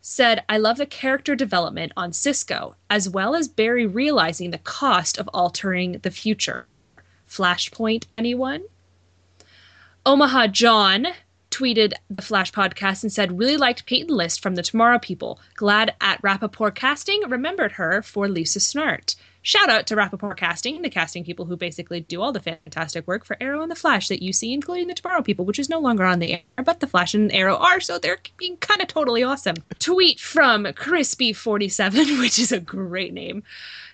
said, 0.00 0.44
I 0.48 0.56
love 0.56 0.78
the 0.78 0.86
character 0.86 1.36
development 1.36 1.92
on 1.96 2.14
Cisco, 2.14 2.74
as 2.88 3.08
well 3.08 3.34
as 3.34 3.48
Barry 3.48 3.86
realizing 3.86 4.50
the 4.50 4.58
cost 4.58 5.18
of 5.18 5.28
altering 5.34 5.98
the 6.02 6.10
future. 6.10 6.66
Flashpoint, 7.30 8.04
anyone? 8.18 8.64
Omaha 10.04 10.48
John 10.48 11.06
tweeted 11.50 11.92
the 12.08 12.22
Flash 12.22 12.52
podcast 12.52 13.02
and 13.02 13.12
said, 13.12 13.38
really 13.38 13.56
liked 13.56 13.86
Peyton 13.86 14.14
List 14.14 14.42
from 14.42 14.54
the 14.54 14.62
Tomorrow 14.62 14.98
People. 14.98 15.40
Glad 15.54 15.94
at 16.00 16.20
Rapaport 16.22 16.74
Casting 16.74 17.22
remembered 17.28 17.72
her 17.72 18.02
for 18.02 18.28
Lisa 18.28 18.58
Snart. 18.58 19.14
Shout 19.42 19.70
out 19.70 19.86
to 19.86 19.96
Rapaport 19.96 20.36
Casting, 20.36 20.76
and 20.76 20.84
the 20.84 20.90
casting 20.90 21.24
people 21.24 21.46
who 21.46 21.56
basically 21.56 22.00
do 22.00 22.20
all 22.20 22.30
the 22.30 22.40
fantastic 22.40 23.06
work 23.06 23.24
for 23.24 23.38
Arrow 23.40 23.62
and 23.62 23.70
the 23.70 23.76
Flash 23.76 24.08
that 24.08 24.22
you 24.22 24.34
see, 24.34 24.52
including 24.52 24.88
the 24.88 24.94
Tomorrow 24.94 25.22
People, 25.22 25.46
which 25.46 25.58
is 25.58 25.70
no 25.70 25.80
longer 25.80 26.04
on 26.04 26.18
the 26.18 26.34
air, 26.34 26.42
but 26.62 26.80
the 26.80 26.86
Flash 26.86 27.14
and 27.14 27.32
Arrow 27.32 27.56
are, 27.56 27.80
so 27.80 27.98
they're 27.98 28.18
being 28.36 28.58
kind 28.58 28.82
of 28.82 28.88
totally 28.88 29.22
awesome. 29.22 29.56
Tweet 29.78 30.20
from 30.20 30.64
Crispy47, 30.64 32.18
which 32.20 32.38
is 32.38 32.52
a 32.52 32.60
great 32.60 33.14
name 33.14 33.42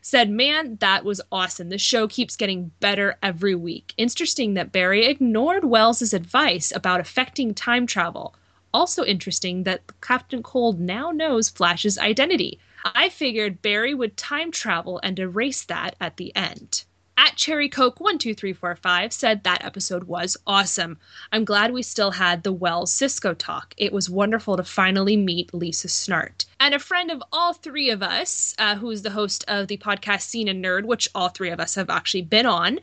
said, 0.07 0.31
Man, 0.31 0.77
that 0.77 1.05
was 1.05 1.21
awesome. 1.33 1.69
The 1.69 1.79
show 1.79 2.07
keeps 2.07 2.37
getting 2.37 2.71
better 2.79 3.19
every 3.25 3.57
week. 3.57 3.93
Interesting 3.97 4.55
that 4.55 4.71
Barry 4.71 5.05
ignored 5.05 5.65
Wells's 5.65 6.15
advice 6.15 6.71
about 6.71 7.01
affecting 7.01 7.53
time 7.53 7.89
travel. 7.89 8.35
Also 8.73 9.05
interesting 9.05 9.65
that 9.65 9.83
Captain 10.01 10.45
Cold 10.45 10.79
now 10.79 11.11
knows 11.11 11.49
Flash's 11.49 11.99
identity. 11.99 12.61
I 12.85 13.09
figured 13.09 13.63
Barry 13.63 13.95
would 13.95 14.17
time 14.17 14.53
travel 14.53 15.01
and 15.03 15.19
erase 15.19 15.65
that 15.65 15.97
at 16.01 16.19
the 16.19 16.35
end. 16.37 16.85
At 17.19 17.37
Cherry 17.37 17.71
Coke 17.71 17.97
12345 17.97 19.11
said 19.11 19.43
that 19.43 19.65
episode 19.65 20.05
was 20.05 20.37
awesome. 20.47 20.99
I'm 21.33 21.47
glad 21.47 21.73
we 21.73 21.83
still 21.83 22.11
had 22.11 22.43
the 22.43 22.53
Wells 22.53 22.93
Cisco 22.93 23.33
talk. 23.33 23.73
It 23.79 23.91
was 23.91 24.11
wonderful 24.11 24.59
to 24.59 24.65
finally 24.65 25.17
meet 25.17 25.55
Lisa 25.55 25.89
Snart. 25.89 26.45
And 26.61 26.75
a 26.75 26.79
friend 26.79 27.11
of 27.11 27.23
all 27.33 27.55
three 27.55 27.89
of 27.89 28.03
us, 28.03 28.55
uh, 28.59 28.75
who's 28.77 29.01
the 29.01 29.11
host 29.13 29.47
of 29.49 29.69
the 29.69 29.79
podcast 29.79 30.23
Scene 30.23 30.47
and 30.47 30.63
Nerd, 30.63 30.85
which 30.85 31.09
all 31.15 31.31
three 31.31 31.49
of 31.49 31.59
us 31.59 31.75
have 31.77 31.89
actually 31.89 32.21
been 32.21 32.45
on, 32.45 32.81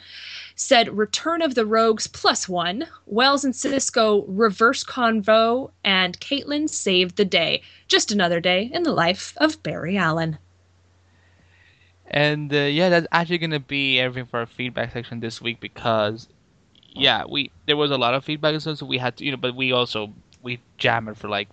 said 0.56 0.98
Return 0.98 1.44
of 1.44 1.54
the 1.54 1.68
Rogues 1.68 2.08
plus 2.08 2.50
one, 2.50 2.88
Wells 3.06 3.46
and 3.46 3.56
Cisco 3.56 4.24
reverse 4.24 4.84
convo, 4.84 5.70
and 5.84 6.20
Caitlin 6.20 6.68
saved 6.68 7.18
the 7.18 7.26
day. 7.26 7.62
Just 7.88 8.12
another 8.12 8.40
day 8.40 8.72
in 8.74 8.82
the 8.82 8.94
life 8.94 9.38
of 9.38 9.62
Barry 9.62 9.96
Allen. 9.96 10.40
And 12.14 12.53
uh, 12.53 12.57
yeah, 12.57 12.89
that's 12.89 13.07
actually 13.11 13.39
gonna 13.39 13.59
be 13.59 13.99
everything 13.99 14.28
for 14.28 14.39
our 14.39 14.45
feedback 14.45 14.93
section 14.93 15.20
this 15.20 15.41
week 15.41 15.59
because 15.59 16.28
yeah, 16.93 17.24
we 17.28 17.51
there 17.66 17.76
was 17.76 17.89
a 17.89 17.97
lot 17.97 18.14
of 18.14 18.24
feedback 18.24 18.61
so 18.61 18.86
we 18.86 18.99
had 18.99 19.18
to 19.18 19.26
you 19.26 19.32
know, 19.32 19.38
but 19.38 19.55
we 19.55 19.72
also 19.72 20.14
we 20.43 20.59
jammed 20.78 21.18
for 21.18 21.28
like 21.28 21.49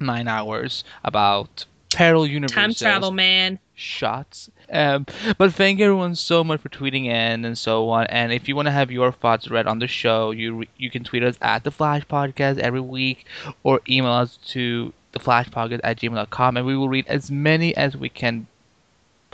nine 0.00 0.28
hours 0.28 0.82
about 1.04 1.66
parallel 1.92 2.26
universes. 2.26 2.54
Time 2.54 2.74
travel, 2.74 3.10
man. 3.10 3.58
Shots. 3.74 4.50
Um, 4.72 5.06
but 5.36 5.52
thank 5.52 5.80
everyone 5.80 6.14
so 6.14 6.42
much 6.42 6.60
for 6.60 6.70
tweeting 6.70 7.04
in 7.04 7.44
and 7.44 7.58
so 7.58 7.88
on. 7.90 8.06
And 8.06 8.32
if 8.32 8.48
you 8.48 8.56
want 8.56 8.66
to 8.66 8.72
have 8.72 8.90
your 8.90 9.12
thoughts 9.12 9.48
read 9.48 9.66
on 9.66 9.78
the 9.78 9.86
show, 9.86 10.30
you 10.30 10.64
you 10.78 10.90
can 10.90 11.04
tweet 11.04 11.22
us 11.22 11.36
at 11.42 11.64
the 11.64 11.70
Flash 11.70 12.06
Podcast 12.06 12.58
every 12.58 12.80
week, 12.80 13.26
or 13.62 13.80
email 13.88 14.12
us 14.12 14.38
to 14.48 14.92
the 15.12 15.18
Flash 15.18 15.48
Podcast 15.50 15.80
at 15.84 15.98
gmail.com, 15.98 16.56
and 16.56 16.66
we 16.66 16.76
will 16.76 16.88
read 16.88 17.06
as 17.08 17.30
many 17.30 17.76
as 17.76 17.96
we 17.96 18.08
can 18.08 18.46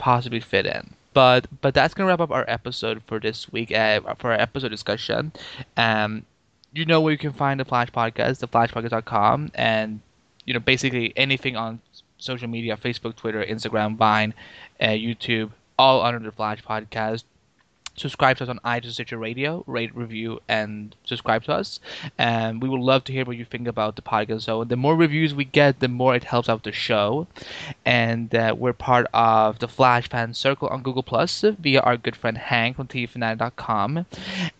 possibly 0.03 0.41
fit 0.41 0.65
in. 0.65 0.93
But 1.13 1.47
but 1.61 1.73
that's 1.73 1.93
gonna 1.93 2.09
wrap 2.09 2.19
up 2.19 2.31
our 2.31 2.43
episode 2.47 3.01
for 3.07 3.19
this 3.19 3.51
week. 3.53 3.71
Uh, 3.71 4.01
for 4.19 4.33
our 4.33 4.39
episode 4.39 4.69
discussion, 4.69 5.31
um, 5.77 6.25
you 6.73 6.85
know 6.85 6.99
where 6.99 7.13
you 7.13 7.17
can 7.17 7.31
find 7.31 7.57
the 7.59 7.65
Flash 7.65 7.89
Podcast, 7.89 8.43
theflashpodcast.com, 8.43 9.51
and 9.53 10.01
you 10.45 10.53
know 10.53 10.59
basically 10.59 11.13
anything 11.15 11.55
on 11.55 11.79
social 12.17 12.49
media: 12.49 12.75
Facebook, 12.75 13.15
Twitter, 13.15 13.45
Instagram, 13.45 13.95
Vine, 13.95 14.33
uh, 14.81 14.87
YouTube, 14.87 15.51
all 15.79 16.01
under 16.01 16.19
the 16.19 16.31
Flash 16.31 16.61
Podcast 16.63 17.23
subscribe 17.95 18.37
to 18.37 18.43
us 18.43 18.49
on 18.49 18.59
iTunes, 18.65 18.93
Stitcher 18.93 19.17
Radio, 19.17 19.63
rate, 19.67 19.95
review, 19.95 20.39
and 20.47 20.95
subscribe 21.05 21.43
to 21.43 21.53
us. 21.53 21.79
And 22.17 22.61
we 22.61 22.69
would 22.69 22.81
love 22.81 23.03
to 23.05 23.13
hear 23.13 23.25
what 23.25 23.37
you 23.37 23.45
think 23.45 23.67
about 23.67 23.95
the 23.95 24.01
podcast. 24.01 24.43
So 24.43 24.63
the 24.63 24.75
more 24.75 24.95
reviews 24.95 25.33
we 25.33 25.45
get, 25.45 25.79
the 25.79 25.87
more 25.87 26.15
it 26.15 26.23
helps 26.23 26.49
out 26.49 26.63
the 26.63 26.71
show. 26.71 27.27
And 27.85 28.33
uh, 28.33 28.55
we're 28.57 28.73
part 28.73 29.07
of 29.13 29.59
the 29.59 29.67
Flash 29.67 30.09
Fan 30.09 30.33
Circle 30.33 30.67
on 30.69 30.81
Google 30.81 31.03
Plus 31.03 31.41
via 31.59 31.81
our 31.81 31.97
good 31.97 32.15
friend 32.15 32.37
Hank 32.37 32.77
from 32.77 32.87
TVFanatic.com. 32.87 34.05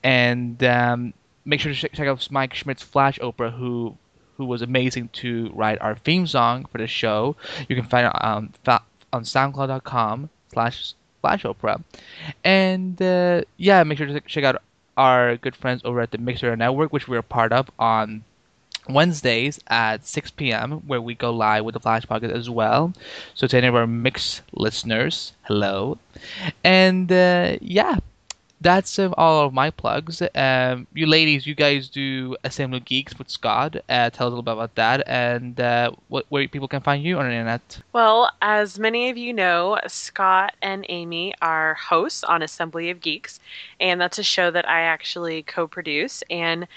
And 0.04 0.64
um, 0.64 1.14
make 1.46 1.60
sure 1.60 1.74
to 1.74 1.78
check, 1.78 1.94
check 1.94 2.08
out 2.08 2.28
Mike 2.32 2.54
Schmidt's 2.54 2.84
Flash 2.84 3.20
Opera, 3.20 3.52
who 3.52 3.98
who 4.38 4.46
was 4.46 4.64
amazing 4.64 5.10
to 5.10 5.52
write 5.54 5.80
our 5.80 5.96
theme 5.96 6.26
song 6.26 6.66
for 6.72 6.80
the 6.80 6.88
show. 6.88 7.36
You 7.70 7.76
can 7.76 7.86
find 7.86 8.08
it 8.08 8.24
um, 8.24 8.52
on 9.14 9.24
SoundCloud.com 9.24 10.30
slash 10.52 10.94
Flash 11.24 11.46
Opera. 11.46 11.82
And 12.44 13.02
uh, 13.02 13.42
yeah, 13.58 13.84
make 13.84 13.98
sure 13.98 14.08
to 14.08 14.22
check 14.22 14.44
out 14.44 14.62
our 14.98 15.38
good 15.38 15.56
friends 15.56 15.82
over 15.86 16.02
at 16.02 16.12
the 16.12 16.20
Mixer 16.20 16.56
Network, 16.56 16.94
which 16.94 17.08
we're 17.08 17.24
part 17.24 17.52
of 17.54 17.72
on 17.80 18.24
Wednesdays 18.90 19.60
at 19.68 20.06
6 20.06 20.32
p.m., 20.32 20.72
where 20.88 21.02
we 21.02 21.16
go 21.16 21.32
live 21.32 21.64
with 21.66 21.74
the 21.74 21.80
Flash 21.80 22.06
Podcast 22.06 22.34
as 22.34 22.50
well. 22.50 22.94
So 23.34 23.48
to 23.48 23.58
any 23.58 23.68
of 23.68 23.76
our 23.76 23.88
mix 23.88 24.42
listeners, 24.52 25.34
hello. 25.44 25.98
And 26.64 27.12
uh, 27.12 27.58
yeah, 27.62 27.98
that's 28.64 28.98
um, 28.98 29.14
all 29.18 29.46
of 29.46 29.54
my 29.54 29.70
plugs. 29.70 30.22
Um, 30.34 30.88
you 30.94 31.06
ladies, 31.06 31.46
you 31.46 31.54
guys 31.54 31.90
do 31.90 32.36
Assembly 32.44 32.80
of 32.80 32.86
Geeks 32.86 33.18
with 33.20 33.30
Scott. 33.30 33.76
Uh, 33.90 34.10
tell 34.10 34.28
us 34.28 34.32
a 34.32 34.36
little 34.36 34.42
bit 34.42 34.54
about 34.54 34.76
that 34.76 35.08
and 35.08 35.60
uh, 35.60 35.92
what, 36.08 36.26
where 36.30 36.48
people 36.48 36.68
can 36.68 36.82
find 36.82 37.04
you 37.04 37.20
on 37.20 37.26
the 37.26 37.32
internet. 37.32 37.82
Well, 37.92 38.32
as 38.42 38.80
many 38.80 39.10
of 39.10 39.18
you 39.18 39.34
know, 39.34 39.80
Scott 39.88 40.56
and 40.62 40.86
Amy 40.90 41.34
are 41.42 41.76
hosts 41.76 42.24
on 42.24 42.42
Assembly 42.42 42.90
of 42.90 43.02
Geeks, 43.02 43.40
and 43.80 44.00
that's 44.00 44.18
a 44.18 44.24
show 44.24 44.50
that 44.52 44.68
I 44.68 44.82
actually 44.82 45.44
co 45.44 45.68
produce. 45.68 46.24
And 46.30 46.68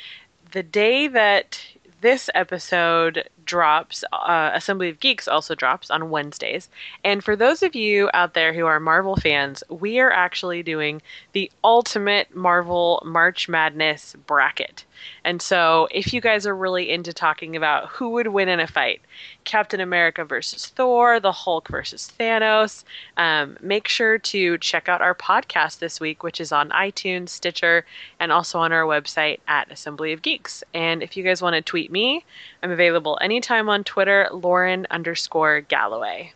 the 0.53 0.63
day 0.63 1.07
that 1.09 1.61
this 2.07 2.31
episode 2.37 3.29
drops, 3.45 4.05
uh, 4.13 4.53
Assembly 4.55 4.89
of 4.91 5.01
Geeks 5.01 5.27
also 5.27 5.57
drops 5.57 5.91
on 5.91 6.09
Wednesdays. 6.09 6.69
And 7.03 7.25
for 7.25 7.35
those 7.35 7.65
of 7.65 7.75
you 7.75 8.09
out 8.15 8.33
there 8.33 8.53
who 8.53 8.65
are 8.65 8.79
Marvel 8.79 9.17
fans, 9.17 9.65
we 9.69 9.99
are 9.99 10.13
actually 10.13 10.63
doing 10.63 11.03
the 11.33 11.51
ultimate 11.65 12.33
Marvel 12.33 13.03
March 13.05 13.49
Madness 13.49 14.15
bracket. 14.25 14.85
And 15.25 15.43
so, 15.43 15.89
if 15.91 16.15
you 16.15 16.21
guys 16.21 16.47
are 16.47 16.55
really 16.55 16.91
into 16.91 17.13
talking 17.13 17.57
about 17.57 17.89
who 17.89 18.11
would 18.11 18.29
win 18.29 18.49
in 18.49 18.61
a 18.61 18.69
fight, 18.69 19.01
Captain 19.47 19.81
America 19.81 20.25
versus 20.25 20.67
Thor, 20.67 21.19
the 21.19 21.33
Hulk 21.33 21.69
versus 21.69 22.13
Thanos, 22.19 22.85
um, 23.17 23.57
make 23.63 23.89
sure 23.89 24.19
to 24.19 24.59
check 24.59 24.89
out 24.91 25.01
our 25.01 25.15
podcast 25.15 25.79
this 25.79 25.99
week, 26.01 26.23
which 26.23 26.41
is 26.41 26.53
on 26.53 26.69
iTunes, 26.71 27.31
Stitcher, 27.31 27.87
and 28.21 28.31
also 28.31 28.59
on 28.59 28.73
our 28.73 28.83
website 28.83 29.39
at 29.49 29.71
Assembly 29.71 30.13
of 30.13 30.21
Geeks. 30.21 30.63
And 30.75 31.03
if 31.03 31.17
you 31.17 31.23
guys 31.23 31.41
want 31.41 31.55
to 31.55 31.63
tweet 31.63 31.91
me, 31.91 32.25
I'm 32.63 32.71
available 32.71 33.19
anytime 33.23 33.71
on 33.71 33.85
Twitter, 33.85 34.29
Lauren 34.33 34.87
underscore 34.91 35.63
Galloway. 35.63 36.33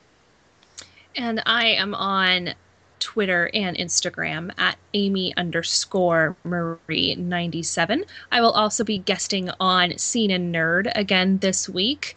And 1.17 1.43
I 1.45 1.67
am 1.67 1.95
on 1.95 2.55
Twitter 3.01 3.51
and 3.53 3.77
Instagram 3.77 4.53
at 4.59 4.77
Amy 4.95 5.35
underscore 5.37 6.37
Marie 6.45 7.17
97. 7.17 8.05
I 8.31 8.41
will 8.41 8.53
also 8.53 8.85
be 8.85 8.99
guesting 8.99 9.51
on 9.59 9.99
Scene 9.99 10.31
and 10.31 10.55
Nerd 10.55 10.93
again 10.95 11.39
this 11.39 11.69
week. 11.69 12.17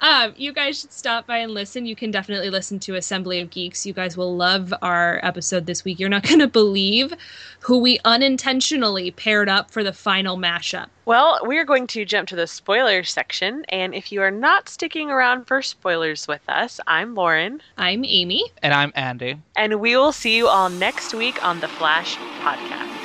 Um, 0.00 0.34
you 0.36 0.52
guys 0.52 0.80
should 0.80 0.92
stop 0.92 1.26
by 1.26 1.38
and 1.38 1.52
listen. 1.52 1.86
You 1.86 1.96
can 1.96 2.10
definitely 2.10 2.50
listen 2.50 2.78
to 2.80 2.96
Assembly 2.96 3.40
of 3.40 3.50
Geeks. 3.50 3.86
You 3.86 3.92
guys 3.92 4.16
will 4.16 4.36
love 4.36 4.74
our 4.82 5.20
episode 5.22 5.66
this 5.66 5.84
week. 5.84 5.98
You're 5.98 6.08
not 6.08 6.22
going 6.28 6.40
to 6.40 6.48
believe 6.48 7.14
who 7.60 7.78
we 7.78 7.98
unintentionally 8.04 9.10
paired 9.10 9.48
up 9.48 9.70
for 9.70 9.82
the 9.82 9.92
final 9.92 10.36
mashup. 10.36 10.86
Well, 11.06 11.40
we 11.46 11.56
are 11.58 11.64
going 11.64 11.86
to 11.88 12.04
jump 12.04 12.28
to 12.28 12.36
the 12.36 12.46
spoiler 12.46 13.04
section, 13.04 13.64
and 13.68 13.94
if 13.94 14.10
you 14.10 14.22
are 14.22 14.30
not 14.30 14.68
sticking 14.68 15.10
around 15.10 15.46
for 15.46 15.62
spoilers 15.62 16.26
with 16.26 16.42
us, 16.48 16.80
I'm 16.86 17.14
Lauren. 17.14 17.62
I'm 17.78 18.04
Amy. 18.04 18.44
And 18.62 18.74
I'm 18.74 18.92
Andy. 18.96 19.38
And 19.54 19.80
we 19.80 19.96
will 19.96 20.12
see 20.12 20.36
you 20.36 20.48
all 20.48 20.68
next 20.68 21.14
week 21.14 21.44
on 21.44 21.60
the 21.60 21.68
Flash 21.68 22.16
Podcast. 22.40 22.96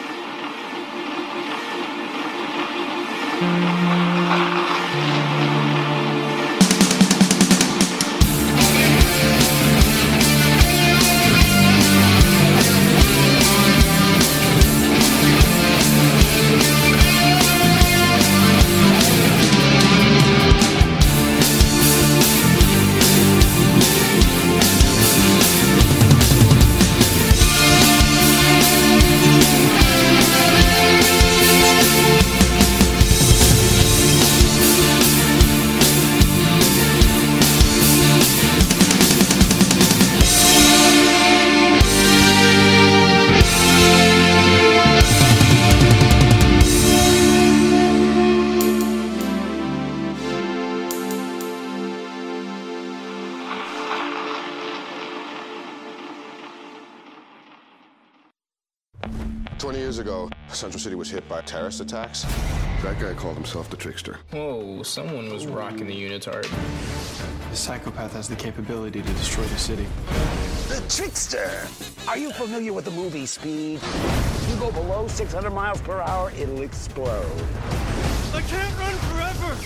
Central 60.72 60.84
City 60.86 60.96
was 60.96 61.12
hit 61.12 61.28
by 61.28 61.42
terrorist 61.42 61.82
attacks. 61.82 62.24
That 62.82 62.98
guy 62.98 63.14
called 63.14 63.36
himself 63.36 63.70
the 63.70 63.76
Trickster. 63.76 64.20
Whoa, 64.32 64.84
someone 64.84 65.30
was 65.30 65.46
rocking 65.46 65.86
the 65.86 65.94
unitard. 65.94 66.50
The 67.50 67.56
psychopath 67.58 68.14
has 68.14 68.30
the 68.30 68.38
capability 68.38 69.02
to 69.02 69.14
destroy 69.16 69.44
the 69.44 69.58
city. 69.58 69.86
The 70.70 70.82
Trickster! 70.88 71.68
Are 72.08 72.18
you 72.18 72.32
familiar 72.32 72.72
with 72.72 72.86
the 72.86 72.92
movie 72.92 73.26
Speed? 73.26 73.82
If 73.84 74.50
you 74.50 74.56
go 74.62 74.72
below 74.72 75.10
600 75.10 75.50
miles 75.50 75.82
per 75.82 76.00
hour, 76.00 76.32
it'll 76.40 76.62
explode. 76.62 77.26
I 78.34 78.42
can't 78.42 78.78
run 78.80 78.96
forever! 79.12 79.58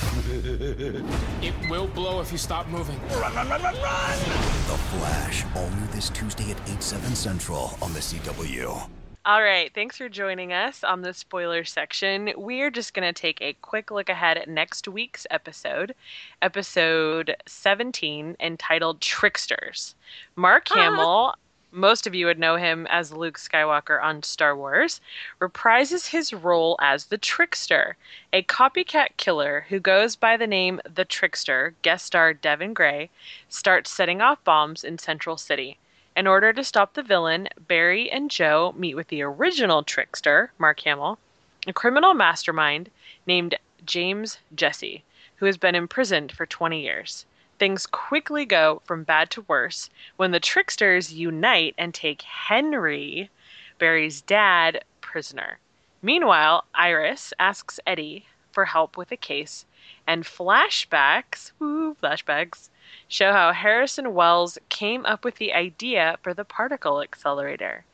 It 1.44 1.53
will 1.69 1.86
blow 1.86 2.19
if 2.19 2.32
you 2.32 2.40
stop 2.40 2.68
moving. 2.69 2.99
Run, 3.10 3.32
run, 3.36 3.48
run, 3.48 3.61
run, 3.61 3.76
run! 3.76 4.18
The 4.18 4.80
Flash, 4.90 5.45
all 5.56 5.69
new 5.69 5.86
this 5.91 6.10
Tuesday 6.10 6.49
at 6.49 6.57
8, 6.68 6.82
7 6.82 7.14
central 7.14 7.77
on 7.84 7.94
the 7.94 7.99
CW. 7.99 8.90
All 9.27 9.41
right, 9.41 9.73
thanks 9.73 9.97
for 9.97 10.07
joining 10.07 10.53
us 10.53 10.84
on 10.84 11.02
the 11.02 11.11
spoiler 11.11 11.64
section. 11.64 12.31
We're 12.38 12.69
just 12.69 12.93
going 12.93 13.11
to 13.11 13.22
take 13.22 13.41
a 13.41 13.57
quick 13.64 13.89
look 13.89 14.07
ahead 14.07 14.38
at 14.38 14.47
next 14.47 14.88
week's 14.88 15.26
episode, 15.31 15.95
episode 16.43 17.35
17, 17.47 18.35
entitled 18.39 19.02
Tricksters. 19.02 19.95
Mark 20.35 20.68
Hamill, 20.69 21.34
most 21.72 22.06
of 22.06 22.14
you 22.14 22.27
would 22.27 22.38
know 22.38 22.56
him 22.56 22.85
as 22.85 23.11
Luke 23.11 23.39
Skywalker 23.39 23.99
on 23.99 24.22
Star 24.22 24.56
Wars, 24.56 25.02
reprises 25.41 26.06
his 26.06 26.31
role 26.31 26.77
as 26.80 27.07
the 27.07 27.18
Trickster, 27.18 27.97
a 28.31 28.43
copycat 28.43 29.18
killer 29.18 29.65
who 29.69 29.80
goes 29.80 30.15
by 30.15 30.38
the 30.38 30.45
name 30.45 30.80
The 30.88 31.03
Trickster, 31.03 31.73
guest 31.81 32.06
star 32.06 32.35
Devon 32.35 32.76
Graye, 32.76 33.10
starts 33.49 33.89
setting 33.89 34.22
off 34.22 34.43
bombs 34.43 34.84
in 34.84 34.99
Central 34.99 35.35
City. 35.35 35.80
In 36.15 36.27
order 36.27 36.53
to 36.53 36.63
stop 36.63 36.93
the 36.93 37.03
villain, 37.03 37.49
Barry 37.59 38.09
and 38.09 38.31
Joe 38.31 38.73
meet 38.77 38.95
with 38.95 39.09
the 39.09 39.21
original 39.21 39.83
trickster, 39.83 40.53
Mark 40.57 40.79
Hamill, 40.79 41.19
a 41.67 41.73
criminal 41.73 42.13
mastermind 42.13 42.89
named 43.27 43.55
James 43.85 44.37
Jesse, 44.55 45.03
who 45.35 45.45
has 45.45 45.57
been 45.57 45.75
imprisoned 45.75 46.31
for 46.31 46.45
20 46.45 46.81
years. 46.81 47.25
Things 47.59 47.85
quickly 47.85 48.45
go 48.45 48.81
from 48.85 49.03
bad 49.03 49.29
to 49.31 49.41
worse 49.41 49.89
when 50.15 50.31
the 50.31 50.39
tricksters 50.39 51.11
unite 51.11 51.75
and 51.77 51.93
take 51.93 52.21
Henry, 52.21 53.29
Barry's 53.77 54.21
dad, 54.21 54.85
prisoner. 55.01 55.59
Meanwhile, 56.01 56.63
Iris 56.73 57.33
asks 57.39 57.77
Eddie 57.85 58.25
for 58.53 58.63
help 58.63 58.95
with 58.95 59.11
a 59.11 59.17
case, 59.17 59.65
and 60.07 60.23
flashbacks, 60.23 61.51
woo, 61.59 61.93
flashbacks, 61.95 62.69
show 63.07 63.32
how 63.32 63.52
Harrison 63.53 64.14
Wells 64.14 64.57
came 64.69 65.06
up 65.06 65.23
with 65.23 65.36
the 65.36 65.53
idea 65.53 66.18
for 66.22 66.34
the 66.34 66.45
particle 66.45 67.02
accelerator. 67.02 67.86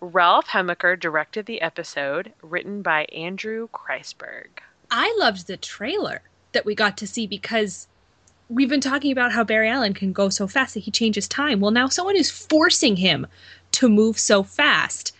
Ralph 0.00 0.48
Hemecker 0.48 0.98
directed 0.98 1.46
the 1.46 1.60
episode, 1.60 2.32
written 2.42 2.82
by 2.82 3.04
Andrew 3.06 3.68
Kreisberg. 3.68 4.60
I 4.90 5.14
loved 5.18 5.46
the 5.46 5.56
trailer 5.56 6.22
that 6.52 6.64
we 6.64 6.74
got 6.74 6.96
to 6.98 7.06
see 7.06 7.26
because 7.26 7.88
we've 8.48 8.68
been 8.68 8.80
talking 8.80 9.12
about 9.12 9.32
how 9.32 9.44
Barry 9.44 9.68
Allen 9.68 9.94
can 9.94 10.12
go 10.12 10.28
so 10.28 10.46
fast 10.46 10.74
that 10.74 10.80
he 10.80 10.90
changes 10.90 11.28
time. 11.28 11.60
Well, 11.60 11.70
now 11.70 11.88
someone 11.88 12.16
is 12.16 12.30
forcing 12.30 12.96
him 12.96 13.26
to 13.72 13.88
move 13.88 14.18
so 14.18 14.42
fast 14.42 15.14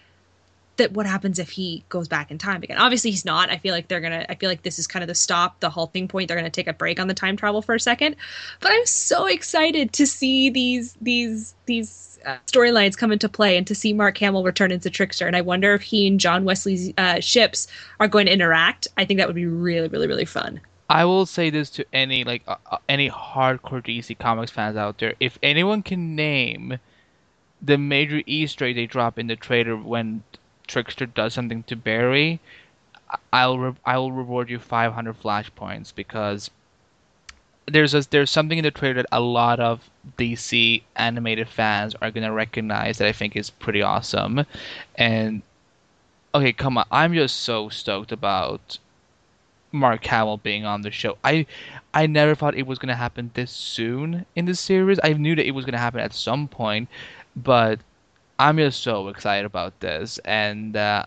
that 0.79 0.93
what 0.93 1.07
happens 1.07 1.39
if 1.39 1.51
he 1.51 1.85
goes 1.89 2.09
back 2.09 2.31
in 2.31 2.39
time 2.39 2.63
again? 2.63 2.79
Obviously, 2.79 3.11
he's 3.11 3.25
not. 3.25 3.51
I 3.51 3.59
feel 3.59 3.75
like 3.75 3.89
they're 3.89 4.01
gonna. 4.01 4.27
I 4.29 4.35
feel 4.35 4.49
like 4.49 4.63
this 4.63 4.79
is 4.79 4.87
kind 4.87 5.03
of 5.03 5.09
the 5.09 5.15
stop, 5.15 5.61
the 5.61 5.71
halting 5.71 6.09
point. 6.09 6.29
They're 6.29 6.37
gonna 6.37 6.51
take 6.51 6.67
a 6.67 6.73
break 6.73 6.99
on 6.99 7.09
the 7.09 7.15
time 7.15 7.37
travel 7.37 7.63
for 7.63 7.75
a 7.75 7.81
second. 7.81 8.17
But 8.61 8.73
I'm 8.73 8.87
so 8.87 9.27
excited 9.27 9.93
to 9.93 10.07
see 10.07 10.51
these 10.51 10.95
these 11.01 11.55
these 11.67 12.19
uh, 12.25 12.39
storylines 12.47 12.97
come 12.97 13.13
into 13.13 13.29
play 13.29 13.57
and 13.57 13.67
to 13.67 13.75
see 13.75 13.93
Mark 13.93 14.19
Hamill 14.19 14.43
return 14.43 14.73
as 14.73 14.85
a 14.87 14.91
trickster. 14.91 15.27
And 15.27 15.37
I 15.37 15.41
wonder 15.41 15.75
if 15.75 15.83
he 15.83 16.07
and 16.07 16.19
John 16.19 16.45
Wesley's 16.45 16.93
uh, 16.99 17.21
ships 17.21 17.69
are 18.01 18.09
going 18.09 18.27
to 18.27 18.33
interact. 18.33 18.89
I 18.97 19.05
think 19.05 19.19
that 19.19 19.29
would 19.29 19.37
be 19.37 19.47
really, 19.47 19.89
really, 19.89 20.07
really 20.07 20.25
fun. 20.25 20.61
I 20.91 21.05
will 21.05 21.27
say 21.27 21.51
this 21.51 21.71
to 21.71 21.85
any 21.93 22.25
like 22.25 22.43
uh, 22.47 22.57
uh, 22.71 22.79
any 22.89 23.11
hardcore 23.11 23.85
DC 23.85 24.19
Comics 24.19 24.51
fans 24.51 24.77
out 24.77 24.99
there: 24.99 25.15
if 25.21 25.39
anyone 25.43 25.83
can 25.83 26.17
name 26.17 26.79
the 27.61 27.77
major 27.77 28.23
Easter 28.27 28.65
egg 28.67 28.77
they 28.77 28.87
drop 28.87 29.19
in 29.19 29.27
the 29.27 29.37
trailer 29.37 29.77
when 29.77 30.23
Trickster 30.69 31.07
does 31.07 31.35
something 31.35 31.65
to 31.65 31.75
Barry, 31.75 32.41
I'll 33.33 33.59
re- 33.59 33.75
I 33.85 33.99
will 33.99 34.13
reward 34.13 34.51
you 34.51 34.59
500 34.59 35.17
flash 35.17 35.51
points 35.55 35.93
because 35.93 36.51
there's 37.67 37.95
a, 37.95 38.03
there's 38.11 38.31
something 38.31 38.59
in 38.59 38.65
the 38.65 38.71
trailer 38.71 38.95
that 38.95 39.07
a 39.13 39.21
lot 39.21 39.61
of 39.61 39.89
DC 40.19 40.83
animated 40.97 41.49
fans 41.49 41.95
are 42.01 42.11
gonna 42.11 42.33
recognize 42.33 42.99
that 42.99 43.09
I 43.09 43.13
think 43.13 43.37
is 43.37 43.51
pretty 43.51 43.83
awesome, 43.83 44.45
and 44.97 45.43
okay, 46.35 46.53
come 46.53 46.79
on, 46.79 46.85
I'm 46.91 47.15
just 47.15 47.41
so 47.41 47.69
stoked 47.69 48.13
about 48.13 48.79
Mark 49.73 50.05
Hamill 50.05 50.39
being 50.39 50.65
on 50.65 50.83
the 50.83 50.91
show. 50.91 51.17
I 51.25 51.47
I 51.95 52.07
never 52.07 52.35
thought 52.35 52.55
it 52.55 52.67
was 52.67 52.79
gonna 52.79 52.97
happen 52.97 53.31
this 53.35 53.51
soon 53.51 54.27
in 54.37 54.47
the 54.47 54.55
series. 54.55 55.01
I 55.03 55.13
knew 55.15 55.35
that 55.37 55.47
it 55.47 55.53
was 55.53 55.65
gonna 55.65 55.79
happen 55.79 56.01
at 56.01 56.15
some 56.15 56.49
point, 56.49 56.89
but 57.37 57.81
I'm 58.39 58.57
just 58.59 58.83
so 58.83 59.09
excited 59.09 59.45
about 59.47 59.81
this, 59.81 60.19
and 60.25 60.77
uh, 60.77 61.05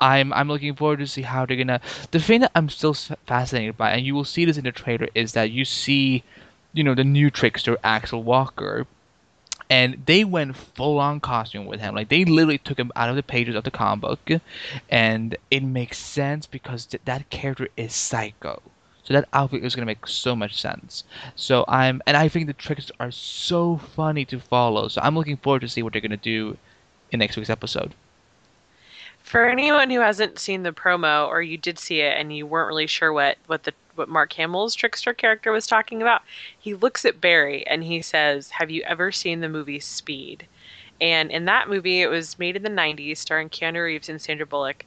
I'm 0.00 0.32
I'm 0.32 0.48
looking 0.48 0.74
forward 0.74 0.98
to 1.00 1.06
see 1.06 1.22
how 1.22 1.46
they're 1.46 1.56
gonna. 1.56 1.80
The 2.10 2.20
thing 2.20 2.40
that 2.40 2.52
I'm 2.54 2.68
still 2.68 2.94
fascinated 2.94 3.76
by, 3.76 3.90
and 3.92 4.04
you 4.06 4.14
will 4.14 4.24
see 4.24 4.44
this 4.44 4.56
in 4.58 4.64
the 4.64 4.72
trailer, 4.72 5.08
is 5.14 5.32
that 5.32 5.50
you 5.50 5.64
see, 5.64 6.22
you 6.72 6.82
know, 6.84 6.94
the 6.94 7.04
new 7.04 7.30
trickster 7.30 7.76
Axel 7.84 8.22
Walker, 8.22 8.86
and 9.70 10.02
they 10.06 10.24
went 10.24 10.56
full 10.56 10.98
on 10.98 11.20
costume 11.20 11.66
with 11.66 11.80
him. 11.80 11.94
Like 11.94 12.08
they 12.08 12.24
literally 12.24 12.58
took 12.58 12.78
him 12.78 12.92
out 12.96 13.08
of 13.10 13.16
the 13.16 13.22
pages 13.22 13.54
of 13.56 13.64
the 13.64 13.70
comic 13.70 14.02
book, 14.02 14.40
and 14.88 15.36
it 15.50 15.62
makes 15.62 15.98
sense 15.98 16.46
because 16.46 16.86
th- 16.86 17.02
that 17.04 17.30
character 17.30 17.68
is 17.76 17.94
psycho. 17.94 18.62
So 19.08 19.14
that 19.14 19.26
outfit 19.32 19.64
is 19.64 19.74
gonna 19.74 19.86
make 19.86 20.06
so 20.06 20.36
much 20.36 20.60
sense. 20.60 21.02
So 21.34 21.64
I'm, 21.66 22.02
and 22.06 22.14
I 22.14 22.28
think 22.28 22.46
the 22.46 22.52
tricks 22.52 22.92
are 23.00 23.10
so 23.10 23.78
funny 23.78 24.26
to 24.26 24.38
follow. 24.38 24.88
So 24.88 25.00
I'm 25.02 25.16
looking 25.16 25.38
forward 25.38 25.62
to 25.62 25.68
see 25.68 25.82
what 25.82 25.94
they're 25.94 26.02
gonna 26.02 26.18
do 26.18 26.58
in 27.10 27.20
next 27.20 27.38
week's 27.38 27.48
episode. 27.48 27.94
For 29.22 29.48
anyone 29.48 29.88
who 29.88 30.00
hasn't 30.00 30.38
seen 30.38 30.62
the 30.62 30.72
promo, 30.72 31.26
or 31.26 31.40
you 31.40 31.56
did 31.56 31.78
see 31.78 32.02
it 32.02 32.20
and 32.20 32.36
you 32.36 32.46
weren't 32.46 32.68
really 32.68 32.86
sure 32.86 33.10
what 33.10 33.38
what 33.46 33.62
the 33.62 33.72
what 33.94 34.10
Mark 34.10 34.34
Hamill's 34.34 34.74
trickster 34.74 35.14
character 35.14 35.52
was 35.52 35.66
talking 35.66 36.02
about, 36.02 36.20
he 36.58 36.74
looks 36.74 37.06
at 37.06 37.18
Barry 37.18 37.66
and 37.66 37.82
he 37.84 38.02
says, 38.02 38.50
"Have 38.50 38.70
you 38.70 38.82
ever 38.82 39.10
seen 39.10 39.40
the 39.40 39.48
movie 39.48 39.80
Speed?" 39.80 40.46
And 41.00 41.30
in 41.30 41.46
that 41.46 41.70
movie, 41.70 42.02
it 42.02 42.10
was 42.10 42.38
made 42.38 42.56
in 42.56 42.62
the 42.62 42.68
'90s, 42.68 43.16
starring 43.16 43.48
Keanu 43.48 43.84
Reeves 43.86 44.10
and 44.10 44.20
Sandra 44.20 44.44
Bullock. 44.44 44.84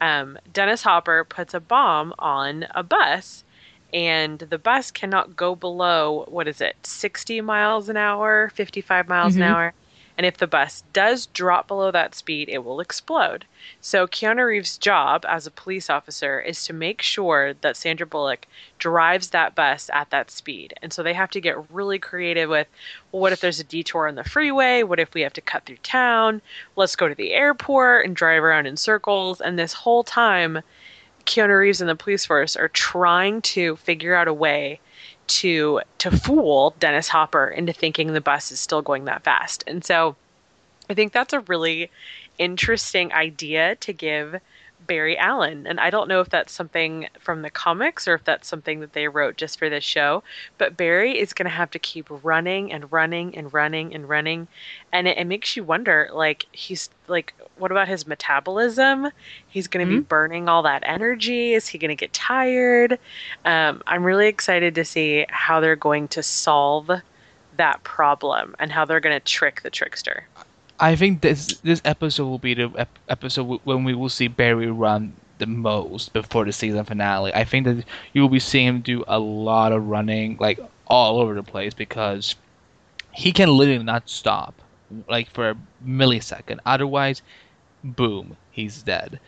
Um, 0.00 0.38
Dennis 0.52 0.82
Hopper 0.82 1.22
puts 1.22 1.54
a 1.54 1.60
bomb 1.60 2.12
on 2.18 2.66
a 2.74 2.82
bus, 2.82 3.44
and 3.92 4.38
the 4.38 4.58
bus 4.58 4.90
cannot 4.90 5.36
go 5.36 5.54
below 5.54 6.24
what 6.28 6.48
is 6.48 6.60
it, 6.60 6.76
60 6.84 7.40
miles 7.40 7.88
an 7.88 7.96
hour, 7.96 8.50
55 8.54 9.08
miles 9.08 9.34
Mhm. 9.34 9.38
an 9.38 9.42
hour. 9.42 9.74
And 10.18 10.26
if 10.26 10.36
the 10.36 10.46
bus 10.46 10.82
does 10.92 11.26
drop 11.26 11.66
below 11.66 11.90
that 11.92 12.14
speed, 12.14 12.50
it 12.50 12.62
will 12.62 12.80
explode. 12.80 13.46
So 13.80 14.06
Keanu 14.06 14.48
Reeves' 14.48 14.76
job 14.76 15.24
as 15.26 15.46
a 15.46 15.50
police 15.50 15.88
officer 15.88 16.38
is 16.38 16.62
to 16.66 16.74
make 16.74 17.00
sure 17.00 17.54
that 17.54 17.74
Sandra 17.74 18.06
Bullock 18.06 18.46
drives 18.78 19.30
that 19.30 19.54
bus 19.54 19.88
at 19.94 20.10
that 20.10 20.30
speed. 20.30 20.74
And 20.82 20.92
so 20.92 21.02
they 21.02 21.14
have 21.14 21.30
to 21.30 21.40
get 21.40 21.70
really 21.70 21.98
creative 21.98 22.50
with, 22.50 22.66
well, 23.12 23.22
what 23.22 23.32
if 23.32 23.40
there's 23.40 23.60
a 23.60 23.64
detour 23.64 24.08
on 24.08 24.14
the 24.14 24.24
freeway? 24.24 24.82
What 24.82 25.00
if 25.00 25.14
we 25.14 25.22
have 25.22 25.32
to 25.34 25.40
cut 25.40 25.64
through 25.64 25.78
town? 25.78 26.42
Let's 26.76 26.96
go 26.96 27.08
to 27.08 27.14
the 27.14 27.32
airport 27.32 28.04
and 28.04 28.14
drive 28.14 28.42
around 28.42 28.66
in 28.66 28.76
circles. 28.76 29.40
And 29.40 29.58
this 29.58 29.72
whole 29.72 30.04
time, 30.04 30.60
Keanu 31.26 31.58
Reeves 31.58 31.80
and 31.80 31.90
the 31.90 31.96
police 31.96 32.24
force 32.24 32.56
are 32.56 32.68
trying 32.68 33.42
to 33.42 33.76
figure 33.76 34.14
out 34.14 34.28
a 34.28 34.34
way 34.34 34.80
to 35.28 35.80
to 35.98 36.10
fool 36.10 36.74
Dennis 36.80 37.08
Hopper 37.08 37.48
into 37.48 37.72
thinking 37.72 38.12
the 38.12 38.20
bus 38.20 38.50
is 38.50 38.60
still 38.60 38.82
going 38.82 39.04
that 39.04 39.22
fast. 39.22 39.62
And 39.66 39.84
so 39.84 40.16
I 40.88 40.94
think 40.94 41.12
that's 41.12 41.32
a 41.32 41.40
really 41.40 41.90
interesting 42.38 43.12
idea 43.12 43.76
to 43.76 43.92
give 43.92 44.40
Barry 44.90 45.16
Allen. 45.16 45.68
And 45.68 45.78
I 45.78 45.88
don't 45.88 46.08
know 46.08 46.20
if 46.20 46.30
that's 46.30 46.52
something 46.52 47.06
from 47.20 47.42
the 47.42 47.50
comics 47.50 48.08
or 48.08 48.14
if 48.14 48.24
that's 48.24 48.48
something 48.48 48.80
that 48.80 48.92
they 48.92 49.06
wrote 49.06 49.36
just 49.36 49.56
for 49.56 49.70
this 49.70 49.84
show. 49.84 50.24
But 50.58 50.76
Barry 50.76 51.16
is 51.16 51.32
going 51.32 51.44
to 51.44 51.50
have 51.50 51.70
to 51.70 51.78
keep 51.78 52.08
running 52.24 52.72
and 52.72 52.90
running 52.90 53.36
and 53.36 53.54
running 53.54 53.94
and 53.94 54.08
running. 54.08 54.48
And 54.92 55.06
it, 55.06 55.16
it 55.16 55.28
makes 55.28 55.54
you 55.56 55.62
wonder 55.62 56.10
like, 56.12 56.46
he's 56.50 56.90
like, 57.06 57.34
what 57.56 57.70
about 57.70 57.86
his 57.86 58.04
metabolism? 58.08 59.12
He's 59.46 59.68
going 59.68 59.86
to 59.86 59.94
be 59.94 60.00
burning 60.00 60.48
all 60.48 60.64
that 60.64 60.82
energy. 60.84 61.54
Is 61.54 61.68
he 61.68 61.78
going 61.78 61.90
to 61.90 61.94
get 61.94 62.12
tired? 62.12 62.98
Um, 63.44 63.84
I'm 63.86 64.02
really 64.02 64.26
excited 64.26 64.74
to 64.74 64.84
see 64.84 65.24
how 65.28 65.60
they're 65.60 65.76
going 65.76 66.08
to 66.08 66.22
solve 66.24 66.90
that 67.58 67.80
problem 67.84 68.56
and 68.58 68.72
how 68.72 68.84
they're 68.86 68.98
going 68.98 69.14
to 69.14 69.24
trick 69.24 69.62
the 69.62 69.70
trickster. 69.70 70.26
I 70.80 70.96
think 70.96 71.20
this 71.20 71.60
this 71.62 71.80
episode 71.84 72.26
will 72.26 72.38
be 72.38 72.54
the 72.54 72.72
ep- 72.76 72.98
episode 73.08 73.60
when 73.64 73.84
we 73.84 73.94
will 73.94 74.08
see 74.08 74.26
Barry 74.26 74.68
run 74.70 75.12
the 75.38 75.46
most 75.46 76.12
before 76.12 76.44
the 76.44 76.52
season 76.52 76.84
finale. 76.84 77.32
I 77.34 77.44
think 77.44 77.66
that 77.66 77.84
you 78.12 78.22
will 78.22 78.28
be 78.28 78.40
seeing 78.40 78.66
him 78.66 78.80
do 78.80 79.04
a 79.06 79.18
lot 79.20 79.72
of 79.72 79.86
running, 79.86 80.38
like 80.40 80.58
all 80.86 81.20
over 81.20 81.34
the 81.34 81.42
place, 81.42 81.74
because 81.74 82.34
he 83.12 83.30
can 83.32 83.50
literally 83.56 83.84
not 83.84 84.08
stop, 84.08 84.54
like 85.08 85.30
for 85.30 85.50
a 85.50 85.56
millisecond. 85.86 86.58
Otherwise, 86.66 87.22
boom, 87.84 88.36
he's 88.50 88.82
dead. 88.82 89.20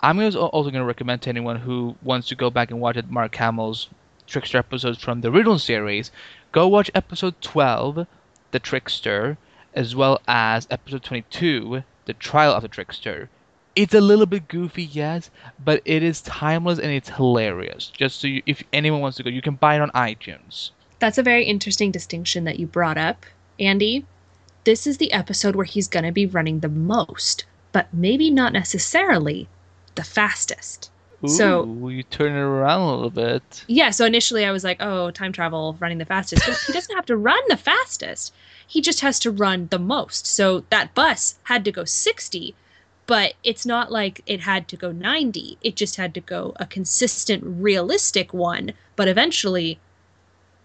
I'm 0.00 0.18
also 0.20 0.50
going 0.62 0.74
to 0.74 0.84
recommend 0.84 1.22
to 1.22 1.30
anyone 1.30 1.60
who 1.60 1.96
wants 2.02 2.28
to 2.28 2.34
go 2.34 2.50
back 2.50 2.70
and 2.70 2.80
watch 2.80 2.98
Mark 3.08 3.34
Hamill's 3.36 3.88
Trickster 4.26 4.58
episodes 4.58 5.02
from 5.02 5.20
the 5.20 5.30
original 5.30 5.58
series, 5.58 6.10
go 6.52 6.66
watch 6.68 6.90
episode 6.94 7.40
12, 7.42 8.06
The 8.52 8.58
Trickster, 8.58 9.38
as 9.74 9.94
well 9.94 10.20
as 10.26 10.66
episode 10.70 11.02
22, 11.02 11.82
The 12.06 12.12
Trial 12.14 12.52
of 12.52 12.62
the 12.62 12.68
Trickster. 12.68 13.28
It's 13.76 13.94
a 13.94 14.00
little 14.00 14.26
bit 14.26 14.46
goofy, 14.46 14.84
yes, 14.84 15.30
but 15.64 15.82
it 15.84 16.02
is 16.02 16.22
timeless 16.22 16.78
and 16.78 16.92
it's 16.92 17.08
hilarious. 17.08 17.90
Just 17.96 18.20
so 18.20 18.28
you, 18.28 18.42
if 18.46 18.62
anyone 18.72 19.00
wants 19.00 19.16
to 19.16 19.22
go, 19.24 19.30
you 19.30 19.42
can 19.42 19.56
buy 19.56 19.74
it 19.74 19.80
on 19.80 19.90
iTunes. 19.90 20.70
That's 21.00 21.18
a 21.18 21.22
very 21.24 21.44
interesting 21.44 21.90
distinction 21.90 22.44
that 22.44 22.58
you 22.60 22.66
brought 22.66 22.96
up, 22.96 23.26
Andy. 23.58 24.06
This 24.62 24.86
is 24.86 24.98
the 24.98 25.12
episode 25.12 25.56
where 25.56 25.64
he's 25.66 25.88
going 25.88 26.04
to 26.04 26.12
be 26.12 26.24
running 26.24 26.60
the 26.60 26.68
most, 26.68 27.44
but 27.72 27.92
maybe 27.92 28.30
not 28.30 28.52
necessarily 28.52 29.48
the 29.96 30.04
fastest. 30.04 30.90
Ooh, 31.24 31.28
So- 31.28 31.88
you 31.88 32.04
turn 32.04 32.32
it 32.32 32.38
around 32.38 32.80
a 32.80 32.94
little 32.94 33.10
bit. 33.10 33.64
Yeah, 33.66 33.90
so 33.90 34.04
initially 34.04 34.44
I 34.44 34.52
was 34.52 34.62
like, 34.62 34.76
oh, 34.80 35.10
time 35.10 35.32
travel, 35.32 35.76
running 35.80 35.98
the 35.98 36.04
fastest. 36.04 36.46
But 36.46 36.56
he 36.66 36.72
doesn't 36.72 36.94
have 36.94 37.06
to 37.06 37.16
run 37.16 37.40
the 37.48 37.56
fastest. 37.56 38.32
He 38.74 38.80
just 38.80 39.02
has 39.02 39.20
to 39.20 39.30
run 39.30 39.68
the 39.70 39.78
most. 39.78 40.26
So 40.26 40.64
that 40.70 40.96
bus 40.96 41.38
had 41.44 41.64
to 41.64 41.70
go 41.70 41.84
60, 41.84 42.56
but 43.06 43.34
it's 43.44 43.64
not 43.64 43.92
like 43.92 44.20
it 44.26 44.40
had 44.40 44.66
to 44.66 44.76
go 44.76 44.90
90. 44.90 45.58
It 45.62 45.76
just 45.76 45.94
had 45.94 46.12
to 46.14 46.20
go 46.20 46.54
a 46.56 46.66
consistent, 46.66 47.44
realistic 47.46 48.34
one. 48.34 48.72
But 48.96 49.06
eventually, 49.06 49.78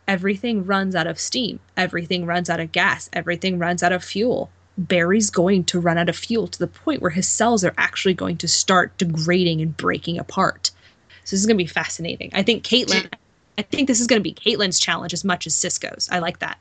everything 0.07 0.65
runs 0.65 0.95
out 0.95 1.06
of 1.06 1.19
steam. 1.19 1.60
Everything 1.77 2.26
runs 2.26 2.49
out 2.49 2.60
of 2.60 2.72
gas. 2.72 3.11
Everything 3.14 3.60
runs 3.60 3.84
out 3.84 3.91
of 3.91 4.03
fuel. 4.03 4.49
Barry's 4.76 5.30
going 5.30 5.64
to 5.65 5.80
run 5.80 5.99
out 5.99 6.10
of 6.10 6.15
fuel 6.15 6.48
to 6.48 6.57
the 6.57 6.65
point 6.65 7.03
where 7.03 7.11
his 7.11 7.27
cells 7.27 7.64
are 7.64 7.76
actually 7.77 8.15
going 8.15 8.38
to 8.38 8.48
start 8.48 8.98
degrading 8.98 9.61
and 9.61 9.77
breaking 9.77 10.18
apart. 10.18 10.72
So 11.26 11.36
this 11.36 11.41
is 11.41 11.45
going 11.45 11.60
to 11.60 11.64
be 11.64 11.68
fascinating. 11.68 12.31
I 12.34 12.41
think 12.41 12.64
Caitlin, 12.64 13.07
I 13.60 13.61
think 13.61 13.88
this 13.88 14.02
is 14.02 14.07
going 14.07 14.19
to 14.19 14.23
be 14.23 14.34
Caitlin's 14.34 14.80
challenge 14.80 15.14
as 15.14 15.23
much 15.23 15.45
as 15.45 15.56
Cisco's. 15.56 16.10
I 16.11 16.18
like 16.18 16.40
that. 16.40 16.57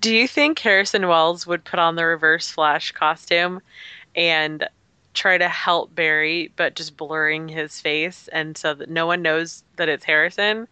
Do 0.00 0.14
you 0.14 0.26
think 0.28 0.58
Harrison 0.58 1.08
Wells 1.08 1.46
would 1.46 1.64
put 1.64 1.78
on 1.78 1.96
the 1.96 2.04
reverse 2.04 2.50
flash 2.50 2.92
costume 2.92 3.60
and 4.14 4.66
try 5.14 5.36
to 5.36 5.48
help 5.48 5.94
Barry, 5.94 6.50
but 6.56 6.74
just 6.74 6.96
blurring 6.96 7.48
his 7.48 7.80
face 7.80 8.28
and 8.32 8.56
so 8.56 8.74
that 8.74 8.88
no 8.88 9.06
one 9.06 9.22
knows 9.22 9.62
that 9.76 9.88
it's 9.88 10.04
Harrison? 10.04 10.68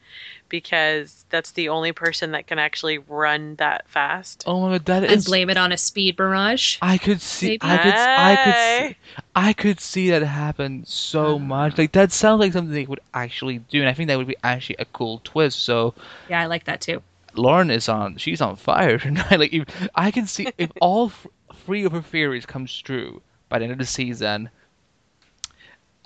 Because 0.48 1.24
that's 1.30 1.52
the 1.52 1.68
only 1.68 1.92
person 1.92 2.32
that 2.32 2.48
can 2.48 2.58
actually 2.58 2.98
run 2.98 3.54
that 3.56 3.88
fast. 3.88 4.42
Oh 4.46 4.60
my 4.62 4.72
god, 4.72 4.84
that 4.86 5.04
And 5.04 5.12
is. 5.12 5.24
blame 5.26 5.48
it 5.48 5.56
on 5.56 5.70
a 5.70 5.76
speed 5.76 6.16
barrage. 6.16 6.78
I 6.82 6.98
could 6.98 7.20
see. 7.20 7.50
Maybe. 7.50 7.60
I 7.62 7.76
could. 7.76 7.94
I 7.94 8.36
could. 8.44 8.54
See, 8.88 8.96
I 9.36 9.52
could 9.52 9.80
see 9.80 10.10
that 10.10 10.22
happen 10.22 10.84
so 10.86 11.36
uh-huh. 11.36 11.38
much. 11.38 11.78
Like 11.78 11.92
that 11.92 12.10
sounds 12.10 12.40
like 12.40 12.52
something 12.52 12.72
they 12.72 12.86
would 12.86 13.00
actually 13.14 13.58
do, 13.58 13.78
and 13.80 13.88
I 13.88 13.92
think 13.92 14.08
that 14.08 14.18
would 14.18 14.26
be 14.26 14.36
actually 14.42 14.76
a 14.80 14.86
cool 14.86 15.20
twist. 15.22 15.60
So 15.60 15.94
Yeah, 16.28 16.40
I 16.40 16.46
like 16.46 16.64
that 16.64 16.80
too. 16.80 17.02
Lauren 17.34 17.70
is 17.70 17.88
on. 17.88 18.16
She's 18.16 18.40
on 18.40 18.56
fire 18.56 18.98
tonight. 19.06 19.38
Like 19.38 19.52
if, 19.52 19.88
I 19.94 20.10
can 20.10 20.26
see 20.26 20.48
if 20.58 20.70
all 20.80 21.06
f- 21.06 21.26
three 21.64 21.84
of 21.84 21.92
her 21.92 22.02
theories 22.02 22.46
comes 22.46 22.76
true 22.80 23.22
by 23.48 23.58
the 23.58 23.64
end 23.64 23.72
of 23.72 23.78
the 23.78 23.86
season. 23.86 24.50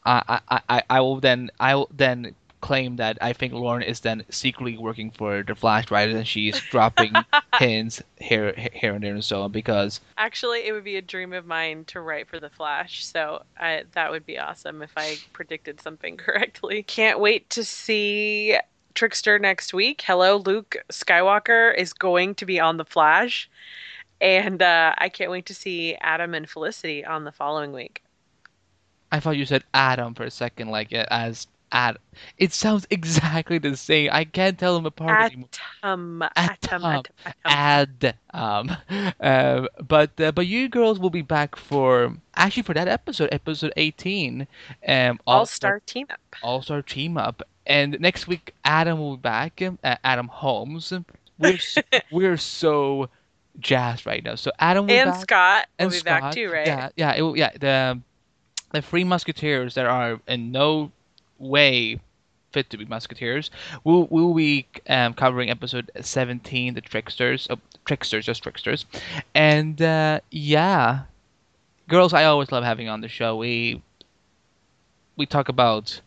I 0.05 0.41
I, 0.49 0.61
I, 0.69 0.83
I 0.91 1.01
will 1.01 1.21
then 1.21 1.51
I 1.61 1.75
will 1.75 1.91
then 1.95 2.35
claim 2.61 2.97
that 2.97 3.19
I 3.21 3.35
think 3.35 3.53
Lauren 3.53 3.83
is 3.83 4.01
then 4.01 4.25
secretly 4.31 4.79
working 4.79 5.11
for 5.11 5.43
the 5.43 5.55
Flash 5.55 5.91
rather 5.91 6.17
and 6.17 6.27
she's 6.27 6.59
dropping 6.71 7.13
hints 7.59 8.03
here 8.17 8.55
here 8.73 8.95
and 8.95 9.05
there 9.05 9.13
and 9.13 9.23
so 9.23 9.43
on 9.43 9.53
because 9.53 10.01
Actually, 10.17 10.67
it 10.67 10.73
would 10.73 10.83
be 10.85 10.97
a 10.97 11.03
dream 11.03 11.35
of 11.35 11.45
mine 11.45 11.85
to 11.89 12.01
write 12.01 12.27
for 12.27 12.41
The 12.41 12.49
Flash, 12.49 13.05
so 13.05 13.43
I, 13.59 13.85
that 13.93 14.11
would 14.11 14.25
be 14.25 14.39
awesome 14.39 14.81
if 14.81 14.93
I 14.97 15.17
predicted 15.35 15.79
something 15.83 16.17
correctly. 16.17 16.83
Can't 16.83 17.21
wait 17.21 17.51
to 17.51 17.65
see 17.65 18.57
Trickster 18.95 19.39
next 19.39 19.75
week. 19.75 20.03
Hello, 20.07 20.37
Luke 20.37 20.77
Skywalker 20.91 21.77
is 21.77 21.93
going 21.93 22.35
to 22.37 22.47
be 22.47 22.61
on 22.61 22.77
The 22.77 22.85
Flash, 22.85 23.51
and 24.21 24.62
uh, 24.62 24.95
I 24.99 25.09
can't 25.09 25.31
wait 25.31 25.47
to 25.47 25.55
see 25.55 25.97
Adam 26.01 26.35
and 26.35 26.49
Felicity 26.49 27.05
on 27.05 27.25
the 27.25 27.33
following 27.33 27.73
week. 27.73 28.03
I 29.12 29.21
thought 29.21 29.37
you 29.37 29.47
said 29.47 29.65
Adam 29.75 30.15
for 30.15 30.25
a 30.25 30.31
second, 30.31 30.69
like 30.69 30.93
uh, 30.93 31.07
as 31.11 31.47
Ad. 31.75 31.99
It 32.39 32.53
sounds 32.53 32.87
exactly 32.91 33.59
the 33.59 33.77
same. 33.77 34.09
I 34.12 34.25
can't 34.25 34.59
tell 34.59 34.75
them 34.75 34.87
apart 34.87 35.33
anymore. 35.33 35.49
Atom, 35.83 36.23
Atom. 36.23 36.33
atom, 36.37 36.85
atom, 36.85 37.03
atom. 37.25 37.35
Ad. 37.45 38.15
Um, 38.35 38.77
uh, 39.21 39.69
but 39.87 40.21
uh, 40.21 40.33
but 40.33 40.49
you 40.49 40.69
girls 40.69 40.99
will 40.99 41.11
be 41.11 41.23
back 41.23 41.55
for 41.55 42.16
actually 42.35 42.65
for 42.65 42.75
that 42.75 42.89
episode, 42.89 43.29
episode 43.31 43.73
eighteen. 43.77 44.49
Um, 44.89 45.21
All 45.25 45.47
Star 45.47 45.79
Team 45.87 46.09
Up. 46.11 46.19
All 46.43 46.61
Star 46.61 46.83
Team 46.83 47.16
Up, 47.16 47.45
and 47.66 47.99
next 48.01 48.27
week 48.27 48.55
Adam 48.65 48.99
will 48.99 49.16
be 49.16 49.20
back. 49.23 49.61
Uh, 49.62 49.97
Adam 50.05 50.28
Holmes. 50.28 50.93
We're 51.39 51.55
s- 51.55 51.78
we're 52.12 52.36
so 52.36 53.09
jazzed 53.61 54.07
right 54.07 54.23
now. 54.24 54.35
So 54.36 54.51
Adam 54.59 54.86
will 54.86 54.95
And 54.95 55.11
back. 55.11 55.20
Scott 55.20 55.66
will 55.78 55.86
and 55.86 55.93
be 55.93 56.01
back 56.01 56.32
too, 56.32 56.51
right? 56.51 56.66
Yeah, 56.66 56.89
yeah, 56.97 57.15
it, 57.15 57.23
will- 57.23 57.36
yeah. 57.36 57.51
The 57.59 58.01
the 58.73 58.82
three 58.82 59.05
musketeers 59.05 59.74
that 59.74 59.86
are 59.86 60.20
in 60.27 60.51
no 60.53 60.91
way 61.39 62.01
fit 62.53 62.70
to 62.70 62.77
be 62.77 62.85
musketeers. 62.85 63.51
We'll 63.85 64.07
we'll 64.11 64.35
be 64.35 64.66
um, 64.89 65.15
covering 65.15 65.51
episode 65.51 65.91
seventeen, 66.01 66.74
the 66.74 66.81
tricksters, 66.81 67.47
uh, 67.51 67.57
tricksters, 67.85 68.24
just 68.27 68.43
tricksters, 68.43 68.85
and 69.35 69.81
uh, 69.82 70.20
yeah, 70.31 71.03
girls, 71.89 72.12
I 72.12 72.24
always 72.24 72.51
love 72.53 72.65
having 72.65 72.89
on 72.89 73.01
the 73.01 73.09
show. 73.09 73.36
We 73.36 73.82
we 75.16 75.27
talk 75.27 75.49
about 75.49 76.01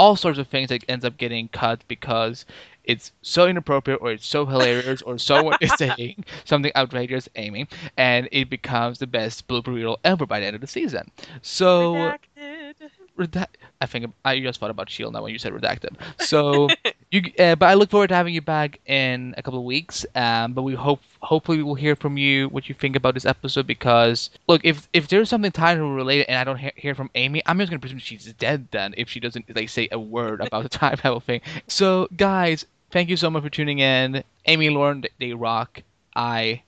all 0.00 0.16
sorts 0.16 0.40
of 0.40 0.48
things 0.48 0.70
that 0.70 0.84
ends 0.88 1.06
up 1.06 1.18
getting 1.18 1.48
cut 1.50 1.84
because 1.88 2.46
it's 2.84 3.12
so 3.22 3.46
inappropriate 3.46 4.00
or 4.02 4.12
it's 4.12 4.26
so 4.26 4.46
hilarious 4.46 5.02
or 5.02 5.18
someone 5.18 5.56
is 5.60 5.76
saying 5.78 6.24
something 6.44 6.72
outrageous, 6.76 7.28
Amy, 7.36 7.68
and 7.98 8.28
it 8.32 8.50
becomes 8.50 8.98
the 8.98 9.06
best 9.06 9.48
blooper 9.48 9.74
reel 9.74 9.98
ever 10.04 10.26
by 10.26 10.40
the 10.40 10.46
end 10.46 10.56
of 10.56 10.62
the 10.62 10.68
season. 10.68 11.10
So 11.42 12.14
Redacted. 12.36 12.74
redact. 13.18 13.56
I 13.80 13.86
think 13.86 14.12
I 14.24 14.40
just 14.40 14.60
thought 14.60 14.70
about 14.70 14.90
Shield 14.90 15.12
now 15.14 15.22
when 15.22 15.32
you 15.32 15.38
said 15.38 15.52
redacted. 15.52 15.96
So 16.18 16.76
you, 17.10 17.22
uh, 17.38 17.56
but 17.56 17.66
I 17.66 17.74
look 17.74 17.90
forward 17.90 18.08
to 18.08 18.14
having 18.14 18.34
you 18.34 18.40
back 18.40 18.80
in 18.86 19.34
a 19.36 19.42
couple 19.42 19.58
of 19.58 19.64
weeks. 19.64 20.06
Um, 20.14 20.52
but 20.52 20.62
we 20.62 20.74
hope, 20.74 21.00
hopefully, 21.20 21.58
we 21.58 21.64
will 21.64 21.74
hear 21.74 21.96
from 21.96 22.16
you 22.16 22.48
what 22.48 22.68
you 22.68 22.74
think 22.74 22.96
about 22.96 23.14
this 23.14 23.26
episode. 23.26 23.66
Because 23.66 24.30
look, 24.48 24.60
if 24.64 24.88
if 24.92 25.08
there's 25.08 25.28
something 25.28 25.50
time 25.50 25.80
related 25.94 26.26
and 26.28 26.38
I 26.38 26.44
don't 26.44 26.58
he- 26.58 26.72
hear 26.76 26.94
from 26.94 27.10
Amy, 27.14 27.42
I'm 27.46 27.58
just 27.58 27.70
gonna 27.70 27.80
presume 27.80 27.98
she's 27.98 28.32
dead 28.34 28.68
then 28.70 28.94
if 28.96 29.08
she 29.08 29.20
doesn't 29.20 29.54
like 29.54 29.68
say 29.68 29.88
a 29.90 29.98
word 29.98 30.40
about 30.44 30.62
the 30.62 30.68
time 30.68 30.96
travel 30.96 31.20
thing. 31.20 31.40
So 31.66 32.08
guys, 32.16 32.64
thank 32.90 33.08
you 33.08 33.16
so 33.16 33.30
much 33.30 33.42
for 33.42 33.50
tuning 33.50 33.80
in. 33.80 34.22
Amy, 34.46 34.70
Lauren, 34.70 35.04
they 35.18 35.32
rock. 35.32 35.82
I, 36.14 36.62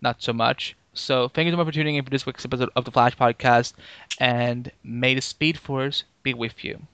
not 0.00 0.22
so 0.22 0.32
much. 0.32 0.76
So 0.94 1.28
thank 1.28 1.46
you 1.46 1.52
so 1.52 1.56
much 1.56 1.66
for 1.66 1.72
tuning 1.72 1.96
in 1.96 2.04
for 2.04 2.10
this 2.10 2.26
week's 2.26 2.44
episode 2.44 2.70
of 2.76 2.84
the 2.84 2.90
Flash 2.90 3.16
Podcast, 3.16 3.74
and 4.18 4.70
may 4.84 5.14
the 5.14 5.20
Speed 5.22 5.58
Force 5.58 6.04
be 6.22 6.34
with 6.34 6.64
you. 6.64 6.86